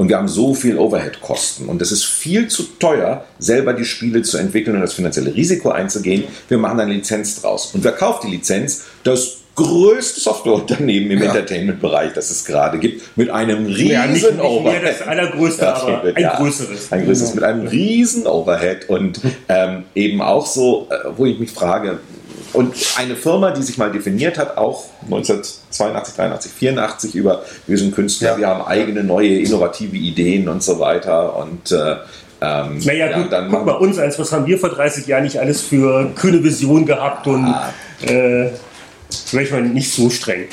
Und 0.01 0.09
wir 0.09 0.17
haben 0.17 0.29
so 0.29 0.55
viel 0.55 0.79
Overhead-Kosten. 0.79 1.67
Und 1.69 1.83
es 1.83 1.93
ist 1.93 2.07
viel 2.07 2.49
zu 2.49 2.63
teuer, 2.79 3.27
selber 3.39 3.75
die 3.75 3.85
Spiele 3.85 4.23
zu 4.23 4.39
entwickeln 4.39 4.77
und 4.77 4.81
das 4.81 4.95
finanzielle 4.95 5.35
Risiko 5.35 5.69
einzugehen. 5.73 6.25
Wir 6.49 6.57
machen 6.57 6.81
eine 6.81 6.95
Lizenz 6.95 7.43
draus. 7.43 7.75
Und 7.75 7.85
wer 7.85 7.93
kauft 7.93 8.25
die 8.25 8.29
Lizenz? 8.31 8.85
Das 9.05 9.37
größte 9.57 10.21
Softwareunternehmen 10.21 11.11
im 11.11 11.19
Ja. 11.19 11.27
Entertainment-Bereich, 11.27 12.15
das 12.15 12.31
es 12.31 12.47
gerade 12.47 12.79
gibt, 12.79 13.15
mit 13.19 13.29
einem 13.29 13.67
riesen 13.67 13.89
Ja, 13.91 14.07
nicht, 14.07 14.25
nicht 14.25 14.37
mehr 14.37 14.45
Overhead. 14.51 14.83
das 14.85 15.03
allergrößte, 15.07 15.63
Ja, 15.67 15.75
aber 15.75 16.03
ein 16.15 16.23
ja. 16.23 16.37
größeres. 16.39 16.91
Ein 16.93 17.05
größeres 17.05 17.35
mit 17.35 17.45
einem 17.45 17.67
riesen 17.67 18.27
Overhead 18.27 18.89
und 18.89 19.21
ähm, 19.51 19.83
eben 19.95 20.23
auch 20.23 20.47
so, 20.47 20.89
äh, 20.91 21.11
wo 21.15 21.27
ich 21.27 21.39
mich 21.39 21.51
frage, 21.51 21.99
und 22.53 22.75
eine 22.99 23.17
Firma, 23.17 23.51
die 23.53 23.63
sich 23.63 23.79
mal 23.79 23.91
definiert 23.93 24.39
hat, 24.39 24.57
auch 24.57 24.85
1982, 25.05 26.15
83, 26.17 26.53
84 26.53 27.15
über, 27.15 27.43
wir 27.67 27.79
sind 27.79 27.95
Künstler, 27.95 28.33
Ja. 28.33 28.39
wir 28.39 28.47
haben 28.49 28.63
eigene 28.67 29.05
neue 29.05 29.39
innovative 29.39 29.97
Ideen 29.97 30.49
und 30.49 30.63
so 30.63 30.79
weiter 30.79 31.37
und 31.37 31.71
äh, 31.73 31.97
ähm, 32.43 32.79
Naja, 32.85 33.19
gut, 33.19 33.31
dann 33.33 33.51
guck 33.51 33.67
mal, 33.67 33.73
uns 33.73 33.99
eins, 33.99 34.19
was 34.19 34.33
haben 34.33 34.47
wir 34.47 34.59
vor 34.59 34.71
30 34.71 35.07
Jahren 35.07 35.25
nicht 35.25 35.39
alles 35.39 35.61
für 35.61 36.11
kühne 36.17 36.43
Vision 36.43 36.87
gehabt 36.87 37.27
und 37.27 37.45
Ah. 37.45 37.73
äh, 38.03 38.51
vielleicht 39.27 39.53
mal 39.53 39.63
nicht 39.63 39.93
so 39.93 40.09
streng. 40.11 40.47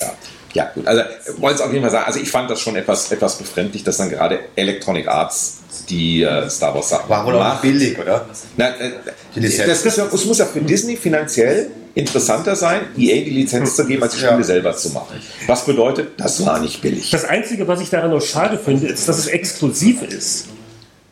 Ja, 0.00 0.12
ja 0.54 0.70
gut. 0.74 0.86
Also 0.86 1.02
ich 1.02 1.40
wollte 1.40 1.56
es 1.56 1.60
auf 1.62 1.70
jeden 1.72 1.82
Fall 1.82 1.92
sagen. 1.92 2.04
Also 2.06 2.18
ich 2.20 2.30
fand 2.30 2.50
das 2.50 2.60
schon 2.60 2.74
etwas, 2.76 3.12
etwas 3.12 3.36
befremdlich, 3.38 3.84
dass 3.84 3.98
dann 3.98 4.10
gerade 4.10 4.40
Electronic 4.56 5.06
Arts 5.06 5.59
die 5.88 6.22
äh, 6.22 6.48
Star 6.50 6.74
Wars 6.74 6.88
Sachen 6.88 7.08
War 7.08 7.24
wohl 7.26 7.34
auch 7.36 7.40
macht. 7.40 7.62
billig, 7.62 7.98
oder? 7.98 8.26
Na, 8.56 8.68
äh, 8.78 8.90
Die 9.34 9.40
Lizenz. 9.40 9.68
das 9.68 9.84
ist 9.86 9.98
ja, 9.98 10.06
es 10.12 10.24
muss 10.24 10.38
ja 10.38 10.46
für 10.46 10.60
Disney 10.60 10.96
finanziell 10.96 11.70
interessanter 11.94 12.54
sein, 12.54 12.82
EA 12.96 13.24
die 13.24 13.30
Lizenz 13.30 13.74
zu 13.76 13.84
geben, 13.86 14.02
als 14.02 14.12
die 14.12 14.18
Spiele 14.20 14.36
Ja. 14.38 14.42
selber 14.44 14.76
zu 14.76 14.90
machen. 14.90 15.20
Was 15.46 15.64
bedeutet, 15.66 16.10
das 16.18 16.44
war 16.46 16.60
nicht 16.60 16.80
billig. 16.82 17.10
Das 17.10 17.24
Einzige, 17.24 17.66
was 17.66 17.80
ich 17.80 17.90
daran 17.90 18.10
noch 18.10 18.20
schade 18.22 18.58
finde, 18.58 18.86
ist, 18.86 19.08
dass 19.08 19.18
es 19.18 19.26
exklusiv 19.26 20.02
ist. 20.02 20.46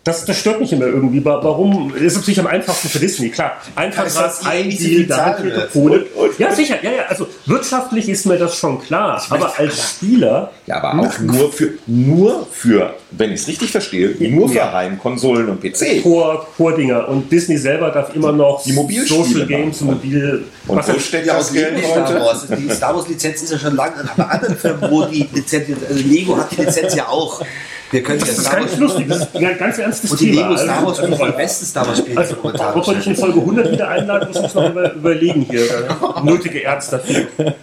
Das, 0.09 0.25
das 0.25 0.39
stört 0.39 0.59
mich 0.61 0.73
immer 0.73 0.87
irgendwie. 0.87 1.25
Wa- 1.25 1.41
Warum? 1.43 1.93
Das 1.93 2.01
ist 2.03 2.17
natürlich 2.17 2.41
am 2.41 2.47
einfachsten 2.47 2.89
für 2.89 2.99
Disney, 2.99 3.29
klar. 3.29 3.59
Einfach 3.75 4.05
das, 4.05 4.45
ein 4.47 4.71
so 4.71 4.79
Deal, 4.79 5.05
da 5.05 5.25
hat 5.27 5.45
ihre? 5.45 5.67
Kohle. 5.69 6.07
Ja, 6.39 6.55
sicher, 6.55 6.77
ja, 6.83 6.91
ja. 6.91 7.03
Also 7.09 7.27
wirtschaftlich 7.47 8.09
ist 8.09 8.25
mir 8.27 8.39
das 8.39 8.57
schon 8.57 8.81
klar. 8.81 9.23
Aber 9.29 9.53
als 9.59 9.91
Spieler. 9.91 10.51
Ja, 10.67 10.83
aber 10.83 11.01
auch 11.01 11.19
nur 11.19 11.53
für, 11.53 11.71
nur 11.87 12.47
für, 12.51 12.95
wenn 13.11 13.33
ich 13.33 13.41
es 13.43 13.49
richtig 13.49 13.71
verstehe, 13.71 14.15
nur 14.31 14.49
für. 14.49 14.73
Heimkonsolen 14.73 15.49
und 15.51 15.61
PC. 15.61 16.03
Core, 16.03 16.47
Core-Dinger. 16.57 17.09
Und 17.09 17.31
Disney 17.31 17.57
selber 17.59 17.91
darf 17.91 18.15
immer 18.15 18.33
noch 18.33 18.63
Die 18.65 18.73
Social 18.73 19.25
machen. 19.41 19.49
Games, 19.49 19.81
Mobil. 19.83 20.45
Und 20.67 20.79
das- 20.89 21.05
steckt 21.05 21.27
Ja, 21.27 21.37
aus 21.37 21.53
Geld 21.53 21.85
Star? 21.85 22.15
Wars. 22.21 22.47
Die 22.49 22.71
Star 22.71 22.95
Wars 22.95 23.09
Lizenz 23.09 23.43
ist 23.43 23.53
ja 23.53 23.59
schon 23.59 23.77
lange 23.77 23.97
an 23.97 24.09
aber 24.17 24.31
anderen 24.31 24.57
Firmen, 24.57 24.91
wo 24.91 25.05
die 25.05 25.29
Lizenz, 25.33 25.69
also 25.89 26.03
Lego 26.03 26.37
hat 26.37 26.51
die 26.53 26.63
Lizenz 26.63 26.95
ja 26.95 27.09
auch. 27.09 27.43
Wir 27.91 28.03
können 28.03 28.19
ja 28.21 28.27
das 28.27 28.39
ist 28.39 28.51
ganz 28.51 28.71
Wars 28.71 28.79
lustig. 28.79 29.07
Das 29.09 29.19
ist 29.19 29.37
ein 29.37 29.59
ganz 29.59 29.79
ernstes 29.79 30.11
und 30.13 30.21
die 30.21 30.31
Thema. 30.33 30.49
Lego 30.49 30.57
Star 30.59 30.85
Wars 30.87 30.99
Also- 31.01 31.17
sind 31.17 31.27
die 31.29 31.33
besten 31.37 31.65
Star 31.67 31.87
Wars 31.87 31.99
Spiele 31.99 32.19
Also, 32.19 32.37
ob 32.43 32.87
wir 32.87 32.95
dich 32.95 33.07
in 33.07 33.17
Folge 33.17 33.41
100 33.41 33.73
wieder 33.73 33.89
einladen, 33.89 34.29
muss 34.29 34.43
ich 34.45 34.55
noch 34.55 34.71
über, 34.71 34.93
überlegen 34.93 35.47
hier. 35.51 35.63
Nötige 36.23 36.59
Ärzte 36.59 36.97
dafür. 36.99 37.55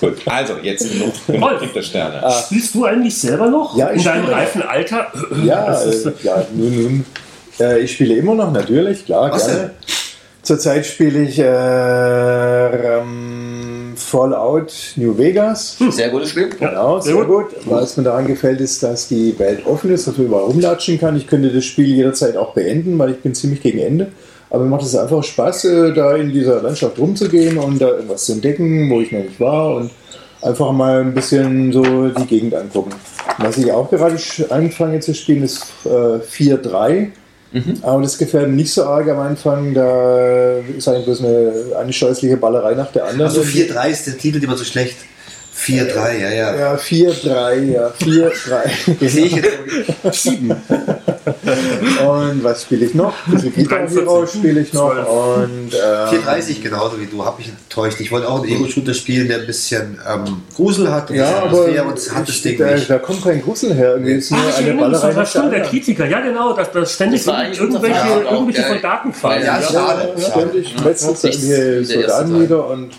Gut, 0.00 0.16
also 0.26 0.54
jetzt 0.62 0.90
genug, 0.90 1.12
genug 1.26 1.72
der 1.74 1.82
Sterne. 1.82 2.22
Spielst 2.46 2.74
du 2.74 2.84
eigentlich 2.86 3.16
selber 3.16 3.48
noch? 3.48 3.76
Ja, 3.76 3.90
ich 3.92 3.98
in 3.98 4.04
deinem 4.04 4.24
reifen 4.26 4.62
Alter? 4.62 5.06
Ja, 5.44 5.66
Das 5.70 5.86
ist- 5.86 6.06
äh, 6.06 6.12
ja 6.22 6.44
nun, 6.52 6.82
nun. 6.82 7.04
Äh, 7.60 7.80
ich 7.80 7.92
spiele 7.92 8.14
immer 8.14 8.34
noch, 8.34 8.52
natürlich, 8.52 9.04
klar, 9.06 9.30
Was 9.32 9.46
gerne. 9.46 9.70
Zurzeit 10.42 10.86
spiele 10.86 11.22
ich 11.22 11.38
äh, 11.38 12.98
ähm, 12.98 13.37
Fallout 14.08 14.72
New 14.96 15.16
Vegas. 15.16 15.76
Sehr 15.90 16.08
gutes 16.08 16.30
Spiel. 16.30 16.48
Genau, 16.48 17.00
sehr 17.00 17.14
sehr 17.14 17.24
gut. 17.24 17.46
Was 17.66 17.96
mir 17.96 18.04
daran 18.04 18.26
gefällt, 18.26 18.60
ist, 18.60 18.82
dass 18.82 19.08
die 19.08 19.38
Welt 19.38 19.66
offen 19.66 19.90
ist, 19.90 20.06
dass 20.06 20.16
man 20.16 20.26
überall 20.26 20.44
rumlatschen 20.44 20.98
kann. 20.98 21.16
Ich 21.16 21.26
könnte 21.26 21.50
das 21.50 21.64
Spiel 21.64 21.86
jederzeit 21.86 22.36
auch 22.36 22.54
beenden, 22.54 22.98
weil 22.98 23.10
ich 23.10 23.18
bin 23.18 23.34
ziemlich 23.34 23.60
gegen 23.60 23.78
Ende. 23.78 24.08
Aber 24.50 24.64
mir 24.64 24.70
macht 24.70 24.82
es 24.82 24.96
einfach 24.96 25.22
Spaß, 25.22 25.64
äh, 25.66 25.92
da 25.92 26.16
in 26.16 26.32
dieser 26.32 26.62
Landschaft 26.62 26.98
rumzugehen 26.98 27.58
und 27.58 27.80
da 27.80 27.88
irgendwas 27.88 28.24
zu 28.24 28.32
entdecken, 28.32 28.88
wo 28.90 29.00
ich 29.00 29.12
noch 29.12 29.20
nicht 29.20 29.38
war 29.38 29.76
und 29.76 29.90
einfach 30.40 30.72
mal 30.72 31.00
ein 31.00 31.12
bisschen 31.12 31.72
so 31.72 32.08
die 32.08 32.26
Gegend 32.26 32.54
angucken. 32.54 32.92
Was 33.38 33.58
ich 33.58 33.70
auch 33.70 33.90
gerade 33.90 34.16
anfange 34.48 35.00
zu 35.00 35.14
spielen, 35.14 35.44
ist 35.44 35.66
äh, 35.84 35.88
4.3. 35.88 37.08
Aber 37.82 38.02
das 38.02 38.18
gefällt 38.18 38.48
mir 38.48 38.56
nicht 38.56 38.72
so 38.72 38.84
arg 38.84 39.08
am 39.08 39.20
Anfang. 39.20 39.74
Da 39.74 40.58
ist 40.76 40.88
eigentlich 40.88 41.04
bloß 41.06 41.24
eine, 41.24 41.52
eine 41.78 41.92
scheußliche 41.92 42.36
Ballerei 42.36 42.74
nach 42.74 42.92
der 42.92 43.04
anderen. 43.06 43.30
Also 43.30 43.40
4-3 43.40 43.88
ist 43.88 44.06
der 44.06 44.18
Titel 44.18 44.42
immer 44.42 44.56
so 44.56 44.64
schlecht. 44.64 44.96
4-3, 45.58 46.18
ja, 46.18 46.30
ja. 46.30 46.56
Ja, 46.56 46.74
4-3, 46.76 47.64
ja, 47.64 47.92
4-3. 48.00 49.08
Sehe 49.08 49.26
ich 49.26 49.32
jetzt. 49.36 49.48
Sieben. 50.22 50.54
Und 52.08 52.44
was 52.44 52.62
spiele 52.62 52.86
ich 52.86 52.94
noch? 52.94 53.14
Ein 53.26 53.32
bisschen 53.34 53.54
Guitar 53.54 53.78
43. 53.78 53.98
Hero 54.02 54.26
spiele 54.26 54.60
ich 54.60 54.72
noch. 54.72 54.92
12. 54.92 55.08
Und 55.08 55.74
äh, 55.74 56.08
430 56.08 56.62
genauso 56.62 57.00
wie 57.00 57.06
du, 57.06 57.24
hab 57.24 57.38
mich 57.38 57.48
enttäuscht. 57.48 58.00
Ich 58.00 58.10
wollte 58.12 58.28
auch 58.28 58.42
einen 58.42 58.52
Ego-Shooter 58.52 58.94
spielen, 58.94 59.28
der 59.28 59.40
ein 59.40 59.46
bisschen 59.46 59.98
ähm, 60.08 60.42
Grusel 60.54 60.90
hat, 60.90 61.10
ein 61.10 61.16
ja, 61.16 61.44
bisschen 61.46 61.78
aber 61.78 61.90
und 61.90 62.14
hat 62.14 62.28
das 62.28 62.36
ich, 62.36 62.42
Ding 62.42 62.58
da, 62.58 62.74
nicht. 62.74 62.88
da 62.90 62.98
kommt 62.98 63.22
kein 63.22 63.42
Grusel 63.42 63.74
her. 63.74 63.92
Irgendwie 63.94 64.12
ist 64.12 64.30
nur 64.30 64.40
Ach, 64.44 64.60
ich 64.60 64.66
eine 64.66 64.80
Ballerei 64.80 65.12
das 65.12 65.34
war 65.36 65.50
der. 65.50 65.62
Kritiker. 65.62 66.06
Ja, 66.06 66.20
genau, 66.20 66.52
dass 66.54 66.70
das 66.72 66.92
ständig 66.94 67.24
Das 67.24 67.58
irgendwelche, 67.58 68.00
auch, 68.00 68.32
irgendwelche 68.32 68.62
gell? 68.62 68.70
Soldaten 68.72 69.12
fallen. 69.12 69.44
Ja, 69.44 69.60
Ja, 69.60 69.62
schade. 69.68 70.12
ja, 70.16 70.30
ständig 70.30 70.74
metzelt 70.84 71.22
der 71.22 71.32
erste 71.32 71.84
Soldaten 71.84 72.32
Teil. 72.32 72.42
wieder 72.42 72.66
und, 72.68 72.90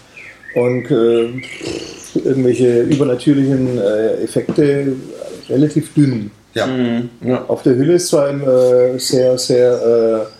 und 0.55 0.91
äh, 0.91 1.41
irgendwelche 2.23 2.81
übernatürlichen 2.83 3.77
äh, 3.79 4.23
Effekte 4.23 4.93
relativ 5.49 5.93
dünn. 5.93 6.31
Ja. 6.53 6.67
Auf 7.47 7.63
der 7.63 7.75
Hülle 7.75 7.93
ist 7.93 8.07
zwar 8.07 8.29
äh, 8.29 8.97
sehr, 8.97 9.37
sehr, 9.37 9.71
äh, 9.73 10.38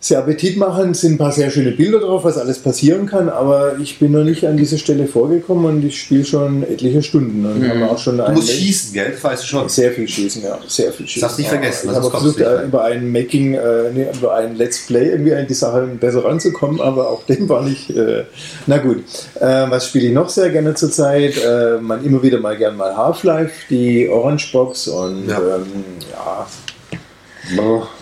sehr 0.00 0.20
appetitmachend, 0.20 0.96
sind 0.96 1.14
ein 1.14 1.18
paar 1.18 1.32
sehr 1.32 1.50
schöne 1.50 1.72
Bilder 1.72 1.98
drauf, 1.98 2.22
was 2.22 2.38
alles 2.38 2.60
passieren 2.60 3.06
kann, 3.06 3.28
aber 3.28 3.78
ich 3.80 3.98
bin 3.98 4.12
noch 4.12 4.22
nicht 4.22 4.46
an 4.46 4.56
diese 4.56 4.78
Stelle 4.78 5.08
vorgekommen 5.08 5.64
und 5.64 5.84
ich 5.84 6.00
spiele 6.00 6.24
schon 6.24 6.62
etliche 6.62 7.02
Stunden 7.02 7.44
und 7.44 7.68
habe 7.68 7.90
auch 7.90 7.98
schon 7.98 8.18
Du 8.18 8.30
musst 8.30 8.50
schießen, 8.50 8.92
gell? 8.92 9.10
Das 9.12 9.24
weißt 9.24 9.42
du 9.42 9.46
schon. 9.48 9.68
sehr 9.68 9.90
viel 9.90 10.06
schießen, 10.06 10.42
ja, 10.44 10.56
sehr 10.68 10.92
viel 10.92 11.06
schießen. 11.08 11.22
Darfst 11.22 11.38
nicht 11.38 11.48
vergessen, 11.48 11.90
Ich 11.90 11.96
habe 11.96 12.10
versucht, 12.10 12.38
du 12.38 12.62
über 12.64 12.84
ein 12.84 13.10
Making, 13.10 13.54
äh, 13.54 13.90
nee, 13.92 14.06
über 14.16 14.34
ein 14.36 14.54
Let's 14.56 14.86
Play 14.86 15.08
irgendwie 15.10 15.34
an 15.34 15.46
die 15.48 15.54
Sache 15.54 15.82
besser 15.98 16.24
ranzukommen, 16.24 16.80
aber 16.80 17.10
auch 17.10 17.24
dem 17.24 17.48
war 17.48 17.62
nicht. 17.64 17.90
Äh, 17.90 18.24
na 18.68 18.78
gut, 18.78 19.02
äh, 19.40 19.68
was 19.68 19.88
spiele 19.88 20.06
ich 20.06 20.12
noch 20.12 20.28
sehr 20.28 20.50
gerne 20.50 20.74
zurzeit? 20.74 21.34
Äh, 21.44 21.78
man 21.80 22.04
immer 22.04 22.22
wieder 22.22 22.38
mal 22.38 22.56
gern 22.56 22.76
mal 22.76 22.96
Half-Life, 22.96 23.52
die 23.68 24.08
Orange 24.08 24.52
Box 24.52 24.86
und 24.86 25.28
Ja. 25.28 25.38
ähm, 25.38 25.66
ja. 26.12 26.46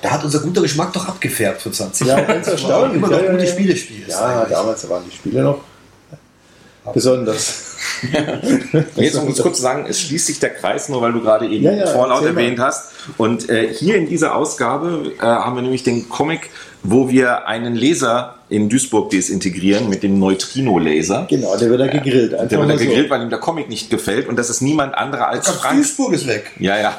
Da 0.02 0.10
hat 0.10 0.24
unser 0.24 0.40
guter 0.40 0.62
Geschmack 0.62 0.92
doch 0.92 1.06
abgefärbt 1.08 1.62
für 1.62 1.70
20 1.70 2.06
Ja, 2.06 2.18
Jahre. 2.18 2.26
ganz 2.34 2.46
erstaunlich. 2.48 2.96
Immer 2.98 3.08
noch 3.08 3.18
Ja, 3.18 3.24
ja, 3.24 3.30
gute 3.32 3.44
ja. 3.44 3.50
Spiele 3.52 3.76
spielst. 3.76 4.10
Ja, 4.10 4.26
eigentlich. 4.40 4.56
damals 4.56 4.88
waren 4.88 5.02
die 5.10 5.14
Spiele 5.16 5.42
noch 5.42 5.58
besonders. 6.94 7.62
Jetzt 8.96 9.16
um 9.16 9.28
es 9.28 9.40
kurz 9.42 9.56
zu 9.56 9.62
sagen, 9.62 9.86
es 9.88 10.00
schließt 10.00 10.26
sich 10.26 10.38
der 10.38 10.50
Kreis, 10.50 10.88
nur 10.88 11.02
weil 11.02 11.12
du 11.12 11.20
gerade 11.20 11.46
eben 11.46 11.64
Ja, 11.64 11.72
ja, 11.72 11.86
Fallout 11.86 12.22
mal. 12.22 12.28
erwähnt 12.28 12.58
hast. 12.60 12.92
Und 13.16 13.48
äh, 13.48 13.72
hier 13.72 13.96
in 13.96 14.08
dieser 14.08 14.34
Ausgabe 14.36 15.12
äh, 15.18 15.22
haben 15.22 15.56
wir 15.56 15.62
nämlich 15.62 15.82
den 15.82 16.08
Comic, 16.08 16.50
wo 16.82 17.08
wir 17.08 17.46
einen 17.46 17.74
Laser 17.74 18.36
in 18.48 18.68
Duisburg 18.68 19.10
desintegrieren 19.10 19.88
mit 19.88 20.02
dem 20.04 20.18
Neutrino-Laser. 20.20 21.26
Genau, 21.28 21.56
der 21.56 21.70
wird 21.70 21.80
da 21.80 21.86
gegrillt. 21.88 22.34
Einfach 22.34 22.48
Der 22.48 22.58
wird 22.60 22.68
da 22.70 22.74
mal 22.74 22.78
so. 22.78 22.84
gegrillt, 22.84 23.10
weil 23.10 23.22
ihm 23.22 23.30
der 23.30 23.40
Comic 23.40 23.68
nicht 23.68 23.90
gefällt 23.90 24.28
und 24.28 24.36
das 24.36 24.50
ist 24.50 24.60
niemand 24.60 24.94
anderer 24.94 25.28
als 25.28 25.48
Frank. 25.48 25.76
Duisburg 25.76 26.12
ist 26.12 26.26
weg. 26.28 26.52
Ja, 26.60 26.78
ja. 26.78 26.94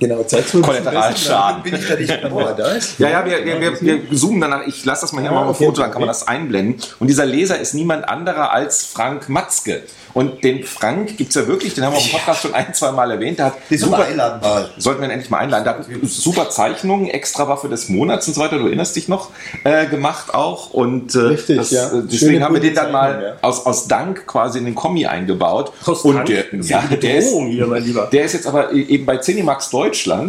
Genau, 0.00 0.22
Zeit 0.24 0.48
zu 0.48 0.60
Kollateralschaden. 0.60 1.62
Bin 1.62 1.74
ich 1.76 1.86
da 1.88 1.94
nicht 1.96 2.12
Oh, 2.30 2.38
dabei. 2.40 2.52
da 2.54 2.68
ist. 2.72 2.98
Ja, 2.98 3.10
ja, 3.10 3.24
wir, 3.24 3.44
wir, 3.44 3.80
wir, 3.80 4.16
zoomen 4.16 4.40
danach. 4.40 4.66
Ich 4.66 4.84
lasse 4.84 5.02
das 5.02 5.12
mal 5.12 5.20
hier 5.20 5.30
Ah, 5.30 5.34
mal 5.34 5.44
auf 5.46 5.58
Foto, 5.58 5.80
dann 5.82 5.90
kann 5.92 6.00
man 6.00 6.08
das 6.08 6.26
einblenden. 6.26 6.80
Und 6.98 7.06
dieser 7.08 7.24
Leser 7.26 7.58
ist 7.58 7.74
niemand 7.74 8.08
anderer 8.08 8.50
als 8.52 8.84
Frank 8.84 9.28
Matzke. 9.28 9.82
Und 10.12 10.44
den 10.44 10.62
Frank 10.62 11.16
gibt's 11.16 11.34
ja 11.34 11.44
wirklich, 11.48 11.74
den 11.74 11.84
haben 11.84 11.92
wir 11.94 12.00
im 12.00 12.08
Podcast 12.12 12.42
schon 12.42 12.54
ein, 12.54 12.72
zwei 12.72 12.92
Mal 12.92 13.10
erwähnt. 13.10 13.38
Der 13.40 13.46
hat 13.46 13.54
Die 13.68 13.76
super 13.76 14.04
einladen 14.04 14.40
mal. 14.40 14.70
sollten 14.78 15.00
wir 15.00 15.08
ihn 15.08 15.10
endlich 15.10 15.28
mal 15.30 15.38
einladen. 15.38 15.64
Der 15.64 15.74
hat 15.78 15.86
super 16.04 16.50
Zeichnungen, 16.50 17.08
extra 17.08 17.48
Waffe 17.48 17.68
des 17.68 17.88
Monats 17.88 18.28
und 18.28 18.34
so 18.34 18.40
weiter, 18.40 18.58
du 18.58 18.66
erinnerst 18.66 18.94
dich 18.94 19.08
noch, 19.08 19.30
äh, 19.64 19.86
gemacht 19.86 20.32
auch. 20.32 20.70
Und 20.72 21.16
äh, 21.16 21.18
Richtig, 21.18 21.56
das, 21.56 21.70
ja. 21.72 21.86
äh, 21.88 22.02
deswegen 22.04 22.32
Schöne, 22.34 22.44
haben 22.44 22.54
wir 22.54 22.60
den 22.60 22.74
dann 22.76 22.92
mal 22.92 23.22
ja. 23.22 23.32
aus, 23.48 23.66
aus 23.66 23.88
Dank 23.88 24.24
quasi 24.28 24.58
in 24.60 24.66
den 24.66 24.76
Kommi 24.76 25.04
eingebaut. 25.06 25.72
Aus 25.84 26.02
und 26.02 26.14
Dank? 26.14 26.26
der, 26.26 26.44
ja, 26.62 26.82
der 26.82 27.16
ist, 27.18 27.34
hier, 27.34 27.66
mein 27.66 27.82
Lieber. 27.82 28.08
der 28.12 28.24
ist 28.24 28.34
jetzt 28.34 28.46
aber 28.46 28.70
eben 28.72 29.04
bei 29.06 29.16
Cinemax 29.16 29.70
Deutschland, 29.70 29.83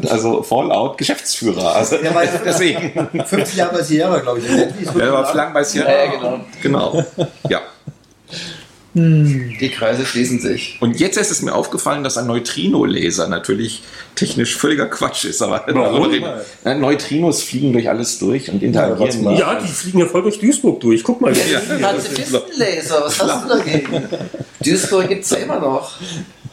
also 0.09 0.43
Fallout, 0.43 0.97
Geschäftsführer. 0.97 1.75
Also 1.75 1.97
ja 1.97 2.11
deswegen. 2.45 2.91
50 3.25 3.55
Jahre 3.55 3.75
bei 3.77 3.83
Sierra, 3.83 4.19
glaube 4.19 4.39
ich. 4.39 4.95
Ja, 4.95 5.11
war 5.13 5.35
lang 5.35 5.53
bei 5.53 5.63
Sierra. 5.63 5.91
Ja, 5.91 6.05
ja, 6.05 6.11
genau. 6.11 6.39
Genau. 6.61 7.05
Ja. 7.49 7.61
Die 8.97 9.71
Kreise 9.75 10.05
schließen 10.05 10.39
sich. 10.39 10.77
Und 10.79 11.01
jetzt 11.01 11.17
ist 11.17 11.41
mir 11.41 11.53
aufgefallen, 11.53 12.05
dass 12.05 12.17
ein 12.17 12.27
Neutrino-Laser 12.27 13.27
natürlich 13.27 13.83
technisch 14.15 14.55
völliger 14.55 14.85
Quatsch 14.85 15.25
ist. 15.25 15.41
Aber? 15.41 15.65
Ja, 15.67 16.75
Neutrinos 16.75 17.43
fliegen 17.43 17.73
durch 17.73 17.89
alles 17.89 18.19
durch 18.19 18.49
und 18.49 18.63
interagieren. 18.63 19.23
mal. 19.25 19.37
Ja, 19.37 19.59
die 19.59 19.67
fliegen 19.67 19.99
ja 19.99 20.05
voll 20.05 20.21
durch 20.21 20.39
Duisburg 20.39 20.79
durch. 20.79 21.03
Guck 21.03 21.19
mal. 21.19 21.33
Ja. 21.35 21.59
Pazifistenlaser, 21.59 23.03
was 23.03 23.19
hast 23.21 23.43
du 23.43 23.49
dagegen? 23.49 24.07
Duisburg 24.61 25.09
gibt's 25.09 25.29
ja 25.31 25.37
immer 25.39 25.59
noch. 25.59 25.91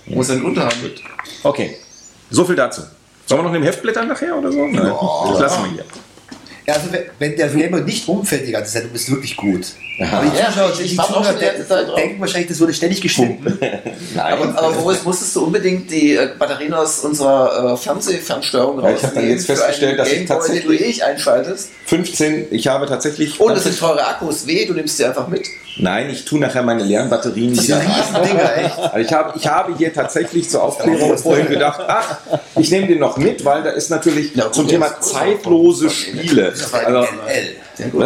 Muss 0.06 0.30
ein 0.30 0.42
Unterhand. 0.42 0.74
Okay, 1.44 1.76
so 2.32 2.44
viel 2.44 2.56
dazu. 2.56 2.82
Sollen 3.26 3.40
wir 3.40 3.48
noch 3.48 3.54
in 3.54 3.62
dem 3.62 3.64
Heft 3.64 3.82
blättern 3.82 4.08
nachher 4.08 4.36
oder 4.36 4.50
so? 4.50 4.66
Nein, 4.66 4.92
das 5.30 5.40
lassen 5.40 5.64
wir 5.64 5.70
hier. 5.72 5.84
Ja, 6.66 6.74
also 6.74 6.88
wenn, 7.18 7.36
der 7.36 7.48
Gamer 7.48 7.80
nicht 7.80 8.08
umfällt 8.08 8.46
die 8.46 8.52
ganze 8.52 8.72
Zeit, 8.72 8.84
du 8.84 8.88
bist 8.88 9.10
wirklich 9.10 9.36
gut. 9.36 9.66
Aber 10.10 10.24
die 10.26 10.38
Ja, 10.38 10.46
Zuschauer, 10.46 10.72
ich 10.80 10.90
die 10.90 10.96
Zuschauer 10.96 11.22
drauf. 11.22 11.94
denken 11.96 12.20
wahrscheinlich, 12.20 12.48
das 12.48 12.60
wurde 12.60 12.72
ständig 12.74 13.00
geschnitten. 13.00 13.58
Nein. 14.14 14.32
Aber, 14.32 14.58
aber 14.58 14.72
Boris, 14.74 15.02
musstest 15.04 15.36
du 15.36 15.44
unbedingt 15.44 15.90
die 15.90 16.16
äh, 16.16 16.28
Batterien 16.38 16.74
aus 16.74 17.00
unserer 17.00 17.72
äh, 17.72 17.76
Fernsehfernsteuerung 17.76 18.82
Ja, 18.82 18.90
ich 18.90 18.94
hab 18.96 19.00
dann 19.02 19.08
rausnehmen 19.10 19.30
jetzt 19.30 19.46
festgestellt, 19.46 19.98
dass 19.98 20.08
ich 20.08 20.14
Gameboy, 20.26 20.36
den 20.48 20.62
du 20.68 20.72
tatsächlich- 20.78 20.98
eh 20.98 21.02
einschaltest. 21.02 21.68
15, 21.86 22.46
ich 22.50 22.66
habe 22.68 22.86
tatsächlich. 22.86 23.38
Und 23.40 23.52
es 23.56 23.64
sind 23.64 23.78
teure 23.78 24.06
Akkus. 24.06 24.46
Weh, 24.46 24.64
du 24.66 24.74
nimmst 24.74 24.96
sie 24.96 25.04
einfach 25.04 25.28
mit. 25.28 25.46
Nein, 25.78 26.10
ich 26.10 26.24
tue 26.26 26.38
nachher 26.38 26.62
meine 26.62 26.82
leeren 26.82 27.08
Batterien 27.08 27.52
wieder 27.60 27.78
rein. 27.78 27.86
Also 28.92 28.98
ich, 28.98 29.12
habe, 29.12 29.38
ich 29.38 29.46
habe 29.46 29.76
hier 29.76 29.92
tatsächlich 29.92 30.50
zur 30.50 30.62
Aufklärung 30.62 31.16
vorhin 31.16 31.48
gedacht, 31.48 31.80
ach, 31.88 32.18
ich 32.56 32.70
nehme 32.70 32.86
den 32.88 32.98
noch 32.98 33.16
mit, 33.16 33.44
weil 33.44 33.62
da 33.62 33.70
ist 33.70 33.90
natürlich 33.90 34.34
Ja, 34.34 34.52
zum 34.52 34.68
Thema 34.68 35.00
zeitlose 35.00 35.88
Spiele. 35.88 36.52
Also, 36.72 37.06
NL. 37.78 38.00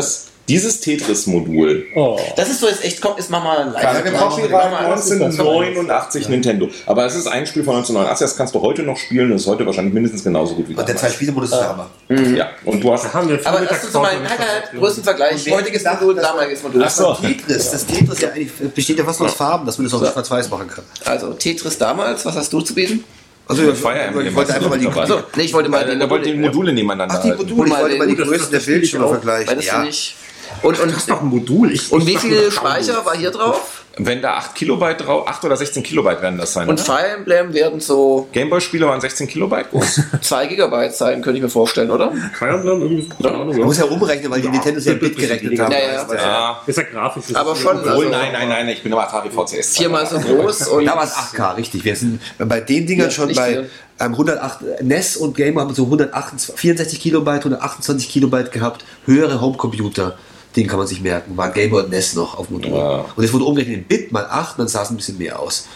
Dieses 0.49 0.81
Tetris-Modul 0.81 1.87
Oh. 1.97 2.19
Das 2.37 2.49
ist 2.51 2.61
so 2.61 2.69
jetzt 2.69 2.85
echt, 2.85 3.01
komm, 3.01 3.15
mach 3.31 3.43
mal 3.43 3.59
ein 3.59 3.73
Live. 3.73 3.83
Mal- 3.83 4.13
Copyright 4.13 4.51
mach 4.53 4.71
mal- 4.71 4.93
1989 4.93 6.29
Nintendo. 6.29 6.69
Aber 6.87 7.05
es 7.07 7.15
ist 7.15 7.27
ein 7.27 7.47
Spiel 7.47 7.65
von 7.65 7.75
1989, 7.75 8.25
das 8.25 8.37
kannst 8.37 8.55
du 8.55 8.61
heute 8.61 8.83
noch 8.83 8.97
spielen 8.97 9.31
und 9.31 9.37
ist 9.37 9.47
heute 9.47 9.67
wahrscheinlich 9.67 9.93
mindestens 9.95 10.23
genauso 10.23 10.55
gut 10.55 10.69
wie 10.69 10.73
Und 10.75 10.79
der 10.79 10.95
damals. 10.95 11.01
Zwei-Spiele-Modus 11.01 11.51
ist 11.53 11.59
der 11.59 11.69
Hammer. 11.69 11.91
Ja, 12.37 12.51
und 12.65 12.83
du 12.83 12.93
hast 12.93 13.13
haben 13.13 13.29
wir 13.29 13.41
Aber 13.45 13.61
ist 13.61 13.93
so 13.93 14.01
mein 14.01 14.23
Mittagspause. 14.23 14.39
halt, 14.39 14.41
halt, 14.71 14.79
Größenvergleich. 14.79 15.51
Heutiges 15.51 15.83
gedacht, 15.83 16.01
Modul, 16.01 16.23
damaliges 16.23 16.63
Modul. 16.63 16.83
Das 16.83 17.03
war 17.03 17.21
Tetris. 17.21 17.71
Das 17.71 17.87
Tetris 17.87 18.21
ja 18.21 18.29
eigentlich 18.31 18.53
besteht 18.75 18.99
ja 18.99 19.05
fast 19.05 19.21
nur 19.21 19.29
aus 19.29 19.35
Farben, 19.35 19.67
dass 19.67 19.79
man 19.79 19.87
das 19.87 19.95
auch 19.95 20.05
So. 20.05 20.13
schwarz-weiß 20.13 20.51
machen 20.51 20.69
kann. 20.69 20.85
Also 21.05 21.33
Tetris 21.33 21.79
damals, 21.79 22.25
was 22.25 22.37
hast 22.37 22.53
du 22.53 22.61
zu 22.61 22.75
bieten? 22.75 23.05
Also 23.49 23.73
Fire 23.75 23.95
Emblem, 23.99 24.27
ich 24.27 24.35
wollte 24.35 24.55
einfach 24.55 24.69
mal 24.71 24.79
die. 24.79 24.89
Also, 24.89 25.23
nee, 25.37 25.45
ich 25.45 25.55
wollte 25.55 25.69
mal 25.69 25.89
äh, 25.89 25.97
da 25.97 26.11
wollt 26.11 26.27
ihr 26.27 26.33
die 26.33 26.39
Module 26.41 26.73
nebeneinander 26.73 27.15
Ach, 27.17 27.23
die. 27.23 27.29
Module, 27.31 27.67
ich 27.69 27.73
mal 27.73 27.83
wollte 27.83 27.97
mal 27.99 28.07
die 28.09 28.17
den- 28.17 28.27
Größen 28.27 28.51
der 28.51 28.59
ich 28.61 28.67
Bildschirme. 28.67 29.05
Weil 29.05 29.13
vergleichen. 29.13 29.57
das 29.57 29.67
Ja. 29.67 29.73
finde 29.75 29.89
ich. 29.91 30.17
Und, 30.63 30.79
und, 30.81 30.91
Das 30.91 30.99
ist 30.99 31.11
doch 31.11 31.21
ein 31.21 31.29
Modul. 31.29 31.73
Ich, 31.73 31.91
und 31.93 32.03
ich 32.03 32.07
wie 32.09 32.17
viel 32.17 32.51
Speicher 32.51 33.05
war 33.05 33.17
hier 33.17 33.31
drauf? 33.31 33.83
Wenn 33.99 34.21
da 34.21 34.35
8 34.35 34.55
Kilobyte 34.55 35.07
drauf, 35.07 35.27
8 35.27 35.45
oder 35.47 35.57
16 35.57 35.83
Kilobyte 35.83 36.21
werden 36.21 36.37
das 36.39 36.53
sein. 36.53 36.69
Und 36.69 36.75
oder? 36.75 36.85
Fire 36.85 37.09
Emblem 37.17 37.55
werden 37.55 37.81
so 37.81 38.29
Gameboy-Spiele 38.31 38.87
waren 38.87 39.01
16 39.01 39.27
Kilobyte 39.27 39.71
groß. 39.71 40.01
2 40.21 40.47
Gigabyte 40.49 40.95
sein, 40.95 41.23
könnte 41.23 41.39
ich 41.39 41.43
mir 41.43 41.49
vorstellen, 41.49 41.91
oder? 41.91 42.13
Fire 42.39 42.51
Emblem, 42.51 42.83
irgendwie, 42.83 43.09
keine 43.09 43.35
Ahnung, 43.37 43.49
Man 43.49 43.59
ja. 43.61 43.65
muss 43.65 43.79
ja 43.79 43.85
umrechnen, 43.87 44.31
weil 44.31 44.43
die 44.43 44.51
Nintendo 44.51 44.81
ja 44.81 44.93
Bit 44.93 45.17
gerechnet 45.17 45.59
haben. 45.59 45.73
Ja, 45.73 45.79
ja. 45.79 46.15
Ja. 46.15 46.61
Ist 46.67 46.77
ja 46.77 46.83
grafisch. 46.83 47.35
Aber 47.35 47.53
ist 47.53 47.61
schon, 47.63 47.77
ja- 47.87 47.91
also- 47.93 48.09
nein, 48.11 48.33
nein, 48.35 48.49
nein, 48.51 48.69
ich 48.69 48.83
bin 48.83 48.93
im 48.93 48.99
Atari 48.99 49.31
VCS. 49.31 49.79
Viermal 49.79 50.07
so 50.07 50.19
groß 50.19 50.69
und 50.69 50.85
Da 50.85 50.95
war 50.95 51.05
es 51.05 51.13
8K, 51.15 51.57
richtig. 51.57 51.83
Wir 51.87 51.97
sind 51.97 52.21
bei 52.39 52.61
den 52.61 52.87
Dingern 52.87 53.07
Ja, 53.09 53.11
schon 53.11 53.33
bei 53.35 53.49
viel. 53.49 53.71
ähm, 53.99 54.13
108, 54.13 54.83
NES 54.83 55.17
und 55.17 55.35
Game 55.35 55.59
haben 55.59 55.73
so 55.75 55.85
128, 55.85 56.55
64 56.55 57.01
Kilobyte, 57.01 57.47
128 57.47 58.11
Kilobyte 58.11 58.53
gehabt. 58.53 58.85
Höhere 59.07 59.41
Homecomputer, 59.41 60.19
den 60.57 60.67
kann 60.67 60.79
man 60.79 60.87
sich 60.87 61.01
merken, 61.03 61.37
war 61.37 61.51
Game 61.51 61.71
Boy 61.71 61.85
und 61.85 61.91
NES 61.91 62.15
noch 62.15 62.39
auf 62.39 62.51
Modul. 62.51 62.73
Ja. 62.73 63.05
Und 63.15 63.23
es 63.23 63.33
wurde 63.33 63.45
umgerechnet 63.45 63.77
in 63.79 63.85
Bit 63.85 64.11
mal 64.13 64.25
8, 64.25 64.59
dann 64.59 64.69
sah 64.69 64.83
es 64.83 64.91
ein 64.91 64.97
bisschen 64.97 65.19
mehr 65.19 65.39
aus. 65.39 65.67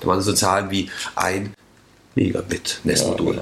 Da 0.00 0.08
waren 0.08 0.20
so 0.20 0.32
Zahlen 0.32 0.70
wie 0.70 0.90
ein 1.14 1.54
Megabit 2.14 2.80
NES-Modul. 2.84 3.40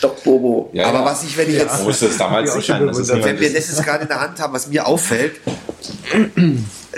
Doc 0.00 0.22
Bobo. 0.24 0.70
Ja, 0.72 0.86
Aber 0.88 1.00
ja. 1.00 1.04
was 1.04 1.22
ich, 1.22 1.36
wenn 1.36 1.48
ich 1.48 1.54
jetzt 1.56 1.84
Wo 1.84 1.90
ist 1.90 2.02
das 2.02 2.16
damals 2.16 2.50
Ja, 2.50 2.56
auch 2.56 2.60
sicher? 2.60 2.78
schon 2.78 2.86
Das 2.88 2.98
ist. 2.98 3.08
Wenn 3.08 3.38
wir 3.38 3.52
das 3.52 3.68
jetzt 3.68 3.84
gerade 3.84 4.02
in 4.02 4.08
der 4.08 4.20
Hand 4.20 4.40
haben, 4.40 4.52
was 4.52 4.66
mir 4.66 4.86
auffällt, 4.86 5.36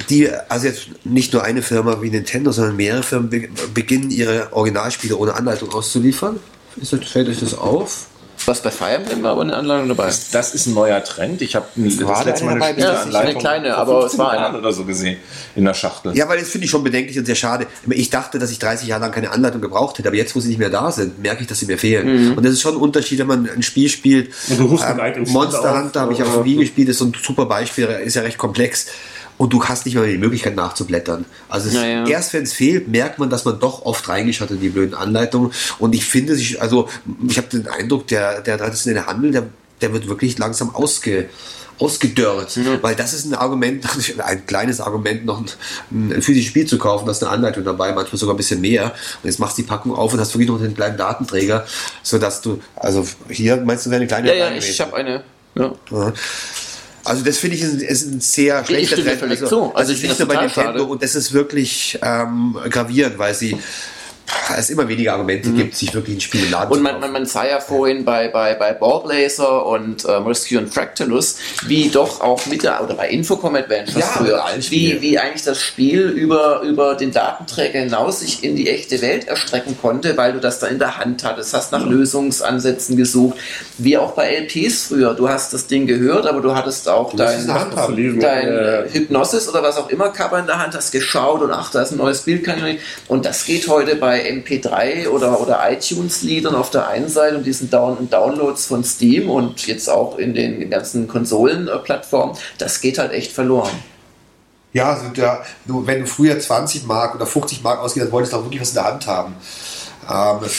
die, 0.09 0.31
also 0.49 0.67
jetzt 0.67 0.89
nicht 1.05 1.33
nur 1.33 1.43
eine 1.43 1.61
Firma 1.63 2.01
wie 2.01 2.11
Nintendo, 2.11 2.51
sondern 2.53 2.77
mehrere 2.77 3.03
Firmen 3.03 3.29
be 3.29 3.49
beginnen 3.75 4.11
ihre 4.11 4.53
Originalspiele 4.53 5.17
ohne 5.17 5.35
Anleitung 5.35 5.71
auszuliefern. 5.73 6.41
Ist 6.77 6.93
das, 6.95 7.05
fällt 7.05 7.29
euch 7.29 7.41
das 7.41 7.57
auf? 7.57 8.07
Was 8.47 8.61
bei 8.63 8.71
Fire 8.71 8.93
Emblem 8.95 9.23
war 9.23 9.33
aber 9.33 9.43
eine 9.43 9.55
Anleitung 9.57 9.89
dabei. 9.89 10.13
Das 10.33 10.55
ist 10.55 10.67
ein 10.67 10.75
neuer 10.75 11.03
Trend. 11.03 11.41
Ich 11.43 11.55
habe 11.57 11.67
das 11.75 12.03
War 12.03 12.25
letzte 12.25 12.45
Mal 12.45 12.61
eine 12.61 12.65
Spieleanleitung 12.73 13.31
eine 13.31 13.39
kleine, 13.39 13.77
aber 13.77 14.01
15 14.03 14.13
es 14.13 14.19
war 14.19 14.31
eine. 14.33 14.59
oder 14.59 14.73
so 14.73 14.85
gesehen 14.85 15.17
in 15.55 15.65
der 15.65 15.75
Schachtel. 15.75 16.17
Ja, 16.17 16.29
weil 16.29 16.39
das 16.39 16.49
finde 16.49 16.67
ich 16.67 16.71
schon 16.71 16.85
bedenklich 16.85 17.19
und 17.19 17.25
sehr 17.25 17.35
schade. 17.35 17.67
Ich 17.91 18.11
dachte, 18.11 18.39
dass 18.39 18.51
ich 18.51 18.59
30 18.59 18.89
Jahre 18.89 19.03
lang 19.03 19.13
keine 19.13 19.31
Anleitung 19.31 19.61
gebraucht 19.61 19.99
hätte, 19.99 20.09
aber 20.09 20.17
jetzt, 20.17 20.35
wo 20.37 20.41
sie 20.41 20.49
nicht 20.49 20.59
mehr 20.59 20.71
da 20.71 20.91
sind, 20.93 21.21
merke 21.23 21.43
ich, 21.43 21.47
dass 21.49 21.61
sie 21.61 21.67
mir 21.67 21.79
fehlen. 21.79 22.37
Und 22.37 22.45
das 22.45 22.53
ist 22.53 22.61
schon 22.61 22.75
ein 22.75 22.81
Unterschied, 22.81 23.19
wenn 23.21 23.27
man 23.27 23.49
ein 23.49 23.63
Spiel 23.63 23.89
spielt. 23.89 24.31
Und 24.49 24.61
du 24.61 24.65
rufst 24.67 24.87
Ähm, 24.89 24.99
im 25.25 25.31
Monster. 25.33 25.79
Hunter 25.83 26.01
habe 26.01 26.13
ich 26.13 26.23
auf 26.23 26.45
Wii 26.45 26.57
gespielt, 26.57 26.89
ist 26.89 26.99
so 26.99 27.07
ein 27.07 27.13
super 27.23 27.47
Beispiel, 27.47 27.85
ist 28.05 28.15
ja 28.15 28.23
recht 28.23 28.39
komplex. 28.39 28.87
Und 29.37 29.53
du 29.53 29.65
hast 29.65 29.85
nicht 29.85 29.97
mal 29.97 30.07
die 30.07 30.19
Möglichkeit 30.19 30.55
nachzublättern. 30.55 31.25
Also 31.49 31.69
es, 31.69 31.75
Ja, 31.75 31.85
ja. 31.85 32.07
erst 32.07 32.33
wenn 32.33 32.45
es 32.45 32.53
fehlt, 32.53 32.89
merkt 32.89 33.19
man, 33.19 33.31
dass 33.31 33.45
man 33.45 33.59
doch 33.59 33.85
oft 33.85 34.09
reingeschaut 34.09 34.49
hat 34.49 34.57
in 34.57 34.61
die 34.61 34.69
blöden 34.69 34.95
Anleitungen. 34.95 35.53
Und 35.79 35.95
ich 35.95 36.05
finde, 36.05 36.37
sich, 36.37 36.63
also 36.63 36.89
ich 37.29 37.37
habe 37.37 37.49
den 37.49 37.67
Eindruck, 37.67 38.07
der, 38.07 38.43
der 38.43 38.59
traditionelle 38.59 39.07
Handel, 39.07 39.33
der, 39.33 39.47
der 39.81 39.93
wird 39.93 40.09
wirklich 40.09 40.39
langsam 40.39 40.75
ausge, 40.75 41.29
ausgedörrt. 41.79 42.59
Weil 42.83 42.95
das 42.95 43.13
ist 43.13 43.25
ein 43.25 43.35
Argument, 43.35 43.85
ein 44.25 44.47
kleines 44.47 44.81
Argument, 44.81 45.25
noch 45.25 45.41
ein, 45.41 46.13
ein 46.13 46.23
physisches 46.23 46.49
Spiel 46.51 46.67
zu 46.67 46.79
kaufen, 46.79 47.07
da 47.07 47.13
ist 47.13 47.23
eine 47.23 47.33
Anleitung 47.33 47.65
dabei, 47.65 47.93
manchmal 47.93 48.19
sogar 48.19 48.35
ein 48.35 48.39
bisschen 48.39 48.61
mehr. 48.61 48.85
Und 48.85 49.25
jetzt 49.25 49.41
machst 49.41 49.59
du 49.59 49.63
die 49.63 49.69
Packung 49.69 49.95
auf 49.95 50.13
und 50.13 50.21
hast 50.21 50.33
wirklich 50.35 50.49
noch 50.49 50.61
den 50.61 50.75
kleinen 50.75 50.97
Datenträger, 50.97 51.67
sodass 52.03 52.41
du, 52.41 52.61
also 52.77 53.07
hier 53.29 53.57
meinst 53.57 53.87
du, 53.87 53.91
wäre 53.91 54.01
eine 54.01 54.07
kleine 54.07 54.29
Ja, 54.29 54.35
ja, 54.35 54.53
ich 54.53 54.81
habe 54.81 54.95
eine. 54.95 55.25
Ja. 55.57 55.73
Ja. 55.91 56.13
Also 57.05 57.23
das 57.25 57.39
finde 57.39 57.57
ich 57.57 57.63
ist, 57.63 57.83
ist 57.83 58.07
ein 58.11 58.21
sehr 58.21 58.65
schlechter 58.65 58.97
Trend. 58.97 59.19
völlig 59.21 59.43
Also, 59.43 59.47
zu. 59.71 59.75
Also 59.75 59.93
das 59.93 60.03
ich 60.03 60.09
nicht 60.09 60.19
nur 60.19 60.29
bei 60.29 60.35
Nintendo 60.37 60.63
schade. 60.63 60.85
und 60.85 61.03
das 61.03 61.15
ist 61.15 61.33
wirklich 61.33 61.99
ähm, 62.03 62.57
gravierend, 62.71 63.19
weil 63.19 63.35
sie 63.35 63.57
es 64.57 64.71
immer 64.71 64.89
weniger 64.89 65.13
Argumente 65.13 65.51
gibt, 65.51 65.77
sich 65.77 65.95
wirklich 65.95 66.17
ein 66.17 66.21
Spiel 66.21 66.45
im 66.45 66.51
Laden 66.51 66.69
Mhm. 66.69 66.73
Und 66.77 66.83
man, 66.83 67.01
man, 67.01 67.13
man 67.13 67.27
sah 67.27 67.47
ja 67.47 67.61
vorhin 67.61 68.05
bei, 68.05 68.29
bei, 68.29 68.55
bei 68.55 68.73
Ballblazer 68.73 69.67
und 69.67 70.05
ähm, 70.09 70.27
Rescue 70.27 70.59
und 70.59 70.73
Fractalus, 70.73 71.37
wie 71.67 71.89
doch 71.89 72.21
auch 72.21 72.45
mit 72.47 72.63
der, 72.63 72.83
oder 72.83 72.95
bei 72.95 73.09
Infocom 73.09 73.55
Adventures 73.55 73.97
Ja, 73.97 74.07
früher, 74.07 74.45
wie, 74.71 75.01
wie 75.01 75.19
eigentlich 75.19 75.45
das 75.45 75.61
Spiel 75.61 76.03
über, 76.09 76.61
über 76.63 76.95
den 76.95 77.13
Datenträger 77.13 77.81
hinaus 77.81 78.21
sich 78.21 78.45
in 78.45 78.57
die 78.57 78.69
echte 78.69 79.01
Welt 79.03 79.29
erstrecken 79.29 79.77
konnte, 79.81 80.17
weil 80.17 80.33
du 80.33 80.41
das 80.41 80.59
da 80.59 80.67
in 80.67 80.79
der 80.79 80.99
Hand 80.99 81.25
hattest, 81.25 81.55
hast 81.55 81.73
nach 81.73 81.85
Lösungsansätzen 81.85 82.97
gesucht, 82.97 83.37
wie 83.79 83.97
auch 83.97 84.13
bei 84.13 84.35
LPs 84.35 84.89
früher. 84.89 85.15
Du 85.15 85.29
hast 85.29 85.53
das 85.53 85.67
Ding 85.67 85.87
gehört, 85.87 86.27
aber 86.27 86.41
du 86.41 86.55
hattest 86.55 86.89
auch 86.89 87.13
es 87.13 87.19
dein, 87.19 87.41
in 87.41 87.47
der 87.47 87.61
Hand 87.61 87.77
haben. 87.77 87.95
lesen. 87.95 88.21
dein 88.21 88.49
Äh, 88.49 88.81
äh, 88.83 88.93
Hypnosis 88.93 89.49
oder 89.49 89.63
was 89.63 89.77
auch 89.77 89.89
immer 89.89 90.11
Cover 90.11 90.39
in 90.39 90.47
der 90.47 90.59
Hand, 90.59 90.75
hast 90.75 90.93
geschaut 90.93 91.43
und 91.43 91.51
ach, 91.51 91.71
da 91.71 91.83
ist 91.83 91.93
ein 91.93 91.99
neues 91.99 92.23
Bild, 92.23 92.45
kann 92.45 92.59
ich 92.59 92.65
nicht. 92.65 92.81
Und 93.09 93.25
das 93.25 93.45
geht 93.45 93.69
heute 93.69 93.97
bei 93.97 94.14
MP3 94.21 95.09
oder, 95.09 95.41
oder 95.41 95.61
iTunes-Liedern 95.71 96.55
auf 96.55 96.71
der 96.71 96.89
einen 96.89 97.09
Seite 97.09 97.37
und 97.37 97.45
diesen 97.45 97.71
Down 97.71 98.09
Downloads 98.11 98.67
von 98.67 98.85
Steam 98.85 99.31
und 99.31 99.67
jetzt 99.67 99.89
auch 99.89 100.19
in 100.19 100.35
den 100.35 100.71
ganzen 100.71 101.09
Konsolenplattformen, 101.09 102.37
das 102.59 102.81
geht 102.81 102.99
halt 102.99 103.13
echt 103.13 103.33
verloren. 103.33 103.73
Ja, 104.73 104.93
also 104.93 105.09
der, 105.11 105.45
du, 105.67 105.87
wenn 105.87 106.01
du 106.01 106.07
früher 106.07 106.39
20 106.39 106.85
Mark 106.87 107.15
oder 107.15 107.27
50 107.27 107.63
Mark 107.63 107.79
ausgegeben 107.79 108.09
hast, 108.09 108.13
wolltest 108.13 108.33
du 108.33 108.37
auch 108.39 108.43
wirklich 108.43 108.61
was 108.61 108.71
in 108.71 108.75
der 108.75 108.85
Hand 108.85 109.07
haben. 109.07 109.35
Ähm, 110.11 110.51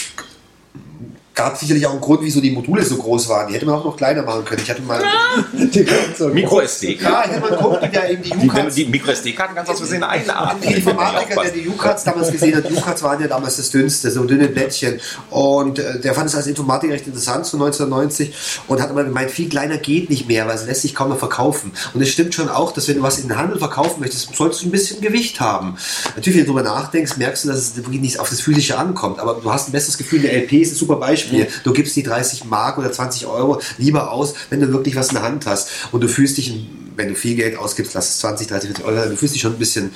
gab 1.35 1.57
sicherlich 1.57 1.85
auch 1.85 1.91
einen 1.91 2.01
Grund, 2.01 2.21
wieso 2.23 2.39
die 2.39 2.51
Module 2.51 2.83
so 2.83 2.95
groß 2.95 3.27
waren. 3.27 3.49
Die 3.49 3.55
hätte 3.55 3.65
man 3.65 3.75
auch 3.75 3.83
noch 3.83 3.97
kleiner 3.97 4.23
machen 4.23 4.45
können. 4.45 4.61
Ich 4.63 4.69
hatte 4.69 4.81
mal. 4.81 5.03
Die 5.53 5.85
so 6.17 6.29
Micro 6.29 6.61
SD-Karten. 6.61 7.13
Ja, 7.13 7.25
ich 7.25 7.31
hätte 7.31 7.41
mal 7.41 7.57
geguckt, 7.57 7.93
der 7.93 8.09
eben 8.09 8.23
die 8.23 8.29
Die, 8.29 8.47
U-Cards 8.47 8.75
die 8.75 8.85
Micro 8.85 9.11
SD-Karten 9.11 9.55
ganz 9.55 9.69
aus 9.69 9.79
Versehen 9.79 10.03
einatmen. 10.03 10.63
Ein 10.63 10.75
Informatiker, 10.75 11.43
der 11.43 11.51
die 11.51 11.67
U-Cards 11.67 12.03
damals 12.05 12.31
gesehen 12.31 12.55
hat, 12.55 12.71
U-Cards 12.71 13.03
waren 13.03 13.21
ja 13.21 13.27
damals 13.27 13.57
das 13.57 13.69
dünnste, 13.69 14.11
so 14.11 14.23
dünne 14.23 14.47
Blättchen. 14.47 14.99
Und 15.29 15.79
äh, 15.79 15.99
der 15.99 16.13
fand 16.13 16.29
es 16.29 16.35
als 16.35 16.47
Informatiker 16.47 16.93
recht 16.93 17.07
interessant, 17.07 17.45
so 17.45 17.57
1990. 17.57 18.33
Und 18.67 18.81
hat 18.81 18.89
immer 18.89 19.03
gemeint, 19.03 19.29
viel 19.29 19.49
kleiner 19.49 19.77
geht 19.77 20.09
nicht 20.09 20.27
mehr, 20.27 20.47
weil 20.47 20.55
es 20.55 20.65
lässt 20.65 20.83
sich 20.83 20.95
kaum 20.95 21.09
noch 21.09 21.19
verkaufen. 21.19 21.73
Und 21.93 22.01
es 22.01 22.09
stimmt 22.09 22.33
schon 22.33 22.47
auch, 22.47 22.71
dass 22.71 22.87
wenn 22.87 22.95
du 22.97 23.03
was 23.03 23.19
in 23.19 23.27
den 23.27 23.37
Handel 23.37 23.59
verkaufen 23.59 23.99
möchtest, 23.99 24.33
solltest 24.33 24.63
du 24.63 24.67
ein 24.67 24.71
bisschen 24.71 25.01
Gewicht 25.01 25.41
haben. 25.41 25.75
Natürlich, 26.15 26.39
wenn 26.39 26.45
du 26.45 26.53
darüber 26.53 26.63
nachdenkst, 26.63 27.17
merkst 27.17 27.43
du, 27.43 27.49
dass 27.49 27.57
es 27.57 27.75
wirklich 27.75 27.99
nicht 27.99 28.19
auf 28.19 28.29
das 28.29 28.39
Physische 28.39 28.77
ankommt. 28.77 29.19
Aber 29.19 29.39
du 29.41 29.51
hast 29.51 29.67
ein 29.67 29.73
besseres 29.73 29.97
Gefühl, 29.97 30.19
eine 30.19 30.31
LP 30.31 30.53
ist 30.53 30.73
ein 30.73 30.75
super 30.75 30.95
Beispiel. 30.95 31.24
Du 31.63 31.73
gibst 31.73 31.95
die 31.95 32.03
30 32.03 32.45
Mark 32.45 32.77
oder 32.77 32.91
20 32.91 33.25
Euro 33.27 33.61
lieber 33.77 34.11
aus, 34.11 34.33
wenn 34.49 34.59
du 34.59 34.71
wirklich 34.71 34.95
was 34.95 35.09
in 35.09 35.15
der 35.15 35.23
Hand 35.23 35.45
hast. 35.45 35.69
Und 35.91 36.01
du 36.01 36.07
fühlst 36.07 36.37
dich, 36.37 36.67
wenn 36.95 37.09
du 37.09 37.15
viel 37.15 37.35
Geld 37.35 37.57
ausgibst, 37.57 37.93
lass 37.93 38.09
es 38.09 38.19
20, 38.19 38.47
30, 38.47 38.69
40 38.69 38.85
Euro, 38.85 39.09
du 39.09 39.17
fühlst 39.17 39.35
dich 39.35 39.41
schon 39.41 39.53
ein 39.53 39.59
bisschen 39.59 39.91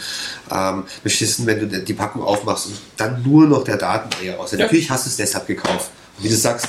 ähm, 0.51 0.83
beschissen, 1.03 1.45
wenn 1.45 1.59
du 1.59 1.81
die 1.81 1.93
Packung 1.93 2.23
aufmachst 2.23 2.67
und 2.67 2.75
dann 2.97 3.23
nur 3.23 3.47
noch 3.47 3.63
der 3.63 3.77
Datenträger 3.77 4.39
aus. 4.39 4.51
Natürlich 4.53 4.89
hast 4.89 5.05
du 5.05 5.09
es 5.09 5.17
deshalb 5.17 5.47
gekauft. 5.47 5.91
Und 6.17 6.25
wie 6.25 6.29
du 6.29 6.35
sagst, 6.35 6.67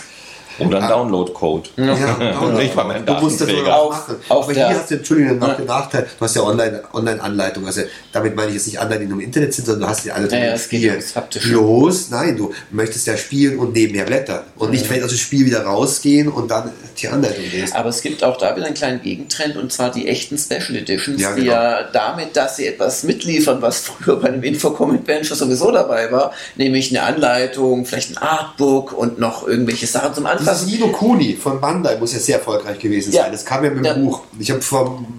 Oder 0.68 0.82
ein 0.82 0.88
Download-Code. 0.88 1.68
ja, 1.76 2.50
Nicht 2.52 2.74
mal 2.76 2.84
mehr 2.84 2.96
ein 2.96 3.06
du 3.06 3.12
musst 3.14 3.40
das 3.40 3.48
nur 3.48 3.56
Datenträger. 3.64 3.88
machen. 3.90 4.16
Auf 4.28 4.44
Aber 4.44 4.52
hier 4.52 4.68
hast 4.68 4.90
du, 4.90 4.94
Entschuldigung, 4.96 5.38
noch 5.38 5.56
den 5.56 5.66
Nachteil, 5.66 6.06
du 6.18 6.24
hast 6.24 6.36
ja 6.36 6.42
Online- 6.42 6.82
Online-Anleitung. 6.92 7.66
also 7.66 7.82
damit 8.12 8.34
meine 8.36 8.48
ich 8.48 8.54
jetzt 8.54 8.66
nicht 8.66 8.78
Anleitung, 8.80 9.04
die 9.06 9.12
nur 9.12 9.18
im 9.20 9.24
Internet 9.26 9.54
sind, 9.54 9.66
sondern 9.66 9.82
du 9.82 9.88
hast 9.88 10.04
die 10.04 10.12
Anleitung 10.12 10.38
Ja, 10.38 10.94
ja, 10.94 11.00
Haptische. 11.14 11.48
Bloß, 11.48 12.10
nein, 12.10 12.36
du 12.36 12.52
möchtest 12.70 13.06
ja 13.06 13.16
spielen 13.16 13.58
und 13.58 13.72
nebenher 13.74 14.04
blättern. 14.04 14.40
Und 14.56 14.70
nicht 14.70 14.86
vielleicht 14.86 15.04
aus 15.04 15.10
dem 15.10 15.18
Spiel 15.18 15.46
wieder 15.46 15.62
rausgehen 15.64 16.28
und 16.28 16.50
dann 16.50 16.70
die 17.00 17.08
Anleitung 17.08 17.44
lesen. 17.50 17.74
Aber 17.74 17.88
es 17.88 18.02
gibt 18.02 18.22
auch 18.24 18.36
da 18.36 18.54
wieder 18.56 18.66
einen 18.66 18.74
kleinen 18.74 19.00
Gegentrend 19.02 19.56
und 19.56 19.72
zwar 19.72 19.90
die 19.90 20.08
echten 20.08 20.36
Special 20.38 20.76
Editions, 20.76 21.20
Ja, 21.20 21.34
die 21.34 21.42
genau. 21.42 21.52
ja 21.52 21.82
damit, 21.92 22.36
dass 22.36 22.56
sie 22.56 22.66
etwas 22.66 23.02
mitliefern, 23.04 23.62
was 23.62 23.80
früher 23.80 24.16
bei 24.20 24.28
einem 24.28 24.42
Infocom 24.42 24.90
Adventure 24.92 25.34
sowieso 25.34 25.70
dabei 25.70 26.10
war, 26.12 26.32
nämlich 26.56 26.90
eine 26.90 27.02
Anleitung, 27.04 27.86
vielleicht 27.86 28.10
ein 28.12 28.18
Artbook 28.18 28.92
und 28.92 29.18
noch 29.18 29.46
irgendwelche 29.46 29.86
Sachen 29.86 30.14
zum 30.14 30.24
Dieses 30.24 30.46
Anfassen. 30.50 30.68
Nino 30.70 30.88
Kuni 30.88 31.36
von 31.36 31.60
Bandai 31.60 31.96
muss 31.98 32.12
ja 32.12 32.18
sehr 32.18 32.36
erfolgreich 32.38 32.78
gewesen 32.78 33.12
Ja. 33.12 33.22
sein. 33.22 33.32
Das 33.32 33.44
kam 33.44 33.64
ja 33.64 33.70
mit 33.70 33.78
dem 33.78 33.84
Ja. 33.84 33.94
Buch. 33.94 34.22
Ich 34.38 34.50
habe 34.50 34.60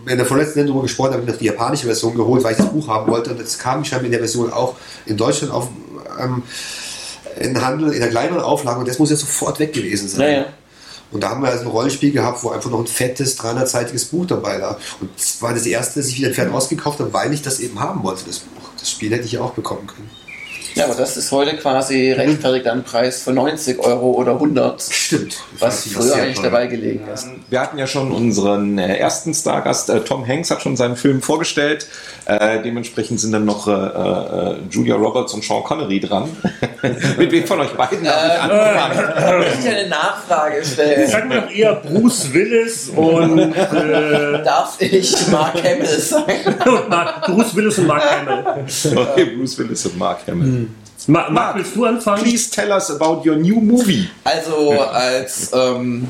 in 0.07 0.17
der 0.17 0.25
vorletzten 0.25 0.55
Sendung 0.55 0.75
darüber 0.75 0.87
gesprochen, 0.87 1.13
habe 1.13 1.23
ich 1.23 1.29
noch 1.29 1.37
die 1.37 1.45
japanische 1.45 1.85
Version 1.85 2.15
geholt, 2.15 2.43
weil 2.43 2.51
ich 2.53 2.57
das 2.57 2.69
Buch 2.69 2.87
haben 2.87 3.11
wollte. 3.11 3.31
Und 3.31 3.39
das 3.41 3.57
kam 3.57 3.83
scheinbar 3.83 4.05
in 4.05 4.11
der 4.11 4.19
Version 4.19 4.51
auch 4.51 4.75
in 5.05 5.17
Deutschland 5.17 5.53
auf 5.53 5.67
ähm, 6.19 6.43
in 7.39 7.59
Handel, 7.61 7.93
in 7.93 7.99
der 7.99 8.09
kleineren 8.09 8.41
Auflage. 8.41 8.79
Und 8.79 8.87
das 8.87 8.99
muss 8.99 9.09
ja 9.09 9.15
sofort 9.15 9.59
weg 9.59 9.73
gewesen 9.73 10.07
sein. 10.07 10.19
Naja. 10.19 10.45
Und 11.11 11.21
da 11.23 11.29
haben 11.29 11.41
wir 11.41 11.49
also 11.49 11.63
ein 11.65 11.67
Rollenspiel 11.67 12.11
gehabt, 12.11 12.41
wo 12.43 12.49
einfach 12.51 12.69
noch 12.69 12.79
ein 12.79 12.87
fettes 12.87 13.37
300-seitiges 13.39 14.05
Buch 14.05 14.25
dabei 14.27 14.61
war. 14.61 14.77
Und 15.01 15.09
das 15.17 15.41
war 15.41 15.53
das 15.53 15.65
erste, 15.65 15.99
das 15.99 16.07
ich 16.09 16.17
wieder 16.17 16.27
entfernt 16.27 16.53
ausgekauft 16.53 16.99
habe, 16.99 17.11
weil 17.13 17.33
ich 17.33 17.41
das 17.41 17.59
eben 17.59 17.79
haben 17.79 18.01
wollte, 18.03 18.23
das 18.27 18.39
Buch. 18.39 18.69
Das 18.79 18.89
Spiel 18.89 19.11
hätte 19.11 19.25
ich 19.25 19.33
ja 19.33 19.41
auch 19.41 19.51
bekommen 19.51 19.87
können. 19.87 20.09
Ja, 20.75 20.85
aber 20.85 20.95
das 20.95 21.17
ist 21.17 21.31
heute 21.31 21.57
quasi 21.57 22.11
rechtfertigt 22.11 22.67
am 22.67 22.83
Preis 22.83 23.23
von 23.23 23.35
90 23.35 23.79
Euro 23.79 24.11
oder 24.11 24.33
100, 24.33 24.81
Stimmt. 24.81 25.37
was 25.59 25.87
früher 25.87 26.15
eigentlich 26.15 26.35
toll. 26.35 26.43
dabei 26.45 26.67
gelegen 26.67 27.07
ist. 27.13 27.27
Wir 27.49 27.59
hatten 27.59 27.77
ja 27.77 27.87
schon 27.87 28.11
unseren 28.11 28.77
äh, 28.77 28.95
ersten 28.97 29.33
Stargast, 29.33 29.89
äh, 29.89 30.01
Tom 30.01 30.27
Hanks, 30.27 30.49
hat 30.51 30.61
schon 30.61 30.77
seinen 30.77 30.95
Film 30.95 31.21
vorgestellt. 31.21 31.87
Äh, 32.25 32.61
dementsprechend 32.61 33.19
sind 33.19 33.31
dann 33.31 33.45
noch 33.45 33.67
äh, 33.67 33.71
äh, 33.71 34.55
Julia 34.69 34.95
Roberts 34.95 35.33
und 35.33 35.43
Sean 35.43 35.63
Connery 35.63 35.99
dran. 35.99 36.29
Mit 37.17 37.31
wem 37.31 37.45
von 37.45 37.59
euch 37.59 37.71
beiden 37.73 38.03
darf 38.03 38.25
ich 38.25 38.41
anfangen? 38.41 39.41
Ich 39.51 39.55
möchte 39.63 39.69
eine 39.77 39.89
Nachfrage 39.89 40.63
stellen. 40.65 41.09
Sagen 41.09 41.29
wir 41.29 41.41
doch 41.41 41.51
eher 41.51 41.75
Bruce 41.75 42.33
Willis 42.33 42.89
und, 42.95 43.39
äh, 43.39 44.43
Darf 44.43 44.77
ich 44.79 45.27
Mark 45.27 45.55
Hamill 45.63 45.99
sein? 45.99 46.23
Mark, 46.89 47.25
Bruce 47.25 47.55
Willis 47.55 47.77
und 47.79 47.87
Mark 47.87 48.03
Hamill. 48.03 48.43
Okay, 48.95 49.25
Bruce 49.25 49.57
Willis 49.57 49.85
und 49.85 49.97
Mark 49.97 50.19
Hamill. 50.27 50.60
Ma 51.07 51.29
Mark, 51.29 51.55
willst 51.57 51.75
du 51.75 51.85
anfangen? 51.85 52.21
Please 52.23 52.49
tell 52.51 52.69
us 52.71 52.91
about 52.91 53.27
your 53.27 53.35
new 53.35 53.59
movie. 53.59 54.07
Also 54.23 54.71
als, 54.79 55.51
ähm, 55.53 56.07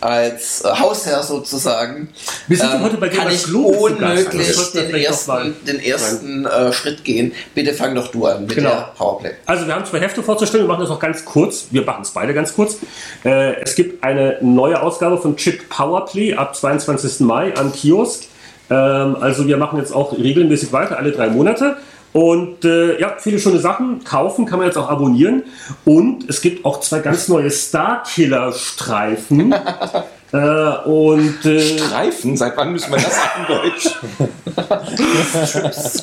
als 0.00 0.62
Hausherr 0.64 1.22
sozusagen 1.22 2.08
Wir 2.48 2.56
sind 2.56 2.70
ähm, 2.74 2.82
heute 2.82 2.96
bei 2.96 3.08
kann 3.10 3.28
ich 3.30 3.42
Gast. 3.42 3.52
unmöglich 3.54 4.56
den 4.72 4.86
vielleicht 4.86 5.20
noch 5.20 5.26
mal- 5.34 5.46
ersten, 5.46 5.66
den 5.66 5.80
ersten 5.80 6.46
äh, 6.46 6.72
Schritt 6.72 7.04
gehen. 7.04 7.32
Bitte 7.54 7.74
fang 7.74 7.94
doch 7.94 8.08
du 8.08 8.24
an 8.26 8.46
mit 8.46 8.54
Genau. 8.54 8.70
der 8.70 8.92
Powerplay. 8.96 9.30
Also 9.46 9.66
wir 9.66 9.74
haben 9.74 9.84
zwei 9.84 10.00
Hefte 10.00 10.22
vorzustellen, 10.22 10.64
wir 10.64 10.68
machen 10.72 10.82
das 10.82 10.90
auch 10.90 11.00
ganz 11.00 11.24
kurz. 11.24 11.66
Wir 11.70 11.82
machen 11.84 12.02
es 12.02 12.10
beide 12.10 12.32
ganz 12.32 12.54
kurz. 12.54 12.76
Äh, 13.24 13.60
es 13.62 13.74
gibt 13.74 14.02
eine 14.02 14.38
neue 14.40 14.80
Ausgabe 14.82 15.18
von 15.18 15.36
Chip 15.36 15.68
Powerplay 15.68 16.34
ab 16.34 16.56
22. 16.56 17.20
Mai 17.20 17.54
am 17.56 17.72
Kiosk. 17.72 18.24
Ähm, 18.70 19.16
also 19.20 19.46
wir 19.46 19.58
machen 19.58 19.78
jetzt 19.78 19.92
auch 19.94 20.16
regelmäßig 20.16 20.72
weiter, 20.72 20.96
alle 20.98 21.12
drei 21.12 21.28
Monate. 21.28 21.76
Und 22.14 22.64
äh, 22.64 22.98
ja, 23.00 23.16
viele 23.18 23.38
schöne 23.40 23.58
Sachen. 23.58 24.04
Kaufen 24.04 24.46
kann 24.46 24.60
man 24.60 24.68
jetzt 24.68 24.78
auch 24.78 24.88
abonnieren. 24.88 25.42
Und 25.84 26.30
es 26.30 26.40
gibt 26.40 26.64
auch 26.64 26.78
zwei 26.78 27.00
ganz 27.00 27.26
neue 27.28 27.50
Starkiller-Streifen. 27.50 29.50
Äh, 30.34 30.88
und 30.88 31.44
äh, 31.44 31.60
Streifen? 31.60 32.36
Seit 32.36 32.56
wann 32.56 32.72
müssen 32.72 32.90
wir 32.90 32.98
das 32.98 33.16
in 33.38 33.46
Deutsch? 33.54 33.88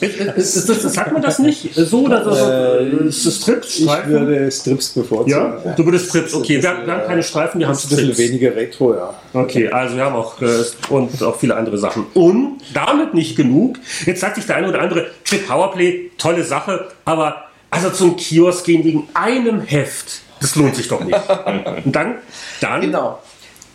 ist, 0.37 0.55
ist, 0.69 0.93
sagt 0.93 1.11
man 1.11 1.21
das 1.21 1.39
nicht? 1.39 1.73
So 1.75 2.05
oder 2.05 2.23
so? 2.23 2.31
Äh, 2.79 3.07
Ist 3.07 3.25
das 3.25 3.35
Strips? 3.41 3.77
Ich 3.79 3.83
Streifen? 3.83 4.11
würde 4.11 4.49
Strips 4.49 4.89
bevorzugen. 4.89 5.31
ja, 5.31 5.73
du 5.75 5.85
würdest 5.85 6.09
Strips. 6.09 6.33
Okay, 6.33 6.61
wir, 6.63 6.69
haben- 6.69 6.85
wir 6.85 6.93
haben 6.93 7.07
keine 7.07 7.23
Streifen, 7.23 7.59
wir 7.59 7.67
haben 7.67 7.73
Das 7.73 7.83
ist 7.83 7.91
ein 7.91 7.97
bisschen 7.97 8.13
Strips. 8.13 8.29
weniger 8.29 8.55
Retro, 8.55 8.93
ja. 8.95 9.13
Okay, 9.33 9.67
also 9.69 9.95
wir 9.97 10.05
haben 10.05 10.15
auch 10.15 10.41
äh, 10.41 10.47
und 10.89 11.21
auch 11.23 11.35
viele 11.37 11.55
andere 11.57 11.77
Sachen. 11.77 12.05
Und 12.13 12.59
damit 12.73 13.13
nicht 13.13 13.35
genug. 13.35 13.77
Jetzt 14.05 14.21
sagt 14.21 14.35
sich 14.35 14.45
der 14.45 14.55
eine 14.55 14.69
oder 14.69 14.79
andere, 14.81 15.07
Chip 15.25 15.45
Powerplay, 15.45 16.09
tolle 16.17 16.43
Sache, 16.45 16.87
aber 17.03 17.43
also 17.69 17.89
zum 17.89 18.15
Kiosk 18.15 18.63
gehen 18.65 18.83
wegen 18.85 19.09
einem 19.13 19.59
Heft, 19.61 20.21
das 20.39 20.55
lohnt 20.55 20.75
sich 20.75 20.87
doch 20.87 21.03
nicht. 21.03 21.17
Und 21.85 21.93
dann, 21.93 22.15
dann 22.61 22.81
Genau. 22.81 23.19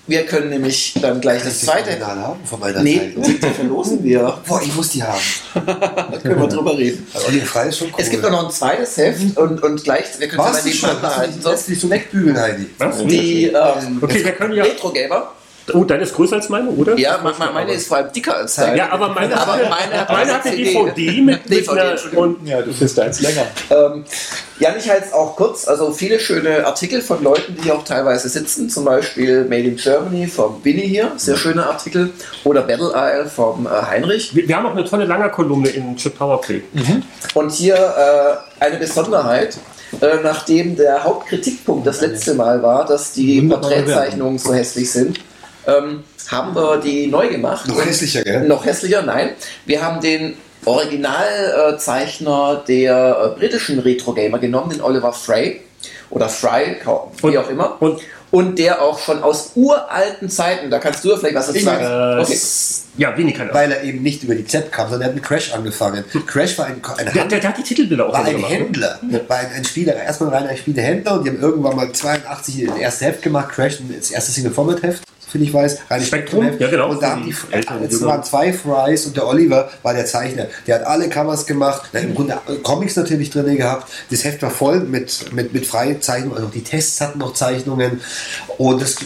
Wir 0.08 0.24
können 0.24 0.50
nämlich 0.50 0.94
dann 1.02 1.20
gleich 1.20 1.42
das 1.42 1.62
zweite. 1.62 1.90
Original 1.90 2.16
haben 2.18 2.44
von 2.44 2.60
meiner 2.60 2.80
Nee, 2.82 3.12
Zeit. 3.16 3.26
die 3.42 3.46
verlosen 3.54 4.04
wir. 4.04 4.38
Boah, 4.46 4.62
ich 4.62 4.72
muss 4.74 4.90
die 4.90 5.02
haben. 5.02 5.18
Da 5.54 6.18
können 6.22 6.40
wir 6.40 6.48
drüber 6.48 6.78
reden. 6.78 7.06
Also 7.14 7.28
Oliver 7.28 7.46
Frei 7.46 7.68
ist 7.68 7.78
schon 7.78 7.88
cool. 7.88 7.94
Es 7.98 8.10
gibt 8.10 8.24
auch 8.24 8.30
noch 8.30 8.44
ein 8.44 8.50
zweites 8.50 8.96
Heft 8.96 9.36
und, 9.36 9.62
und 9.62 9.82
gleich, 9.82 10.04
wir 10.18 10.28
können 10.28 10.42
es 10.52 10.76
schon? 10.76 10.90
nebeneinander 10.90 11.16
halten. 11.16 11.32
Sonst 11.34 11.42
Sonst 11.56 11.68
nicht 11.70 11.80
so 11.80 11.90
wegbügeln, 11.90 12.38
Heidi. 12.38 12.66
was? 12.78 12.98
die 13.04 13.44
ähm, 13.46 13.98
Okay, 14.00 14.24
wir 14.24 14.32
können 14.32 14.54
ja. 14.54 14.64
Retro-Gamer. 14.64 15.32
Oh, 15.72 15.84
deine 15.84 16.04
ist 16.04 16.14
größer 16.14 16.36
als 16.36 16.48
meine, 16.48 16.68
oder? 16.70 16.96
Ja, 16.96 17.18
me- 17.18 17.32
me- 17.38 17.50
meine 17.52 17.72
ist 17.72 17.88
vor 17.88 17.96
allem 17.96 18.12
dicker 18.12 18.36
als 18.36 18.54
deine. 18.54 18.76
Ja, 18.78 18.90
aber 18.92 19.08
meine, 19.08 19.36
Aber 19.40 19.54
hatte, 19.54 19.68
meine 19.68 20.00
hat 20.00 20.08
meine 20.08 20.22
eine 20.22 20.34
hatte 20.34 20.50
CD. 20.50 20.64
DVD 20.72 21.20
mit, 21.22 21.50
mit 21.50 21.66
DVD, 21.68 22.16
und 22.16 22.46
Ja, 22.46 22.62
du 22.62 22.72
bist 22.72 22.98
eins 23.00 23.20
länger. 23.20 23.46
Ähm, 23.70 24.04
ja, 24.60 24.74
ich 24.78 24.88
halte 24.88 25.06
es 25.06 25.12
auch 25.12 25.34
kurz. 25.36 25.66
Also 25.66 25.90
viele 25.92 26.20
schöne 26.20 26.64
Artikel 26.64 27.02
von 27.02 27.22
Leuten, 27.22 27.56
die 27.56 27.62
hier 27.64 27.74
auch 27.74 27.84
teilweise 27.84 28.28
sitzen. 28.28 28.70
Zum 28.70 28.84
Beispiel 28.84 29.44
Made 29.44 29.62
in 29.64 29.76
Germany 29.76 30.26
vom 30.28 30.60
Winnie 30.64 30.86
hier. 30.86 31.12
Sehr 31.16 31.36
schöner 31.36 31.66
Artikel. 31.68 32.10
Oder 32.44 32.62
Battle 32.62 32.94
AL 32.94 33.26
vom 33.26 33.66
äh, 33.66 33.70
Heinrich. 33.70 34.34
wir, 34.34 34.46
wir 34.46 34.56
haben 34.56 34.66
auch 34.66 34.72
eine 34.76 34.84
tolle 34.84 35.04
Langer-Kolumne 35.04 35.68
in 35.70 35.96
Chip 35.96 36.16
Powerplay. 36.16 36.62
Und 37.34 37.50
hier 37.52 37.74
äh, 37.74 38.64
eine 38.64 38.76
Besonderheit. 38.76 39.58
Äh, 40.00 40.16
nachdem 40.22 40.74
der 40.76 41.04
Hauptkritikpunkt 41.04 41.86
das 41.86 42.00
letzte 42.00 42.34
Mal 42.34 42.60
war, 42.62 42.84
dass 42.84 43.12
die 43.12 43.40
Porträtzeichnungen 43.42 44.36
so 44.38 44.52
hässlich 44.52 44.90
sind, 44.90 45.20
ähm, 45.66 46.04
haben 46.30 46.54
wir 46.54 46.78
die 46.78 47.06
neu 47.06 47.28
gemacht. 47.28 47.68
Noch 47.68 47.84
hässlicher, 47.84 48.22
gell? 48.22 48.46
Noch 48.48 48.64
hässlicher, 48.64 49.02
nein. 49.02 49.30
Wir 49.64 49.82
haben 49.82 50.00
den 50.00 50.36
Originalzeichner 50.64 52.62
der 52.66 53.34
äh, 53.34 53.38
britischen 53.38 53.78
Retro-Gamer 53.78 54.38
genommen, 54.38 54.70
den 54.70 54.80
Oliver 54.82 55.12
Frey 55.12 55.60
oder 56.10 56.28
Fry, 56.28 56.76
wie 56.84 57.26
Und- 57.26 57.36
auch 57.36 57.48
immer. 57.50 57.76
und- 57.80 58.00
Und 58.32 58.58
der 58.58 58.82
auch 58.82 58.98
schon 58.98 59.22
aus 59.22 59.52
uralten 59.54 60.28
Zeiten, 60.28 60.68
da 60.68 60.80
kannst 60.80 61.04
du 61.04 61.10
ja 61.10 61.16
vielleicht 61.16 61.36
was 61.36 61.46
dazu 61.46 61.60
sagen. 61.60 62.18
Äh, 62.18 62.22
Okay. 62.22 62.36
Ja, 62.98 63.16
wenig 63.16 63.40
Ahnung. 63.40 63.54
Weil 63.54 63.70
er 63.70 63.84
eben 63.84 64.02
nicht 64.02 64.24
über 64.24 64.34
die 64.34 64.44
Z 64.44 64.72
kam, 64.72 64.88
sondern 64.88 65.02
er 65.02 65.06
hat 65.08 65.14
mit 65.14 65.22
Crash 65.24 65.54
angefangen. 65.54 66.04
Crash 66.26 66.58
war 66.58 66.66
ein, 66.66 66.82
ein, 66.98 67.04
Der, 67.14 67.24
der, 67.24 67.38
der 67.40 67.48
hat 67.50 67.56
die 67.58 67.62
Titelbilder 67.62 68.08
auch 68.08 68.12
war 68.12 68.24
ein 68.24 68.32
gemacht. 68.32 68.50
ne? 68.50 68.56
Händler, 68.58 68.98
war 69.28 69.36
ein, 69.38 69.46
ein 69.54 69.64
Spieler, 69.64 69.94
erstmal 69.94 70.30
rein 70.30 70.48
ein 70.48 70.56
Spielehändler 70.56 71.12
und 71.14 71.24
die 71.24 71.30
haben 71.30 71.40
irgendwann 71.40 71.76
mal 71.76 71.92
82 71.92 72.66
das 72.66 72.76
erste 72.78 73.04
Heft 73.06 73.22
gemacht, 73.22 73.48
Crash, 73.54 73.78
das 73.96 74.10
erste 74.10 74.32
Single-Format-Heft, 74.32 75.02
finde 75.28 75.46
ich 75.46 75.52
weiß, 75.54 75.78
rein 75.90 76.02
Spektrum, 76.02 76.44
Spektrum-Heft. 76.44 76.60
ja, 76.60 76.68
genau. 76.68 76.90
Und 76.90 77.02
da 77.02 77.10
haben 77.10 77.24
die, 77.24 77.34
es 77.88 78.02
waren 78.04 78.22
zwei 78.24 78.52
Fries 78.52 79.06
und 79.06 79.16
der 79.16 79.26
Oliver 79.26 79.68
war 79.82 79.92
der 79.94 80.06
Zeichner. 80.06 80.46
Der 80.66 80.76
hat 80.76 80.84
alle 80.86 81.08
Covers 81.08 81.46
gemacht, 81.46 81.82
der 81.92 82.02
hat 82.02 82.08
im 82.08 82.14
Grunde 82.14 82.38
Comics 82.62 82.96
natürlich 82.96 83.30
drin 83.30 83.56
gehabt. 83.56 83.88
Das 84.10 84.24
Heft 84.24 84.42
war 84.42 84.50
voll 84.50 84.80
mit, 84.80 85.32
mit, 85.32 85.52
mit 85.52 85.66
Freizeichnungen, 85.66 86.36
also 86.36 86.48
die 86.48 86.62
Tests 86.64 87.00
hatten 87.00 87.18
noch 87.18 87.34
Zeichnungen 87.34 88.00
und 88.58 88.80
das 88.82 88.96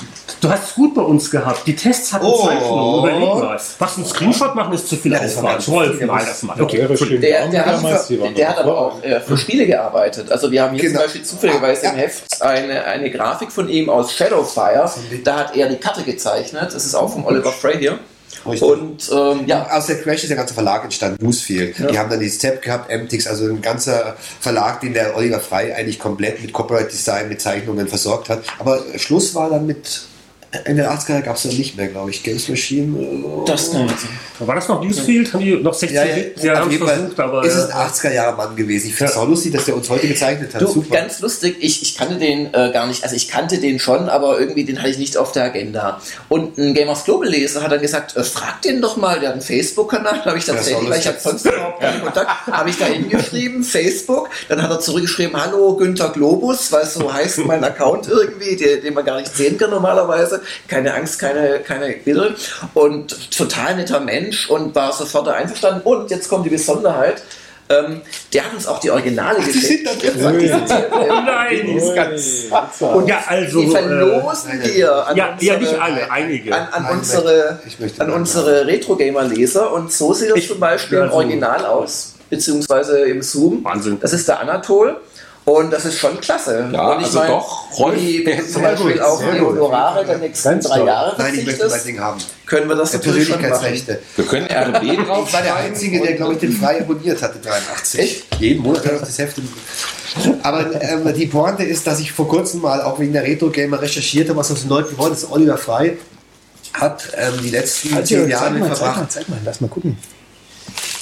Du 0.40 0.48
hast 0.48 0.68
es 0.70 0.74
gut 0.74 0.94
bei 0.94 1.02
uns 1.02 1.30
gehabt. 1.30 1.66
Die 1.66 1.76
Tests 1.76 2.12
hatten 2.12 2.24
Oh. 2.24 2.46
Zeichnungen. 2.46 2.98
Überleg 3.00 3.28
mal. 3.34 3.60
Was 3.78 3.96
ein 3.98 4.06
Screenshot 4.06 4.54
machen 4.54 4.72
ist 4.72 4.88
zu 4.88 4.96
viel 4.96 5.12
Ja, 5.12 5.18
das 5.18 5.36
war 5.36 5.42
Aufwand. 5.42 5.56
ganz 5.58 5.68
Wolf, 5.68 5.98
viel. 5.98 6.06
mal 6.06 6.24
das 6.24 6.42
mal. 6.44 6.60
Okay, 6.62 6.76
Der, 7.20 7.48
der, 7.48 7.66
hat, 7.66 8.06
für, 8.06 8.16
der 8.30 8.48
hat 8.48 8.58
aber 8.58 8.78
auch 8.78 9.02
äh, 9.02 9.20
für 9.20 9.36
Spiele 9.36 9.66
gearbeitet. 9.66 10.30
Also 10.32 10.50
wir 10.50 10.62
haben 10.62 10.74
hier 10.74 10.84
Genau. 10.84 10.94
zum 11.00 11.04
Beispiel 11.06 11.22
zufälligerweise 11.24 11.86
im 11.86 11.92
Ja. 11.92 11.98
Heft 11.98 12.40
eine, 12.40 12.84
eine 12.84 13.10
Grafik 13.10 13.52
von 13.52 13.68
ihm 13.68 13.90
aus 13.90 14.14
Shadowfire. 14.14 14.88
Da 15.24 15.36
hat 15.36 15.56
er 15.56 15.68
die 15.68 15.76
Karte 15.76 16.04
gezeichnet. 16.12 16.74
Das 16.74 16.84
ist 16.84 16.94
auch 16.94 17.12
vom 17.12 17.24
Oliver 17.24 17.52
Frey 17.52 17.78
hier. 17.78 17.98
Richtig. 18.46 18.62
Und 18.62 19.10
ähm, 19.12 19.46
ja, 19.46 19.70
Aus 19.70 19.86
der 19.86 20.00
Crash 20.00 20.22
ist 20.22 20.30
der 20.30 20.36
ganze 20.36 20.54
Verlag 20.54 20.84
entstanden, 20.84 21.24
Newsfield. 21.24 21.78
Die 21.78 21.98
haben 21.98 22.08
dann 22.08 22.20
die 22.20 22.30
Step 22.30 22.62
gehabt, 22.62 22.90
MTX, 22.90 23.26
also 23.26 23.44
ein 23.46 23.60
ganzer 23.60 24.16
Verlag, 24.40 24.80
den 24.80 24.94
der 24.94 25.16
Oliver 25.16 25.40
Frey 25.40 25.72
eigentlich 25.72 25.98
komplett 25.98 26.40
mit 26.40 26.52
Corporate 26.52 26.88
Design, 26.88 27.28
mit 27.28 27.40
Zeichnungen 27.40 27.86
versorgt 27.88 28.28
hat. 28.28 28.42
Aber 28.58 28.82
Schluss 28.96 29.34
war 29.34 29.50
dann 29.50 29.66
mit 29.66 30.02
Ende 30.64 30.82
der 30.82 30.92
80er 30.92 31.20
gab 31.22 31.36
es 31.36 31.44
dann 31.44 31.56
nicht 31.56 31.76
mehr, 31.76 31.86
glaube 31.88 32.10
ich. 32.10 32.22
Games 32.24 32.48
Machine. 32.48 32.98
äh, 33.00 33.46
das 33.46 33.70
kann 33.70 33.86
ich 33.86 33.92
sagen. 33.92 34.18
War 34.40 34.54
das 34.54 34.68
noch 34.68 34.82
Newsfield? 34.82 35.32
Haben 35.32 35.44
die 35.44 35.54
noch 35.56 35.74
60 35.74 35.94
Ja, 35.94 36.04
ja, 36.54 36.60
haben 36.60 36.70
es 36.70 36.78
Fall 36.78 36.88
versucht, 36.96 37.20
aber. 37.20 37.44
ist 37.44 37.54
es 37.54 37.64
ein 37.70 37.78
ja. 37.78 37.86
80er-Jahre-Mann 37.86 38.56
gewesen. 38.56 38.88
Ich 38.88 38.94
finde 38.94 39.10
es 39.10 39.16
Ja. 39.16 39.22
auch 39.22 39.28
lustig, 39.28 39.52
dass 39.52 39.66
der 39.66 39.76
uns 39.76 39.88
heute 39.90 40.08
gezeichnet 40.08 40.54
hat. 40.54 40.62
Du, 40.62 40.66
Super. 40.66 40.96
ganz 40.96 41.20
lustig, 41.20 41.56
ich, 41.60 41.82
ich 41.82 41.96
kannte 41.96 42.16
den 42.16 42.46
äh, 42.54 42.70
gar 42.72 42.86
nicht, 42.86 43.04
also 43.04 43.14
ich 43.14 43.28
kannte 43.28 43.58
den 43.58 43.78
schon, 43.78 44.08
aber 44.08 44.40
irgendwie 44.40 44.64
den 44.64 44.78
hatte 44.80 44.88
ich 44.90 44.98
nicht 44.98 45.16
auf 45.18 45.32
der 45.32 45.44
Agenda. 45.44 46.00
Und 46.30 46.56
ein 46.58 46.74
Gamers 46.74 47.04
Global 47.04 47.28
Leser 47.28 47.62
hat 47.62 47.70
dann 47.70 47.80
gesagt, 47.82 48.16
äh, 48.16 48.24
frag 48.24 48.62
den 48.62 48.80
doch 48.80 48.96
mal, 48.96 49.20
der 49.20 49.28
hat 49.28 49.34
einen 49.34 49.42
Facebook-Kanal, 49.42 50.20
da 50.24 50.30
habe 50.30 50.38
ich 50.38 50.46
tatsächlich, 50.46 50.88
weil 50.88 50.98
ich 51.00 51.06
habe 51.06 51.18
sonst 51.20 51.44
überhaupt 51.46 51.80
keinen 51.80 52.02
Kontakt, 52.02 52.46
habe 52.46 52.70
ich 52.70 52.78
da 52.78 52.86
hingeschrieben, 52.86 53.62
Facebook, 53.62 54.30
dann 54.48 54.62
hat 54.62 54.70
er 54.70 54.80
zurückgeschrieben, 54.80 55.40
hallo 55.40 55.76
Günther 55.76 56.08
Globus, 56.08 56.72
weil 56.72 56.86
so 56.86 57.12
heißt 57.12 57.38
mein 57.44 57.62
Account 57.62 58.08
irgendwie, 58.08 58.56
den, 58.56 58.82
den 58.82 58.94
man 58.94 59.04
gar 59.04 59.20
nicht 59.20 59.36
sehen 59.36 59.58
kann 59.58 59.70
normalerweise, 59.70 60.39
keine 60.68 60.94
Angst, 60.94 61.18
keine, 61.18 61.60
keine 61.60 61.90
Bilder 62.04 62.34
und 62.74 63.30
total 63.36 63.76
netter 63.76 64.00
Mensch 64.00 64.48
und 64.50 64.74
war 64.74 64.92
sofort 64.92 65.26
da 65.26 65.32
einverstanden 65.32 65.80
und 65.84 66.10
jetzt 66.10 66.28
kommt 66.28 66.46
die 66.46 66.50
Besonderheit, 66.50 67.22
ähm, 67.68 68.00
der 68.34 68.46
hat 68.46 68.52
uns 68.54 68.66
auch 68.66 68.80
die 68.80 68.90
Originale 68.90 69.38
geschickt. 69.40 69.88
sagt 69.88 70.02
die- 70.02 70.48
nein! 71.08 71.76
ist 71.76 71.94
ganz. 71.94 72.46
Und 72.80 73.06
ja, 73.08 73.22
also. 73.28 73.60
die 73.60 73.66
äh, 73.68 73.70
verlosen 73.70 74.60
wir 74.64 75.06
an 75.06 75.16
ja, 75.16 75.36
ja, 75.40 75.56
nicht 75.56 75.60
unsere, 75.68 75.80
alle, 75.82 76.10
einige. 76.10 76.52
an, 76.52 76.66
an 76.72 76.82
Nein, 76.82 76.92
unsere, 76.98 77.60
an 77.98 78.10
unsere 78.10 78.66
Retro-Gamer-Leser 78.66 79.72
und 79.72 79.92
so 79.92 80.12
sieht 80.12 80.30
das 80.30 80.38
Ich- 80.38 80.48
zum 80.48 80.58
Beispiel 80.58 80.98
im 80.98 81.12
Original 81.12 81.64
aus, 81.64 82.14
beziehungsweise 82.28 83.02
im 83.02 83.22
Zoom. 83.22 83.62
Wahnsinn. 83.62 83.98
Das 84.00 84.12
ist 84.12 84.26
der 84.26 84.40
Anatol 84.40 84.96
und 85.44 85.72
das 85.72 85.84
ist 85.84 85.98
schon 85.98 86.20
klasse. 86.20 86.68
Ja, 86.72 86.92
und 86.92 87.00
ich 87.00 87.06
also 87.06 87.18
meine, 87.18 87.30
doch, 87.30 87.78
Rolf, 87.78 87.98
die 87.98 88.24
der 88.24 88.46
zum 88.46 88.62
Beispiel 88.62 88.98
gut, 88.98 89.18
sehr 89.18 89.32
die. 89.32 89.40
Honorare 89.40 90.04
der 90.04 90.18
nächsten 90.18 90.48
Ganz 90.48 90.66
drei. 90.66 90.84
Jahre 90.84 91.14
Nein, 91.18 91.38
ich 91.38 91.46
möchte 91.46 91.68
mein 91.68 91.84
Ding 91.84 92.00
haben. 92.00 92.20
können 92.46 92.68
wir 92.68 92.76
das 92.76 92.92
natürlich 92.92 93.28
schon 93.28 93.40
machen. 93.40 93.50
Persönlichkeitsrechte. 93.50 94.02
Wir 94.16 94.24
können 94.26 94.46
RB 94.46 94.82
Ich 95.26 95.32
war 95.32 95.42
der. 95.42 95.56
Einzige, 95.56 96.00
der, 96.00 96.14
glaube 96.14 96.34
ich, 96.34 96.40
den 96.40 96.52
frei 96.52 96.80
abonniert 96.80 97.22
hatte, 97.22 97.38
83. 97.38 98.00
Echt? 98.00 98.24
Jeden 98.38 98.62
Monat 98.62 98.84
hat 98.84 98.92
er 98.92 98.98
das 99.00 99.18
Heft. 99.18 99.36
Aber 100.42 100.82
ähm, 100.82 101.14
die 101.14 101.26
Pointe 101.26 101.64
ist, 101.64 101.86
dass 101.86 102.00
ich 102.00 102.12
vor 102.12 102.28
kurzem 102.28 102.60
mal 102.60 102.82
auch 102.82 102.98
wegen 102.98 103.12
der 103.12 103.22
Retro-Gamer 103.22 103.80
recherchiert 103.80 104.28
habe, 104.28 104.38
was 104.38 104.50
aus 104.50 104.60
den 104.60 104.68
neu 104.68 104.82
geworden 104.82 105.12
ist. 105.12 105.30
Oliver 105.30 105.56
Frey 105.56 105.98
hat 106.74 107.08
ähm, 107.16 107.34
die 107.42 107.50
letzten 107.50 107.88
zehn 108.04 108.04
zeig 108.04 108.28
Jahre 108.28 108.50
mal, 108.50 108.68
zeig 108.68 108.76
verbracht, 108.76 108.96
mal, 108.98 109.08
zeig 109.08 109.28
mal, 109.28 109.38
lass 109.44 109.60
mal 109.60 109.68
gucken. 109.68 109.98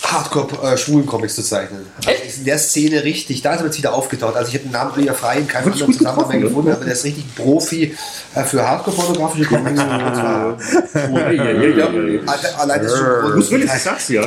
Hardcore-Schwulen-Comics 0.05 1.35
zu 1.35 1.43
zeichnen. 1.43 1.87
Also 2.07 2.23
ist 2.27 2.39
in 2.39 2.45
der 2.45 2.59
Szene 2.59 3.05
richtig, 3.05 3.43
da 3.43 3.55
ist 3.55 3.61
er 3.61 3.67
jetzt 3.67 3.79
wieder 3.79 3.93
aufgetaucht. 3.95 4.37
Also 4.37 4.49
ich 4.49 4.55
habe 4.55 4.65
den 4.65 4.73
Namen 4.73 4.93
Oliver 4.95 5.15
Frey 5.15 5.41
in 5.41 5.49
keinem 5.49 5.73
anderen 5.73 5.93
Zusammenhang 5.93 6.29
mehr 6.29 6.41
gefunden, 6.41 6.73
aber 6.73 6.85
der 6.85 6.95
ist 6.95 7.05
richtig 7.05 7.35
Profi 7.35 7.95
äh, 8.35 8.43
für 8.45 8.67
Hardcore-pornografische 8.67 9.45
Comics. 9.47 9.71
Und 9.71 9.87
zwar- 9.87 10.59
ja, 10.95 11.31
ja, 11.33 11.51
ja, 11.53 11.91
ja. 11.91 12.21
Alle- 12.27 12.59
Allein 12.59 12.83
das 12.83 12.93
schon 12.97 13.33
Bruce 13.33 13.51
Willis, 13.51 13.75
ich 13.75 13.83
sag's 13.83 14.09
ja. 14.09 14.23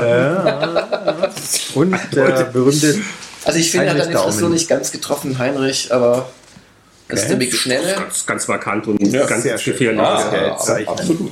Und 1.76 1.96
der 2.14 2.44
berühmte 2.46 3.00
Also 3.46 3.60
ich 3.60 3.72
finde, 3.72 3.88
er 3.88 3.94
hat 3.96 4.04
Frisur 4.14 4.42
Daumen. 4.42 4.54
nicht 4.54 4.68
ganz 4.70 4.92
getroffen, 4.92 5.38
Heinrich, 5.40 5.92
aber 5.94 6.30
das 7.08 7.22
ist 7.24 7.30
der 7.30 7.36
Big 7.36 7.54
Schnelle. 7.54 7.96
Ganz, 7.96 8.26
ganz 8.26 8.48
markant 8.48 8.88
und 8.88 8.98
ganz 9.28 9.44
sehr 9.44 9.58
schön. 9.58 9.74
gefährlich. 9.74 10.02
Ja, 10.02 10.54
absolut. 10.88 11.32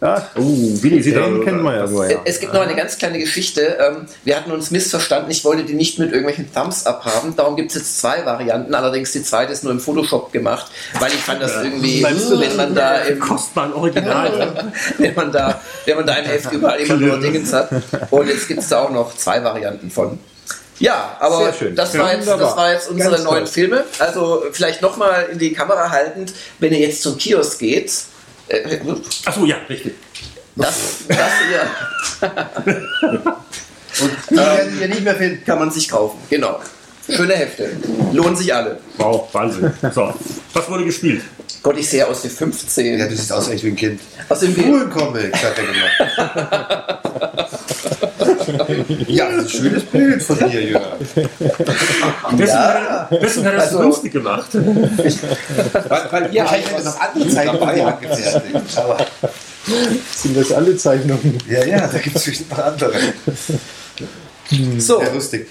Ja, 0.00 0.28
Oh, 0.36 0.42
Willi 0.42 1.02
sieht 1.02 1.16
den 1.16 1.44
kennen 1.44 1.62
wir 1.62 1.74
ja 1.74 1.90
wohl. 1.90 2.08
Ja. 2.08 2.20
Es 2.24 2.38
gibt 2.38 2.54
noch 2.54 2.60
eine 2.60 2.76
ganz 2.76 2.98
kleine 2.98 3.18
Geschichte. 3.18 3.78
Ähm, 3.80 4.06
Wir 4.24 4.36
hatten 4.36 4.52
uns 4.52 4.70
missverstanden. 4.70 5.28
Ich 5.30 5.44
wollte 5.44 5.64
die 5.64 5.74
nicht 5.74 5.98
mit 5.98 6.10
irgendwelchen 6.12 6.52
Thumbs 6.54 6.86
up 6.86 7.04
haben. 7.04 7.34
Darum 7.34 7.56
gibt 7.56 7.72
es 7.72 7.78
jetzt 7.78 7.98
zwei 7.98 8.24
Varianten. 8.24 8.74
Allerdings 8.74 9.10
die 9.10 9.24
zweite 9.24 9.52
ist 9.52 9.64
nur 9.64 9.72
im 9.72 9.80
Photoshop 9.80 10.32
gemacht, 10.32 10.70
weil 11.00 11.12
ich 11.12 11.18
fand 11.18 11.42
das 11.42 11.64
irgendwie, 11.64 12.04
wenn 12.04 12.56
man 12.56 12.74
da 12.76 12.98
im, 12.98 13.18
Kostbaren 13.18 13.72
Original. 13.72 14.72
wenn 14.98 15.14
man 15.14 15.32
da, 15.32 15.60
wenn 15.84 15.96
man 15.96 16.06
da 16.06 16.14
im 16.14 16.26
Heft 16.26 16.52
überall 16.52 16.78
immer 16.78 16.94
nur 16.96 17.18
Dingens 17.18 17.52
hat. 17.52 17.70
Und 18.10 18.28
jetzt 18.28 18.46
gibt 18.46 18.60
es 18.60 18.68
da 18.68 18.82
auch 18.82 18.90
noch 18.90 19.16
zwei 19.16 19.42
Varianten 19.42 19.90
von. 19.90 20.20
Ja, 20.78 21.16
aber 21.18 21.52
das, 21.74 21.92
Ja, 21.94 22.00
war 22.00 22.14
jetzt, 22.14 22.28
das 22.28 22.56
war 22.56 22.72
jetzt 22.72 22.88
unsere 22.88 23.10
Ganz 23.10 23.24
neuen 23.24 23.38
toll. 23.38 23.46
Filme. 23.48 23.84
Also 23.98 24.44
vielleicht 24.52 24.80
nochmal 24.80 25.28
in 25.32 25.38
die 25.38 25.52
Kamera 25.52 25.90
haltend, 25.90 26.32
wenn 26.60 26.72
ihr 26.72 26.78
jetzt 26.78 27.02
zum 27.02 27.18
Kiosk 27.18 27.58
geht. 27.58 27.90
Äh, 28.48 28.78
Achso, 29.24 29.44
ja, 29.44 29.56
richtig. 29.68 29.94
das, 30.56 30.98
das 31.08 31.32
hier 31.48 32.30
Die 34.30 34.36
werden 34.36 34.80
wir 34.80 34.88
nicht 34.88 35.02
mehr 35.02 35.16
finden. 35.16 35.44
kann 35.44 35.58
man 35.58 35.70
sich 35.70 35.88
kaufen. 35.88 36.18
Genau. 36.30 36.60
Schöne 37.08 37.34
Hefte. 37.34 37.70
Lohnen 38.12 38.36
sich 38.36 38.54
alle. 38.54 38.78
Wow, 38.98 39.28
Wahnsinn. 39.32 39.72
So, 39.94 40.12
was 40.52 40.70
wurde 40.70 40.84
gespielt? 40.84 41.22
Gott, 41.62 41.78
ich 41.78 41.88
sehe 41.88 42.06
aus 42.06 42.22
wie 42.22 42.28
15. 42.28 42.98
Ja, 42.98 43.06
du 43.08 43.16
siehst 43.16 43.32
aus 43.32 43.48
echt 43.48 43.64
wie 43.64 43.68
ein 43.68 43.76
Kind. 43.76 44.00
Aus 44.28 44.40
dem 44.40 44.54
Coolen 44.54 44.90
Comic, 44.90 45.34
hat 45.34 45.54
er 45.58 45.64
gemacht. 45.64 46.78
ja, 49.06 49.30
das 49.30 49.44
ist 49.46 49.54
ein 49.54 49.60
schönes 49.62 49.84
Bild 49.84 50.22
von 50.22 50.38
dir, 50.50 50.62
Jörg. 50.62 50.82
Deswegen, 51.14 52.46
Ja. 52.46 52.58
hat 52.68 53.10
er 53.12 53.22
es 53.22 53.34
so 53.34 53.42
Also- 53.44 53.78
günstig 53.80 54.12
gemacht. 54.12 54.48
Weil, 54.54 56.02
weil 56.10 56.34
ihr 56.34 56.44
hätte 56.50 56.84
noch 56.84 57.00
andere 57.00 57.28
Zeichnungen 57.28 57.80
angefertigt. 57.86 58.78
Aber 58.78 58.96
Sind 60.14 60.36
das 60.36 60.52
alle 60.52 60.76
Zeichnungen? 60.76 61.38
ja, 61.48 61.64
ja, 61.64 61.86
da 61.86 61.98
gibt 61.98 62.16
es 62.16 62.24
bestimmt 62.24 62.50
noch 62.50 62.58
andere. 62.58 62.92
So, 64.78 64.98
Sehr 65.00 65.12
lustig. 65.14 65.46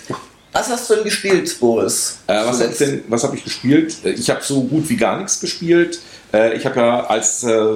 was 0.53 0.69
hast 0.69 0.89
du 0.89 0.95
denn 0.95 1.03
gespielt, 1.03 1.59
Boris? 1.59 2.17
Äh, 2.27 2.33
was 2.45 2.61
habe 2.61 2.73
denn- 2.73 3.03
was 3.09 3.23
hab 3.23 3.33
ich 3.33 3.43
gespielt? 3.43 3.95
Äh, 4.03 4.11
Ich 4.11 4.29
habe 4.29 4.41
so 4.43 4.63
gut 4.63 4.89
wie 4.89 4.97
gar 4.97 5.17
nichts 5.17 5.39
gespielt. 5.39 5.99
Äh, 6.33 6.55
ich 6.55 6.65
habe 6.65 6.79
ja 6.79 7.05
als 7.05 7.43
äh, 7.43 7.75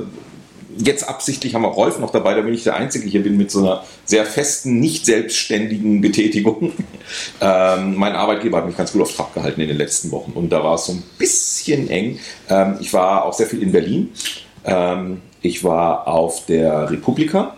jetzt 0.77 1.07
absichtlich 1.07 1.55
haben 1.55 1.63
wir 1.63 1.69
Rolf 1.69 1.99
noch 1.99 2.11
dabei, 2.11 2.33
da 2.33 2.41
bin 2.41 2.53
ich 2.53 2.63
der 2.63 2.75
Einzige 2.75 3.07
hier 3.07 3.23
bin 3.23 3.37
mit 3.37 3.51
so 3.51 3.59
einer 3.59 3.83
sehr 4.05 4.25
festen, 4.25 4.79
nicht 4.79 5.05
selbstständigen 5.05 6.01
Betätigung. 6.01 6.73
ähm, 7.41 7.95
mein 7.95 8.15
Arbeitgeber 8.15 8.57
hat 8.57 8.67
mich 8.67 8.77
ganz 8.77 8.93
gut 8.93 9.01
auf 9.01 9.15
Trab 9.15 9.33
gehalten 9.33 9.61
in 9.61 9.67
den 9.67 9.77
letzten 9.77 10.11
Wochen 10.11 10.31
und 10.31 10.49
da 10.49 10.63
war 10.63 10.75
es 10.75 10.85
so 10.85 10.93
ein 10.93 11.03
bisschen 11.17 11.89
eng. 11.89 12.19
Ähm, 12.49 12.77
ich 12.79 12.93
war 12.93 13.25
auch 13.25 13.33
sehr 13.33 13.47
viel 13.47 13.61
in 13.61 13.71
Berlin. 13.71 14.09
Ähm, 14.63 15.21
ich 15.41 15.63
war 15.63 16.07
auf 16.07 16.45
der 16.45 16.91
Republika 16.91 17.55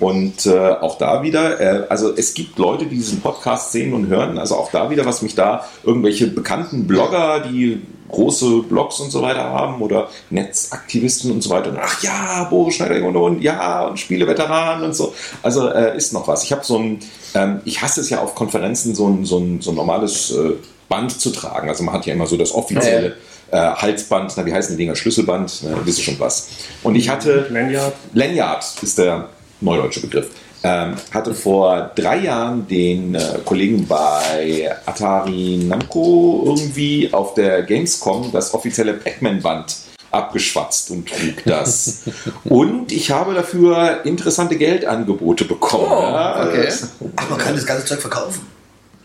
und 0.00 0.46
äh, 0.46 0.70
auch 0.80 0.98
da 0.98 1.22
wieder, 1.22 1.60
äh, 1.60 1.86
also 1.88 2.14
es 2.16 2.34
gibt 2.34 2.58
Leute, 2.58 2.86
die 2.86 2.96
diesen 2.96 3.20
Podcast 3.20 3.72
sehen 3.72 3.92
und 3.92 4.08
hören, 4.08 4.38
also 4.38 4.56
auch 4.56 4.70
da 4.70 4.90
wieder, 4.90 5.04
was 5.06 5.22
mich 5.22 5.34
da 5.34 5.64
irgendwelche 5.84 6.28
bekannten 6.28 6.86
Blogger, 6.86 7.40
die 7.40 7.82
große 8.08 8.62
Blogs 8.62 9.00
und 9.00 9.10
so 9.10 9.22
weiter 9.22 9.44
haben 9.44 9.80
oder 9.82 10.08
Netzaktivisten 10.30 11.30
und 11.30 11.42
so 11.42 11.50
weiter. 11.50 11.70
Und, 11.70 11.78
ach 11.80 12.02
ja, 12.02 12.44
Boris 12.44 12.76
Schneider 12.76 13.04
und, 13.06 13.16
und 13.16 13.42
ja, 13.42 13.86
und 13.86 13.98
Spieleveteranen 13.98 14.84
und 14.84 14.94
so. 14.94 15.14
Also 15.42 15.68
äh, 15.68 15.96
ist 15.96 16.12
noch 16.12 16.26
was. 16.26 16.44
Ich 16.44 16.52
habe 16.52 16.64
so 16.64 16.78
ein, 16.78 17.00
ähm, 17.34 17.60
ich 17.64 17.82
hasse 17.82 18.00
es 18.00 18.10
ja 18.10 18.20
auf 18.20 18.34
Konferenzen, 18.34 18.94
so 18.94 19.08
ein, 19.08 19.24
so 19.24 19.38
ein, 19.38 19.60
so 19.60 19.70
ein 19.70 19.76
normales 19.76 20.30
äh, 20.32 20.52
Band 20.88 21.20
zu 21.20 21.30
tragen. 21.30 21.68
Also 21.68 21.84
man 21.84 21.94
hat 21.94 22.06
ja 22.06 22.14
immer 22.14 22.26
so 22.26 22.36
das 22.36 22.54
offizielle 22.54 23.16
äh, 23.50 23.56
Halsband, 23.56 24.32
na, 24.36 24.46
wie 24.46 24.52
heißen 24.52 24.76
die 24.76 24.84
Dinger? 24.84 24.96
Schlüsselband, 24.96 25.62
na, 25.64 25.76
wisst 25.84 25.98
ihr 25.98 26.04
schon 26.04 26.20
was. 26.20 26.48
Und 26.82 26.94
ich 26.96 27.08
hatte 27.08 27.46
Lanyard. 27.50 27.94
Lanyard 28.14 28.64
ist 28.82 28.98
der 28.98 29.28
neudeutsche 29.60 30.00
Begriff. 30.00 30.28
Ähm, 30.64 30.94
hatte 31.12 31.34
vor 31.34 31.92
drei 31.94 32.18
Jahren 32.18 32.66
den 32.66 33.14
äh, 33.14 33.38
Kollegen 33.44 33.86
bei 33.86 34.68
Atari 34.86 35.60
Namco 35.64 36.42
irgendwie 36.46 37.12
auf 37.12 37.34
der 37.34 37.62
Gamescom 37.62 38.30
das 38.32 38.52
offizielle 38.54 38.94
Pac-Man-Band 38.94 39.76
abgeschwatzt 40.10 40.90
und 40.90 41.08
trug 41.08 41.44
das. 41.44 42.00
und 42.44 42.90
ich 42.90 43.10
habe 43.12 43.34
dafür 43.34 44.00
interessante 44.04 44.56
Geldangebote 44.56 45.44
bekommen. 45.44 45.86
Oh, 45.90 46.02
Ja, 46.02 46.46
okay. 46.48 46.64
das- 46.64 46.88
Ach, 47.14 47.30
man 47.30 47.38
kann 47.38 47.54
das 47.54 47.64
ganze 47.66 47.84
Zeug 47.84 48.00
verkaufen. 48.00 48.40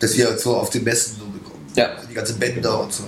Das 0.00 0.16
wir 0.16 0.36
so 0.36 0.56
auf 0.56 0.70
den 0.70 0.82
Messen 0.82 1.16
so 1.20 1.24
bekommen. 1.26 1.64
Ja. 1.76 1.90
Die 2.10 2.14
ganzen 2.14 2.38
Bänder 2.38 2.80
und 2.80 2.92
so. 2.92 3.04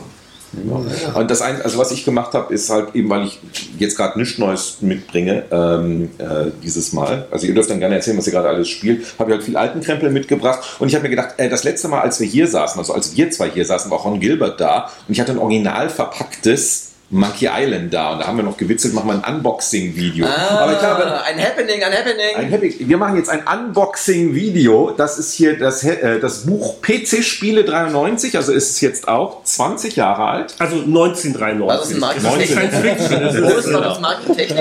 Und 1.15 1.31
das 1.31 1.43
ein, 1.43 1.61
also 1.63 1.79
was 1.79 1.91
ich 1.91 2.05
gemacht 2.05 2.35
habe, 2.35 2.53
ist 2.53 2.71
halt 2.71 2.95
eben, 2.95 3.09
weil 3.11 3.27
ich 3.27 3.41
jetzt 3.79 3.97
gerade 3.97 4.19
nichts 4.19 4.39
Neues 4.39 4.79
mitbringe, 4.81 5.45
ähm, 5.51 6.11
äh, 6.19 6.51
dieses 6.63 6.93
Mal. 6.93 7.27
Also 7.31 7.47
ihr 7.47 7.55
dürft 7.55 7.71
dann 7.71 7.81
gerne 7.81 7.97
erzählen, 7.97 8.17
was 8.17 8.27
ihr 8.27 8.33
gerade 8.33 8.49
alles 8.49 8.69
spielt. 8.69 9.07
Habe 9.19 9.31
ich 9.31 9.37
halt 9.37 9.45
viel 9.45 9.57
alten 9.57 9.81
Krempel 9.81 10.11
mitgebracht. 10.11 10.77
Und 10.79 10.89
ich 10.89 10.95
habe 10.95 11.05
mir 11.05 11.11
gedacht, 11.11 11.35
äh, 11.39 11.49
das 11.49 11.65
letzte 11.65 11.89
Mal, 11.89 12.01
als 12.01 12.21
wir 12.21 12.27
hier 12.27 12.47
saßen, 12.47 12.79
also 12.79 12.95
als 12.95 13.17
wir 13.17 13.31
zwei 13.31 13.51
hier 13.51 13.65
saßen, 13.65 13.91
war 13.91 13.99
Ron 13.99 14.21
Gilbert 14.21 14.61
da. 14.61 14.91
Und 15.07 15.13
ich 15.13 15.21
hatte 15.21 15.33
ein 15.33 15.39
original 15.39 15.89
verpacktes 15.89 16.86
Monkey 17.11 17.49
Island 17.53 17.93
da. 17.95 18.13
Und 18.13 18.21
da 18.21 18.27
haben 18.27 18.37
wir 18.37 18.43
noch 18.45 18.57
gewitzelt, 18.57 18.93
machen 18.95 19.09
wir 19.09 19.15
ein 19.25 19.35
Unboxing-Video. 19.37 20.27
Ah, 20.27 20.59
Aber 20.63 20.73
ich 20.73 20.79
glaube, 20.81 21.23
ein 21.25 21.39
Happening, 21.41 21.83
ein 21.83 21.93
Happening. 21.93 22.37
ein 22.37 22.49
Happy. 22.49 22.77
Wir 22.81 22.97
machen 22.99 23.17
jetzt 23.17 23.31
ein 23.31 23.43
Unboxing-Video. 23.47 24.93
Das 24.97 25.19
ist 25.19 25.33
hier 25.33 25.57
das, 25.59 25.83
äh, 25.85 26.19
das 26.21 26.47
Buch 26.47 26.81
PC 26.83 27.23
Spiele 27.23 27.65
93. 27.65 28.37
Also 28.37 28.53
ist 28.53 28.71
es 28.71 28.81
jetzt 28.81 29.07
auch 29.09 29.43
20 29.45 29.97
Jahre 29.97 30.25
alt. 30.25 30.55
Also 30.59 30.77
1993. 30.77 31.69
War 31.69 31.79
das 31.79 31.93
ein 31.93 32.01
Markentechnik? 32.01 32.71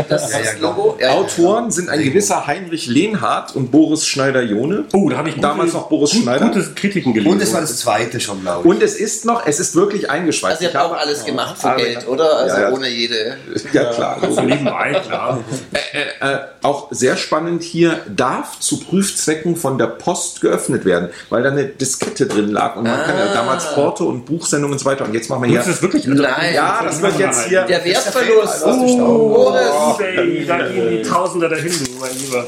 Das 0.09 0.29
ist, 0.29 0.33
das. 0.33 0.59
Logo. 0.59 0.97
Ja, 0.99 1.07
ja. 1.07 1.13
Autoren 1.13 1.71
sind 1.71 1.89
ein 1.89 2.01
gewisser 2.03 2.45
Heinrich 2.47 2.87
Lehnhardt 2.87 3.55
und 3.55 3.71
Boris 3.71 4.05
Schneider-Jone. 4.07 4.85
oh, 4.93 5.09
da 5.09 5.17
habe 5.17 5.29
ich 5.29 5.39
Damals 5.39 5.71
gute- 5.71 5.81
noch 5.83 5.89
Boris 5.89 6.11
gut, 6.11 6.23
Schneider. 6.23 6.47
gute 6.47 6.63
Kritiken 6.75 7.13
gelesen. 7.13 7.33
Und 7.33 7.41
es 7.41 7.53
war 7.53 7.61
das 7.61 7.77
zweite 7.77 8.19
schon, 8.19 8.41
glaube 8.41 8.61
ich. 8.61 8.65
Und 8.69 8.83
es 8.83 8.95
ist 8.95 9.25
noch, 9.25 9.45
es 9.45 9.59
ist 9.59 9.75
wirklich 9.75 10.09
eingeschweißt. 10.09 10.55
Also 10.55 10.63
ihr 10.65 10.69
Ich 10.69 10.75
habt 10.75 10.91
auch 10.91 10.97
alles 10.97 11.25
gemacht 11.25 11.57
für 11.57 11.75
Geld, 11.75 12.07
oder? 12.07 12.34
Also 12.35 12.55
Ja, 12.55 12.61
ja. 12.63 12.71
ohne 12.71 12.87
jede... 12.89 13.37
Ja, 13.73 13.85
klar. 13.91 14.17
so 14.29 14.41
nebenbei, 14.41 15.01
klar. 15.05 15.39
Äh, 15.93 16.33
äh, 16.33 16.37
auch 16.61 16.87
sehr 16.91 17.15
spannend 17.15 17.63
hier, 17.63 17.99
darf 18.13 18.59
zu 18.59 18.79
Prüfzwecken 18.81 19.55
von 19.55 19.77
der 19.77 19.87
Post 19.87 20.41
geöffnet 20.41 20.83
werden, 20.83 21.09
weil 21.29 21.41
da 21.43 21.49
eine 21.51 21.65
Diskette 21.65 22.25
drin 22.27 22.49
lag 22.51 22.75
und 22.75 22.83
man 22.83 23.01
kann 23.03 23.17
ja 23.17 23.25
Ah. 23.25 23.33
damals 23.33 23.73
Porto 23.73 24.05
und 24.05 24.25
Buchsendungen 24.25 24.73
und 24.73 24.79
so 24.79 24.85
weiter. 24.85 25.05
Und 25.05 25.13
jetzt 25.13 25.29
machen 25.29 25.43
wir 25.43 25.49
hier. 25.49 25.61
es 25.61 25.81
wirklich? 25.81 26.05
Nein. 26.07 26.53
Ja, 26.53 26.81
das 26.83 27.01
wird 27.01 27.17
jetzt 27.19 27.45
hier. 27.47 27.61
Der 27.63 27.83
Wertverlust. 27.85 28.63
Oh, 28.65 29.29
Boris. 29.29 29.99
eBay, 29.99 30.45
da 30.45 30.57
gehen 30.67 30.89
die 30.89 31.01
Tausender 31.01 31.47
dahin, 31.49 31.71
du 31.71 31.91
mein 31.99 32.11
Lieber. 32.17 32.45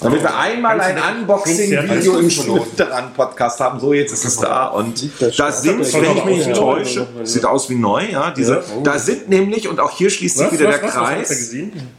Damit 0.00 0.22
wir 0.22 0.36
einmal 0.36 0.80
ein 0.80 0.96
Unboxing-Video 0.96 2.18
im 2.18 2.30
Spielveteran-Podcast 2.30 3.58
haben. 3.60 3.80
So, 3.80 3.92
jetzt 3.92 4.12
ist 4.12 4.24
es 4.24 4.36
da. 4.38 4.66
Und 4.66 5.10
da 5.36 5.50
sind, 5.50 5.80
wenn 5.92 6.16
ich 6.16 6.24
mich 6.24 6.46
nicht 6.46 6.56
täusche, 6.56 7.06
sieht 7.24 7.44
aus 7.44 7.68
wie 7.68 7.74
neu, 7.74 8.04
ja, 8.10 8.30
diese, 8.30 8.62
oh. 8.76 8.82
da 8.82 8.98
sind 8.98 9.28
nämlich, 9.28 9.68
und 9.68 9.80
auch 9.80 9.90
hier 9.90 10.10
schließt 10.10 10.38
sich 10.38 10.52
wieder 10.52 10.66
der 10.66 10.78
Kreis. 10.78 11.52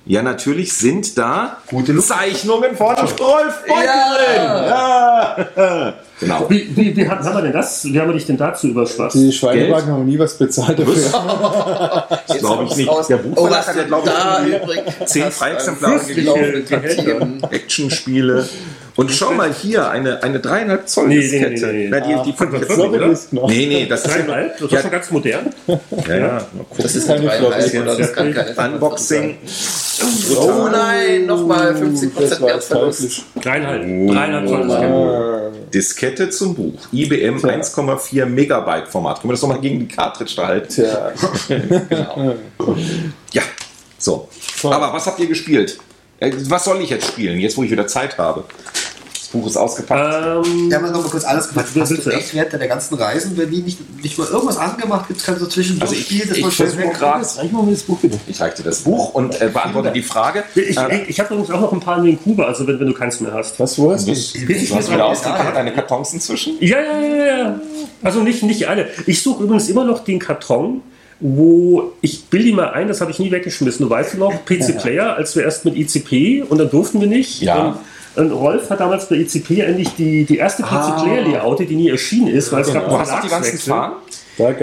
Ja, 0.06 0.22
natürlich 0.24 0.74
sind 0.74 1.18
da. 1.18 1.58
Zeichnungen 2.00 2.78
von 2.78 2.96
Rolf 2.96 3.66
Beutel 3.68 3.86
Ja. 3.86 5.36
drin. 5.36 5.58
Ja. 5.58 5.94
Genau. 6.20 6.50
Wie, 6.50 6.76
wie, 6.76 6.96
wie 6.96 7.08
haben 7.08 7.24
wir 7.24 7.42
denn 7.42 7.54
das? 7.54 7.86
Wie 7.86 7.98
haben 8.00 8.10
wir 8.10 8.14
dich 8.14 8.26
denn 8.26 8.38
dazu 8.38 8.68
überschwatzt? 8.68 9.16
Die 9.16 9.32
Schweinewagen 9.32 9.90
haben 9.90 10.06
nie 10.06 10.20
was 10.20 10.38
bezahlt 10.38 10.78
dafür. 10.78 10.96
Jetzt 12.28 12.40
glaub 12.40 12.64
ich 12.64 12.76
nicht. 12.76 12.90
raus. 12.90 13.08
Der 13.08 13.20
oh, 13.20 13.30
Buchverlag 13.30 13.60
was 13.60 13.68
hat 13.68 13.76
ja, 13.78 13.84
glaub 13.84 14.06
ich, 14.06 15.06
zehn 15.06 15.32
Freiexemplare. 15.32 16.64
Kartieren. 16.68 17.42
Actionspiele. 17.50 18.50
Und 19.00 19.12
schau 19.12 19.32
mal 19.32 19.54
hier, 19.54 19.90
eine, 19.90 20.22
eine 20.24 20.40
dreieinhalb 20.42 20.90
Zoll 20.90 21.08
Nee, 21.08 21.20
Diskette. 21.22 21.68
nee, 21.68 21.72
nee, 21.72 21.84
nee. 21.84 21.88
Na, 21.90 22.00
die, 22.02 22.32
die 22.32 22.38
von 22.38 22.54
jetzt 22.54 22.72
Floppy 22.72 22.98
nicht, 22.98 23.02
oder? 23.32 23.42
Noch. 23.44 23.50
Nee, 23.50 23.66
nee, 23.68 23.86
das 23.86 24.02
ist 24.06 24.08
ja, 24.08 24.22
Dreieinhalb? 24.24 24.52
Das 24.58 24.62
ist 24.62 24.72
ja, 24.74 24.82
schon 24.82 24.92
ganz 24.92 25.12
modern. 25.12 25.54
ja, 25.68 25.78
ja. 26.18 26.28
Mal 26.28 26.42
gucken. 26.68 26.84
Das 26.84 26.96
ist 26.96 27.08
keine 27.08 27.20
ein 27.32 27.42
dreieinhalb, 27.42 27.82
oder? 27.82 27.98
Das 27.98 28.14
kann 28.14 28.34
keine 28.34 28.74
Unboxing. 28.74 29.38
Oh 30.38 30.68
nein, 30.70 31.26
nochmal 31.26 31.74
50% 31.76 32.12
Das 32.30 32.42
war 32.42 32.50
jetzt 32.56 32.70
Wertverlust. 32.72 33.22
Dreieinhalb. 33.42 33.82
Dreieinhalb 33.84 34.48
Zoll 34.50 34.62
ist 34.62 34.76
kein 34.76 34.94
Äh, 34.94 35.72
Diskette 35.74 36.30
zum 36.30 36.56
Buch. 36.56 36.74
IBM 36.92 37.38
1,4 37.38 38.26
Megabyte 38.26 38.88
Format. 38.90 39.22
Können 39.22 39.30
wir 39.30 39.34
das 39.36 39.42
nochmal 39.42 39.62
gegen 39.62 39.80
die 39.80 39.88
Cartridge 39.88 40.34
da 40.36 40.48
halten? 40.48 40.68
Tja, 40.74 41.12
Genau. 41.48 42.36
Ja, 43.32 43.44
so. 43.98 44.28
Aber 44.64 44.92
was 44.92 45.06
habt 45.06 45.20
ihr 45.20 45.28
gespielt? 45.28 45.78
Äh, 46.20 46.34
Was 46.50 46.66
soll 46.66 46.82
ich 46.82 46.90
jetzt 46.90 47.08
spielen, 47.08 47.40
jetzt 47.40 47.56
wo 47.56 47.64
ich 47.64 47.72
wieder 47.72 47.88
Zeit 47.88 48.18
habe? 48.18 48.44
Das 49.32 49.40
Buch 49.42 49.48
ist 49.48 49.58
ausgepackt. 49.58 50.46
Ähm, 50.48 50.70
Wir 50.72 50.78
haben 50.78 50.86
ja 50.86 50.92
noch 50.92 51.04
mal 51.04 51.10
kurz 51.10 51.24
alles 51.24 51.50
gemacht. 51.50 51.68
Hast 51.68 51.90
willst 51.92 52.06
du 52.06 52.10
echt 52.10 52.34
während 52.34 52.52
der 52.52 52.68
ganzen 52.68 52.96
Reisen, 52.96 53.38
wenn 53.38 53.52
die 53.52 53.62
nicht, 53.62 53.78
nicht 54.02 54.18
mal 54.18 54.28
irgendwas 54.28 54.58
angemacht 54.58 55.08
gibt, 55.08 55.24
kannst 55.24 55.42
du 55.42 55.46
zwischendurch 55.46 55.84
Also 55.92 55.94
ich- 55.94 56.06
spielen, 56.08 56.30
dass 56.30 56.38
ich 56.38 56.44
man 56.44 56.78
weg 56.78 56.94
gerade- 56.96 57.26
bitte. 58.02 58.20
Ich 58.28 58.42
reiche 58.42 58.58
dir 58.58 58.64
das 58.64 58.80
Buch 58.80 59.14
und 59.14 59.40
äh, 59.40 59.50
beantworte 59.54 59.92
die 59.92 60.02
Frage. 60.02 60.44
ich 60.56 60.76
Äh, 60.76 61.04
ich, 61.04 61.10
ich 61.10 61.20
habe 61.20 61.34
übrigens 61.36 61.52
auch 61.52 61.62
noch 61.62 61.72
ein 61.74 61.80
paar 61.80 62.00
in 62.00 62.06
den 62.06 62.20
Kuba, 62.24 62.46
also 62.46 62.66
wenn, 62.66 62.80
wenn 62.80 62.88
du 62.88 62.94
keins 62.94 63.20
mehr 63.20 63.32
hast. 63.34 63.60
Was, 63.60 63.78
wo 63.78 63.92
hast 63.92 64.08
du? 64.08 64.12
das, 64.12 64.34
du 64.34 64.76
hast 64.76 64.92
wieder 64.92 65.06
aus 65.06 65.22
deine 65.22 65.74
Kartons 65.74 66.12
inzwischen? 66.14 66.56
Ja, 66.60 66.80
ja, 66.82 67.00
ja, 67.00 67.38
ja. 67.38 67.60
Also 68.02 68.22
nicht, 68.22 68.42
nicht 68.42 68.68
alle. 68.68 68.88
Ich 69.06 69.22
suche 69.22 69.44
übrigens 69.44 69.70
immer 69.70 69.84
noch 69.86 70.04
den 70.04 70.18
Karton, 70.18 70.82
wo 71.20 71.92
ich 72.02 72.26
bilde 72.26 72.48
ihn 72.50 72.56
mal 72.56 72.72
ein, 72.72 72.88
das 72.88 73.00
habe 73.02 73.12
ich 73.12 73.20
nie 73.20 73.30
weggeschmissen. 73.32 73.86
Du 73.86 73.90
weißt 73.92 74.16
noch, 74.18 74.34
PC 74.46 74.80
Player, 74.82 75.16
als 75.16 75.36
wir 75.36 75.44
erst 75.44 75.66
mit 75.66 75.76
ICP 75.76 76.44
und 76.50 76.58
dann 76.58 76.70
durften 76.72 77.00
wir 77.00 77.08
nicht. 77.08 77.42
Ja. 77.42 77.68
Und, 77.68 77.76
und 78.16 78.32
Rolf 78.32 78.70
hat 78.70 78.80
damals 78.80 79.08
bei 79.08 79.16
ICP 79.18 79.62
endlich 79.62 79.90
die, 79.96 80.26
die 80.26 80.38
erste 80.38 80.64
PC 80.64 81.04
Player 81.04 81.22
Layout, 81.22 81.60
die 81.60 81.76
nie 81.76 81.90
erschienen 81.90 82.28
ist, 82.28 82.52
weil 82.52 82.62
es 82.62 82.74
gab 82.74 82.88
Du 82.90 82.96
einen 82.96 83.06
Verlagswechsel. 83.06 83.74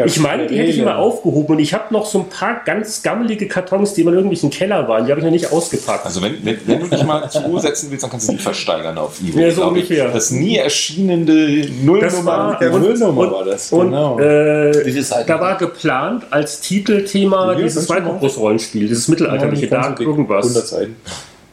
Ich 0.07 0.21
meine, 0.21 0.47
die 0.47 0.57
hätte 0.57 0.71
ich 0.71 0.79
immer 0.79 0.97
aufgehoben 0.97 1.57
und 1.57 1.59
ich 1.59 1.75
habe 1.75 1.93
noch 1.93 2.07
so 2.07 2.21
ein 2.21 2.29
paar 2.31 2.63
ganz 2.65 3.03
gammelige 3.03 3.47
Kartons, 3.47 3.93
die 3.93 4.01
immer 4.01 4.11
in 4.13 4.17
irgendwelchen 4.17 4.49
Keller 4.49 4.89
waren. 4.89 5.05
Die 5.05 5.11
habe 5.11 5.21
ich 5.21 5.25
noch 5.25 5.31
nicht 5.31 5.53
ausgepackt. 5.53 6.07
Also 6.07 6.23
wenn, 6.23 6.43
wenn, 6.45 6.57
wenn 6.65 6.81
du 6.81 6.87
dich 6.89 7.05
mal 7.05 7.29
zur 7.29 7.43
Ruhe 7.43 7.61
setzen 7.61 7.91
willst, 7.91 8.03
dann 8.03 8.11
kannst 8.11 8.27
du 8.29 8.33
die 8.33 8.39
versteigern 8.39 8.97
auf 8.97 9.21
eBay. 9.21 9.49
Ja, 9.49 9.51
so 9.51 9.61
ich. 9.63 9.69
ungefähr. 9.69 10.09
Das 10.09 10.31
nie 10.31 10.57
erschienene 10.57 11.27
Das 11.27 11.71
Nullnummer. 11.83 12.25
war, 12.25 12.59
der 12.59 12.73
und, 12.73 12.83
Nullnummer 12.83 13.21
und, 13.21 13.31
war 13.33 13.45
das, 13.45 13.71
Und 13.71 13.91
genau. 13.91 14.19
Äh, 14.19 15.03
da 15.27 15.41
war 15.41 15.59
geplant 15.59 16.25
als 16.31 16.61
Titelthema 16.63 17.53
Ja, 17.53 17.59
dieses 17.59 17.87
ganz 17.87 18.01
genau. 18.01 18.15
Weißbrust-Rollenspiel, 18.15 18.89
dieses 18.89 19.09
mittelalterliche 19.09 19.67
Dark 19.67 19.97
die 19.99 20.07
100 20.07 20.31
irgendwas. 20.31 20.71
Seiten. 20.71 20.97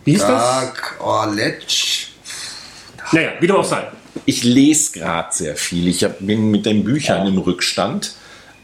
Wie 0.06 0.12
hieß 0.12 0.22
das? 0.22 0.30
Dark 0.30 0.96
Orletsch. 1.00 2.08
Naja, 3.12 3.32
wie 3.40 3.48
dem 3.48 3.56
auch 3.56 3.66
sei. 3.66 3.88
Ich 4.26 4.44
lese 4.44 5.00
gerade 5.00 5.30
sehr 5.32 5.56
viel. 5.56 5.88
Ich 5.88 6.04
hab, 6.04 6.20
bin 6.20 6.52
mit 6.52 6.66
den 6.66 6.84
Büchern 6.84 7.28
im 7.28 7.38
Rückstand 7.38 8.14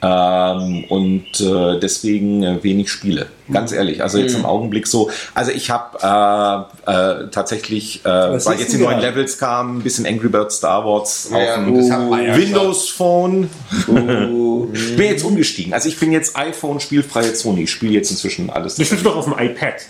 ähm, 0.02 0.86
und 0.86 1.40
äh, 1.40 1.80
deswegen 1.80 2.44
äh, 2.44 2.64
wenig 2.64 2.90
Spiele. 2.90 3.28
Ganz 3.52 3.72
ehrlich, 3.72 4.04
also 4.04 4.18
jetzt 4.18 4.36
im 4.36 4.46
Augenblick 4.46 4.88
so. 4.88 5.10
Also 5.34 5.52
ich 5.52 5.70
habe 5.70 6.68
äh, 6.86 6.92
äh, 6.92 7.28
tatsächlich, 7.32 8.06
äh, 8.06 8.10
weil 8.10 8.60
jetzt 8.60 8.74
die 8.74 8.78
neuen? 8.78 9.00
Levels 9.00 9.38
kamen, 9.38 9.78
ein 9.78 9.82
bisschen 9.82 10.06
Angry 10.06 10.30
Birds 10.30 10.58
Star 10.58 10.86
Wars 10.86 11.30
Ja, 11.32 11.56
auf 11.56 11.56
dem 11.56 11.76
Windows 12.36 12.90
Phone. 12.90 13.50
bin 13.88 15.06
jetzt 15.06 15.24
umgestiegen. 15.24 15.74
Also 15.74 15.90
ich 15.90 16.00
bin 16.00 16.12
jetzt 16.12 16.38
iPhone 16.38 16.80
spielfreie 16.80 17.34
Sony. 17.36 17.64
Ich 17.64 17.72
spiele 17.72 17.94
jetzt 17.94 18.12
inzwischen 18.12 18.50
alles. 18.50 18.76
Du 18.76 18.86
spielst 18.86 19.06
doch 19.06 19.16
auf 19.16 19.26
dem 19.26 19.34
iPad. 19.34 19.76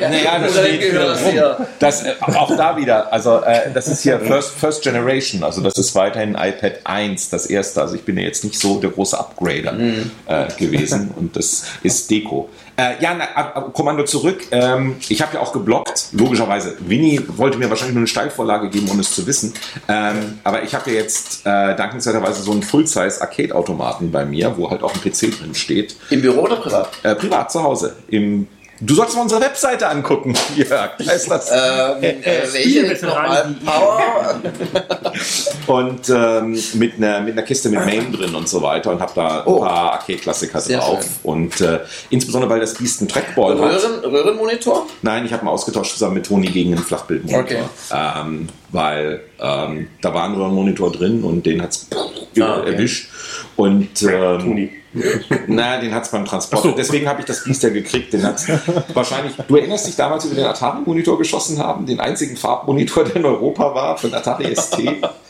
Naja, 0.00 0.38
das 0.38 0.52
steht 0.56 0.94
rum. 0.94 1.66
Das, 1.78 2.04
äh, 2.04 2.14
auch 2.20 2.56
da 2.56 2.76
wieder, 2.76 3.12
also 3.12 3.40
äh, 3.40 3.70
das 3.72 3.88
ist 3.88 4.02
hier 4.02 4.20
First, 4.20 4.52
First 4.52 4.82
Generation, 4.82 5.42
also 5.42 5.60
das 5.60 5.76
ist 5.76 5.94
weiterhin 5.94 6.30
iPad 6.30 6.80
1, 6.84 7.30
das 7.30 7.46
erste. 7.46 7.80
Also 7.82 7.94
ich 7.94 8.02
bin 8.02 8.16
ja 8.16 8.24
jetzt 8.24 8.44
nicht 8.44 8.58
so 8.58 8.80
der 8.80 8.90
große 8.90 9.18
Upgrader 9.18 9.76
äh, 10.26 10.46
gewesen 10.56 11.10
und 11.16 11.36
das 11.36 11.64
ist 11.82 12.10
Deko. 12.10 12.27
Äh, 12.76 13.02
ja, 13.02 13.14
na, 13.14 13.60
Kommando 13.72 14.04
zurück. 14.04 14.46
Ähm, 14.50 14.96
ich 15.08 15.20
habe 15.20 15.34
ja 15.34 15.40
auch 15.40 15.52
geblockt, 15.52 16.08
logischerweise. 16.12 16.76
Winnie 16.80 17.20
wollte 17.36 17.58
mir 17.58 17.68
wahrscheinlich 17.70 17.94
nur 17.94 18.02
eine 18.02 18.08
Steilvorlage 18.08 18.70
geben, 18.70 18.88
ohne 18.90 19.00
es 19.00 19.14
zu 19.14 19.26
wissen. 19.26 19.52
Ähm, 19.88 20.38
aber 20.44 20.62
ich 20.62 20.74
habe 20.74 20.90
ja 20.90 20.96
jetzt 20.96 21.46
äh, 21.46 21.74
dankenswerterweise 21.76 22.42
so 22.42 22.52
einen 22.52 22.62
Full-Size-Arcade-Automaten 22.62 24.10
bei 24.10 24.24
mir, 24.24 24.56
wo 24.56 24.70
halt 24.70 24.82
auch 24.82 24.94
ein 24.94 25.00
PC 25.00 25.38
drin 25.38 25.54
steht. 25.54 25.96
Im 26.10 26.22
Büro 26.22 26.42
oder 26.42 26.56
privat? 26.56 26.90
Äh, 27.02 27.14
privat 27.14 27.50
zu 27.50 27.62
Hause. 27.62 27.96
Im 28.08 28.46
Du 28.80 28.94
sollst 28.94 29.16
mal 29.16 29.22
unsere 29.22 29.40
Webseite 29.40 29.88
angucken, 29.88 30.34
Jörg. 30.56 30.90
Da 30.98 31.12
ist 31.12 31.28
das. 31.30 31.50
Ähm, 31.50 32.02
äh, 32.02 32.42
welche 32.52 32.86
jetzt 32.86 33.02
nochmal? 33.02 33.54
Power? 33.64 34.40
Und 35.66 36.08
ähm, 36.08 36.58
mit, 36.74 36.94
einer, 36.96 37.20
mit 37.20 37.32
einer 37.32 37.42
Kiste 37.42 37.68
mit 37.70 37.84
Main 37.84 38.12
drin 38.12 38.34
und 38.34 38.48
so 38.48 38.62
weiter 38.62 38.90
und 38.92 39.00
habe 39.00 39.12
da 39.14 39.40
ein 39.40 39.46
Oh. 39.46 39.60
paar 39.60 39.92
Arcade-Klassiker 39.94 40.60
drauf. 40.60 41.02
schön. 41.02 41.10
Und 41.24 41.60
äh, 41.60 41.80
insbesondere, 42.10 42.50
weil 42.50 42.60
das 42.60 42.74
Beast 42.74 43.00
einen 43.00 43.08
Trackball 43.08 43.58
hat. 43.60 43.82
Röhren, 43.84 44.04
Röhrenmonitor? 44.04 44.86
Nein, 45.02 45.26
ich 45.26 45.32
habe 45.32 45.44
mal 45.44 45.50
ausgetauscht 45.50 45.92
zusammen 45.92 46.14
mit 46.14 46.26
Toni 46.26 46.46
gegen 46.48 46.72
einen 46.74 46.82
Flachbildmonitor. 46.84 47.42
Okay. 47.42 47.62
Ähm, 47.92 48.48
weil 48.70 49.20
ähm, 49.40 49.88
da 50.00 50.14
war 50.14 50.24
ein 50.24 50.34
Röhrenmonitor 50.34 50.92
drin 50.92 51.22
und 51.22 51.46
den 51.46 51.62
hat 51.62 51.70
es 51.72 51.86
Ah, 52.40 52.60
okay. 52.60 52.72
erwischt. 52.72 53.08
Und 53.56 54.02
ähm, 54.02 54.70
na, 55.48 55.78
den 55.80 55.94
hat 55.94 56.04
es 56.04 56.10
beim 56.10 56.24
Transport. 56.24 56.62
So. 56.62 56.70
Deswegen 56.72 57.08
habe 57.08 57.20
ich 57.20 57.26
das 57.26 57.44
Biest 57.44 57.62
ja 57.62 57.68
gekriegt. 57.68 58.12
Den 58.12 58.22
hat's 58.24 58.46
wahrscheinlich. 58.94 59.34
Du 59.46 59.56
erinnerst 59.56 59.86
dich 59.86 59.96
damals, 59.96 60.24
wie 60.24 60.30
wir 60.30 60.36
den 60.36 60.46
Atari-Monitor 60.46 61.18
geschossen 61.18 61.58
haben? 61.58 61.84
Den 61.84 62.00
einzigen 62.00 62.36
Farbmonitor, 62.36 63.04
der 63.04 63.16
in 63.16 63.24
Europa 63.26 63.74
war, 63.74 63.98
von 63.98 64.14
Atari 64.14 64.54
ST. 64.56 64.78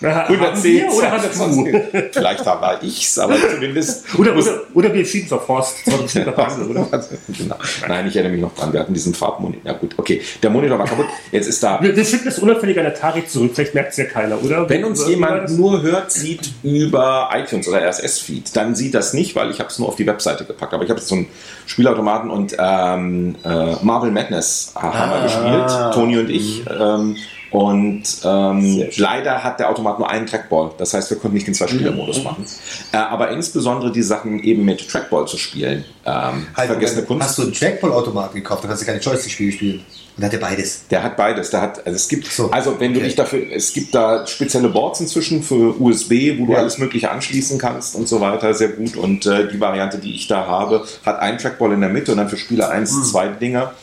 Ja, 0.00 0.28
haben 0.28 0.62
wir 0.62 0.92
oder 0.92 1.10
hat 1.10 1.24
er? 1.24 2.08
Vielleicht 2.12 2.46
war 2.46 2.78
ich's, 2.82 3.18
aber 3.18 3.34
zumindest. 3.36 4.04
Oder, 4.16 4.36
oder, 4.36 4.60
oder 4.74 4.94
wir 4.94 5.04
schieben 5.04 5.26
es 5.26 5.32
auf 5.32 5.48
Horst. 5.48 5.76
Genau. 5.84 7.56
Nein, 7.88 8.06
ich 8.06 8.14
erinnere 8.16 8.32
mich 8.32 8.40
noch 8.42 8.54
dran. 8.54 8.72
Wir 8.72 8.80
hatten 8.80 8.94
diesen 8.94 9.14
Farbmonitor. 9.14 9.64
Ja 9.64 9.72
gut, 9.76 9.94
okay. 9.96 10.22
Der 10.42 10.50
Monitor 10.50 10.78
war 10.78 10.86
kaputt. 10.86 11.06
Jetzt 11.32 11.48
ist 11.48 11.62
da. 11.62 11.80
Wir 11.82 12.04
schicken 12.04 12.26
das 12.26 12.38
unauffällig 12.38 12.78
an 12.78 12.86
Atari 12.86 13.26
zurück. 13.30 13.52
Vielleicht 13.54 13.74
merkt 13.74 13.92
es 13.92 13.96
ja 13.96 14.04
keiner, 14.04 14.42
oder? 14.42 14.68
Wenn 14.68 14.84
uns 14.84 15.06
jemand 15.06 15.50
nur 15.56 15.82
hört, 15.82 16.10
sieht 16.12 16.52
über 16.62 17.30
iTunes 17.32 17.68
oder 17.68 17.80
RSS-Feed, 17.82 18.54
dann 18.56 18.74
sieht 18.74 18.94
das 18.94 19.12
nicht, 19.12 19.36
weil 19.36 19.50
ich 19.50 19.58
habe 19.60 19.70
es 19.70 19.78
nur 19.78 19.88
auf 19.88 19.96
die 19.96 20.06
Webseite 20.06 20.44
gepackt. 20.44 20.74
Aber 20.74 20.84
ich 20.84 20.90
habe 20.90 21.00
jetzt 21.00 21.08
so 21.08 21.16
einen 21.16 21.26
Spielautomaten 21.66 22.30
und 22.30 22.56
ähm, 22.58 23.36
äh, 23.44 23.76
Marvel 23.82 24.10
Madness 24.10 24.72
haben 24.74 25.10
wir 25.10 25.22
gespielt, 25.22 25.94
Toni 25.94 26.18
und 26.18 26.30
ich. 26.30 26.64
Ähm, 26.68 27.16
und 27.50 28.02
ähm, 28.24 28.88
leider 28.96 29.42
hat 29.42 29.58
der 29.58 29.70
Automat 29.70 29.98
nur 29.98 30.10
einen 30.10 30.26
Trackball. 30.26 30.72
Das 30.76 30.92
heißt, 30.92 31.10
wir 31.10 31.18
konnten 31.18 31.34
nicht 31.34 31.46
den 31.46 31.54
Zwei-Spieler-Modus 31.54 32.22
machen. 32.22 32.44
Äh, 32.92 32.98
aber 32.98 33.30
insbesondere 33.30 33.90
die 33.90 34.02
Sachen 34.02 34.42
eben 34.42 34.64
mit 34.64 34.86
Trackball 34.88 35.26
zu 35.26 35.38
spielen. 35.38 35.84
Ähm, 36.04 36.46
Halt, 36.54 36.68
vergessene 36.68 37.04
Kunst. 37.04 37.24
Hast 37.24 37.38
du 37.38 37.42
einen 37.42 37.54
Trackball-Automat 37.54 38.34
gekauft, 38.34 38.64
dann 38.64 38.68
kannst 38.68 38.82
du 38.82 38.86
keine 38.86 39.00
Joystick-Spiele 39.00 39.52
spielen. 39.52 39.84
Und 40.18 40.24
hat 40.24 40.32
er 40.32 40.40
beides. 40.40 40.80
Der 40.90 41.02
hat 41.04 41.16
beides. 41.16 41.50
Der 41.50 41.60
hat, 41.62 41.78
also 41.86 41.94
es 41.96 42.08
gibt, 42.08 42.26
So, 42.26 42.50
also 42.50 42.78
wenn 42.80 42.92
du 42.92 42.98
okay. 42.98 43.06
dich 43.06 43.14
dafür, 43.16 43.40
es 43.52 43.72
gibt 43.72 43.94
da 43.94 44.26
spezielle 44.26 44.68
Boards 44.68 45.00
inzwischen 45.00 45.42
für 45.44 45.80
USB, 45.80 46.36
wo 46.38 46.46
du 46.46 46.52
Ja. 46.52 46.58
alles 46.58 46.78
Mögliche 46.78 47.10
anschließen 47.10 47.56
kannst 47.58 47.94
und 47.94 48.08
so 48.08 48.20
weiter, 48.20 48.52
sehr 48.52 48.70
gut. 48.70 48.96
Und 48.96 49.24
äh, 49.26 49.46
die 49.48 49.60
Variante, 49.60 49.98
die 49.98 50.14
ich 50.14 50.26
da 50.26 50.44
habe, 50.46 50.84
hat 51.06 51.20
einen 51.20 51.38
Trackball 51.38 51.72
in 51.72 51.80
der 51.80 51.90
Mitte 51.90 52.10
und 52.10 52.18
dann 52.18 52.28
für 52.28 52.36
Spieler 52.36 52.68
eins, 52.70 52.90
Hm. 52.92 53.04
zwei 53.04 53.28
Dinger. 53.28 53.74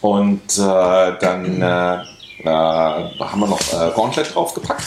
Und 0.00 0.58
äh, 0.58 1.12
dann 1.20 1.60
äh, 1.62 1.98
äh, 2.46 2.50
haben 2.50 3.40
wir 3.40 3.46
noch 3.46 3.60
äh, 3.72 3.90
Gauntlet 3.94 4.34
draufgepackt. 4.34 4.84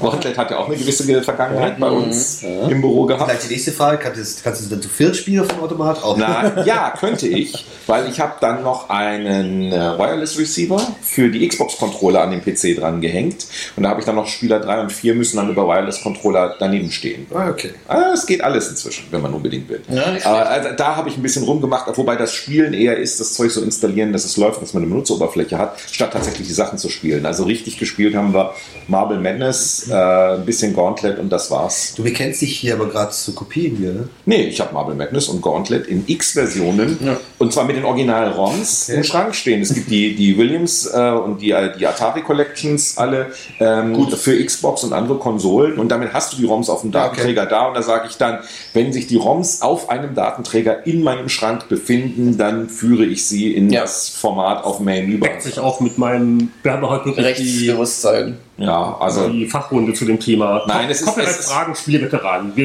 Gauntlet 0.00 0.36
hat 0.36 0.50
ja 0.50 0.58
auch 0.58 0.66
eine 0.68 0.76
gewisse 0.76 1.22
Vergangenheit 1.22 1.78
bei 1.78 1.88
uns 1.88 2.42
im 2.42 2.80
Büro 2.80 3.04
gehabt. 3.06 3.30
Vielleicht 3.30 3.48
die 3.48 3.52
nächste 3.54 3.72
Frage, 3.72 3.98
kannst, 3.98 4.38
du- 4.40 4.42
kannst 4.44 4.64
du 4.64 4.68
dann 4.70 4.82
zu 4.82 4.88
viert 4.88 5.16
spielen 5.16 5.44
vom 5.44 5.60
Automat? 5.60 6.02
Auch. 6.02 6.16
Na, 6.16 6.62
ja, 6.64 6.92
könnte 6.98 7.28
ich, 7.28 7.64
weil 7.86 8.08
ich 8.08 8.20
habe 8.20 8.34
dann 8.40 8.62
noch 8.62 8.88
einen 8.90 9.72
äh, 9.72 9.98
Wireless 9.98 10.38
Receiver 10.38 10.80
für 11.02 11.28
die 11.30 11.46
Xbox-Controller 11.48 12.22
an 12.22 12.30
den 12.30 12.42
PC 12.42 12.78
dran 12.78 13.00
gehängt. 13.00 13.46
Und 13.76 13.82
da 13.84 13.90
habe 13.90 14.00
ich 14.00 14.06
dann 14.06 14.16
noch 14.16 14.26
Spieler 14.26 14.60
3 14.60 14.80
und 14.82 14.92
4 14.92 15.14
müssen 15.14 15.36
dann 15.36 15.48
über 15.50 15.66
Wireless-Controller 15.66 16.56
daneben 16.58 16.90
stehen. 16.90 17.26
Ah, 17.34 17.48
okay. 17.50 17.70
Ah, 17.88 18.10
Es 18.12 18.26
geht 18.26 18.42
alles 18.42 18.68
inzwischen, 18.68 19.06
wenn 19.10 19.22
man 19.22 19.32
unbedingt 19.32 19.68
will. 19.68 19.82
Ja, 19.88 20.04
Aber 20.24 20.48
also, 20.48 20.68
da 20.76 20.96
habe 20.96 21.08
ich 21.08 21.16
ein 21.16 21.22
bisschen 21.22 21.44
rumgemacht, 21.44 21.86
wobei 21.96 22.16
das 22.16 22.32
Spielen 22.32 22.74
eher 22.74 22.96
ist, 22.96 23.20
das 23.20 23.34
Zeug 23.34 23.50
so 23.50 23.62
installieren, 23.62 24.12
dass 24.12 24.24
es 24.24 24.36
läuft, 24.36 24.60
dass 24.62 24.74
man 24.74 24.82
eine 24.82 24.90
Benutzeroberfläche 24.90 25.58
hat, 25.58 25.78
statt 25.90 26.10
tatsächlich 26.12 26.46
die 26.48 26.54
Sachen 26.54 26.78
zu 26.78 26.88
spielen. 26.96 27.24
Also 27.26 27.44
richtig 27.44 27.78
gespielt 27.78 28.14
haben 28.16 28.34
wir 28.34 28.52
Marble 28.88 29.18
Madness, 29.20 29.88
äh, 29.90 29.94
ein 29.94 30.44
bisschen 30.44 30.74
Gauntlet 30.74 31.18
und 31.18 31.30
das 31.30 31.50
war's. 31.50 31.94
Du 31.96 32.02
bekennst 32.02 32.42
dich 32.42 32.56
hier 32.58 32.74
aber 32.74 32.88
gerade 32.88 33.10
zu 33.12 33.34
Kopien 33.34 33.76
hier, 33.76 33.92
ne? 33.92 34.08
Nee, 34.24 34.42
ich 34.46 34.60
habe 34.60 34.74
Marble 34.74 34.94
Madness 34.94 35.28
und 35.28 35.40
Gauntlet 35.42 35.86
in 35.86 36.04
X-Versionen 36.06 36.98
und 37.38 37.52
zwar 37.52 37.64
mit 37.64 37.76
den 37.76 37.84
Original-ROMs 37.84 38.88
im 38.88 39.04
Schrank 39.04 39.34
stehen. 39.34 39.62
Es 39.62 39.74
gibt 39.74 39.90
die, 39.90 40.14
die 40.14 40.36
Williams 40.38 40.86
äh, 40.92 41.10
und 41.10 41.40
die, 41.40 41.54
die 41.78 41.86
Atari 41.86 42.22
Collections 42.22 42.96
alle 42.98 43.26
ähm, 43.60 44.08
für 44.10 44.42
Xbox 44.44 44.84
und 44.84 44.92
andere 44.92 45.18
Konsolen 45.18 45.78
und 45.78 45.88
damit 45.90 46.12
hast 46.12 46.32
du 46.32 46.36
die 46.38 46.44
ROMs 46.44 46.68
auf 46.70 46.80
dem 46.82 46.92
Datenträger 46.92 47.46
da 47.46 47.68
und 47.68 47.74
da 47.74 47.82
sage 47.82 48.06
ich 48.10 48.16
dann, 48.16 48.38
wenn 48.72 48.92
sich 48.92 49.06
die 49.06 49.16
ROMs 49.16 49.62
auf 49.62 49.90
einem 49.90 50.14
Datenträger 50.14 50.86
in 50.86 51.02
meinem 51.02 51.28
Schrank 51.28 51.68
befinden, 51.68 52.36
dann 52.38 52.68
führe 52.68 53.04
ich 53.04 53.26
sie 53.26 53.52
in 53.54 53.70
Ja. 53.70 53.82
das 53.82 54.08
Format 54.08 54.64
auf 54.64 54.80
Main 54.80 55.08
über. 55.10 55.26
deckt 55.26 55.42
sich 55.42 55.58
auch 55.58 55.80
mit 55.80 55.98
meinem. 55.98 56.50
Wir 56.62 56.72
haben 56.90 57.00
heute 57.00 57.06
wirklich 57.16 57.36
die, 57.36 57.42
Rechtsbewusstsein. 57.68 58.38
Ja, 58.58 58.96
also 59.00 59.28
die 59.28 59.46
Fachrunde 59.46 59.92
zu 59.92 60.04
dem 60.04 60.18
Thema. 60.18 60.62
Nein, 60.66 60.88
es 60.90 61.00
ist- 61.00 61.06
Copyright 61.06 61.30
es 61.30 61.38
ist- 61.40 61.50
Fragen, 61.50 61.74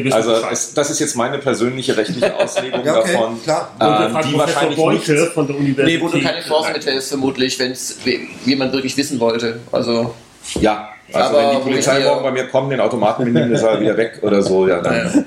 wissen 0.06 0.14
also 0.14 0.36
es, 0.52 0.74
das 0.74 0.90
ist 0.90 1.00
jetzt 1.00 1.16
meine 1.16 1.38
persönliche 1.38 1.96
rechtliche 1.98 2.36
Auslegung 2.40 2.84
Ja, 2.86 2.98
okay, 3.00 3.14
davon, 3.14 3.44
klar. 3.44 3.72
Ähm, 3.80 3.88
die 3.88 4.14
Professor 4.14 4.40
wahrscheinlich 4.40 4.78
nicht 4.78 5.08
Beuche 5.08 5.26
von 5.34 5.48
der 5.48 5.56
Universität. 5.58 6.02
Wo 6.02 6.08
du 6.08 6.22
keine 6.22 6.42
Chance 6.42 6.72
mit 6.74 6.86
hättest, 6.86 7.10
vermutlich, 7.10 7.60
wenn 7.60 7.72
es 7.72 7.98
jemand 8.46 8.74
wirklich 8.74 8.96
wissen 8.98 9.20
wollte. 9.20 9.60
Also, 9.72 10.14
Ja, 10.60 10.90
also 11.14 11.30
Aber 11.38 11.50
wenn 11.52 11.58
die 11.58 11.64
Polizei 11.64 12.00
morgen 12.04 12.24
bei 12.24 12.32
mir 12.32 12.48
kommt, 12.48 12.72
den 12.72 12.80
Automaten 12.80 13.24
mitnehmen, 13.26 13.52
ist 13.52 13.64
er 13.64 13.80
wieder 13.82 13.98
weg 13.98 14.20
oder 14.22 14.42
so, 14.42 14.68
ja 14.68 14.80
dann. 14.82 15.26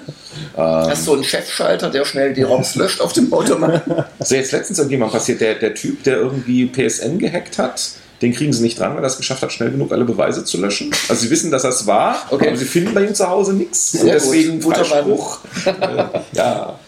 hast 0.88 1.06
du 1.06 1.14
einen 1.14 1.24
Chefschalter, 1.24 1.90
der 1.90 2.04
schnell 2.04 2.32
die 2.32 2.42
ROMs 2.42 2.74
löscht 2.76 3.00
auf 3.00 3.12
dem 3.12 3.32
Automat? 3.32 3.82
Das 4.18 4.30
ist 4.30 4.36
jetzt 4.36 4.52
letztens 4.52 4.78
irgendjemand 4.78 5.12
passiert, 5.12 5.40
der, 5.40 5.54
der 5.56 5.74
Typ, 5.74 6.02
der 6.04 6.16
irgendwie 6.18 6.66
PSN 6.66 7.18
gehackt 7.18 7.58
hat, 7.58 7.90
den 8.22 8.32
kriegen 8.32 8.52
sie 8.52 8.62
nicht 8.62 8.78
dran, 8.78 8.94
weil 8.94 9.02
er 9.02 9.08
es 9.08 9.16
geschafft 9.16 9.42
hat, 9.42 9.52
schnell 9.52 9.70
genug 9.70 9.92
alle 9.92 10.04
Beweise 10.04 10.44
zu 10.44 10.58
löschen. 10.60 10.90
Also 11.08 11.22
sie 11.22 11.30
wissen, 11.30 11.50
dass 11.50 11.62
das 11.62 11.86
war, 11.86 12.16
Okay. 12.30 12.48
aber 12.48 12.56
sie 12.56 12.64
finden 12.64 12.94
bei 12.94 13.04
ihm 13.04 13.14
zu 13.14 13.28
Hause 13.28 13.54
nichts. 13.54 13.94
Und 13.94 14.06
deswegen 14.06 14.62
Freispruch. 14.62 15.38
Äh, 15.66 16.04
ja. 16.32 16.78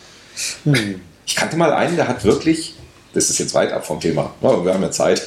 Ich 1.27 1.35
kannte 1.35 1.57
mal 1.57 1.73
einen, 1.73 1.97
der 1.97 2.09
hat 2.09 2.25
wirklich, 2.25 2.76
das 3.17 3.31
ist 3.31 3.39
jetzt 3.39 3.55
weit 3.55 3.73
ab 3.73 3.87
vom 3.87 3.99
Thema, 3.99 4.35
oh, 4.43 4.63
wir 4.63 4.75
haben 4.75 4.83
ja 4.83 4.91
Zeit. 4.91 5.27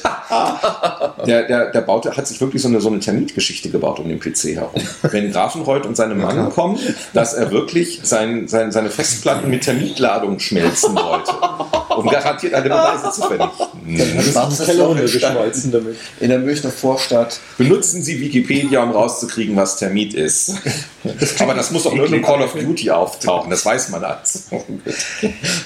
der, 1.26 1.42
der, 1.42 1.72
der 1.72 1.80
baute, 1.80 2.16
hat 2.16 2.26
sich 2.28 2.40
wirklich 2.40 2.62
so 2.62 2.68
eine, 2.68 2.80
so 2.80 2.88
eine 2.88 3.00
Termitgeschichte 3.00 3.68
gebaut 3.68 3.98
um 3.98 4.08
den 4.08 4.20
PC 4.20 4.54
herum. 4.54 4.80
Wenn 5.02 5.32
Grafenreuth 5.32 5.86
und 5.86 5.96
seine 5.96 6.14
Mann 6.14 6.50
kommen, 6.50 6.78
dass 7.14 7.34
er 7.34 7.50
wirklich 7.50 8.00
sein, 8.04 8.46
sein, 8.46 8.70
seine 8.70 8.90
Festplatten 8.90 9.50
mit 9.50 9.64
Termitladung 9.64 10.38
schmelzen 10.38 10.94
wollte. 10.94 11.32
Um 11.96 12.06
garantiert 12.06 12.54
alle 12.54 12.68
Beweise 12.68 13.10
zu 13.10 13.22
vernichten. 13.22 13.66
In 13.84 14.22
Stadt- 14.22 14.78
runtergeschmolzen 14.78 15.72
damit. 15.72 15.96
in 16.20 16.28
der 16.28 16.38
Münchner 16.38 16.70
Vorstadt. 16.70 17.40
Benutzen 17.58 18.02
Sie 18.02 18.20
Wikipedia, 18.20 18.82
um 18.84 18.92
rauszukriegen, 18.92 19.56
was 19.56 19.76
Termit 19.76 20.14
ist. 20.14 20.54
Aber 21.40 21.54
das 21.54 21.72
muss 21.72 21.82
doch 21.82 21.94
nur 21.94 22.06
in 22.06 22.22
Call 22.22 22.42
of 22.42 22.52
Duty 22.54 22.90
auftauchen, 22.90 23.50
das 23.50 23.66
weiß 23.66 23.88
man 23.90 24.04
alles. 24.04 24.48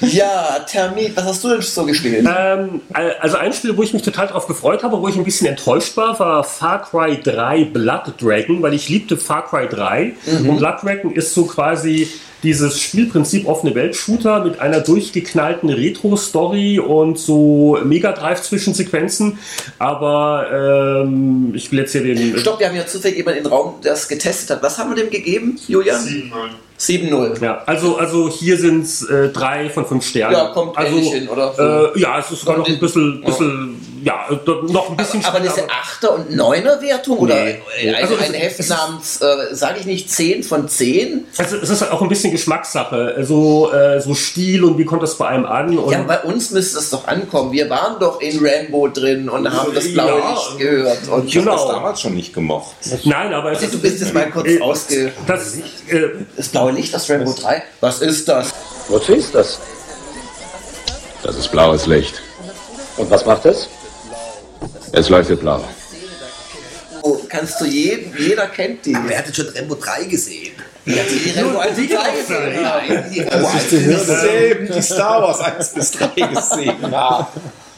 Ja, 0.00 0.60
Termit, 0.60 1.16
was 1.16 1.24
hast 1.24 1.44
du 1.44 1.48
denn 1.48 1.60
so 1.60 1.84
gespielt? 1.84 2.13
Ähm, 2.18 2.80
also 2.92 3.36
ein 3.36 3.52
Spiel, 3.52 3.76
wo 3.76 3.82
ich 3.82 3.92
mich 3.92 4.02
total 4.02 4.28
darauf 4.28 4.46
gefreut 4.46 4.82
habe, 4.82 5.00
wo 5.00 5.08
ich 5.08 5.16
ein 5.16 5.24
bisschen 5.24 5.46
enttäuscht 5.46 5.96
war, 5.96 6.18
war 6.18 6.44
Far 6.44 6.82
Cry 6.82 7.20
3 7.22 7.64
Blood 7.64 8.14
Dragon, 8.20 8.62
weil 8.62 8.74
ich 8.74 8.88
liebte 8.88 9.16
Far 9.16 9.46
Cry 9.46 9.68
3 9.68 10.12
und 10.48 10.58
Blood 10.58 10.82
Dragon 10.82 11.12
ist 11.12 11.34
so 11.34 11.46
quasi 11.46 12.08
dieses 12.44 12.78
Spielprinzip 12.78 13.48
offene 13.48 13.74
Welt-Shooter 13.74 14.44
mit 14.44 14.60
einer 14.60 14.80
durchgeknallten 14.80 15.70
Retro-Story 15.70 16.78
und 16.78 17.18
so 17.18 17.78
Mega 17.82 18.12
Drive-Zwischensequenzen. 18.12 19.38
Aber 19.78 21.02
ähm, 21.02 21.52
ich 21.54 21.72
will 21.72 21.80
jetzt 21.80 21.92
hier 21.92 22.02
den. 22.02 22.38
Stopp, 22.38 22.60
wir 22.60 22.68
haben 22.68 22.76
ja 22.76 22.86
zufällig 22.86 23.16
jemanden 23.16 23.40
im 23.40 23.46
Raum, 23.46 23.80
der 23.82 23.94
es 23.94 24.06
getestet 24.06 24.50
hat. 24.50 24.62
Was 24.62 24.78
haben 24.78 24.94
wir 24.94 25.02
dem 25.02 25.10
gegeben, 25.10 25.58
Julian? 25.66 26.30
7-0. 26.78 27.42
Ja, 27.42 27.62
also, 27.66 27.96
also 27.96 28.28
hier 28.28 28.58
sind 28.58 28.82
es 28.84 29.02
äh, 29.08 29.28
drei 29.28 29.70
von 29.70 29.86
fünf 29.86 30.04
Sternen. 30.04 30.34
Ja, 30.34 30.46
kommt 30.46 30.76
also, 30.76 30.96
hin, 30.96 31.28
oder? 31.28 31.52
So. 31.52 31.62
Äh, 31.62 32.00
ja, 32.00 32.18
es 32.18 32.30
ist 32.30 32.40
sogar 32.40 32.58
noch 32.58 32.68
ein 32.68 32.78
bisschen, 32.78 33.22
bisschen 33.22 33.76
ja, 33.76 33.93
äh, 34.12 34.72
noch 34.72 34.90
ein 34.90 34.96
bisschen 34.96 35.24
Aber 35.24 35.40
diese 35.40 35.54
schneller, 35.54 35.68
8er 36.00 36.08
und 36.08 36.30
9er 36.30 36.80
Wertung 36.82 37.18
oder 37.18 37.34
Nee. 37.34 37.60
ein, 37.88 37.94
Also 37.94 38.16
ein 38.16 38.32
Heft 38.34 38.60
es 38.60 38.66
ist- 38.66 38.68
namens, 38.70 39.20
äh, 39.20 39.54
sage 39.54 39.80
ich 39.80 39.86
nicht 39.86 40.10
10 40.10 40.42
von 40.42 40.68
10? 40.68 41.26
Also 41.38 41.56
es 41.56 41.70
ist 41.70 41.90
auch 41.90 42.02
ein 42.02 42.08
bisschen 42.08 42.30
Geschmackssache, 42.32 43.24
so, 43.26 43.72
äh, 43.72 44.00
so 44.00 44.14
Stil 44.14 44.64
und 44.64 44.78
wie 44.78 44.84
kommt 44.84 45.02
das 45.02 45.16
bei 45.16 45.28
einem 45.28 45.46
an. 45.46 45.78
Und 45.78 45.90
Ja, 45.92 46.02
bei 46.02 46.20
uns 46.22 46.50
müsste 46.50 46.78
es 46.78 46.90
doch 46.90 47.06
ankommen. 47.06 47.52
Wir 47.52 47.70
waren 47.70 47.98
doch 48.00 48.20
in 48.20 48.44
Rambo 48.44 48.88
drin 48.88 49.28
und 49.28 49.50
haben 49.52 49.74
das 49.74 49.92
blaue 49.92 50.18
Ja. 50.18 50.30
Licht 50.30 50.58
gehört. 50.58 51.08
Und 51.08 51.26
Ich 51.28 51.36
habe 51.36 51.46
das 51.50 51.60
Genau. 51.62 51.72
damals 51.72 52.00
schon 52.00 52.14
nicht 52.14 52.32
gemocht. 52.34 52.74
Nein, 53.04 53.32
aber 53.32 53.52
es 53.52 53.60
du 53.70 53.78
bist 53.78 54.00
jetzt 54.00 54.12
mal 54.14 54.30
kurz 54.30 54.48
äh, 54.48 54.60
ausge... 54.60 55.12
das, 55.26 55.56
äh, 55.88 56.08
Das 56.36 56.48
blaue 56.48 56.72
Licht, 56.72 56.92
das 56.92 57.08
Rambo 57.08 57.32
3? 57.32 57.62
Was 57.80 58.00
ist 58.00 58.28
das? 58.28 58.52
Wozu 58.88 59.12
ist 59.14 59.34
das? 59.34 59.58
Das 61.22 61.36
ist 61.36 61.50
blaues 61.50 61.86
Licht. 61.86 62.20
Und 62.96 63.10
was 63.10 63.24
macht 63.24 63.46
es? 63.46 63.68
Es 64.96 65.08
leuchtet 65.08 65.40
blau. 65.40 65.60
Oh, 67.02 67.18
kannst 67.28 67.60
du 67.60 67.64
jeden, 67.64 68.16
jeder 68.16 68.46
kennt 68.46 68.86
die. 68.86 68.96
Wer 69.06 69.18
hat 69.18 69.26
denn 69.26 69.34
schon 69.34 69.48
Rambo 69.48 69.74
3 69.74 70.04
gesehen? 70.04 70.52
Ja, 70.86 71.02
die 71.02 71.30
Rambo 71.36 71.58
1 71.58 71.78
und 71.78 71.90
3 71.90 72.10
gesehen. 72.12 72.62
Nein, 72.62 73.10
die 73.12 73.20
Rambo 73.20 73.48
1 73.48 73.72
ist 73.72 74.06
Selben, 74.06 74.72
die 74.72 74.82
Star 74.82 75.20
Wars 75.20 75.40
1 75.40 75.70
bis 75.70 75.90
3 75.90 76.06
gesehen 76.28 76.90
haben. 76.92 77.26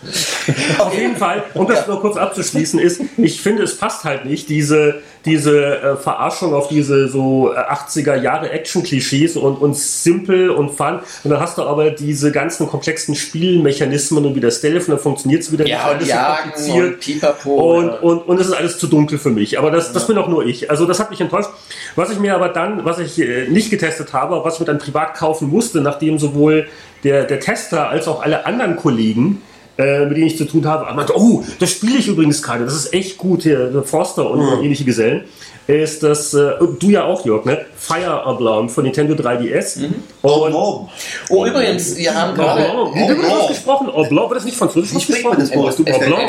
Auf 0.79 0.97
jeden 0.97 1.17
Fall, 1.17 1.45
um 1.55 1.67
das 1.67 1.87
nur 1.87 2.01
kurz 2.01 2.17
abzuschließen, 2.17 2.79
ist, 2.79 3.01
ich 3.17 3.41
finde, 3.41 3.63
es 3.63 3.77
passt 3.77 4.05
halt 4.05 4.25
nicht, 4.25 4.49
diese, 4.49 5.03
diese 5.25 5.81
äh, 5.81 5.97
Verarschung 5.97 6.55
auf 6.55 6.69
diese 6.69 7.09
so 7.09 7.53
äh, 7.53 7.57
80er 7.57 8.21
Jahre 8.21 8.51
Action-Klischees 8.51 9.37
und, 9.37 9.57
und 9.57 9.77
simpel 9.77 10.51
und 10.51 10.71
fun. 10.77 11.01
Und 11.25 11.31
dann 11.31 11.41
hast 11.41 11.59
du 11.59 11.63
aber 11.63 11.91
diese 11.91 12.31
ganzen 12.31 12.69
komplexen 12.69 13.15
Spielmechanismen 13.15 14.25
und 14.25 14.35
wie 14.35 14.41
das 14.41 14.59
Stealth, 14.59 14.87
und 14.87 14.91
dann 14.91 14.99
funktioniert 14.99 15.43
es 15.43 15.51
wieder 15.51 15.67
Ja, 15.67 15.77
nicht, 15.77 15.85
und 15.85 15.95
alles 15.95 16.09
Jagen 16.09 16.83
und 16.83 17.01
Pipapo. 17.01 17.79
Und, 17.79 17.87
ja. 17.87 17.99
und, 17.99 18.19
und 18.29 18.41
es 18.41 18.49
ist 18.49 18.53
alles 18.53 18.79
zu 18.79 18.87
dunkel 18.87 19.19
für 19.19 19.31
mich. 19.31 19.59
Aber 19.59 19.71
das, 19.71 19.93
das 19.93 20.07
bin 20.07 20.19
auch 20.19 20.29
nur 20.29 20.45
ich. 20.45 20.71
Also 20.71 20.87
das 20.87 21.01
hat 21.01 21.11
mich 21.11 21.21
enttäuscht. 21.21 21.51
Was 21.97 22.11
ich 22.11 22.19
mir 22.19 22.35
aber 22.35 22.51
dann, 22.51 22.85
was 22.85 22.99
ich 22.99 23.19
äh, 23.19 23.49
nicht 23.49 23.71
getestet 23.71 24.13
habe, 24.13 24.45
was 24.45 24.55
ich 24.55 24.61
mir 24.61 24.67
dann 24.67 24.79
privat 24.79 25.15
kaufen 25.15 25.49
musste, 25.49 25.81
nachdem 25.81 26.19
sowohl 26.19 26.69
der, 27.03 27.25
der 27.25 27.41
Tester 27.41 27.89
als 27.89 28.09
auch 28.09 28.23
alle 28.23 28.47
anderen 28.47 28.77
Kollegen 28.77 29.43
äh, 29.79 30.07
mit 30.07 30.17
denen 30.17 30.27
ich 30.27 30.37
zu 30.39 30.45
tun 30.47 30.65
habe, 30.67 30.93
meinte, 30.95 31.13
oh, 31.17 31.45
das 31.59 31.71
spiele 31.71 31.99
ich 31.99 32.09
übrigens 32.09 32.43
gerade, 32.43 32.65
das 32.65 32.75
ist 32.75 32.93
echt 32.95 33.19
gut 33.19 33.43
hier, 33.43 33.69
der 33.71 33.83
Forster 33.83 34.31
und 34.31 34.41
Mhm. 34.41 34.63
ähnliche 34.65 34.85
Gesellen, 34.85 35.25
ist 35.67 36.03
das, 36.03 36.33
äh, 36.35 36.53
du 36.79 36.91
ja 36.91 37.05
auch, 37.05 37.25
Jörg, 37.25 37.45
ne? 37.45 37.67
Fire 37.77 38.23
Emblem 38.27 38.69
von 38.69 38.85
Nintendo 38.85 39.15
3DS. 39.15 39.85
Und 39.85 39.95
Warum? 40.23 40.89
Oh, 41.29 41.45
übrigens, 41.47 41.97
wir 41.97 42.15
haben 42.15 42.35
gerade... 42.35 42.63
Wird 42.63 43.19
das 43.33 43.49
gesprochen? 43.49 43.89
Oblong, 43.89 44.31
wird 44.31 44.39
das 44.39 44.45
nicht 44.45 44.57
französisch 44.57 44.95
Wie 44.95 45.01
spricht 45.01 45.25
man 45.25 45.39
gesprochen? 45.39 45.85
das, 45.85 45.95
Oblong. 45.97 46.21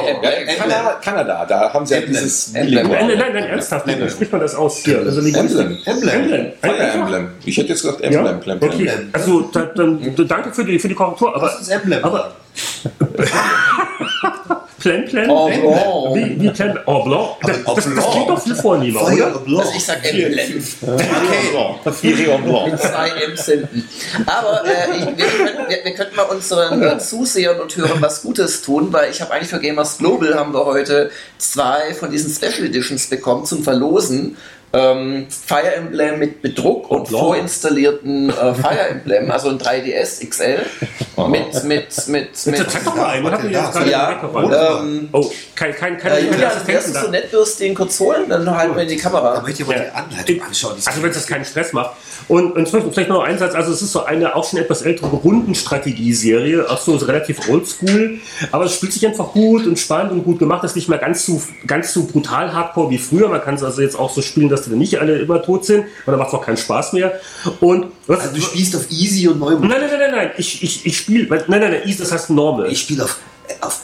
Kanada, 0.57 0.99
Kanada, 1.03 1.45
da 1.45 1.73
haben 1.73 1.85
sie 1.85 1.93
ja 1.95 2.01
dieses 2.01 2.53
Emblem. 2.53 2.87
Nein, 2.89 3.07
nein, 3.07 3.17
nein, 3.17 3.33
nein, 3.33 3.43
ernsthaft, 3.43 3.85
wie 3.87 4.09
spricht 4.09 4.31
man 4.31 4.41
das 4.41 4.55
aus? 4.55 4.77
Hier, 4.83 4.99
also 4.99 5.21
Emblem. 5.21 5.77
Emblem. 5.85 6.51
Fire 6.61 6.77
Emblem. 6.77 7.27
Ich 7.45 7.57
hätte 7.57 7.69
jetzt 7.69 7.81
gesagt 7.81 8.01
Ja? 8.01 8.07
Emblem. 8.27 8.59
Emblem. 8.59 8.59
Okay, 8.71 8.91
also 9.13 9.41
da, 9.53 9.61
dann, 9.65 10.15
da, 10.15 10.23
danke 10.23 10.51
für 10.53 10.65
die, 10.65 10.79
für 10.79 10.87
die 10.87 10.95
Korrektur, 10.95 11.35
aber, 11.35 11.45
Was 11.47 11.61
ist 11.61 11.69
Emblem? 11.69 12.03
aber 12.03 12.31
Plan 14.79 15.05
Plan? 15.05 15.29
Oh, 15.29 15.49
oh. 15.63 16.15
Wie, 16.15 16.39
wie 16.39 16.49
Plan 16.49 16.79
Oh, 16.85 17.03
blanc. 17.03 17.37
Das, 17.41 17.63
das, 17.63 17.95
das 17.95 18.11
klingt 18.11 18.29
doch 18.29 18.41
viel 18.41 18.55
vornehmer, 18.55 18.99
Feuer 18.99 19.31
oder? 19.31 19.39
Blanc. 19.39 19.65
Also 19.65 19.77
ich 19.77 19.85
sag 19.85 20.05
Emblem. 20.05 20.61
Fire 20.61 22.39
Blanc. 22.43 22.79
Zwei 22.79 23.09
M's 23.27 23.45
hinten. 23.45 23.89
Aber 24.25 24.63
äh, 24.65 24.97
ich, 24.97 25.17
wir, 25.17 25.25
können, 25.25 25.57
wir, 25.67 25.77
wir 25.83 25.93
könnten 25.93 26.15
mal 26.15 26.23
unseren 26.23 26.83
äh, 26.83 26.99
Zusehern 26.99 27.59
und 27.59 27.75
Hörern 27.75 28.01
was 28.01 28.21
Gutes 28.21 28.61
tun, 28.61 28.93
weil 28.93 29.09
ich 29.09 29.21
habe 29.21 29.33
eigentlich 29.33 29.49
für 29.49 29.59
Gamers 29.59 29.97
Global 29.97 30.35
haben 30.35 30.53
wir 30.53 30.65
heute 30.65 31.09
zwei 31.37 31.93
von 31.93 32.11
diesen 32.11 32.31
Special 32.31 32.67
Editions 32.67 33.07
bekommen 33.07 33.45
zum 33.45 33.63
Verlosen. 33.63 34.37
Ähm, 34.73 35.27
Fire 35.29 35.73
Emblem 35.75 36.19
mit 36.19 36.41
Bedruck 36.41 36.91
und 36.91 37.07
blanc. 37.07 37.23
vorinstallierten 37.23 38.29
äh, 38.29 38.33
Fire 38.53 38.89
Emblem, 38.89 39.31
also 39.31 39.49
ein 39.49 39.57
3DS 39.57 40.27
XL 40.27 40.59
mit 41.29 41.63
mit 41.63 42.07
mit 42.07 42.07
mit. 42.07 42.35
Zeig 42.35 42.83
doch 42.83 42.95
mal 42.95 43.05
einen, 43.07 43.31
hatten 43.31 43.49
wir 43.49 43.59
jetzt 43.59 43.71
gerade 43.71 43.89
Ja, 43.89 44.79
ähm, 44.81 45.09
Oh, 45.13 45.31
kein, 45.55 45.73
kein, 45.73 45.97
kein, 45.97 46.11
äh, 46.11 46.25
keine 46.27 46.39
wärst 46.41 46.57
Assistenten 46.57 46.93
du 46.93 46.99
so 46.99 47.11
nett, 47.11 47.33
wirst 47.33 47.59
den 47.61 47.75
kurz 47.75 47.99
holen, 47.99 48.29
dann 48.29 48.49
halten 48.55 48.75
wir 48.75 48.83
in 48.83 48.89
die 48.89 48.97
Da 48.97 49.03
Kamera. 49.03 49.41
möchte 49.41 49.63
ich 49.63 49.67
mal 49.67 49.79
die 49.79 49.95
Anleitung 49.95 50.41
anschauen. 50.47 50.75
Also 50.85 51.01
wenn 51.01 51.09
es 51.09 51.15
das 51.15 51.27
keinen 51.27 51.45
Stress 51.45 51.73
macht. 51.73 51.95
Und, 52.27 52.51
und 52.57 52.67
vielleicht 52.67 52.93
vielleicht 52.93 53.09
noch 53.09 53.23
ein 53.23 53.37
Satz, 53.37 53.55
also 53.55 53.71
es 53.71 53.81
ist 53.81 53.93
so 53.93 54.03
eine 54.03 54.35
auch 54.35 54.47
schon 54.47 54.59
etwas 54.59 54.81
ältere 54.81 55.07
Rundenstrategieserie, 55.15 56.69
auch 56.69 56.77
so 56.77 56.95
relativ 56.97 57.47
oldschool, 57.49 58.19
aber 58.51 58.65
es 58.65 58.75
spielt 58.75 58.91
sich 58.91 59.07
einfach 59.07 59.31
gut 59.31 59.65
und 59.65 59.79
spannend 59.79 60.11
und 60.11 60.23
gut 60.25 60.39
gemacht, 60.39 60.63
das 60.63 60.71
ist 60.71 60.75
nicht 60.75 60.89
mehr 60.89 60.97
ganz 60.97 61.25
zu, 61.25 61.41
ganz 61.65 61.93
zu 61.93 62.05
brutal 62.05 62.53
hardcore 62.53 62.89
wie 62.89 62.97
früher, 62.97 63.29
man 63.29 63.41
kann 63.41 63.55
es 63.55 63.63
also 63.63 63.81
jetzt 63.81 63.97
auch 63.97 64.09
so 64.09 64.21
spielen, 64.21 64.49
dass 64.57 64.65
die 64.65 64.71
dann 64.71 64.79
nicht 64.79 64.99
alle 64.99 65.19
immer 65.19 65.41
tot 65.41 65.65
sind, 65.65 65.81
und 65.81 65.87
dann 66.07 66.17
macht 66.17 66.29
es 66.29 66.33
auch 66.33 66.45
keinen 66.45 66.57
Spaß 66.57 66.93
mehr. 66.93 67.19
Und 67.59 67.87
was, 68.07 68.19
Also 68.21 68.35
du 68.35 68.41
spielst 68.41 68.75
auf 68.75 68.89
Easy 68.91 69.27
und 69.27 69.39
Neumond. 69.39 69.69
Nein, 69.69 69.81
nein, 69.81 69.89
nein, 69.89 69.99
nein, 69.99 70.11
nein, 70.11 70.31
ich, 70.37 70.63
ich, 70.63 70.85
ich 70.85 70.97
spiele, 70.97 71.27
nein, 71.29 71.43
nein, 71.47 71.61
nein, 71.61 71.81
Easy, 71.85 71.99
das 71.99 72.11
heißt 72.11 72.29
Normal. 72.29 72.71
Ich 72.71 72.81
spiele 72.81 73.03
auf, 73.03 73.17
auf 73.61 73.81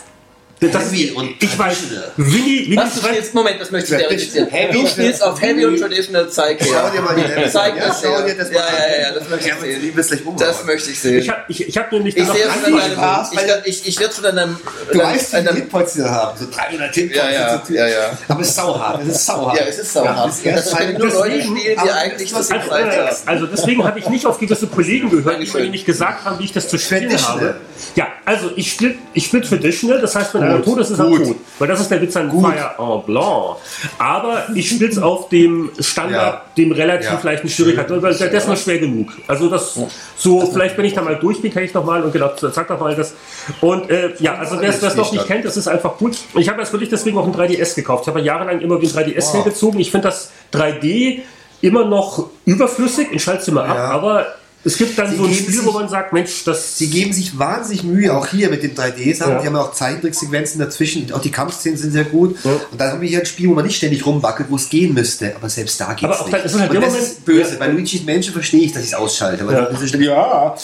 das, 0.60 0.86
Heavy 0.92 1.12
und 1.12 1.44
ich 1.44 1.60
weiß. 1.60 1.78
Winnie, 2.16 2.66
Winnie 2.68 2.78
Was, 2.78 2.96
du 2.96 3.06
spielst, 3.06 3.34
Moment, 3.34 3.60
das 3.60 3.70
möchte 3.72 3.96
ich 3.96 4.02
verifizieren. 4.02 4.48
Du 4.72 4.88
spielst 4.88 5.22
auf 5.24 5.42
Heavy 5.42 5.66
und 5.66 5.78
Traditional, 5.80 6.30
zeig 6.30 6.60
her. 6.62 6.68
Schau 6.72 6.90
dir 6.96 7.02
mal 7.02 7.16
die 7.16 7.22
Apps 7.24 7.52
Zeig 7.52 7.74
an. 7.74 7.80
das 7.80 8.02
Ja, 8.02 8.22
dir 8.22 8.36
das 8.36 8.50
Ja, 8.50 8.56
ja, 8.60 9.02
ja, 9.02 9.12
das 9.14 9.30
möchte 9.30 9.46
ich 9.50 9.54
Ja, 9.54 9.60
sehen. 9.62 10.36
Das 10.38 10.64
möchte 10.66 10.92
ich 10.92 11.00
sehen. 11.00 11.18
ich 11.20 11.30
habe 11.30 11.42
ich, 11.50 11.68
ich 11.68 11.78
hab 11.78 11.92
nämlich 11.92 12.16
Ich 12.16 12.26
noch 12.28 12.34
sehe 12.36 12.46
es 12.46 12.54
schon 12.54 12.66
an 12.66 12.72
deinem, 12.80 13.26
ich, 13.32 13.38
werd- 13.48 13.68
ich, 13.68 13.88
ich 13.88 14.00
werde 14.00 14.14
schon 14.16 14.26
an 14.26 14.38
einem, 14.40 14.58
Du 14.92 15.00
an 15.02 15.06
weißt, 15.14 15.34
wie 15.34 15.38
viele 15.38 15.54
Hitpoints 15.54 15.94
die 15.94 16.02
haben. 16.04 16.40
So 16.40 16.46
300 16.50 16.96
Hitpoints. 16.96 17.18
Ja, 17.18 17.30
ja, 17.32 17.64
ja, 17.70 17.88
ja. 17.88 18.18
Aber 18.30 18.42
es 18.42 18.48
ist 18.50 18.56
sauhart. 18.56 19.02
Es 19.04 19.08
ist 19.16 19.26
sauhart. 19.26 19.58
ja, 19.60 19.66
es 19.66 19.80
ist 19.80 19.94
sauer. 19.94 20.32
das 20.44 20.72
Mal- 20.72 20.94
nur 20.94 21.08
Leute 21.10 21.42
spielen, 21.42 21.56
die 21.84 21.92
eigentlich 21.92 22.32
das 22.32 22.52
Also, 22.52 22.70
Zeit 22.70 22.98
haben. 22.98 23.16
also 23.26 23.46
deswegen 23.48 23.84
habe 23.84 24.00
ich 24.00 24.08
nicht 24.08 24.26
auf 24.26 24.40
gewisse 24.40 24.68
Kollegen 24.68 25.10
gehört, 25.10 25.42
die 25.42 25.52
mir 25.52 25.70
nicht 25.70 25.86
gesagt 25.86 26.24
haben, 26.24 26.40
wie 26.40 26.46
ich 26.46 26.54
das 26.54 26.70
zu 26.70 26.78
spielen 26.78 27.12
habe. 27.28 27.56
Ja, 27.96 28.08
also 28.26 28.52
ich 28.56 28.72
spiele 28.72 28.96
ich 29.14 29.26
spiel 29.26 29.42
Traditional, 29.42 30.00
das 30.00 30.16
heißt, 30.16 30.34
wenn 30.34 30.53
einer 30.56 30.64
tot 30.64 30.80
ist, 30.80 30.90
ist 30.92 31.00
Gut. 31.02 31.24
tot. 31.24 31.36
Weil 31.60 31.68
das 31.68 31.82
ist 31.82 31.90
der 31.92 32.02
Witz 32.02 32.16
an 32.16 32.30
Fire 32.32 32.72
en 32.78 33.04
Blanc. 33.06 33.58
Aber 33.98 34.44
ich 34.56 34.70
spiele 34.70 34.90
es 34.90 34.98
auf 34.98 35.30
dem 35.30 35.72
Standard, 35.80 36.34
Ja. 36.34 36.42
dem 36.58 36.72
relativ 36.72 37.10
Ja. 37.12 37.20
leichten 37.24 37.50
Schwierigkeiten, 37.50 38.02
weil 38.02 38.14
der 38.16 38.32
ist 38.32 38.48
noch 38.48 38.58
schwer 38.58 38.80
genug. 38.80 39.10
Also 39.28 39.50
das 39.50 39.78
so, 40.18 40.46
vielleicht 40.52 40.78
wenn 40.78 40.86
ich 40.86 40.94
da 40.94 41.02
mal 41.02 41.16
durch 41.18 41.42
bin, 41.42 41.54
kann 41.54 41.64
ich 41.64 41.74
noch 41.74 41.86
mal 41.86 42.02
und 42.04 42.12
genau, 42.14 42.32
sag 42.38 42.68
doch 42.68 42.80
mal 42.80 42.96
das. 42.96 43.14
Und 43.62 43.90
äh, 43.90 44.14
ja, 44.20 44.36
also 44.36 44.60
wer 44.60 44.70
es 44.70 44.96
noch 44.96 45.12
nicht 45.12 45.26
kennt, 45.28 45.46
das 45.46 45.58
ist 45.58 45.68
einfach 45.68 45.98
gut. 45.98 46.18
Ich 46.36 46.50
habe 46.50 46.62
jetzt 46.62 46.72
wirklich 46.72 46.90
deswegen 46.90 47.18
auch 47.18 47.26
ein 47.26 47.34
3DS 47.34 47.76
gekauft. 47.76 48.04
Ich 48.04 48.08
habe 48.08 48.20
ja 48.20 48.26
jahrelang 48.26 48.60
immer 48.62 48.82
wie 48.82 48.88
ein 48.88 48.92
3DS 48.92 49.34
hergezogen. 49.34 49.80
Ich 49.80 49.92
finde 49.92 50.08
das 50.08 50.32
3D 50.54 51.22
immer 51.62 51.86
noch 51.86 52.28
überflüssig, 52.46 53.08
ich 53.12 53.24
schalte 53.24 53.42
es 53.44 53.48
immer 53.48 53.64
ab, 53.64 53.78
aber 53.78 54.26
es 54.66 54.78
gibt 54.78 54.98
dann 54.98 55.10
Sie 55.12 55.18
so 55.18 55.26
ein 55.26 55.34
Spiel, 55.34 55.54
sich- 55.54 55.66
wo 55.66 55.72
man 55.72 55.90
sagt, 55.90 56.14
Mensch, 56.14 56.44
das 56.46 56.78
Sie 56.78 56.90
geben 56.90 57.12
sich 57.14 57.38
wahnsinnig 57.38 57.84
Mühe, 57.84 58.14
auch 58.16 58.28
hier 58.28 58.50
mit 58.50 58.64
den 58.64 58.76
3D-Sachen. 58.76 59.34
Ja. 59.34 59.40
Die 59.42 59.48
haben 59.48 59.56
ja 59.56 59.62
auch 59.62 59.74
Zeichentricksequenzen 59.74 60.60
dazwischen. 60.60 61.12
Auch 61.14 61.22
die 61.22 61.32
Kampfszenen 61.32 61.78
sind 61.78 61.92
sehr 61.92 62.06
gut. 62.06 62.38
Und 62.46 62.80
dann 62.80 62.92
haben 62.92 63.02
wir 63.02 63.10
hier 63.10 63.20
ein 63.20 63.26
Spiel, 63.26 63.50
wo 63.50 63.54
man 63.54 63.66
nicht 63.66 63.76
ständig 63.78 64.06
rumwackelt, 64.06 64.50
wo 64.50 64.56
es 64.56 64.70
gehen 64.70 64.94
müsste. 64.94 65.36
Aber 65.36 65.50
selbst 65.50 65.80
da 65.82 65.94
geht 65.94 66.06
Aber 66.06 66.14
es 66.16 66.20
auch 66.22 66.26
nicht. 66.26 66.34
dann 66.38 66.46
ist 66.46 66.60
halt 66.60 66.70
Und 66.72 66.76
das 66.82 66.86
Moment- 66.90 67.04
ist 67.04 67.26
böse. 67.26 67.52
Ja. 67.54 67.60
Bei 67.60 67.68
Luigi's 67.68 68.04
Menschen 68.04 68.34
verstehe 68.34 68.62
ich, 68.62 68.72
dass 68.74 68.84
ich 68.84 68.90
es 68.90 68.94
ausschalte. 68.96 69.44
Ja. 69.52 69.62
das 69.66 69.82
ist 69.82 69.96
ja. 69.96 70.16
Aber 70.16 70.58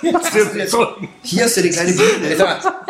hier, 0.00 0.12
hast 0.14 0.34
du 0.34 0.58
jetzt, 0.58 0.76
hier 1.22 1.44
hast 1.44 1.56
du 1.56 1.62
die 1.62 1.70
kleine 1.70 1.92
Bühne. 1.92 2.36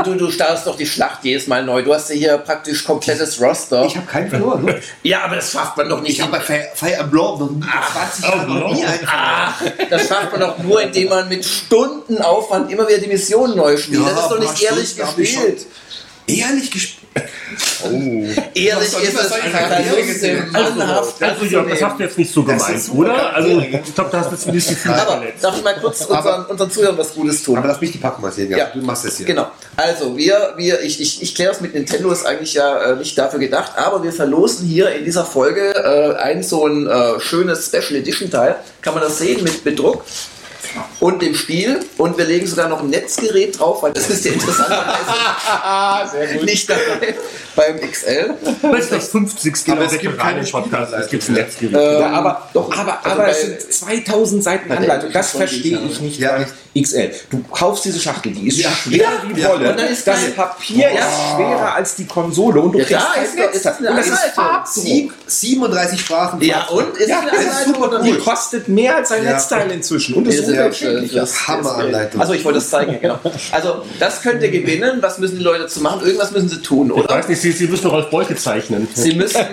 Du, 0.04 0.14
du 0.14 0.30
startest 0.30 0.66
doch 0.66 0.76
die 0.76 0.86
Schlacht 0.86 1.24
jedes 1.24 1.46
Mal 1.46 1.64
neu. 1.64 1.82
Du 1.82 1.94
hast 1.94 2.10
ja 2.10 2.16
hier 2.16 2.38
praktisch 2.38 2.84
komplettes 2.84 3.40
Roster. 3.40 3.84
Ich 3.86 3.96
habe 3.96 4.06
keinen 4.06 4.28
verloren. 4.30 4.74
Ja, 5.02 5.24
aber 5.24 5.36
das 5.36 5.52
schafft 5.52 5.76
man 5.76 5.88
doch 5.88 6.00
nicht. 6.00 6.12
Ich 6.12 6.20
habe 6.22 6.32
bei 6.32 6.40
Fire, 6.74 6.92
Emblem 6.94 7.20
noch 7.22 7.50
nie- 7.50 7.62
20 7.92 8.24
Jahren 8.24 8.60
noch 8.60 8.72
nie 8.74 8.84
einen. 8.84 9.00
Ach, 9.06 9.62
das 9.90 10.08
schafft 10.08 10.32
man 10.32 10.40
doch 10.40 10.58
nur, 10.58 10.80
indem 10.82 11.08
man 11.08 11.28
mit 11.28 11.44
Stunden 11.44 12.18
Aufwand 12.18 12.70
immer 12.70 12.86
wieder 12.88 12.98
die 12.98 13.08
Mission 13.08 13.56
neu 13.56 13.76
spielt. 13.76 14.02
Ja, 14.02 14.10
das 14.10 14.22
ist 14.22 14.28
doch 14.28 14.38
nicht 14.38 14.62
ehrlich 14.62 14.88
Stunden 14.90 15.16
gespielt. 15.16 15.66
Ehrlich 16.26 16.70
gespielt. 16.70 16.93
Ehrlich 18.54 18.76
Was 18.76 18.90
soll- 18.92 19.02
ist 19.02 19.14
es 19.14 20.52
mannhaft 20.52 21.22
also 21.22 21.44
Jörg, 21.44 21.68
das 21.70 21.82
hast 21.82 21.98
du 21.98 22.02
jetzt 22.02 22.18
nicht 22.18 22.32
so 22.32 22.42
gemeint, 22.42 22.88
oder? 22.92 23.34
Also 23.34 23.60
ich 23.60 23.94
glaube, 23.94 24.10
da 24.10 24.18
hast 24.20 24.30
du 24.30 24.34
jetzt 24.34 24.46
ein 24.48 24.52
bisschen 24.54 24.76
viel 24.76 24.90
Aber 24.90 25.12
verletzt. 25.12 25.44
darf 25.44 25.56
ich 25.56 25.62
mal 25.62 25.74
kurz 25.80 26.00
unseren, 26.06 26.46
unseren 26.46 26.70
Zuhörern 26.70 26.98
was 26.98 27.14
Gutes 27.14 27.42
tun? 27.42 27.58
Aber 27.58 27.68
lass 27.68 27.80
mich 27.80 27.92
die 27.92 27.98
Packung 27.98 28.22
mal 28.22 28.32
sehen. 28.32 28.50
Ja, 28.50 28.58
Ja. 28.58 28.70
du 28.74 28.80
machst 28.80 29.04
das 29.04 29.16
hier. 29.18 29.26
Genau. 29.26 29.46
Also, 29.76 30.16
wir, 30.16 30.54
wir, 30.56 30.80
ich, 30.82 31.00
ich, 31.00 31.22
ich 31.22 31.34
kläre 31.34 31.52
es 31.52 31.60
mit 31.60 31.74
Nintendo, 31.74 32.10
ist 32.10 32.26
eigentlich 32.26 32.54
ja 32.54 32.92
äh, 32.92 32.96
nicht 32.96 33.16
dafür 33.16 33.38
gedacht, 33.38 33.72
aber 33.76 34.02
wir 34.02 34.12
verlosen 34.12 34.66
hier 34.66 34.90
in 34.90 35.04
dieser 35.04 35.24
Folge 35.24 35.74
äh, 35.74 36.16
ein 36.20 36.42
so 36.42 36.66
ein 36.66 36.86
äh, 36.88 37.20
schönes 37.20 37.66
Special 37.66 37.94
Edition 37.96 38.30
Teil. 38.30 38.56
Kann 38.82 38.94
man 38.94 39.02
das 39.02 39.18
sehen 39.18 39.42
mit 39.44 39.62
Bedruck. 39.62 40.04
Und 41.04 41.20
dem 41.20 41.34
Spiel 41.34 41.80
und 41.98 42.16
wir 42.16 42.24
legen 42.24 42.46
sogar 42.46 42.66
noch 42.70 42.80
ein 42.80 42.88
Netzgerät 42.88 43.58
drauf, 43.58 43.82
weil 43.82 43.92
das 43.92 44.08
ist 44.08 44.24
ja 44.24 44.32
interessanterweise 44.32 46.38
nicht 46.44 46.70
dabei 46.70 47.14
beim 47.56 47.78
XL. 47.90 48.34
Das 48.62 48.80
ist 48.84 48.92
das 48.92 49.08
50. 49.08 49.54
Aber 49.68 49.84
es 49.84 49.98
gibt 49.98 50.18
keine 50.18 50.40
Veteranen-Podcast. 50.40 50.92
Es 50.94 51.10
gibt 51.10 51.28
ein 51.28 51.34
Netzgerät. 51.34 52.00
Ja, 52.00 52.10
aber, 52.10 52.48
doch, 52.54 52.74
aber, 52.76 53.04
also 53.04 53.20
aber 53.20 53.28
es 53.28 53.42
sind 53.42 53.60
2000 53.72 54.42
Seiten 54.42 54.72
Anleitung. 54.72 55.12
Das 55.12 55.32
verstehe 55.32 55.78
ich 55.88 56.00
nicht 56.00 56.18
Ja. 56.18 56.38
bei 56.38 56.46
XL. 56.80 57.10
Du 57.30 57.42
kaufst 57.52 57.84
diese 57.84 58.00
Schachtel, 58.00 58.32
die 58.32 58.48
ist 58.48 58.60
schwer 58.62 58.98
Ja. 58.98 59.08
wie 59.28 59.40
Ja. 59.40 59.48
Wolle. 59.50 59.70
Und 59.70 59.78
dann 59.78 59.88
ist 59.88 60.06
das 60.06 60.30
Papier 60.34 60.88
Ja. 60.92 61.06
ist 61.06 61.34
schwerer 61.34 61.74
als 61.74 61.94
die 61.96 62.06
Konsole 62.06 62.60
und 62.60 62.72
du 62.72 62.78
Ja, 62.78 62.84
kriegst 62.86 63.02
da 63.38 63.42
kein 63.44 63.52
ist 63.52 63.64
das 63.66 63.78
eine 63.78 63.90
und 63.90 63.96
das 63.98 64.06
ist. 64.08 64.18
Farbdruck. 64.34 64.84
Sieb- 64.84 65.12
37 65.26 66.00
Sprachen. 66.00 66.40
Ja, 66.42 66.64
und? 66.68 66.96
Ist 66.96 67.08
Ja, 67.08 67.20
eine 67.20 67.30
das 67.30 67.40
ist 67.40 67.48
Anleitung 67.50 67.74
super 67.74 67.90
cool. 68.00 68.04
Die 68.04 68.18
kostet 68.18 68.68
mehr 68.68 68.96
als 68.96 69.12
ein 69.12 69.24
Ja. 69.24 69.32
Netzteil 69.32 69.70
inzwischen. 69.70 70.14
Und 70.14 70.26
das 70.26 70.34
ist 70.34 70.46
Sehr 70.46 70.54
umweltschädlich. 70.58 70.93
Schön. 71.00 71.14
Das- 71.14 71.48
Hammeranleitung. 71.48 72.20
Also 72.20 72.32
ich 72.32 72.44
wollte 72.44 72.58
das 72.58 72.70
zeigen, 72.70 72.98
genau. 73.00 73.18
Also 73.52 73.84
das 73.98 74.22
könnt 74.22 74.42
ihr 74.42 74.50
gewinnen. 74.50 74.98
Was 75.00 75.18
müssen 75.18 75.38
die 75.38 75.44
Leute 75.44 75.66
zu 75.66 75.80
machen? 75.80 76.04
Irgendwas 76.04 76.30
müssen 76.32 76.48
sie 76.48 76.60
tun, 76.62 76.88
Ich 76.88 76.92
oder? 77.04 77.08
weiß 77.14 77.28
nicht, 77.28 77.40
Sie, 77.40 77.52
Sie 77.52 77.66
müssen 77.66 77.86
Rolf 77.88 78.10
Beuke 78.10 78.36
zeichnen. 78.36 78.88
Sie 78.94 79.14
müssen 79.14 79.36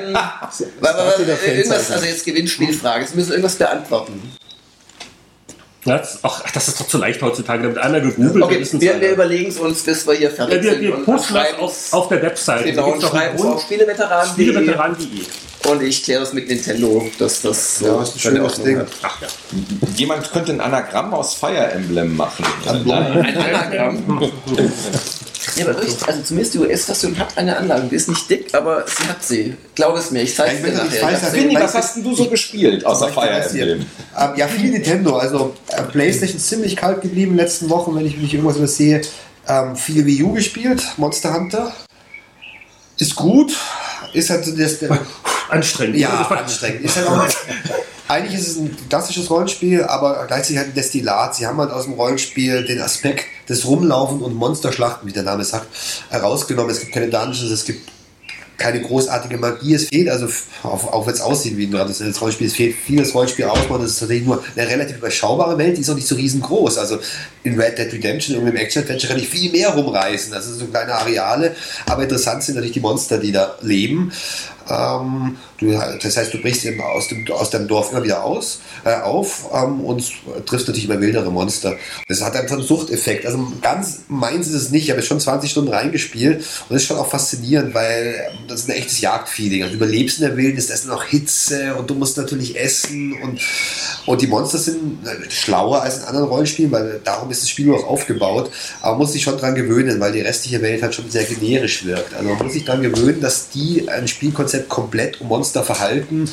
irgendwas, 1.46 1.92
also 1.92 2.06
jetzt 2.06 2.26
Gewinnspielfrage. 2.26 3.08
Sie 3.08 3.16
müssen 3.16 3.32
irgendwas 3.32 3.56
beantworten. 3.56 4.22
Das, 5.84 6.20
ach, 6.22 6.44
das 6.54 6.68
ist 6.68 6.80
doch 6.80 6.88
zu 6.88 7.00
leicht 7.00 7.22
heutzutage. 7.24 7.64
Da 7.64 7.70
wird 7.70 7.80
einer 7.80 8.00
gegoogelt. 8.02 8.44
Okay, 8.44 8.68
wir, 8.74 9.02
wir 9.02 9.12
überlegen 9.14 9.50
es 9.50 9.58
uns, 9.58 9.82
bis 9.82 10.06
wir 10.06 10.14
hier 10.14 10.30
fertig 10.30 10.58
ja, 10.58 10.64
wir, 10.64 10.72
sind. 10.74 10.82
wir 10.82 10.92
posten 11.04 11.34
das 11.34 11.60
auf, 11.60 11.94
auf 11.94 12.08
der 12.08 12.22
Webseite. 12.22 12.66
Genau, 12.66 12.92
und 12.92 13.02
schreiben 13.02 13.36
es 13.36 13.42
auf 13.44 13.62
Spieleveteranen.de 13.64 14.32
Spieleveteran.de. 14.34 15.26
und 15.68 15.82
ich 15.84 16.04
kläre 16.04 16.22
das 16.22 16.34
mit 16.34 16.48
Nintendo, 16.48 17.10
dass 17.18 17.42
das 17.42 17.80
so 17.80 17.86
Ja, 17.86 17.98
das 18.00 18.10
ist 18.10 18.16
ein 18.16 18.20
schönes 18.20 18.42
Ordnung 18.44 18.66
Ding. 18.66 18.80
hat. 18.80 18.88
Ach 19.02 19.22
ja. 19.22 19.28
Jemand 19.96 20.32
könnte 20.32 20.52
ein 20.54 20.62
Anagramm 20.62 21.14
aus 21.14 21.34
Fire 21.36 21.72
Emblem 21.72 22.16
machen. 22.16 22.46
Ein 22.68 22.90
Anagramm. 22.92 24.32
Ja, 25.56 25.66
aber 25.66 25.76
wirklich, 25.76 25.96
also 26.08 26.22
zumindest 26.22 26.54
die 26.54 26.60
US-Version 26.60 27.18
hat 27.18 27.38
eine 27.38 27.58
Anlage. 27.58 27.88
Die 27.88 27.96
ist 27.96 28.08
nicht 28.08 28.30
dick, 28.30 28.54
aber 28.54 28.86
sie 28.88 29.08
hat 29.08 29.24
sie. 29.24 29.56
Glaub 29.76 29.98
es 29.98 30.12
mir, 30.12 30.22
ich 30.22 30.36
zeige 30.36 30.62
dir 30.62 30.74
nachher. 30.74 31.12
Ich 31.12 31.18
sagen. 31.18 31.34
Winnie, 31.36 31.56
was 31.56 31.74
hast 31.74 31.96
denn 31.96 32.04
du 32.04 32.16
so 32.16 32.26
gespielt 32.30 32.86
außer 32.86 33.10
Fire? 33.10 33.30
Emblem? 33.30 33.86
Ähm, 34.18 34.30
ja, 34.36 34.48
viel 34.48 34.70
Nintendo. 34.72 35.18
Also 35.18 35.56
äh, 35.70 35.82
PlayStation 35.84 36.40
ziemlich 36.40 36.76
kalt 36.76 37.02
geblieben 37.02 37.32
in 37.32 37.38
den 37.38 37.46
letzten 37.46 37.70
Wochen, 37.70 37.96
wenn 37.96 38.06
ich 38.06 38.18
mich 38.18 38.34
irgendwas 38.34 38.58
über 38.58 38.68
sehe. 38.68 39.02
Ähm, 39.48 39.76
viel 39.76 40.06
Wii 40.06 40.24
U 40.24 40.34
gespielt, 40.34 40.84
Monster 40.98 41.34
Hunter. 41.34 41.74
Ist 42.98 43.16
gut. 43.16 43.52
Ist 44.14 44.30
halt 44.30 44.46
so 44.46 44.56
das, 44.56 44.78
Anstrengend. 45.52 45.98
ja, 45.98 46.28
anstrengend. 46.28 46.82
Ist 46.82 46.98
halt 46.98 47.08
auch, 47.08 47.28
eigentlich 48.08 48.40
ist 48.40 48.48
es 48.48 48.58
ein 48.58 48.76
klassisches 48.90 49.30
Rollenspiel, 49.30 49.84
aber 49.84 50.26
gleichzeitig 50.28 50.58
halt 50.58 50.68
ein 50.70 50.74
Destillat. 50.74 51.36
Sie 51.36 51.46
haben 51.46 51.58
halt 51.58 51.72
aus 51.72 51.86
dem 51.86 51.94
Rollenspiel 51.94 52.66
den 52.66 52.82
Aspekt 52.82 53.26
des 53.50 53.66
Rumlaufen 53.66 54.22
und 54.22 54.36
Monsterschlachten, 54.36 55.08
wie 55.08 55.14
der 55.14 55.24
Name 55.24 55.44
sagt, 55.44 55.68
herausgenommen. 56.10 56.72
Es 56.72 56.80
gibt 56.80 56.94
keine 56.94 57.10
Dungeons, 57.10 57.52
es 57.52 57.66
gibt 57.66 57.90
keine 58.62 58.82
großartige 58.82 59.38
Magie. 59.38 59.74
Es 59.74 59.90
fehlt 59.90 60.10
also, 60.10 60.28
auch, 60.64 60.94
auch 60.94 61.08
wenn 61.08 61.14
es 61.14 61.22
aussieht 61.22 61.58
wie 61.58 61.66
ein 61.66 61.72
traditionelles 61.72 62.22
Rollenspiel, 62.22 62.48
es 62.48 62.54
fehlt 62.54 62.76
vieles 62.76 63.14
Rollenspiel 63.14 63.46
ausbauen. 63.46 63.82
Das 63.82 63.92
ist 63.92 64.00
tatsächlich 64.00 64.28
nur 64.28 64.44
eine 64.56 64.68
relativ 64.68 64.98
überschaubare 64.98 65.58
Welt, 65.58 65.78
die 65.78 65.82
ist 65.82 65.90
auch 65.90 65.96
nicht 65.96 66.08
so 66.08 66.16
riesengroß. 66.16 66.78
Also 66.78 67.00
in 67.44 67.60
Red 67.60 67.78
Dead 67.78 67.92
Redemption, 67.92 68.36
irgendwie 68.36 68.56
im 68.56 68.58
Action-Adventure, 68.58 69.14
kann 69.14 69.22
ich 69.22 69.30
viel 69.30 69.52
mehr 69.52 69.70
rumreißen. 69.70 70.32
Das 70.32 70.46
sind 70.46 70.60
so 70.60 70.66
kleine 70.68 70.94
Areale, 70.94 71.56
aber 71.88 72.04
interessant 72.04 72.44
sind 72.44 72.56
natürlich 72.56 72.74
die 72.74 72.82
Monster, 72.82 73.18
die 73.18 73.32
da 73.32 73.56
leben. 73.62 74.12
Ähm, 74.72 75.38
du, 75.60 75.72
das 75.72 76.18
heißt, 76.18 76.34
du 76.34 76.38
brichst 76.40 76.66
eben 76.66 76.82
aus 76.82 77.08
dem, 77.10 77.30
aus 77.32 77.50
deinem 77.50 77.68
Dorf 77.68 77.92
immer 77.92 78.04
wieder 78.04 78.24
aus, 78.24 78.62
äh, 78.86 78.96
auf 78.96 79.50
ähm, 79.54 79.82
und 79.82 80.04
triffst 80.46 80.68
natürlich 80.68 80.86
immer 80.86 81.00
wildere 81.00 81.32
Monster. 81.32 81.76
Das 82.08 82.22
hat 82.22 82.36
einfach 82.36 82.56
einen 82.56 82.66
Suchteffekt. 82.66 83.26
Also 83.26 83.52
ganz 83.62 84.02
meins 84.08 84.48
ist 84.48 84.54
es 84.54 84.70
nicht. 84.72 84.84
Ich 84.84 84.90
habe 84.90 85.00
jetzt 85.00 85.08
schon 85.08 85.20
20 85.20 85.52
Stunden 85.52 85.74
reingespielt 85.74 86.38
und 86.38 86.70
das 86.70 86.84
ist 86.84 86.88
schon 86.88 86.98
auch 86.98 87.10
faszinierend, 87.10 87.74
weil 87.74 88.16
ähm, 88.32 88.38
das 88.48 88.62
ist 88.62 88.70
ein 88.70 88.78
echtes 88.78 89.02
Jagdfeeling. 89.02 89.64
Also 89.64 89.78
du 89.78 89.84
überlebst 89.84 90.20
in 90.20 90.26
der 90.26 90.38
Wildnis, 90.38 90.68
da 90.68 90.74
ist 90.74 90.88
noch 90.88 91.04
Hitze 91.04 91.76
und 91.76 91.90
du 91.90 91.96
musst 91.96 92.18
natürlich 92.18 92.60
essen 92.60 93.14
und, 93.22 93.42
und 94.06 94.22
die 94.22 94.28
Monster 94.28 94.58
sind 94.58 95.06
äh, 95.06 95.30
schlauer 95.30 95.82
als 95.82 96.00
in 96.00 96.04
anderen 96.06 96.28
Rollenspielen, 96.28 96.72
weil 96.72 97.02
darum 97.04 97.30
ist 97.32 97.42
das 97.42 97.50
Spiel 97.50 97.74
auch 97.74 97.86
aufgebaut. 97.86 98.52
Aber 98.82 98.92
man 98.92 99.00
muss 99.00 99.14
sich 99.14 99.24
schon 99.24 99.38
dran 99.38 99.56
gewöhnen, 99.56 100.00
weil 100.00 100.12
die 100.12 100.22
restliche 100.22 100.62
Welt 100.62 100.82
halt 100.82 100.96
schon 100.96 101.10
sehr 101.10 101.24
generisch 101.24 101.86
wirkt. 101.86 102.14
Also 102.14 102.30
man 102.30 102.38
muss 102.46 102.54
sich 102.54 102.66
dran 102.66 102.82
gewöhnen, 102.82 103.22
dass 103.22 103.50
die 103.50 103.90
ein 103.90 104.08
Spielkonzept 104.08 104.61
komplett 104.70 105.20
um 105.22 105.28
Monsterverhalten 105.28 106.30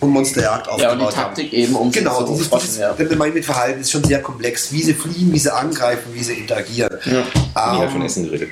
und 0.00 0.10
Monsterjagd 0.10 0.66
Ja, 0.66 0.72
aufgebaut 0.72 0.92
und 0.92 0.98
die 1.00 1.04
haben. 1.04 1.14
Taktik 1.14 1.52
eben, 1.52 1.74
um 1.76 1.90
Genau, 1.90 2.22
dieses, 2.26 2.50
dieses 2.50 2.78
ja. 2.78 2.94
wenn 2.98 3.16
meinen 3.18 3.34
mit 3.34 3.44
Verhalten 3.44 3.80
ist 3.80 3.90
schon 3.90 4.04
sehr 4.04 4.20
komplex. 4.22 4.70
Wie 4.72 4.82
sie 4.82 4.94
fliehen, 4.94 5.32
wie 5.32 5.38
sie 5.38 5.52
angreifen, 5.54 6.12
wie 6.12 6.22
sie 6.22 6.34
interagieren. 6.34 6.90
Ich 7.04 7.54
habe 7.54 7.84
Ähm, 7.84 7.90
von 7.90 8.02
Essen 8.02 8.24
geredet. 8.24 8.48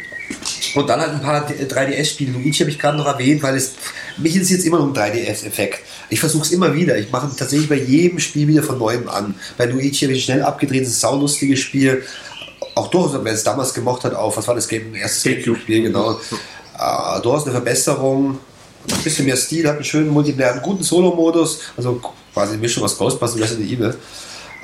und 0.74 0.88
dann 0.88 1.00
halt 1.00 1.10
ein 1.12 1.20
paar 1.20 1.46
3DS-Spiele. 1.46 2.32
Luigi 2.32 2.58
habe 2.60 2.70
ich 2.70 2.78
gerade 2.78 2.96
noch 2.96 3.06
erwähnt, 3.06 3.42
weil 3.42 3.56
es 3.56 3.72
mich 4.18 4.34
interessiert 4.34 4.60
es 4.60 4.66
immer 4.66 4.78
noch 4.78 4.86
ein 4.86 4.94
3DS-Effekt. 4.94 5.80
Ich 6.08 6.20
versuche 6.20 6.44
es 6.44 6.52
immer 6.52 6.74
wieder. 6.74 6.96
Ich 6.98 7.10
mache 7.10 7.28
tatsächlich 7.36 7.68
bei 7.68 7.76
jedem 7.76 8.18
Spiel 8.18 8.46
wieder 8.48 8.62
von 8.62 8.78
neuem 8.78 9.08
an. 9.08 9.34
Bei 9.58 9.66
Luigi 9.66 10.04
habe 10.06 10.12
ich 10.14 10.24
schnell 10.24 10.42
abgedreht, 10.42 10.82
das 10.82 10.88
ist 10.88 10.96
ein 11.04 11.10
saulustiges 11.10 11.58
Spiel. 11.60 12.02
Auch 12.74 12.88
durchaus, 12.88 13.18
wer 13.22 13.32
es 13.32 13.42
damals 13.44 13.74
gemocht 13.74 14.04
hat, 14.04 14.14
auf, 14.14 14.36
was 14.38 14.48
war 14.48 14.54
das 14.54 14.68
Game? 14.68 14.94
Erstes 14.94 15.22
Gamecube. 15.24 15.58
Spiel, 15.58 15.82
genau. 15.82 16.12
Äh, 16.78 17.20
durchaus 17.22 17.42
eine 17.44 17.52
Verbesserung. 17.52 18.38
Ein 18.90 19.02
bisschen 19.02 19.26
mehr 19.26 19.36
Stil, 19.36 19.66
hat 19.68 19.76
einen 19.76 19.84
schönen 19.84 20.08
Multiplayer, 20.08 20.52
einen 20.52 20.62
guten 20.62 20.82
Solo-Modus, 20.82 21.60
also 21.76 22.00
quasi 22.32 22.52
eine 22.52 22.60
Mischung 22.60 22.84
aus 22.84 22.96
Ghostbusters 22.98 23.36
und 23.36 23.42
Resident 23.42 23.70
Evil. 23.70 23.94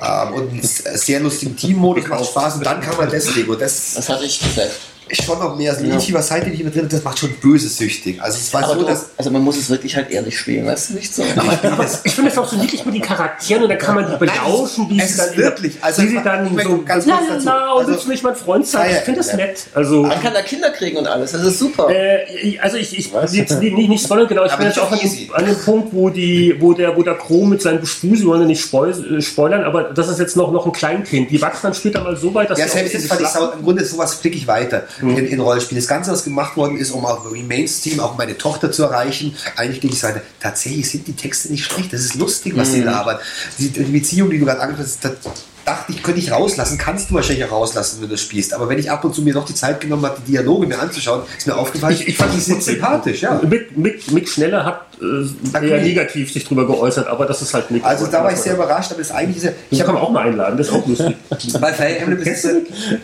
Ähm, 0.01 0.33
und 0.35 0.51
einen 0.51 0.63
sehr 0.63 1.21
lustigen 1.21 1.57
Team-Modus, 1.57 2.07
macht 2.07 2.27
Spaß. 2.27 2.57
Und 2.57 2.67
dann 2.67 2.81
kam 2.81 2.97
halt 2.99 3.13
das. 3.13 3.27
Und 3.29 3.61
das 3.61 3.95
Das 3.95 4.09
hatte 4.09 4.25
ich 4.25 4.39
gesagt. 4.39 4.71
Schon 5.13 5.39
noch 5.39 5.57
mehr. 5.57 5.73
Also 5.73 5.85
Luigi, 5.87 6.13
was 6.15 6.29
seitdem 6.29 6.53
ich 6.55 6.63
mit 6.65 6.75
drin 6.75 6.89
das 6.89 7.03
macht 7.05 7.19
schon 7.19 7.31
böse 7.41 7.69
süchtig. 7.69 8.21
Also 8.23 8.39
es 8.39 8.53
war 8.53 8.65
Aber 8.65 8.75
so, 8.75 8.81
du, 8.81 8.87
dass 8.87 9.07
also 9.17 9.31
man 9.31 9.43
muss 9.43 9.57
es 9.57 9.69
wirklich 9.71 9.97
halt 9.97 10.11
ehrlich 10.11 10.39
spielen, 10.39 10.67
weißt 10.67 10.91
du 10.91 10.95
nicht 10.95 11.15
so? 11.15 11.23
Aber 11.37 11.87
ich 12.05 12.13
finde 12.15 12.31
es 12.31 12.39
auch 12.39 12.49
so 12.49 12.57
niedlich 12.57 12.85
mit 12.85 12.95
den 12.95 13.03
Charakteren 13.03 13.63
und 13.65 13.69
da 13.69 13.77
kann 13.77 13.95
man 13.95 14.11
die 14.11 14.17
belauschen, 14.17 14.89
wie 14.91 15.01
es 15.01 15.13
sie 15.13 15.19
dann, 15.19 15.37
wirklich, 15.37 15.77
also 15.81 16.03
wie 16.03 16.09
sie 16.09 16.21
dann 16.23 16.57
ich- 16.57 16.63
so 16.65 16.83
ganz 16.83 17.07
la 17.07 17.21
dazu. 17.29 17.47
la, 17.47 17.73
und 17.73 17.79
Also- 17.81 17.93
willst 17.93 18.05
du 18.07 18.11
nicht 18.11 18.23
mein 18.25 18.37
Freund 18.37 18.67
sein? 18.67 18.91
Ich 18.91 18.97
finde 19.03 19.21
das 19.21 19.35
nett. 19.35 19.67
Also, 19.75 20.03
Man 20.03 20.21
kann 20.23 20.35
da 20.35 20.43
Kinder 20.43 20.71
kriegen 20.71 20.97
und 20.97 21.07
alles, 21.07 21.33
das 21.33 21.43
ist 21.45 21.59
super. 21.59 21.89
äh, 21.91 22.59
also 22.61 22.77
ich, 22.77 22.97
ich 22.99 23.13
jetzt 23.33 23.61
nicht, 23.61 23.77
nicht, 23.77 23.89
nicht 23.89 24.05
spoilern, 24.05 24.27
genau, 24.29 24.45
ich 24.45 24.53
Aber 24.53 24.59
bin 24.59 24.69
jetzt 24.69 24.79
auch 24.81 24.91
an 24.93 24.99
easy. 25.01 25.27
dem, 25.27 25.35
an 25.35 25.45
dem 25.47 25.57
Punkt, 25.57 25.89
wo 25.93 26.11
die, 26.11 26.57
wo 26.59 26.73
der, 26.73 26.97
wo 26.97 27.03
der 27.03 27.15
Chrom 27.15 27.51
mit 27.51 27.63
seinem 27.63 27.81
Gespür, 27.81 28.17
sie 28.17 28.27
wollen 28.27 28.43
ja 28.43 28.47
nicht 28.47 28.73
äh, 28.73 29.21
spoilern, 29.23 29.65
aber 29.65 29.85
das 29.85 30.09
ist 30.09 30.19
jetzt 30.19 30.37
noch, 30.37 30.53
noch 30.53 30.67
ein 30.67 30.73
Kleinkind. 30.73 31.31
Die 31.31 31.41
wachsen 31.41 31.61
dann 31.65 31.75
später 31.75 32.03
mal 32.03 32.17
so 32.17 32.33
weit, 32.35 32.51
dass 32.51 32.59
Ja, 32.59 32.65
sie 32.67 32.71
auch 32.71 32.75
selbst 32.77 32.93
jetzt 32.95 33.05
ich 33.05 33.13
Schlachten- 33.13 33.39
sau, 33.39 33.51
im 33.53 33.63
Grunde 33.63 33.85
sowas 33.85 34.15
fliege 34.15 34.37
ich 34.37 34.47
weiter 34.47 34.85
Mhm. 35.01 35.17
in, 35.17 35.27
in 35.27 35.41
Rollenspielen. 35.41 35.81
Das 35.83 35.89
Ganze, 35.89 36.11
was 36.13 36.25
gemacht 36.25 36.57
worden 36.57 36.77
ist, 36.77 36.91
um 36.91 37.05
auch 37.05 37.31
im 37.33 37.47
Mainstream 37.47 38.01
auch 38.01 38.17
meine 38.17 38.37
Tochter 38.37 38.71
zu 38.73 38.85
erreichen, 38.85 39.37
eigentlich 39.57 39.81
denke 39.81 39.97
ich 39.97 40.03
weiter, 40.03 40.23
tatsächlich 40.41 40.91
sind 40.91 41.07
die 41.07 41.15
Texte 41.15 41.51
nicht 41.51 41.65
schlecht. 41.65 41.93
Das 41.93 42.01
ist 42.03 42.15
lustig, 42.15 42.57
was 42.57 42.69
Mhm. 42.69 42.73
sie 42.73 42.81
labern. 42.83 43.19
Die, 43.59 43.69
die 43.71 43.83
Beziehung, 43.85 44.31
die 44.31 44.39
du 44.39 44.45
gerade 44.47 44.61
angesprochen 44.61 45.17
hast, 45.25 45.39
dachte 45.69 45.93
ich, 45.93 46.03
könnte 46.03 46.21
ich 46.21 46.33
rauslassen, 46.33 46.79
kannst 46.79 47.11
du 47.11 47.15
wahrscheinlich 47.15 47.45
auch 47.45 47.53
rauslassen, 47.53 47.99
wenn 48.01 48.09
du 48.09 48.17
spielst. 48.17 48.55
Aber 48.55 48.69
wenn 48.69 48.79
ich 48.79 48.91
ab 48.91 49.05
und 49.05 49.15
zu 49.15 49.23
mir 49.23 49.35
noch 49.35 49.45
die 49.45 49.55
Zeit 49.55 49.81
genommen 49.81 50.05
habe, 50.05 50.19
die 50.27 50.33
Dialoge 50.33 50.67
mir 50.67 50.79
anzuschauen, 50.79 51.23
ist 51.37 51.47
mir 51.47 51.57
aufgefallen, 51.57 51.95
Ich, 51.95 52.09
ich 52.09 52.17
fand 52.17 52.35
die 52.35 52.41
sind 52.41 52.63
sympathisch, 52.63 53.23
ja. 53.23 53.41
Mick, 53.49 53.77
Mick, 53.77 54.11
Mick 54.11 54.29
Schneller 54.29 54.65
hat 54.65 54.89
äh, 55.01 55.67
eher 55.67 55.81
negativ 55.81 56.33
sich 56.33 56.45
drüber 56.45 56.67
geäußert, 56.67 57.07
aber 57.07 57.27
das 57.27 57.43
ist 57.43 57.55
halt 57.55 57.71
Mick. 57.71 57.85
Also 57.85 58.07
da 58.07 58.25
war 58.25 58.33
ich 58.33 58.39
sehr 58.39 58.55
überrascht, 58.55 58.91
aber 58.91 59.01
das 59.01 59.11
eigentlich 59.11 59.37
ist 59.37 59.45
ja, 59.45 59.51
ich 59.51 59.57
Ich 59.71 59.79
kann 59.79 59.89
habe 59.89 59.99
man 59.99 60.07
auch 60.07 60.11
mal 60.11 60.27
einladen, 60.27 60.57
das 60.57 60.69
ist 60.69 60.73
auch 60.73 60.87
lustig. 60.87 61.17
bei 61.61 61.73
Fire 61.73 61.99
Emblem 61.99 62.19
ist 62.21 62.45
es 62.45 62.51
ja, 62.51 62.51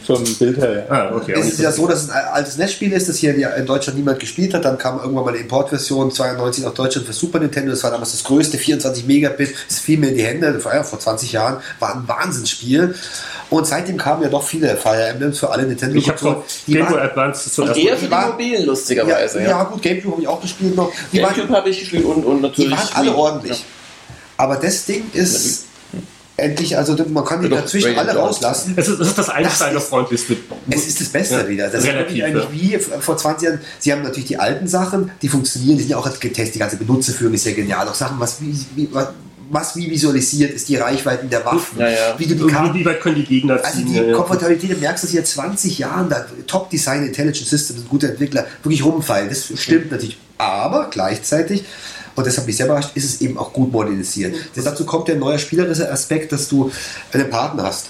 Vom 0.07 0.25
Bild 0.39 0.57
her, 0.57 0.87
ja. 0.89 0.95
ah, 0.95 1.15
okay. 1.15 1.35
Es 1.37 1.47
ist 1.47 1.61
ja 1.61 1.71
so, 1.71 1.87
dass 1.87 2.05
es 2.05 2.11
ein 2.11 2.25
altes 2.33 2.57
Netzspiel 2.57 2.93
ist, 2.93 3.09
das 3.09 3.17
hier 3.19 3.35
in 3.57 3.67
Deutschland 3.67 3.99
niemand 3.99 4.19
gespielt 4.19 4.55
hat. 4.55 4.65
Dann 4.65 4.79
kam 4.79 4.99
irgendwann 4.99 5.25
mal 5.25 5.31
eine 5.31 5.39
Importversion 5.39 6.11
92 6.11 6.65
nach 6.65 6.75
Deutschland 6.75 7.07
für 7.07 7.13
Super 7.13 7.39
Nintendo. 7.39 7.71
Das 7.71 7.83
war 7.85 7.91
damals 7.91 8.13
das 8.13 8.25
größte, 8.25 8.59
24 8.59 9.07
Megabit. 9.07 9.55
Das 9.69 9.79
fiel 9.79 9.99
mir 9.99 10.09
in 10.09 10.17
die 10.17 10.25
Hände. 10.25 10.59
Vor 10.61 10.99
20 10.99 11.33
Jahren 11.33 11.59
war 11.79 11.95
ein 11.95 12.07
Wahnsinnsspiel. 12.63 12.95
Und 13.51 13.67
seitdem 13.67 13.97
kamen 13.97 14.23
ja 14.23 14.29
doch 14.29 14.43
viele 14.43 14.77
Fire 14.77 15.07
Emblems 15.09 15.39
für 15.39 15.51
alle 15.51 15.65
Nintendo. 15.65 15.97
ich 15.97 16.09
habe 16.09 16.19
so 16.19 16.45
Game 16.67 16.87
Boy 16.87 17.01
Advance 17.01 17.51
zuerst. 17.53 17.77
Eher 17.79 17.97
für 17.97 18.07
die 18.07 18.11
war- 18.11 18.31
Mobilen, 18.33 18.61
ja, 18.63 18.67
lustigerweise. 18.67 19.43
ja. 19.43 19.49
Ja, 19.51 19.65
gut, 19.65 19.83
Gamecube 19.83 20.13
habe 20.13 20.23
ich 20.23 20.29
auch 20.29 20.41
gespielt 20.41 20.75
noch. 20.77 20.91
Die 21.13 21.23
waren, 21.23 21.35
Gamecube 21.35 21.57
habe 21.57 21.69
ich 21.71 21.81
gespielt 21.81 22.05
und, 22.05 22.25
und 22.25 22.37
die 22.39 22.43
natürlich. 22.43 22.73
waren 22.73 22.89
alle 22.95 23.11
Wii. 23.11 23.17
ordentlich. 23.17 23.65
Aber 24.37 24.57
das 24.57 24.85
Ding 24.87 25.05
ist 25.13 25.67
endlich, 26.37 26.77
also 26.77 26.97
man 27.11 27.25
kann 27.25 27.41
die 27.43 27.49
Ja, 27.49 27.55
doch, 27.57 27.63
dazwischen 27.63 27.97
alle 27.97 28.17
rauslassen. 28.17 28.75
Es 28.77 28.89
ist, 28.89 28.99
es 28.99 29.09
ist 29.09 29.19
das 29.19 29.29
Einsteigerfreundlichste. 29.29 30.37
Es 30.69 30.89
ist 30.89 31.01
das 31.01 31.09
Beste 31.11 31.35
Ja, 31.37 31.49
wieder. 31.49 31.69
Das 31.69 31.85
relativ, 31.85 32.17
ist 32.19 32.25
eigentlich 32.25 32.47
wie 32.53 32.79
vor 32.79 33.17
20 33.17 33.49
Jahren. 33.49 33.61
Sie 33.79 33.93
haben 33.93 34.03
natürlich 34.03 34.27
die 34.27 34.39
alten 34.39 34.67
Sachen, 34.67 35.13
die 35.23 35.29
funktionieren, 35.29 35.77
die 35.77 35.83
sind 35.85 35.91
ja 35.91 35.99
auch 35.99 36.19
getestet. 36.19 36.57
Die 36.57 36.59
ganze 36.59 36.77
Benutzerführung 36.77 37.35
ist 37.35 37.47
ja 37.47 37.53
genial. 37.53 37.87
Auch 37.87 37.95
Sachen, 37.95 38.19
was 38.19 38.41
wie, 38.41 38.53
wie, 38.75 38.89
was, 39.51 39.77
wie 39.77 39.91
visualisiert 39.91 40.53
ist, 40.53 40.69
die 40.69 40.77
Reichweiten 40.77 41.29
der 41.31 41.45
Waffen, 41.45 41.79
Ja, 41.79 41.89
ja. 41.89 42.15
wie 42.19 42.27
du 42.27 42.35
die 42.37 42.45
Wie, 42.45 42.51
Karten. 42.51 42.75
wie 42.79 42.85
weit 42.85 43.01
können 43.01 43.17
die 43.17 43.25
Gegner 43.25 43.61
Also 43.63 43.79
ziehen? 43.79 43.87
die 43.87 43.95
Ja, 43.97 44.03
ja. 44.05 44.17
Komfortabilität, 44.17 44.73
du 44.73 44.77
merkst, 44.77 45.05
dass 45.05 45.11
hier 45.11 45.25
20 45.25 45.79
Jahren 45.79 46.09
da 46.09 46.25
Top 46.47 46.71
Design, 46.71 47.07
Intelligent 47.07 47.47
Systems, 47.49 47.81
ein 47.83 47.89
guter 47.89 48.09
Entwickler 48.09 48.47
wirklich 48.63 48.85
rumfallen. 48.85 49.29
Das 49.29 49.51
stimmt 49.57 49.91
natürlich. 49.91 50.19
Aber 50.39 50.89
gleichzeitig, 50.91 51.65
und 52.17 52.27
das 52.27 52.37
hat 52.39 52.47
mich 52.47 52.57
sehr 52.57 52.67
überrascht, 52.67 52.91
ist 52.95 53.05
es 53.05 53.21
eben 53.21 53.39
auch 53.39 53.53
gut 53.53 53.73
modernisiert. 53.73 54.35
Denn 54.57 54.65
dazu 54.65 54.85
kommt 54.87 55.09
der 55.09 55.17
neue 55.17 55.39
spielerische 55.39 55.91
Aspekt, 55.91 56.33
dass 56.33 56.49
du 56.49 56.71
einen 57.13 57.31
Partner 57.31 57.65
hast. 57.65 57.87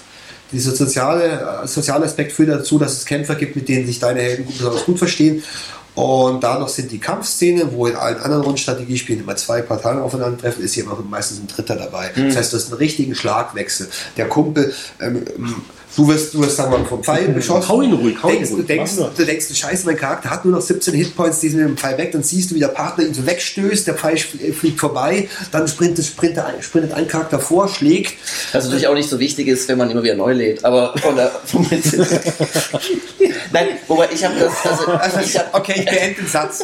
dieser 0.51 0.75
soziale, 0.75 1.61
äh, 1.63 1.67
soziale 1.67 2.05
Aspekt 2.05 2.31
führt 2.31 2.49
dazu, 2.49 2.77
dass 2.77 2.93
es 2.93 3.05
Kämpfer 3.05 3.33
gibt, 3.35 3.55
mit 3.55 3.67
denen 3.67 3.87
sich 3.87 3.99
deine 3.99 4.21
Helden 4.21 4.45
besonders 4.45 4.85
gut 4.85 4.99
verstehen. 4.99 5.43
Und 5.95 6.43
dadurch 6.43 6.71
sind 6.71 6.91
die 6.91 6.99
Kampfszenen, 6.99 7.71
wo 7.71 7.87
in 7.87 7.95
allen 7.95 8.17
anderen 8.17 8.43
Rundenstrategiespielen 8.43 9.23
immer 9.23 9.35
zwei 9.37 9.61
Parteien 9.61 9.99
aufeinandertreffen, 9.99 10.63
ist 10.63 10.73
hier 10.73 10.83
immer 10.83 10.97
meistens 11.09 11.39
ein 11.39 11.47
Dritter 11.47 11.75
dabei. 11.75 12.11
Das 12.15 12.35
heißt, 12.35 12.53
du 12.53 12.57
hast 12.57 12.67
einen 12.67 12.77
richtigen 12.77 13.15
Schlagwechsel. 13.15 13.89
Der 14.17 14.27
Kumpel, 14.27 14.73
ähm, 15.01 15.25
du 15.95 16.07
wirst, 16.07 16.33
du 16.33 16.41
wirst 16.41 16.57
sagen 16.57 16.71
wir 16.71 16.77
mal 16.79 16.85
vom 16.85 17.03
Pfeil 17.03 17.27
beschossen. 17.29 17.69
Hau 17.69 17.81
ihn 17.81 17.93
ruhig, 17.93 18.15
hau 18.21 18.29
ihn 18.29 18.35
denkst, 18.35 18.49
du, 18.49 18.55
ruhig. 18.57 18.67
denkst, 18.67 18.91
du 19.17 19.25
denkst, 19.25 19.47
du 19.47 19.53
scheiße, 19.55 19.85
mein 19.85 19.97
Charakter 19.97 20.29
hat 20.29 20.45
nur 20.45 20.53
noch 20.55 20.61
17 20.61 20.93
Hitpoints, 20.93 21.39
die 21.39 21.49
sind 21.49 21.59
mit 21.59 21.69
dem 21.69 21.77
Pfeil 21.77 21.97
weg, 21.97 22.11
dann 22.11 22.23
siehst 22.23 22.51
du, 22.51 22.55
wie 22.55 22.59
der 22.59 22.67
Partner 22.69 23.05
ihn 23.05 23.13
so 23.13 23.25
wegstößt, 23.25 23.87
der 23.87 23.93
Pfeil 23.95 24.15
fl- 24.15 24.53
fliegt 24.53 24.79
vorbei, 24.79 25.27
dann 25.51 25.67
sprintet, 25.67 26.05
sprintet, 26.05 26.43
ein, 26.45 26.61
sprintet 26.61 26.93
ein 26.93 27.07
Charakter 27.07 27.39
vor, 27.39 27.67
schlägt, 27.69 28.13
Was 28.53 28.65
natürlich 28.65 28.87
auch 28.87 28.93
nicht 28.93 29.09
so 29.09 29.19
wichtig 29.19 29.47
ist, 29.47 29.67
wenn 29.69 29.77
man 29.77 29.89
immer 29.89 30.03
wieder 30.03 30.15
neu 30.15 30.33
lädt, 30.33 30.63
aber 30.65 30.93
von 30.97 31.15
der, 31.15 31.31
vom. 31.45 31.65
Nein, 33.51 33.67
wobei 33.87 34.09
ich 34.13 34.23
habe 34.23 34.35
das, 34.39 34.53
also, 34.65 34.91
Also, 34.91 35.19
ich 35.19 35.37
hab, 35.37 35.53
okay, 35.55 35.73
ich 35.79 35.85
beende 35.85 36.21
den 36.21 36.27
Satz. 36.27 36.61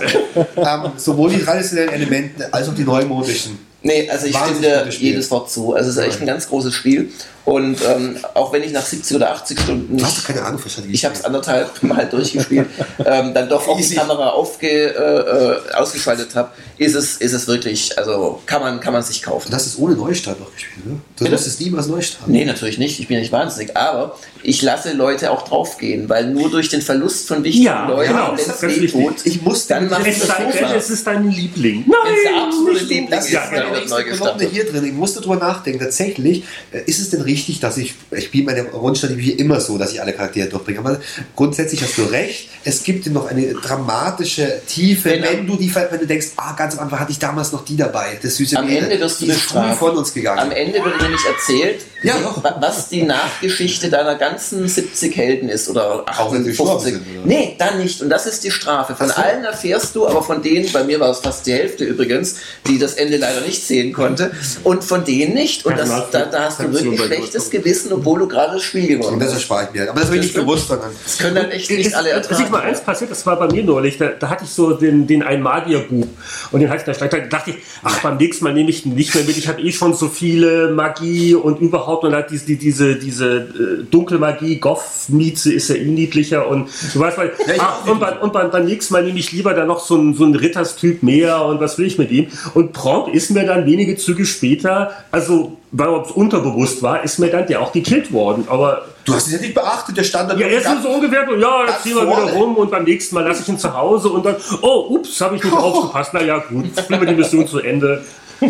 ähm, 0.57 0.91
sowohl 0.97 1.29
die 1.31 1.41
traditionellen 1.43 1.91
Elemente 1.93 2.53
als 2.53 2.67
auch 2.69 2.75
die 2.75 2.83
neumodischen. 2.83 3.59
Nee, 3.83 4.07
also 4.09 4.27
ich 4.27 4.33
Wahnsinnig 4.35 4.69
stimme 4.71 4.91
Spiel. 4.91 5.07
jedes 5.09 5.31
Wort 5.31 5.49
zu. 5.49 5.73
Also 5.73 5.89
es 5.89 5.97
ist 5.97 6.03
echt 6.03 6.21
ein 6.21 6.27
ganz 6.27 6.47
großes 6.47 6.73
Spiel. 6.73 7.09
Und 7.43 7.77
ähm, 7.83 8.17
auch 8.35 8.53
wenn 8.53 8.61
ich 8.63 8.71
nach 8.71 8.85
70 8.85 9.15
oder 9.17 9.31
80 9.31 9.59
Stunden 9.59 9.97
Du 9.97 10.03
hast 10.03 10.11
nicht, 10.17 10.23
doch 10.29 10.33
keine 10.33 10.45
Ahnung 10.45 10.59
Strategie. 10.65 10.93
ich 10.93 11.03
habe 11.05 11.15
es 11.15 11.25
anderthalb 11.25 11.81
Mal 11.81 12.07
durchgespielt, 12.07 12.67
ähm, 13.05 13.33
dann 13.33 13.49
doch 13.49 13.67
auch 13.67 13.75
die 13.77 13.81
Easy. 13.83 13.95
Kamera 13.95 14.29
aufge, 14.29 14.67
äh, 14.69 15.71
äh, 15.71 15.73
ausgeschaltet 15.73 16.35
habe, 16.35 16.51
ist 16.77 16.93
es, 16.95 17.17
ist 17.17 17.33
es 17.33 17.47
wirklich, 17.47 17.97
also 17.97 18.41
kann 18.45 18.61
man, 18.61 18.79
kann 18.79 18.93
man 18.93 19.01
sich 19.01 19.23
kaufen. 19.23 19.49
Du 19.49 19.55
hast 19.55 19.65
es 19.65 19.77
ohne 19.79 19.95
Neustart 19.95 20.39
noch 20.39 20.53
gespielt, 20.53 20.85
ne? 20.85 20.99
Du 21.17 21.23
Bitte? 21.23 21.31
musstest 21.31 21.59
niemals 21.61 21.87
Neustart. 21.87 22.27
Nee, 22.27 22.45
natürlich 22.45 22.77
nicht. 22.77 22.99
Ich 22.99 23.07
bin 23.07 23.15
ja 23.15 23.21
nicht 23.21 23.31
wahnsinnig. 23.31 23.75
Aber 23.75 24.17
ich 24.43 24.61
lasse 24.61 24.93
Leute 24.93 25.31
auch 25.31 25.43
draufgehen, 25.47 26.09
weil 26.09 26.27
nur 26.27 26.49
durch 26.49 26.69
den 26.69 26.81
Verlust 26.81 27.27
von 27.27 27.43
wichtigen 27.43 27.65
Ja, 27.65 27.87
Leuten, 27.87 28.13
genau, 28.13 28.29
wenn 28.29 28.37
das 28.37 28.47
es 28.47 28.53
ist 28.55 28.61
ganz 28.61 28.75
weh 28.75 28.81
wichtig. 28.81 29.05
tut, 29.07 29.25
Ich 29.25 29.41
musste 29.41 29.73
dann 29.75 29.89
dir 29.89 29.97
es 30.07 30.85
Es 30.85 30.89
ist 30.91 31.07
dein 31.07 31.29
Liebling. 31.29 31.85
Wenn 31.85 32.13
es 32.15 32.23
der 32.23 32.31
Nein, 32.33 32.41
absolute 32.47 32.79
du. 32.79 32.85
Liebling 32.85 33.09
Das 33.09 33.19
ist, 33.25 33.25
ist 33.27 33.33
Ja, 33.33 33.45
genau. 33.49 33.63
wird 33.65 33.73
nächste 33.73 33.89
neu 33.89 34.01
Kolumne 34.03 34.09
gestartet. 34.11 34.49
hier 34.51 34.65
drin. 34.71 34.85
Ich 34.85 34.93
musste 34.93 35.21
drüber 35.21 35.35
nachdenken. 35.37 35.79
Tatsächlich 35.79 36.43
äh, 36.71 36.81
ist 36.85 36.99
es 36.99 37.09
denn 37.11 37.21
richtig, 37.31 37.59
dass 37.59 37.77
ich, 37.77 37.93
ich 38.11 38.25
spiele 38.25 38.45
meine 38.45 38.63
Rundstrategie 38.63 39.31
immer 39.31 39.59
so, 39.61 39.77
dass 39.77 39.91
ich 39.93 40.01
alle 40.01 40.13
Charaktere 40.13 40.47
durchbringe. 40.49 40.79
Aber 40.79 40.99
grundsätzlich 41.35 41.81
hast 41.81 41.97
du 41.97 42.03
recht. 42.03 42.49
Es 42.63 42.83
gibt 42.83 43.07
noch 43.07 43.27
eine 43.27 43.53
dramatische 43.53 44.61
Tiefe, 44.67 45.09
Genau. 45.11 45.27
wenn 45.31 45.47
du 45.47 45.55
die, 45.55 45.73
wenn 45.73 45.99
du 45.99 46.05
denkst, 46.07 46.27
ah, 46.37 46.53
ganz 46.55 46.75
am 46.75 46.83
Anfang 46.83 46.99
hatte 46.99 47.11
ich 47.11 47.19
damals 47.19 47.51
noch 47.51 47.65
die 47.65 47.75
dabei. 47.77 48.19
Das 48.21 48.35
süße 48.35 48.57
Am 48.57 48.65
Mädel, 48.67 48.83
Ende 48.83 48.99
wirst 48.99 49.21
du 49.21 49.27
bestraft. 49.27 49.79
von 49.79 49.97
uns 49.97 50.13
gegangen. 50.13 50.39
Am 50.39 50.51
Ende 50.51 50.83
wird 50.83 51.01
nämlich 51.01 51.21
erzählt, 51.25 51.81
Ja, 52.03 52.15
was 52.59 52.89
die 52.89 53.03
Nachgeschichte 53.03 53.89
deiner 53.89 54.15
ganzen 54.15 54.67
70 54.67 55.15
Helden 55.15 55.49
ist 55.49 55.69
oder 55.69 56.03
Auch 56.07 56.33
wenn 56.33 56.43
sie 56.43 56.51
58. 56.51 56.57
gestorben 56.57 56.83
sind, 56.83 56.95
oder? 57.17 57.25
Nee, 57.27 57.55
dann 57.59 57.79
nicht. 57.79 58.01
Und 58.01 58.09
das 58.09 58.25
ist 58.25 58.43
die 58.43 58.51
Strafe. 58.51 58.95
Von 58.95 59.07
so. 59.09 59.13
allen 59.15 59.43
erfährst 59.43 59.95
du, 59.95 60.07
aber 60.07 60.23
von 60.23 60.41
denen, 60.41 60.71
bei 60.71 60.83
mir 60.83 60.99
war 60.99 61.11
es 61.11 61.19
fast 61.19 61.45
die 61.45 61.53
Hälfte 61.53 61.83
übrigens, 61.85 62.35
die 62.67 62.77
das 62.79 62.93
Ende 62.95 63.17
leider 63.17 63.41
nicht 63.41 63.63
sehen 63.63 63.93
konnte, 63.93 64.31
und 64.63 64.83
von 64.83 65.03
denen 65.05 65.33
nicht. 65.33 65.65
Und 65.65 65.77
das, 65.77 65.89
da, 66.11 66.25
da 66.25 66.45
hast 66.45 66.59
du 66.59 66.71
wirklich 66.73 66.99
schlechtes 67.21 67.49
Gewissen, 67.49 67.93
obwohl 67.93 68.19
du 68.19 68.27
gerade 68.27 68.53
das 68.53 68.63
Spiel 68.63 68.87
gewonnen 68.87 69.13
Und 69.15 69.19
das 69.19 69.29
hast. 69.29 69.35
erspare 69.35 69.67
ich 69.71 69.79
mir. 69.79 69.89
Aber 69.89 69.99
das 69.99 70.07
habe 70.09 70.17
ich 70.17 70.23
nicht 70.23 70.35
gewusst, 70.35 70.67
sondern. 70.67 70.89
Das 71.03 71.17
können 71.17 71.35
dann 71.35 71.51
echt 71.51 71.69
nicht 71.69 71.93
alle 71.93 72.09
ertragen. 72.09 72.51
mal 72.51 72.61
eins 72.61 72.81
passiert, 72.81 73.11
das 73.11 73.25
war 73.25 73.37
bei 73.39 73.47
mir 73.47 73.63
neulich, 73.63 73.97
da, 73.97 74.07
da 74.09 74.29
hatte 74.29 74.43
ich 74.45 74.49
so 74.51 74.71
den, 74.73 75.07
den 75.07 75.23
einen 75.23 75.41
Magierbub 75.43 76.07
und 76.51 76.59
den 76.59 76.69
hatte 76.69 76.79
ich 76.81 76.85
da 76.85 76.93
schlecht. 76.93 77.13
Da 77.13 77.19
dachte 77.19 77.51
ich, 77.51 77.57
ach, 77.83 77.99
beim 78.01 78.17
nächsten 78.17 78.43
Mal 78.43 78.53
nehme 78.53 78.69
ich 78.69 78.85
ihn 78.85 78.93
nicht 78.95 79.13
mehr 79.15 79.23
mit, 79.23 79.37
ich 79.37 79.47
habe 79.47 79.61
eh 79.61 79.71
schon 79.71 79.93
so 79.93 80.07
viele 80.07 80.71
Magie 80.71 81.35
und 81.35 81.59
überhaupt 81.61 82.03
und 82.03 82.13
hat 82.13 82.29
diese, 82.31 82.45
die- 82.45 82.57
diese, 82.57 82.95
diese 82.95 83.25
äh, 83.37 83.83
Dunkelmagie, 83.89 84.59
Goff-Mieze 84.59 85.53
ist 85.53 85.69
ja 85.69 85.75
eh 85.75 85.85
niedlicher 85.85 86.47
und 86.47 86.69
du 86.93 86.99
weißt, 86.99 87.17
weil, 87.17 87.31
Ja, 87.47 87.53
ach, 87.59 87.83
auch. 87.85 87.91
und, 87.91 87.99
beim, 87.99 88.17
und 88.19 88.33
beim, 88.33 88.51
beim 88.51 88.65
nächsten 88.65 88.93
Mal 88.93 89.03
nehme 89.03 89.19
ich 89.19 89.31
lieber 89.31 89.53
dann 89.53 89.67
noch 89.67 89.83
so 89.85 89.95
einen, 89.95 90.13
so 90.13 90.23
einen 90.23 90.35
Ritterstyp 90.35 91.03
mehr 91.03 91.43
und 91.45 91.59
was 91.59 91.77
will 91.77 91.85
ich 91.85 91.97
mit 91.97 92.11
ihm? 92.11 92.27
Und 92.53 92.73
prompt 92.73 93.13
ist 93.15 93.31
mir 93.31 93.45
dann 93.45 93.65
wenige 93.65 93.95
Züge 93.95 94.25
später, 94.25 94.91
also, 95.11 95.57
weil 95.71 96.01
es 96.01 96.11
unterbewusst 96.11 96.81
war, 96.83 97.03
ist 97.03 97.17
mir 97.19 97.29
dann 97.29 97.47
der 97.47 97.61
auch 97.61 97.71
gekillt 97.71 98.11
worden, 98.11 98.45
aber 98.49 98.85
Du 99.03 99.15
hast 99.15 99.25
es 99.27 99.33
ja 99.33 99.39
nicht 99.39 99.55
beachtet, 99.55 99.97
der 99.97 100.03
stand 100.03 100.29
da 100.29 100.35
ja, 100.35 100.45
er 100.45 100.57
ist 100.59 100.63
ganz- 100.65 100.83
so 100.83 100.89
ungefähr, 100.89 101.25
so, 101.27 101.35
ja, 101.35 101.65
jetzt 101.67 101.81
ziehen 101.83 101.95
wir 101.95 102.03
wieder 102.03 102.33
rum 102.33 102.55
und 102.55 102.69
beim 102.69 102.83
nächsten 102.83 103.15
Mal 103.15 103.27
lasse 103.27 103.41
ich 103.41 103.49
ihn 103.49 103.57
zu 103.57 103.73
Hause 103.75 104.09
und 104.09 104.23
dann, 104.23 104.35
oh, 104.61 104.85
ups, 104.89 105.19
habe 105.21 105.37
ich 105.37 105.43
nicht 105.43 105.53
aufgepasst. 105.57 106.11
Na 106.13 106.21
ja, 106.21 106.37
gut, 106.37 106.67
spielen 106.77 106.99
wir 107.01 107.07
die 107.07 107.15
Mission 107.15 107.47
zu 107.47 107.59
Ende. 107.59 108.03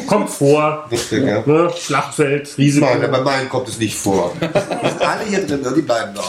Kommt 0.08 0.30
vor. 0.30 0.86
Lustig, 0.90 1.26
ja. 1.26 1.42
Ne? 1.46 1.70
Schlachtfeld, 1.78 2.58
Risiko. 2.58 2.86
Nein, 2.86 3.12
bei 3.12 3.22
meinen 3.22 3.50
kommt 3.50 3.68
es 3.70 3.78
nicht 3.78 3.98
vor. 3.98 4.34
Die 4.42 4.90
sind 4.90 5.02
alle 5.02 5.24
hier 5.26 5.46
drin, 5.46 5.62
ne? 5.62 5.74
die 5.76 5.82
bleiben 5.82 6.14
da. 6.16 6.22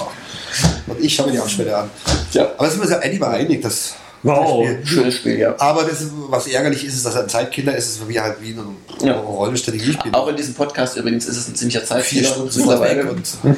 Und 0.86 1.00
ich 1.00 1.14
schaue 1.14 1.26
mir 1.26 1.32
die 1.32 1.40
auch 1.40 1.48
später 1.48 1.78
an. 1.78 1.90
Ja. 2.32 2.48
Aber 2.58 2.68
sind 2.68 2.78
wir 2.80 2.82
uns 2.82 2.90
ja 2.90 2.98
endlich 2.98 3.20
mal 3.20 3.30
einig, 3.30 3.62
dass. 3.62 3.94
Wow. 4.22 4.64
Spiel- 4.66 4.86
Schönes 4.86 5.14
Spiel, 5.16 5.38
ja. 5.38 5.54
Aber 5.58 5.82
das 5.84 6.00
ist, 6.00 6.12
was 6.28 6.46
ärgerlich 6.46 6.84
ist, 6.84 6.94
ist, 6.94 7.04
dass 7.06 7.14
er 7.16 7.22
ein 7.22 7.28
Zeitkinder 7.28 7.76
ist. 7.76 7.86
Es 7.88 7.96
ist 7.96 8.08
wie 8.08 8.20
halt 8.20 8.36
wie 8.40 8.50
ein 8.52 8.76
Ja. 9.02 9.14
Rollenstrategiespiel. 9.14 10.12
Auch 10.14 10.28
in 10.28 10.36
diesem 10.36 10.54
Podcast 10.54 10.96
übrigens 10.96 11.26
ist 11.26 11.36
es 11.36 11.48
ein 11.48 11.54
ziemlicher 11.56 11.80
vier 11.80 11.88
Zeitfehler 11.88 12.28
Stunden 12.28 12.56
mittlerweile. 12.58 13.10
und 13.10 13.22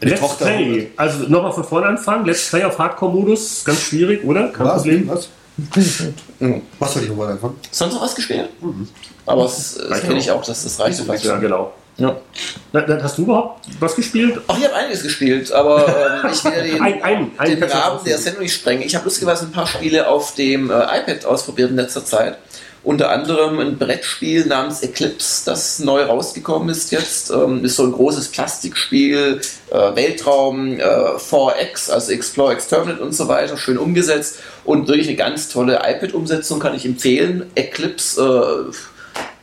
Let's 0.00 0.20
Tochter. 0.20 0.46
Play. 0.46 0.90
Also 0.96 1.24
nochmal 1.28 1.52
von 1.52 1.64
vorne 1.64 1.86
anfangen. 1.86 2.24
Let's 2.24 2.48
Play 2.48 2.64
auf 2.64 2.78
Hardcore-Modus. 2.78 3.64
Ganz 3.64 3.80
schwierig, 3.80 4.24
oder? 4.24 4.48
Kein 4.48 4.66
Was? 4.66 4.82
Problem. 4.82 5.08
Was? 5.08 5.28
Was 6.78 6.92
soll 6.94 7.02
ich 7.02 7.08
nochmal 7.08 7.32
anfangen? 7.32 7.56
Sonst 7.70 7.94
noch 7.94 8.02
was 8.02 8.14
gespielt? 8.14 8.48
Aber 9.26 9.42
das, 9.42 9.78
kenne 10.00 10.18
ich 10.18 10.30
auch, 10.30 10.42
dass 10.44 10.62
das 10.64 10.80
reicht 10.80 11.24
Ja, 11.24 11.36
genau. 11.38 11.72
Ja. 12.00 12.16
Hast 13.02 13.18
du 13.18 13.22
überhaupt 13.22 13.66
was 13.78 13.94
gespielt? 13.94 14.40
Ach, 14.48 14.56
ich 14.58 14.64
habe 14.64 14.74
einiges 14.74 15.02
gespielt, 15.02 15.52
aber 15.52 15.86
ähm, 16.24 16.30
ich 16.32 16.44
will 16.44 16.62
den, 16.72 16.80
Ein- 16.82 17.02
ein- 17.02 17.30
ein 17.36 17.50
den 17.60 17.62
Rahmen 17.64 18.00
der 18.04 18.18
Sendung 18.18 18.42
nicht 18.42 18.54
sprengen. 18.54 18.82
Ich 18.82 18.94
habe 18.94 19.04
lustigerweise 19.04 19.44
ein 19.44 19.52
paar 19.52 19.66
Spiele 19.66 20.08
auf 20.08 20.34
dem 20.34 20.70
äh, 20.70 20.74
iPad 20.74 21.24
ausprobiert 21.26 21.70
in 21.70 21.76
letzter 21.76 22.04
Zeit. 22.04 22.38
Unter 22.82 23.10
anderem 23.10 23.58
ein 23.58 23.76
Brettspiel 23.76 24.46
namens 24.46 24.82
Eclipse, 24.82 25.42
das 25.44 25.80
neu 25.80 26.02
rausgekommen 26.04 26.70
ist 26.70 26.90
jetzt. 26.92 27.30
Ähm, 27.30 27.62
ist 27.62 27.76
so 27.76 27.82
ein 27.84 27.92
großes 27.92 28.28
Plastikspiel, 28.28 29.42
äh, 29.70 29.74
Weltraum, 29.94 30.78
äh, 30.80 30.82
4X, 30.82 31.90
also 31.90 32.10
Explore, 32.12 32.54
Exterminate 32.54 33.02
und 33.02 33.12
so 33.14 33.28
weiter, 33.28 33.58
schön 33.58 33.76
umgesetzt 33.76 34.38
und 34.64 34.88
wirklich 34.88 35.08
eine 35.08 35.16
ganz 35.18 35.50
tolle 35.50 35.80
iPad-Umsetzung 35.84 36.58
kann 36.58 36.74
ich 36.74 36.86
empfehlen. 36.86 37.50
Eclipse, 37.54 38.70
äh, 38.70 38.74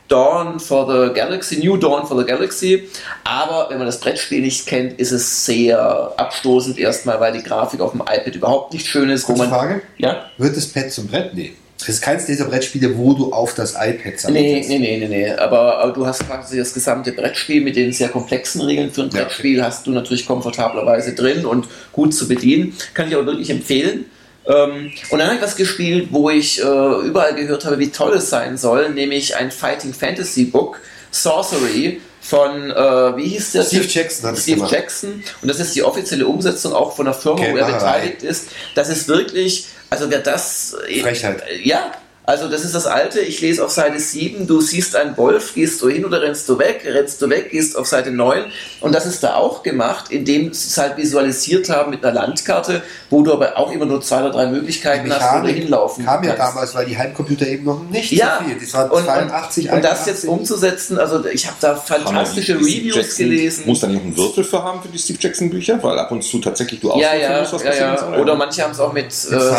Dawn 0.08 0.58
for 0.58 0.86
the 0.86 1.14
Galaxy, 1.14 1.58
New 1.58 1.76
Dawn 1.76 2.06
for 2.06 2.18
the 2.18 2.24
Galaxy. 2.24 2.88
Aber 3.24 3.68
wenn 3.70 3.78
man 3.78 3.86
das 3.86 4.00
Brettspiel 4.00 4.40
nicht 4.40 4.66
kennt, 4.66 4.98
ist 4.98 5.12
es 5.12 5.44
sehr 5.44 6.12
abstoßend 6.16 6.78
erstmal, 6.78 7.20
weil 7.20 7.32
die 7.32 7.42
Grafik 7.42 7.80
auf 7.80 7.92
dem 7.92 8.00
iPad 8.00 8.34
überhaupt 8.34 8.72
nicht 8.72 8.86
schön 8.86 9.10
ist. 9.10 9.24
Kurze 9.24 9.48
Frage. 9.48 9.82
Ja? 9.98 10.26
Wird 10.38 10.56
das 10.56 10.66
Pad 10.66 10.90
zum 10.90 11.06
Brett? 11.06 11.34
Nee. 11.34 11.52
Das 11.78 11.88
ist 11.88 12.02
keins 12.02 12.26
dieser 12.26 12.46
Brettspiele, 12.46 12.98
wo 12.98 13.12
du 13.12 13.32
auf 13.32 13.54
das 13.54 13.74
iPad 13.74 14.18
sammelst. 14.18 14.68
Nee, 14.68 14.78
nee, 14.78 14.78
nee, 14.78 14.98
nee, 14.98 15.08
nee. 15.08 15.30
Aber, 15.30 15.78
aber 15.78 15.92
du 15.92 16.04
hast 16.04 16.26
quasi 16.26 16.58
das 16.58 16.74
gesamte 16.74 17.12
Brettspiel 17.12 17.60
mit 17.60 17.76
den 17.76 17.92
sehr 17.92 18.08
komplexen 18.08 18.62
Regeln 18.62 18.90
für 18.90 19.02
ein 19.02 19.10
Ja, 19.10 19.22
Brettspiel 19.22 19.62
hast 19.62 19.86
du 19.86 19.92
natürlich 19.92 20.26
komfortablerweise 20.26 21.14
drin 21.14 21.46
und 21.46 21.68
gut 21.92 22.14
zu 22.14 22.26
bedienen. 22.26 22.76
Kann 22.94 23.08
ich 23.08 23.14
auch 23.14 23.24
wirklich 23.24 23.50
empfehlen. 23.50 24.06
Ähm, 24.48 24.90
und 25.10 25.18
dann 25.18 25.28
habe 25.28 25.36
ich 25.36 25.42
was 25.42 25.56
gespielt, 25.56 26.08
wo 26.10 26.30
ich 26.30 26.58
äh, 26.58 26.62
überall 26.62 27.34
gehört 27.34 27.66
habe, 27.66 27.78
wie 27.78 27.90
toll 27.90 28.14
es 28.14 28.30
sein 28.30 28.56
soll, 28.56 28.90
nämlich 28.90 29.36
ein 29.36 29.50
Fighting 29.50 29.92
Fantasy 29.92 30.44
Book, 30.44 30.80
Sorcery 31.10 32.00
von, 32.20 32.70
äh, 32.70 33.16
wie 33.16 33.28
hieß 33.28 33.52
der? 33.52 33.64
Steve? 33.64 33.84
Jackson 33.86 34.36
Steve 34.36 34.56
gemacht. 34.56 34.72
Jackson. 34.72 35.22
Und 35.42 35.48
das 35.48 35.60
ist 35.60 35.74
die 35.74 35.82
offizielle 35.82 36.26
Umsetzung 36.26 36.72
auch 36.72 36.96
von 36.96 37.04
der 37.04 37.14
Firma, 37.14 37.38
wo 37.38 37.42
er 37.42 37.48
Kämmerei. 37.48 37.72
beteiligt 37.72 38.22
ist. 38.22 38.48
Das 38.74 38.88
ist 38.88 39.06
wirklich, 39.08 39.66
also 39.90 40.10
wer 40.10 40.20
das... 40.20 40.76
äh, 40.88 41.00
Frechheit. 41.00 41.42
Ja, 41.62 41.92
also 42.28 42.46
das 42.46 42.62
ist 42.62 42.74
das 42.74 42.84
Alte, 42.84 43.20
ich 43.20 43.40
lese 43.40 43.64
auf 43.64 43.70
Seite 43.70 43.98
7, 43.98 44.46
du 44.46 44.60
siehst 44.60 44.94
einen 44.94 45.16
Wolf, 45.16 45.54
gehst 45.54 45.80
du 45.80 45.88
hin 45.88 46.04
oder 46.04 46.20
rennst 46.20 46.46
du 46.46 46.58
weg, 46.58 46.82
rennst 46.84 47.22
du 47.22 47.30
weg, 47.30 47.50
gehst 47.50 47.74
auf 47.74 47.86
Seite 47.86 48.10
9 48.10 48.44
und 48.82 48.94
das 48.94 49.06
ist 49.06 49.22
da 49.22 49.34
auch 49.36 49.62
gemacht, 49.62 50.10
indem 50.10 50.52
sie 50.52 50.68
es 50.68 50.76
halt 50.76 50.98
visualisiert 50.98 51.70
haben 51.70 51.90
mit 51.90 52.04
einer 52.04 52.12
Landkarte, 52.20 52.82
wo 53.08 53.22
du 53.22 53.32
aber 53.32 53.56
auch 53.56 53.72
immer 53.72 53.86
nur 53.86 54.02
zwei 54.02 54.20
oder 54.20 54.30
drei 54.30 54.46
Möglichkeiten 54.46 55.10
hast, 55.10 55.38
wo 55.40 55.46
du 55.46 55.52
hinlaufen 55.52 56.04
kam 56.04 56.22
ja 56.22 56.34
kannst. 56.34 56.52
damals, 56.54 56.74
weil 56.74 56.84
die 56.84 56.98
Heimcomputer 56.98 57.46
eben 57.46 57.64
noch 57.64 57.82
nicht 57.88 58.12
Ja, 58.12 58.40
so 58.42 58.44
viel. 58.50 58.60
Das 58.60 58.74
waren 58.74 58.90
und, 58.90 59.04
82, 59.06 59.68
und, 59.70 59.74
und 59.76 59.84
das 59.84 59.90
81. 60.00 60.06
jetzt 60.14 60.24
umzusetzen, 60.26 60.98
also 60.98 61.24
ich 61.24 61.46
habe 61.46 61.56
da 61.60 61.76
fantastische 61.76 62.56
Haben 62.56 62.64
Reviews 62.64 62.94
Jackson- 62.96 63.24
gelesen. 63.30 63.62
Muss 63.66 63.80
da 63.80 63.86
nicht 63.86 63.96
noch 63.96 64.02
einen 64.04 64.16
Würfel 64.18 64.44
für 64.44 64.62
haben 64.62 64.82
für 64.82 64.88
die 64.88 64.98
Steve 64.98 65.18
Jackson 65.18 65.48
Bücher? 65.48 65.82
Weil 65.82 65.98
ab 65.98 66.10
und 66.12 66.22
zu 66.22 66.38
tatsächlich 66.40 66.80
du 66.80 66.88
ja, 66.88 66.94
auswürfeln 66.94 67.22
ja, 67.22 67.40
musst, 67.40 67.52
was 67.54 67.62
ja, 67.64 67.74
ja. 67.74 68.18
Oder 68.20 68.34
manche 68.34 68.62
haben 68.62 68.72
es 68.72 68.80
auch 68.80 68.92
mit, 68.92 69.06
äh, 69.06 69.10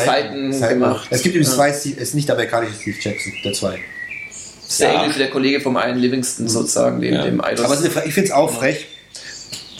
Seiten, 0.05 0.51
gemacht. 0.51 1.07
Es 1.09 1.23
gibt 1.23 1.33
übrigens 1.33 1.49
Ja. 1.53 1.55
zwei, 1.57 1.69
es 1.69 1.85
ist 1.87 2.13
nicht 2.13 2.29
der 2.61 2.69
amerikanische 2.69 2.81
Steve 2.81 2.97
Jackson, 3.01 3.33
der 3.43 3.53
zwei. 3.53 3.79
Das 4.61 4.69
ist 4.71 4.81
der 4.81 4.93
Ja. 4.93 4.99
englische, 5.01 5.19
der 5.19 5.29
Kollege 5.31 5.61
vom 5.61 5.77
einen 5.77 5.99
Livingston 5.99 6.47
sozusagen, 6.47 7.01
dem, 7.01 7.13
Ja. 7.13 7.23
dem 7.23 7.41
Eidos. 7.43 7.65
Aber 7.65 8.05
ich 8.05 8.13
finde 8.13 8.29
es 8.29 8.31
auch 8.31 8.51
frech. 8.51 8.85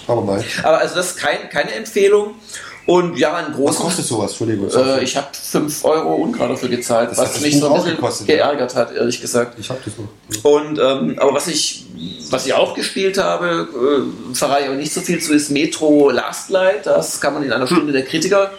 Wir 0.07 0.15
mal. 0.15 0.43
Aber 0.63 0.79
also 0.79 0.95
das 0.95 1.11
ist 1.11 1.17
kein, 1.17 1.49
keine 1.51 1.71
Empfehlung. 1.73 2.35
Und 2.87 3.19
ja, 3.19 3.35
ein 3.35 3.49
Was 3.49 3.55
großen. 3.55 3.81
kostet 3.83 4.05
sowas? 4.05 4.31
Entschuldigung. 4.31 4.67
Äh, 4.71 5.03
ich 5.03 5.15
habe 5.15 5.27
5 5.31 5.85
Euro 5.85 6.15
ungrad 6.15 6.49
dafür 6.49 6.69
gezahlt, 6.69 7.11
Das 7.11 7.19
was 7.19 7.39
mich 7.41 7.59
so 7.59 7.67
ein 7.67 7.73
bisschen 7.75 7.95
gekostet, 7.97 8.25
geärgert 8.25 8.73
hat, 8.73 8.95
ehrlich 8.95 9.21
gesagt. 9.21 9.59
ich 9.59 9.69
habe 9.69 9.79
das 9.85 9.93
noch. 9.97 10.51
Und 10.51 10.79
ähm, 10.79 11.19
aber 11.19 11.35
was 11.35 11.47
ich 11.47 11.85
was 12.31 12.47
ich 12.47 12.53
auch 12.55 12.73
gespielt 12.73 13.19
habe, 13.19 13.67
äh, 14.31 14.35
verrate 14.35 14.61
ich 14.63 14.67
aber 14.69 14.77
nicht 14.77 14.91
so 14.91 15.01
viel 15.01 15.21
zu, 15.21 15.33
ist 15.35 15.51
Metro 15.51 16.09
Last 16.09 16.49
Light. 16.49 16.87
Das 16.87 17.21
kann 17.21 17.35
man 17.35 17.43
in 17.43 17.51
einer 17.53 17.67
Stunde 17.67 17.93
der 17.93 18.05
Kritiker 18.05 18.49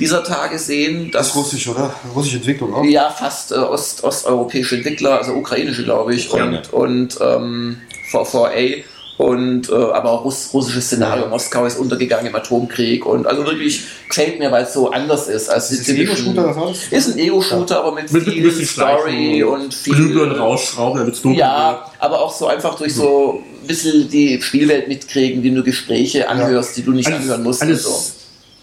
dieser 0.00 0.24
Tage 0.24 0.58
sehen. 0.58 1.10
Das 1.12 1.28
ist 1.28 1.36
russisch, 1.36 1.68
oder? 1.68 1.94
Russische 2.14 2.36
Entwicklung 2.38 2.74
auch? 2.74 2.84
Ja, 2.84 3.10
fast 3.10 3.52
äh, 3.52 3.56
Ost, 3.56 4.02
osteuropäische 4.02 4.76
Entwickler, 4.76 5.18
also 5.18 5.32
ukrainische, 5.34 5.84
glaube 5.84 6.14
ich, 6.14 6.28
Ukraine. 6.28 6.62
und, 6.72 7.18
und 7.18 7.18
ähm, 7.20 7.76
VVA. 8.10 8.82
Und 9.18 9.68
äh, 9.68 9.74
aber 9.74 10.12
auch 10.12 10.24
Russ, 10.24 10.48
russisches 10.54 10.86
Szenario. 10.86 11.26
Moskau 11.28 11.66
ist 11.66 11.78
untergegangen 11.78 12.28
im 12.28 12.34
Atomkrieg 12.34 13.04
und 13.04 13.26
also 13.26 13.44
wirklich 13.44 13.82
gefällt 14.08 14.38
mir, 14.38 14.50
weil 14.50 14.64
es 14.64 14.72
so 14.72 14.90
anders 14.92 15.28
ist 15.28 15.50
als 15.50 15.70
Ist 15.70 15.82
das 15.82 15.94
ein 15.94 16.00
Ego-Shooter? 16.00 16.74
Ist 16.90 17.08
ein 17.12 17.18
Ego-Shooter, 17.18 17.80
aber 17.80 17.92
mit, 17.92 18.10
Mit, 18.10 18.24
viel 18.24 18.42
bisschen 18.42 18.64
Story 18.64 19.42
und 19.42 19.74
viel 19.74 19.94
Glühbirnen 19.94 20.38
rausschrauben, 20.38 21.00
damit 21.00 21.16
es 21.16 21.20
dunkel 21.20 21.40
ja, 21.40 21.84
aber 21.98 22.22
auch 22.22 22.34
so 22.34 22.46
einfach 22.46 22.76
durch 22.76 22.94
so 22.94 23.44
ein 23.62 23.66
bisschen 23.66 24.08
die 24.08 24.40
Spielwelt 24.40 24.88
mitkriegen, 24.88 25.36
indem 25.36 25.56
du 25.56 25.64
Gespräche 25.64 26.26
anhörst, 26.26 26.78
die 26.78 26.82
du 26.82 26.92
nicht 26.92 27.06
wird. 27.06 27.20
anhören 27.20 27.42
musst. 27.42 27.60
alles 27.60 27.84
und 27.84 27.92
so. 27.92 28.19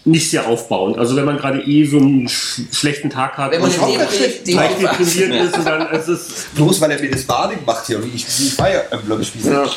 Nicht 0.08 0.30
sehr 0.30 0.46
aufbauend. 0.46 0.98
Also 0.98 1.16
wenn 1.16 1.24
man 1.24 1.36
gerade 1.38 1.60
eh 1.62 1.84
so 1.84 1.98
einen 1.98 2.28
sch 2.28 2.62
schlechten 2.72 3.10
Tag 3.10 3.36
hat 3.36 3.50
Wenn 3.52 3.60
man 3.60 3.70
leicht 3.70 3.80
Depri- 4.46 4.80
deprimiert 4.80 5.44
ist 5.44 5.58
und 5.58 5.64
dann 5.66 5.86
es 5.92 6.08
ist 6.08 6.54
Bloß 6.54 6.80
weil 6.80 6.90
er 6.92 7.00
mir 7.00 7.10
das 7.10 7.22
Bading 7.24 7.58
macht 7.66 7.86
hier 7.86 7.98
und 7.98 8.14
ich 8.14 8.24
die 8.24 8.50
Fire 8.50 8.84
Emblem 8.90 9.22
spiele. 9.24 9.52
Ja. 9.52 9.64
Ist 9.64 9.76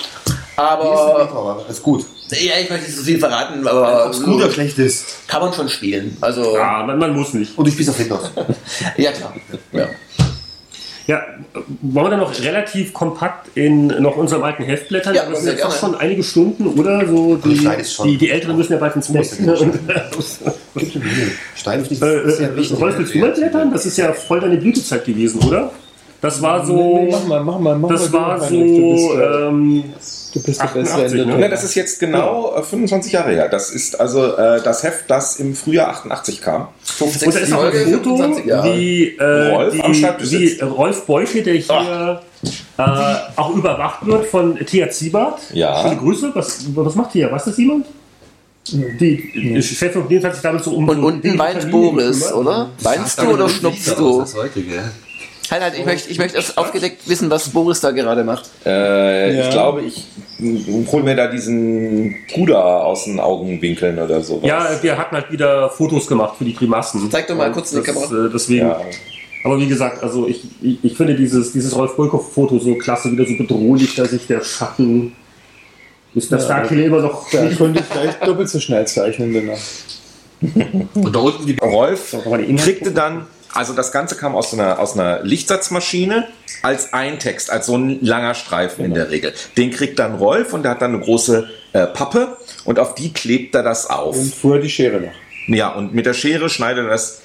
Aber 0.55 1.29
aber 1.31 1.65
ist 1.69 1.81
gut. 1.81 2.05
ja, 2.29 2.53
ich 2.61 2.69
möchte 2.69 2.85
nicht 2.87 2.97
so 2.97 3.03
viel 3.03 3.19
verraten, 3.19 3.65
aber 3.67 4.05
Ob 4.07 4.11
es 4.13 4.21
gut 4.23 4.35
oder 4.35 4.51
schlecht 4.51 4.77
ist. 4.79 5.05
kann 5.27 5.41
man 5.41 5.53
schon 5.53 5.69
spielen. 5.69 6.17
Also 6.21 6.55
ja, 6.55 6.79
ja, 6.79 6.85
man, 6.85 6.99
man 6.99 7.13
muss 7.15 7.33
nicht. 7.33 7.57
Und 7.57 7.67
ich 7.67 7.73
spiele 7.73 7.91
auf 7.91 7.99
Windows. 7.99 8.31
klar. 9.11 9.33
Ja. 9.71 9.87
Ja, 11.07 11.23
wollen 11.81 12.05
wir 12.05 12.09
dann 12.11 12.19
noch 12.19 12.39
relativ 12.43 12.93
kompakt 12.93 13.49
in 13.55 13.87
noch 13.87 14.17
unserem 14.17 14.43
alten 14.43 14.63
Heft 14.63 14.89
blättern? 14.89 15.15
Ja, 15.15 15.23
das 15.25 15.39
sind 15.39 15.43
sehr 15.43 15.53
jetzt 15.53 15.65
auch 15.65 15.75
schon 15.75 15.95
einige 15.95 16.23
Stunden, 16.23 16.67
oder? 16.67 17.05
So 17.07 17.35
die, 17.37 17.67
die, 18.03 18.17
die 18.17 18.29
Älteren 18.29 18.55
müssen 18.55 18.73
ja 18.73 18.79
bald 18.79 18.95
ins 18.95 19.11
Bett. 19.11 19.27
Stein 21.55 21.81
ist 21.81 21.91
äh, 21.91 21.95
sehr 21.95 22.51
äh, 22.51 22.55
wichtig. 22.55 22.79
Rolf, 22.79 22.97
willst 22.97 23.13
du 23.15 23.19
mal 23.19 23.31
blättern? 23.31 23.71
Das 23.71 23.85
ist 23.85 23.97
ja 23.97 24.13
voll 24.13 24.39
deine 24.39 24.57
Blütezeit 24.57 25.05
gewesen, 25.05 25.41
oder? 25.41 25.71
Das 26.21 26.41
war 26.41 26.65
so. 26.65 27.07
mach 27.11 27.25
mal, 27.27 27.43
mach 27.43 27.59
mal, 27.59 27.77
mach 27.77 27.89
Das 27.89 28.11
mal. 28.11 28.39
war 28.39 28.39
du, 28.47 28.97
so. 28.97 29.19
Äh, 29.19 29.47
Ähm, 29.47 29.83
du 30.33 30.41
bist 30.41 30.61
der 30.61 30.67
bessere 30.67 30.81
88, 30.81 31.19
Ende. 31.19 31.33
ne? 31.35 31.41
Ja, 31.41 31.47
das 31.47 31.63
ist 31.63 31.75
jetzt 31.75 31.99
genau 31.99 32.55
äh, 32.55 32.63
25 32.63 33.13
Jahre 33.13 33.31
her. 33.31 33.49
Das 33.49 33.69
ist 33.69 33.99
also 33.99 34.35
äh, 34.35 34.61
das 34.61 34.83
Heft, 34.83 35.05
das 35.09 35.37
im 35.37 35.55
Frühjahr 35.55 35.89
88 35.89 36.41
kam. 36.41 36.67
50. 36.83 37.27
und 37.27 37.35
da 37.35 37.39
ist 37.39 37.53
auch 37.53 37.63
ein 37.63 37.71
Foto, 37.71 38.17
25 38.17 38.45
Jahre. 38.45 38.75
wie, 38.75 39.17
äh, 39.17 39.47
Rolf 39.49 39.73
die, 39.73 40.31
wie. 40.31 40.61
Rolf 40.61 41.05
Beuche, 41.05 41.43
der 41.43 41.55
hier 41.55 42.21
äh, 42.77 42.83
auch 43.35 43.55
überwacht 43.55 44.05
wird 44.05 44.25
von 44.25 44.57
Thea 44.57 44.89
Ziebert. 44.89 45.39
Ja. 45.53 45.81
Schöne 45.81 45.97
Grüße. 45.97 46.31
Was, 46.33 46.65
was 46.75 46.95
macht 46.95 47.11
Thea? 47.13 47.31
Was 47.31 47.47
ist 47.47 47.53
das 47.53 47.57
jemand? 47.57 47.85
Die 48.71 49.61
Chefin 49.61 50.03
auf 50.03 50.09
jeden 50.11 50.21
Fall 50.21 50.33
sich 50.33 50.41
damit 50.43 50.63
so 50.63 50.71
um 50.71 50.87
Und 50.87 51.03
unten 51.03 51.31
die 51.33 51.37
weint 51.39 51.69
Boris, 51.71 52.31
oder? 52.31 52.69
Weinst 52.81 53.19
du 53.19 53.31
oder 53.31 53.49
schnupfst 53.49 53.95
du? 53.97 54.19
Das 54.21 54.35
heutige. 54.35 54.83
Nein, 55.51 55.59
nein, 55.59 55.73
ich 55.77 55.85
möchte, 55.85 56.09
ich 56.09 56.17
möchte 56.17 56.37
erst 56.37 56.57
aufgedeckt 56.57 57.07
wissen, 57.09 57.29
was 57.29 57.49
Boris 57.49 57.81
da 57.81 57.91
gerade 57.91 58.23
macht. 58.23 58.49
Äh, 58.65 59.35
Ja. 59.37 59.43
Ich 59.43 59.49
glaube, 59.51 59.81
ich 59.81 60.05
mm, 60.39 60.85
hol 60.91 61.03
mir 61.03 61.15
da 61.15 61.27
diesen 61.27 62.15
Puder 62.33 62.85
aus 62.85 63.03
den 63.03 63.19
Augenwinkeln 63.19 63.99
oder 63.99 64.21
sowas. 64.21 64.47
Ja, 64.47 64.65
wir 64.81 64.97
hatten 64.97 65.15
halt 65.15 65.29
wieder 65.31 65.69
Fotos 65.69 66.07
gemacht 66.07 66.35
für 66.37 66.45
die 66.45 66.55
Grimassen. 66.55 67.11
Zeig 67.11 67.27
doch 67.27 67.35
mal 67.35 67.47
Und 67.47 67.53
kurz 67.53 67.73
in 67.73 67.81
die 67.81 67.85
Kamera. 67.85 68.27
äh, 68.27 68.29
Deswegen. 68.33 68.67
Ja. 68.67 68.79
Aber 69.43 69.59
wie 69.59 69.67
gesagt, 69.67 70.01
also 70.03 70.27
ich, 70.27 70.43
ich, 70.61 70.77
ich 70.83 70.95
finde 70.95 71.15
dieses, 71.15 71.51
dieses 71.51 71.75
Rolf 71.75 71.95
Bulkow-Foto 71.95 72.59
so 72.59 72.75
klasse, 72.75 73.11
wieder 73.11 73.25
so 73.25 73.35
bedrohlich, 73.37 73.95
da 73.95 74.05
sich 74.05 74.27
der 74.27 74.41
Schatten. 74.41 75.13
Ist 76.13 76.31
das 76.31 76.43
Ja, 76.43 76.45
Starkiller 76.57 76.85
immer 76.85 77.01
noch. 77.01 77.29
Da 77.31 77.47
konnte 77.57 77.79
ich 77.81 77.89
gleich 77.89 78.15
doppelt 78.25 78.49
so 78.49 78.59
schnell 78.59 78.85
zeichnen 78.87 79.33
danach. 79.33 79.59
Und 80.93 81.15
da 81.15 81.19
unten 81.19 81.45
die 81.45 81.55
Rolf 81.61 82.15
kriegte 82.57 82.91
dann, 82.91 83.25
also 83.53 83.73
das 83.73 83.91
Ganze 83.91 84.15
kam 84.15 84.35
aus 84.35 84.53
einer, 84.53 84.79
aus 84.79 84.93
einer 84.97 85.23
Lichtsatzmaschine 85.23 86.27
als 86.61 86.93
Eintext, 86.93 87.49
als 87.49 87.65
so 87.65 87.77
ein 87.77 87.99
langer 88.01 88.33
Streifen 88.33 88.85
in 88.85 88.93
der 88.93 89.09
Regel. 89.09 89.33
Den 89.57 89.71
kriegt 89.71 89.99
dann 89.99 90.15
Rolf 90.15 90.53
und 90.53 90.63
der 90.63 90.71
hat 90.71 90.81
dann 90.81 90.93
eine 90.93 91.03
große 91.03 91.49
äh, 91.73 91.87
Pappe 91.87 92.37
und 92.65 92.79
auf 92.79 92.95
die 92.95 93.13
klebt 93.13 93.55
er 93.55 93.63
das 93.63 93.89
auf. 93.89 94.15
Und 94.15 94.33
fuhr 94.33 94.59
die 94.59 94.69
Schere 94.69 95.01
noch. 95.01 95.11
Ja, 95.47 95.69
und 95.69 95.93
mit 95.93 96.05
der 96.05 96.13
Schere 96.13 96.49
schneidet 96.49 96.85
er 96.85 96.91
das 96.91 97.21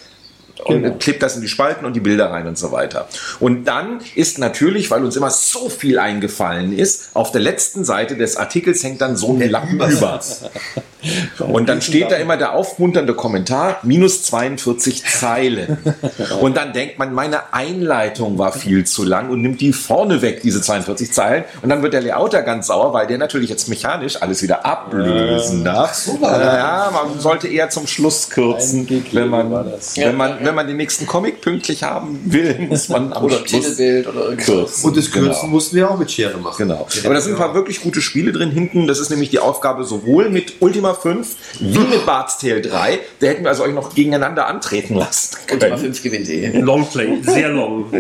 und 0.64 0.82
Genau. 0.82 0.96
klebt 0.96 1.22
das 1.22 1.36
in 1.36 1.42
die 1.42 1.48
Spalten 1.48 1.84
und 1.84 1.94
die 1.94 2.00
Bilder 2.00 2.30
rein 2.30 2.46
und 2.46 2.56
so 2.56 2.72
weiter. 2.72 3.08
Und 3.40 3.64
dann 3.66 4.00
ist 4.14 4.38
natürlich, 4.38 4.90
weil 4.90 5.04
uns 5.04 5.16
immer 5.16 5.30
so 5.30 5.68
viel 5.68 5.98
eingefallen 5.98 6.76
ist, 6.76 7.10
auf 7.14 7.30
der 7.30 7.42
letzten 7.42 7.84
Seite 7.84 8.16
des 8.16 8.36
Artikels 8.36 8.82
hängt 8.82 9.00
dann 9.00 9.16
so 9.16 9.34
ein 9.34 9.50
Lappen 9.50 9.74
über. 9.74 10.20
Und 11.38 11.68
dann 11.68 11.80
steht 11.82 12.10
da 12.10 12.16
immer 12.16 12.36
der 12.36 12.54
aufmunternde 12.54 13.14
Kommentar, 13.14 13.78
minus 13.82 14.22
42 14.24 15.04
Zeilen. 15.04 15.78
Und 16.40 16.56
dann 16.56 16.72
denkt 16.72 16.98
man, 16.98 17.12
meine 17.14 17.52
Einleitung 17.54 18.38
war 18.38 18.52
viel 18.52 18.84
zu 18.84 19.04
lang 19.04 19.30
und 19.30 19.40
nimmt 19.42 19.60
die 19.60 19.72
vorne 19.72 20.22
weg, 20.22 20.40
diese 20.42 20.60
42 20.60 21.12
Zeilen. 21.12 21.44
Und 21.62 21.68
dann 21.68 21.82
wird 21.82 21.92
der 21.92 22.00
Layouter 22.02 22.42
ganz 22.42 22.66
sauer, 22.68 22.92
weil 22.92 23.06
der 23.06 23.18
natürlich 23.18 23.50
jetzt 23.50 23.68
mechanisch 23.68 24.20
alles 24.22 24.42
wieder 24.42 24.64
ablösen 24.66 25.64
darf. 25.64 26.08
Äh, 26.08 26.24
ja, 26.24 26.90
man 26.92 27.20
sollte 27.20 27.48
eher 27.48 27.70
zum 27.70 27.86
Schluss 27.86 28.30
kürzen, 28.30 28.88
wenn 29.12 29.28
man, 29.28 29.50
wenn, 29.96 30.16
man, 30.16 30.36
wenn 30.42 30.54
man 30.54 30.66
den 30.66 30.76
nächsten 30.76 31.06
Comic 31.06 31.40
pünktlich 31.40 31.82
haben 31.82 32.20
will, 32.24 32.58
muss 32.68 32.88
man 32.88 33.12
am 33.12 33.24
Oder 33.24 33.36
Schluss 33.46 33.50
Titelbild 33.76 34.06
oder 34.08 34.20
irgendwas. 34.30 34.46
kürzen. 34.46 34.84
Und 34.88 34.96
das 34.96 35.10
Kürzen 35.10 35.26
Genau. 35.26 35.46
mussten 35.52 35.76
wir 35.76 35.90
auch 35.90 35.98
mit 35.98 36.10
Schere 36.10 36.38
machen. 36.38 36.68
Genau. 36.68 36.86
Aber 37.04 37.14
da 37.14 37.20
sind 37.20 37.32
ein 37.32 37.38
paar 37.38 37.54
wirklich 37.54 37.82
gute 37.82 38.00
Spiele 38.00 38.32
drin 38.32 38.50
hinten. 38.50 38.86
Das 38.86 38.98
ist 39.00 39.10
nämlich 39.10 39.30
die 39.30 39.38
Aufgabe 39.38 39.84
sowohl 39.84 40.30
mit 40.30 40.54
Ultima 40.60 40.94
5 41.02 41.36
wie 41.60 41.78
mit 41.78 42.06
Bart's 42.06 42.38
Tale 42.38 42.60
3. 42.60 42.98
Da 43.20 43.26
hätten 43.26 43.42
wir 43.44 43.50
also 43.50 43.64
euch 43.64 43.72
noch 43.72 43.94
gegeneinander 43.94 44.46
antreten 44.46 44.94
lassen 44.94 45.36
Ultima 45.52 45.76
können. 45.76 45.78
5 45.78 46.02
gewinnt 46.02 46.28
eh. 46.28 46.58
Longplay, 46.60 47.22
sehr 47.22 47.48
long. 47.50 47.86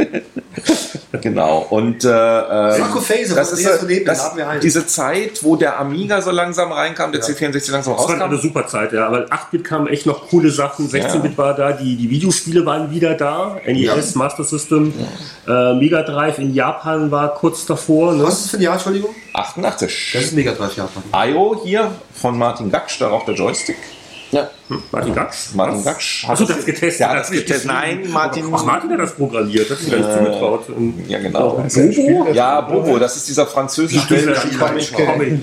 Genau. 1.22 1.66
Und 1.70 2.04
äh, 2.04 2.08
äh, 2.08 2.78
Marco 2.78 3.00
Faser, 3.00 3.34
das 3.34 3.52
ist 3.52 3.66
von 3.68 3.86
neben, 3.88 4.04
das, 4.04 4.18
den 4.18 4.26
haben 4.26 4.36
wir 4.38 4.46
halt. 4.48 4.62
diese 4.62 4.86
Zeit, 4.86 5.42
wo 5.42 5.56
der 5.56 5.78
Amiga 5.78 6.20
so 6.20 6.30
langsam 6.30 6.72
reinkam, 6.72 7.12
der 7.12 7.22
C64 7.22 7.72
langsam 7.72 7.94
Das 7.94 8.08
war 8.08 8.14
eine 8.14 8.24
rauskam. 8.24 8.36
super 8.40 8.66
Zeit, 8.66 8.92
ja. 8.92 9.06
Aber 9.06 9.26
8-Bit 9.26 9.64
kamen 9.64 9.86
echt 9.86 10.06
noch 10.06 10.28
coole 10.28 10.50
Sachen. 10.50 10.88
16-Bit 10.88 11.38
war 11.38 11.54
da, 11.54 11.72
die, 11.72 11.96
die 11.96 12.10
Videospiele 12.10 12.64
waren 12.66 12.90
wieder 12.90 13.14
da. 13.14 13.58
NES, 13.66 14.14
Master 14.14 14.44
System, 14.44 14.92
äh, 15.46 15.74
Mega 15.74 16.02
Drive 16.02 16.38
in 16.38 16.54
Japan 16.54 17.10
war 17.10 17.34
kurz 17.34 17.66
davor. 17.66 18.14
Ne? 18.14 18.24
Was 18.24 18.34
ist 18.34 18.42
das 18.44 18.50
für 18.52 18.56
ein 18.58 18.62
Jahr, 18.62 18.74
Entschuldigung? 18.74 19.14
88. 19.36 20.10
Das 20.14 20.22
ist 20.24 20.32
Mega 20.32 20.52
Drive 20.52 20.76
Japan. 20.76 21.02
IO 21.14 21.60
hier 21.64 21.90
von 22.14 22.36
Martin 22.38 22.70
Gaksch, 22.70 22.98
da 23.00 23.10
auch 23.10 23.24
der 23.24 23.34
Joystick. 23.34 23.76
Ja. 24.32 24.50
Martin 24.90 25.14
Gaksch? 25.14 25.54
Martin? 25.54 25.84
Gaksch. 25.84 26.24
Hast 26.26 26.40
du 26.42 26.46
das 26.46 26.64
getestet? 26.64 26.98
Der 26.98 27.08
hat 27.10 27.16
Hat 27.16 27.22
das 27.22 27.30
getestet. 27.30 27.66
Nein, 27.66 28.10
Martin. 28.10 28.44
Ach, 28.52 28.64
Martin 28.64 28.90
hat 28.92 28.98
das 28.98 29.14
programmiert. 29.14 29.70
Das 29.70 29.80
ist 29.80 29.88
gar 29.88 29.98
nicht 29.98 30.12
zugetraut. 30.12 30.64
Ja, 31.06 31.18
genau. 31.20 31.50
Bobo? 31.72 32.32
Ja, 32.32 32.60
Bobo, 32.62 32.98
das 32.98 33.16
ist 33.16 33.28
dieser 33.28 33.46
französische 33.46 34.04
Dieser 34.12 34.34
Comic. 34.34 34.92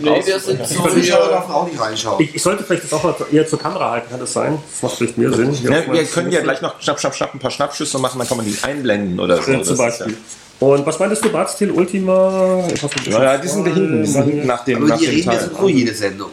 Nee, 0.03 0.22
wir 0.26 0.40
sind 0.40 0.68
so 0.68 0.76
Zuschauer 0.76 0.95
hier. 0.99 1.15
dürfen 1.15 1.52
auch 1.52 1.65
nicht 1.65 1.80
reinschauen. 1.80 2.22
Ich, 2.24 2.36
ich 2.36 2.44
sollte 2.44 2.64
vielleicht 2.65 2.84
das 2.84 2.91
auch 2.94 3.03
mal 3.03 3.15
eher 3.32 3.48
zur 3.48 3.60
Kamera 3.60 3.91
halten, 3.91 4.10
kann 4.11 4.20
das 4.20 4.34
sein? 4.34 4.57
Das 4.70 4.82
macht 4.84 4.98
vielleicht 4.98 5.18
mehr 5.18 5.32
Sinn. 5.32 5.53
Ja, 5.64 5.94
wir 5.94 6.03
können 6.03 6.32
ja 6.32 6.41
gleich 6.41 6.61
noch 6.61 6.82
schnapp, 6.82 6.99
schnapp, 6.99 7.15
schnapp 7.15 7.34
ein 7.34 7.40
paar 7.40 7.52
Schnappschüsse 7.52 7.99
machen, 7.99 8.20
dann 8.20 8.28
kann 8.28 8.36
man 8.38 8.45
die 8.45 8.57
einblenden 8.64 9.18
oder 9.20 9.41
so. 9.41 9.49
Äh, 9.49 9.60
Das 9.60 9.68
zum 9.68 9.74
ist 9.76 9.80
Beispiel. 9.80 10.18
Und 10.60 10.86
was 10.86 10.98
meintest 11.00 11.26
du, 11.26 11.30
Barztil 11.32 11.72
Ultima? 11.72 12.64
Ja, 13.10 13.24
ja, 13.24 13.38
die 13.38 13.48
sind 13.48 13.66
da 13.68 13.72
hinten, 13.74 14.02
die 14.04 14.08
sind 14.10 14.24
hinten 14.26 14.48
nach 14.48 14.64
dem, 14.64 14.78
Aber 14.78 14.88
nach 14.88 14.98
die 14.98 15.06
dem 15.06 15.16
reden 15.16 15.26
Teil. 15.26 15.36
jetzt 15.42 15.58
so 15.60 15.68
jede 15.70 15.94
Sendung. 15.94 16.30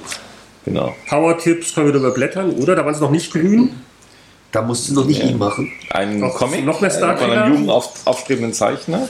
Genau. 0.64 0.94
Power-Tipps 1.08 1.74
können 1.74 1.86
wir 1.86 1.92
da 1.94 1.98
überblättern, 1.98 2.50
oder? 2.52 2.76
Da 2.76 2.84
waren 2.84 2.94
sie 2.94 3.00
noch 3.00 3.10
nicht 3.10 3.32
grün. 3.32 3.70
Da 4.52 4.62
musst 4.62 4.88
du 4.88 4.94
noch 4.94 5.04
nicht 5.06 5.22
ihn 5.22 5.38
machen. 5.38 5.72
Ein 5.90 6.18
Noch- 6.20 6.34
Comic 6.34 6.64
noch 6.64 6.80
mehr 6.80 6.90
Star 6.90 7.14
äh, 7.14 7.16
von 7.18 7.28
Trek? 7.28 7.38
einem 7.38 7.54
jungen, 7.54 7.70
auf, 7.70 7.90
aufstrebenden 8.04 8.52
Zeichner. 8.52 9.08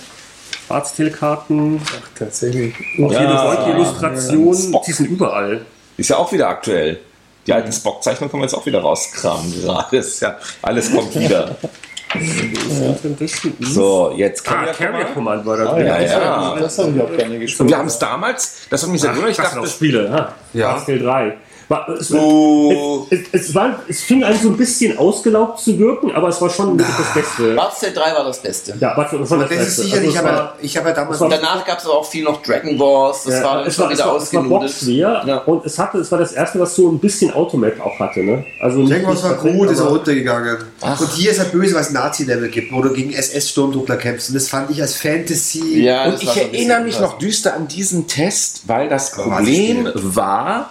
Barztil-Karten, 0.69 1.81
Tatsächlich. 2.19 2.74
auch 3.03 3.12
Ja, 3.12 3.20
jede 3.23 3.39
solche 3.39 3.70
Illustration, 3.70 4.55
Spock. 4.57 4.85
die 4.85 4.93
sind 4.93 5.07
überall. 5.11 5.66
Ist 5.97 6.11
ja 6.11 6.16
auch 6.16 6.31
wieder 6.32 6.49
aktuell. 6.49 7.01
Die 7.47 7.53
alten 7.53 7.73
Spock-Zeichnungen 7.73 8.31
können 8.31 8.43
wir 8.43 8.47
jetzt 8.47 8.55
auch 8.55 8.65
wieder 8.66 8.81
rauskramen 8.81 9.53
gerade. 9.62 9.97
Ist 9.97 10.20
ja, 10.20 10.39
alles 10.62 10.93
kommt 10.95 11.19
wieder. 11.19 11.57
So, 13.61 14.12
jetzt 14.16 14.47
Ah, 14.49 14.53
Carrier 14.53 14.73
Carrier 14.73 15.05
Command. 15.07 15.15
Command 15.15 15.47
war 15.47 15.57
da 15.57 15.66
Ah, 15.70 15.74
drin. 15.74 15.87
ja, 15.87 16.01
ja. 16.01 16.57
Das 16.59 16.78
habe 16.78 16.91
ich 16.95 17.01
auch 17.03 17.16
gerne 17.16 17.35
Und 17.35 17.41
gespielt. 17.41 17.69
wir 17.70 17.78
haben 17.78 17.87
es 17.87 17.99
damals, 17.99 18.57
das 18.69 18.82
hat 18.82 18.91
mich 18.91 19.01
sehr 19.01 19.11
gewundert, 19.11 19.31
ich 19.32 19.37
das 19.37 19.55
dachte, 19.55 19.66
Spiele. 19.69 20.11
Ha. 20.12 20.32
Ja. 20.53 20.73
Barztil 20.73 20.99
3. 21.01 21.37
War, 21.70 21.88
es, 21.90 22.12
Oh. 22.12 23.06
es, 23.10 23.20
es, 23.30 23.55
war, 23.55 23.78
es 23.86 24.02
fing 24.02 24.24
an 24.24 24.34
so 24.42 24.48
ein 24.48 24.56
bisschen 24.56 24.98
ausgelaugt 24.98 25.60
zu 25.60 25.78
wirken, 25.78 26.10
aber 26.10 26.26
es 26.26 26.40
war 26.42 26.51
schon 26.51 26.76
wirklich 26.76 26.97
das 26.97 27.14
Beste. 27.14 27.55
Bard's 27.55 27.78
3 27.80 27.94
war 28.12 28.24
das 28.24 28.42
Beste. 28.42 28.74
Ja, 28.80 28.92
was, 28.97 29.12
was 29.12 29.30
war 29.30 29.38
das, 29.38 29.48
Das 29.51 29.59
ist 29.59 29.66
Beste? 29.76 29.82
sicherlich, 29.82 30.09
Also 30.09 30.09
ich 30.09 30.16
es 30.16 30.18
habe 30.18 30.36
war- 30.36 30.55
ich 30.60 30.76
habe 30.76 30.88
ja 30.88 30.94
damals. 30.97 31.18
Danach 31.20 31.64
gab 31.64 31.78
es 31.78 31.84
aber 31.84 31.94
auch 31.98 32.05
viel 32.10 32.24
noch 32.24 32.42
Dragon 32.42 32.76
Wars, 32.76 33.22
das 33.22 33.34
Ja, 33.34 33.44
war 33.44 33.64
es 33.66 33.76
schon 33.76 33.84
war, 33.84 33.90
es 33.92 33.98
wieder 33.98 34.51
war, 34.51 34.64
es 34.64 34.86
Ja. 34.88 35.38
und 35.47 35.64
es 35.64 35.78
hatte, 35.78 35.98
es 35.98 36.10
war 36.10 36.18
das 36.18 36.32
erste, 36.32 36.59
was 36.59 36.74
so 36.74 36.90
ein 36.90 36.98
bisschen 36.98 37.32
Automap 37.32 37.80
auch 37.80 37.97
hatte, 38.01 38.24
ne? 38.24 38.44
Also 38.60 38.80
nicht- 38.80 38.90
Irgendwas 38.90 39.22
war 39.22 39.34
gut, 39.34 39.70
ist 39.70 39.78
er 39.78 39.86
aber- 39.86 39.94
runtergegangen. 39.97 40.56
Und 40.82 41.12
hier 41.12 41.30
ist 41.30 41.38
er 41.38 41.44
böse, 41.44 41.76
was 41.76 41.92
Nazi-Level 41.92 42.48
gibt, 42.48 42.72
wo 42.72 42.82
du 42.82 42.92
gegen 42.92 43.12
SS-Sturmtruppler 43.12 43.97
kämpfst. 43.97 44.30
Und 44.30 44.34
das 44.34 44.48
fand 44.48 44.70
ich 44.72 44.82
als 44.82 44.97
Fantasy. 44.97 45.82
Ja, 45.84 46.06
Und 46.06 46.20
ich 46.20 46.36
erinnere 46.36 46.80
mich 46.80 46.97
krass. 46.97 47.02
noch 47.12 47.18
düster 47.18 47.55
an 47.55 47.68
diesen 47.68 48.09
Test, 48.09 48.62
weil 48.66 48.88
das 48.88 49.12
Problem 49.12 49.88
war, 49.94 50.70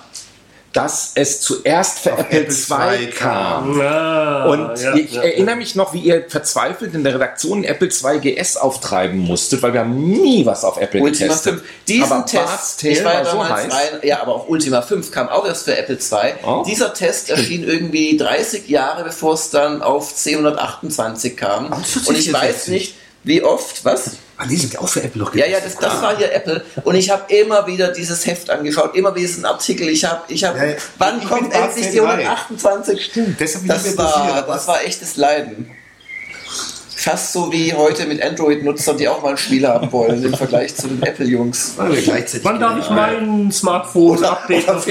dass 0.74 1.14
es 1.16 1.42
zuerst 1.42 2.00
für 2.00 2.14
Auf 2.14 2.20
Apple 2.20 2.42
Apple 2.42 3.00
II 3.00 3.08
kam. 3.08 3.82
Ah, 3.82 4.46
Und 4.46 4.80
ja, 4.80 4.96
ich 4.96 5.14
ja, 5.14 5.24
erinnere 5.24 5.56
mich 5.56 5.76
noch, 5.76 5.94
wie 5.94 6.00
ihr 6.00 6.26
verzweifelt 6.28 6.94
in 6.94 7.04
der 7.04 7.16
Redaktion 7.16 7.64
Apple 7.64 7.90
II 7.90 8.20
GS 8.20 8.58
auftreiben 8.58 9.18
musstet, 9.18 9.64
weil 9.64 9.74
wir 9.74 9.80
haben 9.82 10.12
nie 10.12 10.46
was 10.46 10.64
auf 10.64 10.80
Apple 10.80 11.02
Ultima 11.02 11.28
getestet. 11.28 11.56
5. 11.56 11.64
Diesen 11.88 12.12
aber 12.12 12.26
Test, 12.26 12.84
ich 12.84 13.04
war 13.04 13.14
ja 13.14 13.26
war 13.26 13.32
so 13.32 13.50
heiß. 13.50 13.74
rein, 13.74 14.00
ja, 14.04 14.22
aber 14.22 14.36
auch 14.36 14.48
Ultima 14.48 14.82
5 14.82 15.12
kam 15.12 15.30
auch 15.30 15.46
erst 15.46 15.66
für 15.66 15.76
Apple 15.76 15.96
II. 15.98 16.34
Oh. 16.46 16.64
Dieser 16.68 16.94
Test 16.94 17.30
erschien 17.32 17.64
irgendwie 17.64 18.16
30 18.18 18.68
Jahre 18.70 19.04
bevor 19.04 19.34
es 19.34 19.50
dann 19.50 19.82
auf 19.82 20.14
C128 20.14 21.36
kam. 21.36 21.70
Ach, 21.72 21.78
Und 21.78 22.18
ich 22.18 22.32
weiß 22.32 22.66
64. 22.66 22.68
nicht, 22.74 22.96
wie 23.24 23.44
oft, 23.44 23.84
was? 23.86 24.12
Ah, 24.42 24.46
die 24.46 24.56
sind 24.56 24.74
ja 24.74 24.80
auch 24.80 24.88
für 24.88 25.04
Apple 25.04 25.22
noch 25.22 25.36
Ja, 25.36 25.46
ja, 25.46 25.60
das, 25.60 25.76
das 25.76 26.02
war 26.02 26.16
hier 26.16 26.32
Apple. 26.32 26.64
Und 26.86 26.96
ich 26.96 27.10
habe 27.10 27.32
immer 27.34 27.68
wieder 27.68 27.92
dieses 27.92 28.26
Heft 28.26 28.50
angeschaut, 28.50 28.96
immer 28.96 29.14
wieder 29.14 29.28
diesen 29.28 29.44
Artikel. 29.44 29.90
Ich 29.90 30.06
habe, 30.06 30.22
ich 30.30 30.46
habe, 30.46 30.58
Ja, 30.58 30.64
ja. 30.64 30.76
wann 30.98 31.20
Ich 31.22 31.28
kommt 31.28 31.54
endlich 31.54 31.90
die 31.92 32.00
Bart's 32.00 32.22
128? 32.22 33.06
Stimmt, 33.06 33.42
hab 33.42 33.62
nicht 33.62 33.70
das 33.70 33.98
war, 33.98 34.46
das 34.48 34.68
war 34.68 34.82
echtes 34.82 35.18
Leiden. 35.18 35.70
Fast 37.00 37.32
so 37.32 37.50
wie 37.54 37.74
heute 37.74 38.06
mit 38.08 38.22
Android-Nutzern, 38.22 38.98
die 38.98 39.08
auch 39.08 39.24
mal 39.24 39.30
ein 39.30 39.38
Spiel 39.38 39.66
haben 39.66 39.90
wollen 39.94 40.22
im 40.22 40.34
Vergleich 40.34 40.76
zu 40.76 40.90
den 40.90 41.02
Apple-Jungs. 41.02 41.76
Wann 41.78 42.60
darf 42.60 42.78
ich 42.78 42.90
mein 42.90 43.50
Smartphone 43.54 44.22
updaten? 44.22 44.82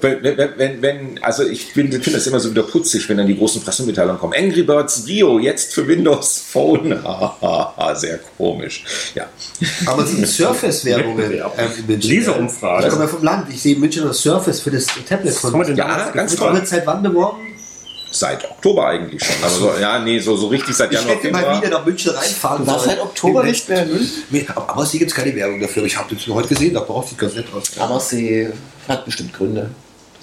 Wenn, 0.00 0.36
wenn, 0.56 0.82
wenn, 0.82 1.22
also 1.22 1.44
ich 1.44 1.66
finde 1.66 2.00
find 2.00 2.16
das 2.16 2.26
immer 2.26 2.40
so 2.40 2.50
wieder 2.50 2.64
putzig, 2.64 3.08
wenn 3.08 3.18
dann 3.18 3.28
die 3.28 3.38
großen 3.38 3.62
Pressemitteilungen 3.62 4.18
kommen. 4.18 4.34
Angry 4.36 4.64
Birds 4.64 5.04
Rio, 5.06 5.38
jetzt 5.38 5.72
für 5.72 5.86
Windows 5.86 6.42
Phone. 6.44 7.00
Hahaha, 7.04 7.94
Sehr 7.94 8.18
komisch. 8.36 8.82
Ja. 9.14 9.26
Aber 9.86 10.04
sieht 10.04 10.26
Surface-Werbungen 10.26 11.34
ähm, 11.34 11.40
in 11.78 11.86
München. 11.86 12.10
Leseumfrage. 12.10 12.86
Ich 12.86 12.90
komme 12.90 13.04
ja 13.04 13.08
vom 13.08 13.22
Land. 13.22 13.46
Ich 13.48 13.62
sehe 13.62 13.76
in 13.76 13.80
München 13.80 14.02
das 14.04 14.18
Surface 14.20 14.58
für 14.58 14.72
das 14.72 14.86
Tablet 15.08 15.34
von. 15.34 15.76
Ja, 15.76 16.10
ganz 16.10 16.34
toll. 16.34 16.60
seit 16.64 16.84
wann 16.84 17.00
beworben? 17.00 17.53
Seit 18.16 18.48
Oktober 18.48 18.86
eigentlich 18.86 19.24
schon. 19.24 19.34
Aber 19.42 19.50
so, 19.52 19.72
ja, 19.80 19.98
nee, 19.98 20.20
so, 20.20 20.36
so 20.36 20.46
richtig 20.46 20.76
seit 20.76 20.92
Ich 20.92 20.98
Januar, 20.98 21.16
hätte 21.16 21.30
mal 21.32 21.58
wieder 21.58 21.68
nach 21.68 21.84
München 21.84 22.12
reinfahren 22.12 22.64
War 22.64 22.78
sollen. 22.78 22.90
seit 22.90 23.00
Oktober 23.00 23.42
nicht 23.42 23.68
mehr 23.68 23.82
in 23.82 23.92
München? 23.92 24.48
Aber, 24.54 24.86
hier 24.86 25.00
gibt 25.00 25.10
es 25.10 25.16
keine 25.16 25.34
Werbung 25.34 25.60
dafür. 25.60 25.82
Ich 25.84 25.96
habe 25.96 26.14
das 26.14 26.24
nur 26.28 26.36
heute 26.36 26.48
gesehen, 26.48 26.74
da 26.74 26.80
braucht 26.80 27.08
sieht 27.08 27.18
ganz 27.18 27.34
nett 27.34 27.46
aus. 27.52 27.76
Aber 27.76 27.98
sie 27.98 28.50
hat 28.86 29.04
bestimmt 29.04 29.32
Gründe. 29.32 29.68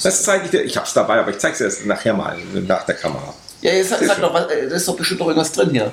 Das 0.02 0.24
zeige 0.24 0.46
ich 0.46 0.52
dir. 0.52 0.64
Ich 0.64 0.78
habe 0.78 0.88
es 0.88 0.94
dabei, 0.94 1.20
aber 1.20 1.32
ich 1.32 1.38
zeige 1.38 1.54
es 1.54 1.60
erst 1.62 1.86
nachher 1.86 2.14
mal, 2.14 2.38
nach 2.66 2.86
der 2.86 2.96
Kamera. 2.96 3.34
Ja, 3.62 3.74
jetzt 3.74 3.90
sag, 3.90 4.00
sag 4.04 4.22
doch, 4.22 4.34
was, 4.34 4.50
äh, 4.50 4.70
da 4.70 4.76
ist 4.78 4.88
doch 4.88 4.96
bestimmt 4.96 5.20
noch 5.20 5.28
irgendwas 5.28 5.52
drin 5.52 5.72
hier. 5.72 5.92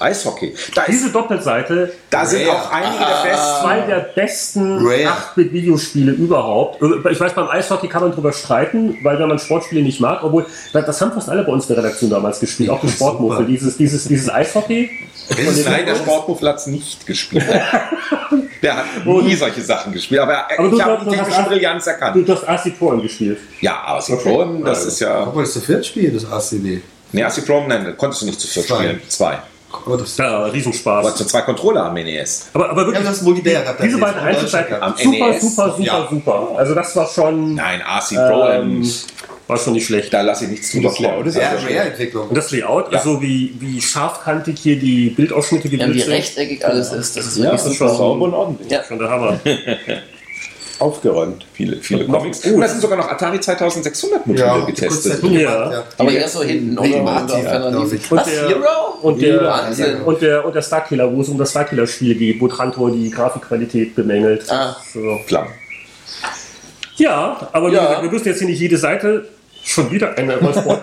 Eishockey. 0.00 0.54
Da, 0.74 0.82
ist, 0.82 0.92
Diese 0.92 1.10
Doppelseite, 1.10 1.92
da 2.10 2.24
sind 2.24 2.46
Rare. 2.48 2.56
auch 2.58 2.70
einige 2.72 2.98
der 2.98 3.30
besten. 3.30 3.60
zwei 3.62 3.80
der 3.80 3.98
besten 4.14 4.78
Rare. 4.86 5.16
8-Bit-Videospiele 5.34 6.12
überhaupt. 6.12 6.82
Ich 7.10 7.20
weiß, 7.20 7.34
beim 7.34 7.48
Eishockey 7.48 7.88
kann 7.88 8.02
man 8.02 8.12
drüber 8.12 8.32
streiten, 8.32 8.98
weil 9.02 9.18
wenn 9.18 9.28
man 9.28 9.38
Sportspiele 9.38 9.82
nicht 9.82 10.00
mag, 10.00 10.22
obwohl, 10.24 10.46
das 10.72 11.00
haben 11.00 11.12
fast 11.12 11.28
alle 11.28 11.44
bei 11.44 11.52
uns 11.52 11.68
in 11.68 11.74
der 11.74 11.84
Redaktion 11.84 12.10
damals 12.10 12.40
gespielt, 12.40 12.70
auch 12.70 12.80
die 12.80 12.88
Sportmuffel, 12.88 13.46
dieses, 13.46 13.76
dieses, 13.76 14.04
dieses 14.08 14.28
Eishockey. 14.30 14.90
Nein, 15.64 15.86
der 15.86 15.94
Sportmuffel 15.94 16.48
hat 16.48 16.56
es 16.56 16.66
nicht 16.66 17.06
gespielt. 17.06 17.44
der 18.62 18.76
hat 18.76 18.86
nie 19.06 19.34
solche 19.36 19.62
Sachen 19.62 19.92
gespielt. 19.92 20.20
Aber, 20.20 20.46
Aber 20.58 20.68
du- 20.68 20.76
ich 20.76 20.82
habe 20.82 21.04
die 21.08 21.16
hast- 21.18 21.26
technische 21.28 21.48
Brillanz 21.48 21.86
erkannt. 21.86 22.28
du 22.28 22.32
hast 22.34 22.48
AC 22.48 22.76
Pro 22.78 22.96
gespielt. 22.96 23.38
Ja, 23.60 23.80
aber 23.84 24.00
sie 24.02 24.16
Pro, 24.16 24.44
das 24.64 24.84
ist 24.86 25.00
ja. 25.00 25.14
Aber 25.14 25.40
das 25.42 25.50
ist 25.50 25.56
das 25.56 25.64
vierte 25.64 25.84
Spiel, 25.84 26.10
das 26.10 26.24
ACD. 26.30 26.82
Nee, 27.12 27.22
AC 27.24 27.44
Pro, 27.46 27.64
nein, 27.66 27.94
konntest 27.96 28.22
du 28.22 28.26
nicht 28.26 28.40
zu 28.40 28.48
viert 28.48 28.66
spielen. 28.66 29.00
Zwei. 29.08 29.38
Aber 29.86 29.96
das 29.96 30.16
Ja, 30.16 30.28
Aber 30.38 30.52
Riesenspaß. 30.52 31.14
zu 31.16 31.24
zwei 31.24 31.42
Controller 31.42 31.84
am 31.84 31.94
NES. 31.94 32.48
Aber, 32.52 32.70
aber 32.70 32.80
Ja, 32.82 32.86
wirklich, 32.88 33.04
das 33.04 33.16
ist 33.18 33.22
Multiplayer. 33.22 33.62
gehabt, 33.62 33.82
diese 33.82 33.98
das 33.98 34.00
beiden 34.00 34.20
ist 34.20 34.26
Einzelseiten, 34.36 34.74
Am 34.82 34.94
super, 34.96 35.28
NES? 35.30 35.40
super, 35.42 35.70
super, 35.76 35.82
Ja. 35.82 36.08
super. 36.10 36.48
Also 36.56 36.74
das 36.74 36.96
war 36.96 37.06
schon, 37.08 37.54
Nein, 37.54 37.80
AC 37.86 38.14
Pro, 38.16 38.48
ähm, 38.48 38.90
war 39.46 39.56
schon 39.58 39.72
nicht 39.74 39.86
schlecht. 39.86 40.12
da 40.12 40.22
lasse 40.22 40.44
ich 40.44 40.50
nichts 40.50 40.72
drüber 40.72 40.92
kommen. 40.92 41.30
Ja, 41.32 41.50
Rare-Entwicklung. 41.52 42.28
Und 42.28 42.36
das 42.36 42.50
Layout, 42.50 42.92
Ja. 42.92 42.98
also 42.98 43.20
wie, 43.22 43.54
wie 43.58 43.80
scharfkantig 43.80 44.58
hier 44.60 44.78
die 44.78 45.10
Bildausschnitte 45.10 45.68
Ja, 45.68 45.78
gewählt 45.78 45.94
wie 45.94 46.00
sind. 46.00 46.12
rechteckig 46.12 46.64
alles 46.66 46.92
ist, 46.92 47.16
das 47.16 47.26
ist 47.26 47.36
Ja, 47.38 47.44
wirklich 47.44 47.60
das 47.62 47.70
ist 47.72 47.76
schon 47.78 47.88
sauber 47.96 48.24
und 48.26 48.34
ordentlich. 48.34 48.70
Ja. 48.70 48.82
Schon 48.84 48.98
der 48.98 49.08
Hammer. 49.10 49.40
Aufgeräumt. 50.80 51.44
Viele, 51.52 51.76
viele 51.76 52.04
Und 52.04 52.10
noch- 52.10 52.18
Comics. 52.20 52.40
oh, 52.46 52.54
Und 52.54 52.60
da 52.62 52.68
sind 52.68 52.80
sogar 52.80 52.96
noch 52.98 53.08
Atari 53.10 53.38
2600 53.40 54.26
Module 54.26 54.46
Ja, 54.46 54.58
getestet. 54.64 55.22
Ja. 55.24 55.68
gemacht, 55.68 55.84
Aber 55.98 56.10
eher 56.10 56.28
so 56.28 56.42
hinten. 56.42 56.82
Ich. 56.84 56.94
Was, 58.10 58.28
Und? 59.02 59.12
Und 59.14 59.22
der, 59.22 60.02
und 60.06 60.20
der, 60.22 60.44
und 60.44 60.54
der 60.54 60.62
Starkiller, 60.62 61.14
wo 61.14 61.20
es 61.20 61.28
um 61.28 61.38
das 61.38 61.50
Starkiller-Spiel 61.50 62.14
geht, 62.16 62.40
wo 62.40 62.48
Trantor 62.48 62.90
die 62.90 63.10
Grafikqualität 63.10 63.94
bemängelt. 63.94 64.50
Ah. 64.50 64.76
So. 64.92 65.20
Klar. 65.26 65.48
Ja, 66.96 67.48
aber 67.52 67.70
Ja. 67.70 68.02
wir 68.02 68.10
müssen 68.10 68.26
jetzt 68.28 68.38
hier 68.38 68.48
nicht 68.48 68.60
jede 68.60 68.76
Seite 68.76 69.26
schon 69.64 69.90
wieder 69.90 70.16
eine 70.16 70.38
Rollensport. 70.38 70.82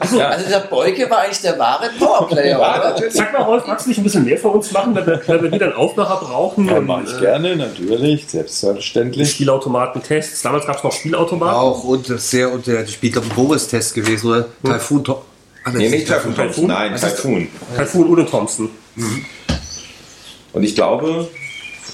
Also 0.00 0.18
der 0.48 0.66
Beuke 0.70 1.08
war 1.10 1.20
eigentlich 1.20 1.40
der 1.40 1.58
wahre 1.58 1.90
Powerplayer, 1.98 2.58
oder? 2.58 3.10
Sag 3.10 3.32
mal, 3.32 3.42
Rolf, 3.42 3.66
magst 3.66 3.86
du 3.86 3.90
nicht 3.90 3.98
ein 3.98 4.04
bisschen 4.04 4.24
mehr 4.24 4.38
für 4.38 4.48
uns 4.48 4.70
machen, 4.72 4.94
wenn 4.94 5.06
wir, 5.06 5.20
wenn 5.26 5.42
wir 5.42 5.52
wieder 5.52 5.66
einen 5.66 5.74
Aufmacher 5.74 6.16
brauchen? 6.16 6.68
Ja, 6.68 6.80
mache 6.80 7.04
ich 7.04 7.16
äh, 7.16 7.20
gerne, 7.20 7.56
natürlich, 7.56 8.28
selbstverständlich. 8.28 9.30
Spielautomaten-Tests. 9.30 10.42
Damals 10.42 10.66
gab 10.66 10.76
es 10.76 10.84
noch 10.84 10.92
Spielautomaten. 10.92 11.54
Auch 11.56 11.84
und 11.84 12.06
sehr 12.06 12.50
der 12.66 12.86
spielt 12.86 13.14
glaube 13.14 13.28
ich 13.28 13.34
Boris-Test 13.34 13.94
gewesen, 13.94 14.30
oder? 14.30 14.46
Typhoon 14.64 15.04
Top. 15.04 15.24
Ah, 15.64 15.70
Nee, 15.72 15.88
nicht 15.88 16.06
Typhoon 16.06 16.34
Typhoon? 16.34 16.46
Thompson, 16.46 16.66
nein, 16.66 16.96
Typhoon. 16.96 17.48
Typhoon 17.76 18.08
ohne 18.10 18.26
Thompson. 18.26 18.70
Und 20.52 20.62
ich 20.62 20.74
glaube, 20.74 21.28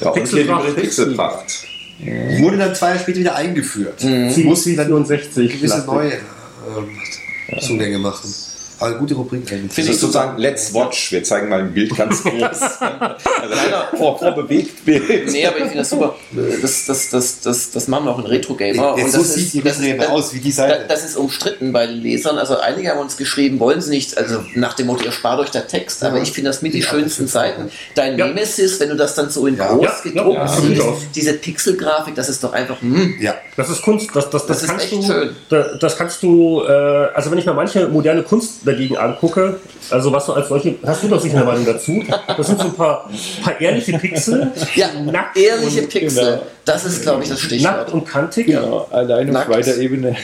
ja, 0.00 0.10
Pixelpracht. 0.10 0.76
Pixelpracht. 0.76 1.66
Wurde 1.98 2.58
dann 2.58 2.74
zwei 2.74 2.88
Jahre 2.88 2.98
später 3.00 3.20
wieder 3.20 3.34
eingeführt. 3.36 4.00
Sie 4.00 4.44
muss 4.44 4.64
64. 4.64 5.52
Gewisse 5.52 5.82
Plastik. 5.82 5.92
neue 5.94 6.12
ähm, 6.12 7.60
Zugänge 7.60 7.98
machen. 7.98 8.32
Aber 8.78 8.94
gute 8.98 9.14
Rubrik 9.14 9.50
eigentlich. 9.52 9.74
Das 9.86 9.94
ist 9.94 10.00
sozusagen 10.00 10.36
Let's 10.38 10.74
Watch. 10.74 11.12
Wir 11.12 11.24
zeigen 11.24 11.48
mal 11.48 11.60
ein 11.60 11.72
Bild 11.72 11.96
ganz 11.96 12.22
groß. 12.22 12.32
also 12.80 13.96
vor, 13.96 14.18
vor 14.18 14.32
bewegt 14.32 14.84
Bild. 14.84 15.30
Nee, 15.30 15.46
aber 15.46 15.56
ich 15.56 15.62
finde 15.64 15.78
das 15.78 15.90
super. 15.90 16.14
Das, 16.60 16.84
das, 16.86 17.10
das, 17.10 17.40
das, 17.40 17.70
das 17.70 17.88
machen 17.88 18.04
wir 18.04 18.10
auch 18.12 18.18
in 18.18 18.26
Retro-Gamer. 18.26 18.96
So 19.08 19.18
das 19.18 19.34
sieht 19.34 19.54
die 19.54 19.62
das 19.62 19.80
aus, 20.08 20.34
wie 20.34 20.40
die 20.40 20.50
da- 20.50 20.54
Seite. 20.56 20.84
Das 20.88 21.04
ist 21.04 21.16
umstritten 21.16 21.72
bei 21.72 21.86
den 21.86 22.02
Lesern. 22.02 22.36
Also 22.38 22.58
einige 22.58 22.90
haben 22.90 22.98
uns 23.00 23.16
geschrieben, 23.16 23.60
wollen 23.60 23.80
sie 23.80 23.90
nicht, 23.90 24.16
also 24.18 24.44
nach 24.54 24.74
dem 24.74 24.88
Motto, 24.88 25.04
ihr 25.04 25.12
spart 25.12 25.40
euch 25.40 25.50
der 25.50 25.66
Text, 25.66 26.04
aber 26.04 26.20
ich 26.20 26.32
finde 26.32 26.50
das 26.50 26.60
mit 26.60 26.74
die 26.74 26.82
schönsten 26.82 27.26
Seiten. 27.28 27.70
Dein 27.94 28.18
Ja. 28.18 28.26
Nemesis, 28.26 28.78
wenn 28.80 28.90
du 28.90 28.96
das 28.96 29.14
dann 29.14 29.30
so 29.30 29.46
in 29.46 29.56
Ja. 29.56 29.68
groß 29.72 29.84
Ja, 29.86 29.94
gedruckt 30.02 30.50
siehst, 30.50 30.82
diese 31.14 31.32
Pixelgrafik, 31.32 32.14
das 32.14 32.28
ist 32.28 32.44
doch 32.44 32.52
einfach, 32.52 32.80
hm, 32.82 33.14
Ja. 33.20 33.34
Das 33.56 33.70
ist 33.70 33.80
Kunst, 33.80 34.10
das, 34.14 34.28
das, 34.28 34.44
das, 34.46 34.46
Das 34.46 34.62
ist 34.64 34.68
kannst 34.68 34.84
echt 34.84 34.92
du, 34.92 35.02
schön. 35.02 35.30
Da, 35.48 35.62
das 35.80 35.96
kannst 35.96 36.22
du, 36.22 36.62
äh, 36.62 36.70
also 37.14 37.30
wenn 37.30 37.38
ich 37.38 37.46
mir 37.46 37.54
manche 37.54 37.88
moderne 37.88 38.22
Kunst 38.22 38.65
dagegen 38.66 38.96
angucke, 38.96 39.58
also 39.90 40.12
was 40.12 40.26
du 40.26 40.32
als 40.32 40.48
solche, 40.48 40.74
hast 40.84 41.02
du 41.02 41.08
doch 41.08 41.20
sicher 41.20 41.36
eine 41.36 41.44
Meinung 41.46 41.64
dazu? 41.64 42.02
Das 42.36 42.46
sind 42.46 42.58
so 42.58 42.66
ein 42.66 42.74
paar, 42.74 43.08
paar 43.42 43.60
ehrliche 43.60 43.98
Pixel, 43.98 44.52
ja, 44.74 44.88
nackt 45.00 45.36
ehrliche 45.36 45.82
und, 45.82 45.88
Pixel. 45.90 46.24
genau. 46.24 46.42
Das 46.64 46.84
ist, 46.84 47.02
glaube 47.02 47.22
ich, 47.22 47.28
das 47.28 47.38
nackt 47.40 47.52
Stichwort. 47.52 47.92
und 47.92 48.04
kantig. 48.06 48.46
Genau, 48.46 48.86
allein 48.90 49.28
auf 49.28 49.34
Nackt. 49.34 49.50
weiter 49.50 49.76
Ebene. 49.78 50.16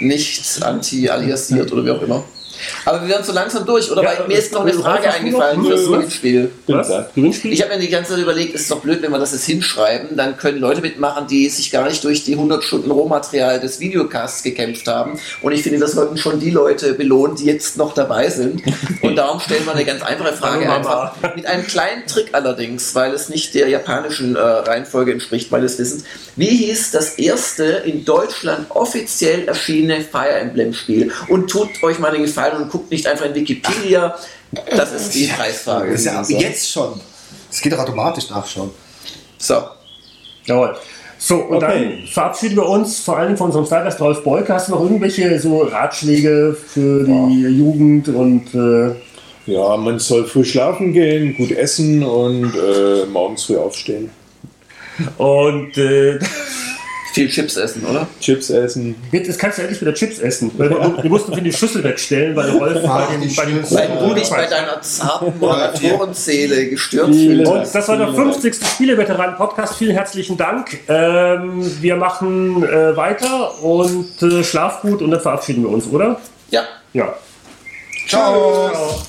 Nicht 0.00 0.62
anti-aliasiert 0.62 1.72
oder 1.72 1.84
wie 1.84 1.90
auch 1.90 2.02
immer. 2.02 2.24
Aber 2.84 3.02
wir 3.02 3.08
werden 3.08 3.24
so 3.24 3.32
langsam 3.32 3.64
durch, 3.64 3.90
oder? 3.90 4.02
Ja, 4.02 4.18
Weil 4.18 4.28
mir 4.28 4.38
ist 4.38 4.52
noch 4.52 4.62
eine 4.62 4.72
Frage 4.72 5.12
eingefallen 5.12 5.64
fürs 5.64 5.82
Nö. 5.82 5.96
Gewinnspiel. 5.96 6.50
Was? 6.66 6.88
Gewinnspiel? 7.14 7.52
Ich 7.52 7.62
habe 7.62 7.74
mir 7.74 7.80
die 7.80 7.88
ganze 7.88 8.12
Zeit 8.12 8.20
überlegt, 8.20 8.54
ist 8.54 8.70
doch 8.70 8.80
blöd, 8.80 9.02
wenn 9.02 9.10
wir 9.10 9.18
das 9.18 9.32
jetzt 9.32 9.44
hinschreiben, 9.44 10.16
dann 10.16 10.36
können 10.36 10.58
Leute 10.58 10.80
mitmachen, 10.80 11.26
die 11.26 11.48
sich 11.48 11.70
gar 11.70 11.88
nicht 11.88 12.02
durch 12.04 12.24
die 12.24 12.34
100 12.34 12.62
Stunden 12.62 12.90
Rohmaterial 12.90 13.60
des 13.60 13.80
Videocasts 13.80 14.42
gekämpft 14.42 14.86
haben. 14.86 15.18
Und 15.42 15.52
ich 15.52 15.62
finde, 15.62 15.78
das 15.78 15.92
sollten 15.92 16.16
schon 16.16 16.40
die 16.40 16.50
Leute 16.50 16.94
belohnen, 16.94 17.36
die 17.36 17.46
jetzt 17.46 17.76
noch 17.76 17.94
dabei 17.94 18.28
sind. 18.30 18.62
Und 19.02 19.16
darum 19.16 19.40
stellen 19.40 19.64
wir 19.64 19.74
eine 19.74 19.84
ganz 19.84 20.02
einfache 20.02 20.32
Frage 20.32 20.70
einfach. 20.70 21.14
Mit 21.34 21.46
einem 21.46 21.66
kleinen 21.66 22.06
Trick 22.06 22.28
allerdings, 22.32 22.94
weil 22.94 23.12
es 23.12 23.28
nicht 23.28 23.54
der 23.54 23.68
japanischen 23.68 24.36
äh, 24.36 24.40
Reihenfolge 24.40 25.12
entspricht, 25.12 25.50
weil 25.52 25.64
es 25.64 25.78
wissen. 25.78 26.04
Wie 26.36 26.46
hieß 26.46 26.90
das 26.90 27.18
erste 27.18 27.64
in 27.64 28.04
Deutschland 28.04 28.70
offiziell 28.70 29.46
erschienene 29.46 30.02
Fire 30.02 30.30
Emblem 30.30 30.72
Spiel? 30.74 31.12
Und 31.28 31.50
tut 31.50 31.82
euch 31.82 31.98
mal 31.98 32.10
den 32.12 32.22
Gefallen 32.22 32.53
und 32.56 32.70
guckt 32.70 32.90
nicht 32.90 33.06
einfach 33.06 33.26
in 33.26 33.34
Wikipedia. 33.34 34.14
Das 34.76 34.92
ist 34.92 35.14
die 35.14 35.26
Preisfrage. 35.36 35.90
Das 35.92 36.00
ist 36.00 36.06
ja 36.06 36.20
ab 36.20 36.26
jetzt 36.28 36.70
schon. 36.70 37.00
Es 37.50 37.60
geht 37.60 37.72
doch 37.72 37.78
automatisch 37.78 38.30
nachschauen. 38.30 38.70
So. 39.38 39.54
Jawohl. 40.46 40.76
So, 41.18 41.36
und 41.36 41.56
Okay. 41.62 42.00
dann 42.00 42.06
verabschieden 42.08 42.56
wir 42.56 42.66
uns 42.68 43.00
vor 43.00 43.16
allem 43.16 43.36
von 43.36 43.46
unserem 43.46 43.64
Stargast 43.66 44.00
Rolf 44.00 44.22
Beuke. 44.24 44.52
Hast 44.52 44.68
du 44.68 44.72
noch 44.72 44.82
irgendwelche 44.82 45.38
so 45.40 45.62
Ratschläge 45.62 46.54
für 46.54 47.04
die 47.04 47.42
Jugend 47.42 48.08
und 48.08 48.54
äh, 48.54 48.94
Ja, 49.50 49.76
man 49.76 49.98
soll 49.98 50.26
früh 50.26 50.44
schlafen 50.44 50.92
gehen, 50.92 51.34
gut 51.36 51.50
essen 51.52 52.02
und 52.02 52.52
äh, 52.54 53.06
morgens 53.06 53.44
früh 53.44 53.56
aufstehen. 53.56 54.10
und 55.18 55.76
äh, 55.78 56.18
Viel 57.14 57.28
Chips 57.28 57.56
essen, 57.56 57.86
oder? 57.86 58.08
Chips 58.20 58.50
essen. 58.50 58.96
jetzt 59.12 59.38
kannst 59.38 59.58
du 59.58 59.62
endlich 59.62 59.80
wieder 59.80 59.94
Chips 59.94 60.18
essen. 60.18 60.50
Weil 60.56 60.68
wir, 60.68 61.00
wir 61.00 61.10
mussten 61.10 61.32
für 61.32 61.40
die 61.40 61.52
Schüssel 61.52 61.84
wegstellen, 61.84 62.34
weil 62.34 62.50
Rolf 62.50 62.82
bei 62.82 63.06
den, 63.06 63.36
bei 63.36 63.44
den 63.44 63.70
Weil 63.70 64.08
du 64.08 64.14
dich 64.14 64.28
bei 64.28 64.46
deiner 64.46 64.82
zarten 64.82 65.38
Moderatorenseele 65.38 66.70
gestört 66.70 67.14
fühlst. 67.14 67.52
Und 67.52 67.72
das 67.72 67.86
war 67.86 67.96
der 67.98 68.12
50. 68.12 68.56
Spieleveteranen-Podcast. 68.56 69.76
Vielen 69.76 69.94
herzlichen 69.94 70.36
Dank. 70.36 70.76
Ähm, 70.88 71.70
wir 71.80 71.94
machen 71.94 72.64
äh, 72.64 72.96
weiter 72.96 73.62
und 73.62 74.20
äh, 74.20 74.42
schlaf 74.42 74.82
gut 74.82 75.00
und 75.00 75.12
dann 75.12 75.20
verabschieden 75.20 75.62
wir 75.62 75.70
uns, 75.70 75.86
oder? 75.86 76.20
Ja. 76.50 76.64
Ja. 76.94 77.14
Ciao. 78.08 79.04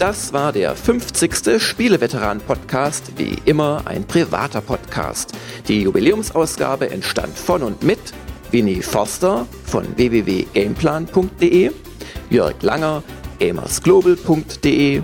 Das 0.00 0.32
war 0.32 0.50
der 0.50 0.74
50. 0.74 1.60
Spieleveteran-Podcast, 1.62 3.18
wie 3.18 3.36
immer 3.44 3.82
ein 3.84 4.06
privater 4.06 4.62
Podcast. 4.62 5.32
Die 5.68 5.82
Jubiläumsausgabe 5.82 6.90
entstand 6.90 7.36
von 7.36 7.62
und 7.62 7.82
mit 7.82 7.98
Winnie 8.50 8.80
Forster 8.80 9.46
von 9.66 9.84
www.gameplan.de, 9.98 11.70
Jörg 12.30 12.62
Langer, 12.62 13.02
gamersglobal.de, 13.40 15.02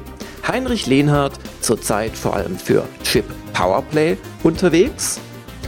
Heinrich 0.48 0.86
Lehnhardt, 0.86 1.38
zurzeit 1.60 2.16
vor 2.16 2.34
allem 2.34 2.56
für 2.58 2.82
Chip 3.04 3.26
Powerplay 3.52 4.16
unterwegs, 4.44 5.20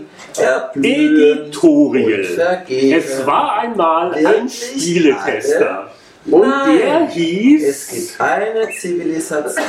Editorial. 0.75 2.65
Es 2.67 3.27
war 3.27 3.59
einmal 3.59 4.15
ein 4.15 4.49
Spieletester. 4.49 5.91
Und 6.27 6.43
der 6.43 7.09
hieß. 7.09 7.69
Es 7.69 7.89
gibt 7.89 8.21
eine 8.21 8.71
Zivilisation, 8.71 9.65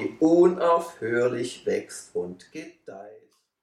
die 0.00 0.16
unaufhörlich 0.20 1.64
wächst 1.66 2.14
und 2.14 2.50
gedeiht. 2.52 3.09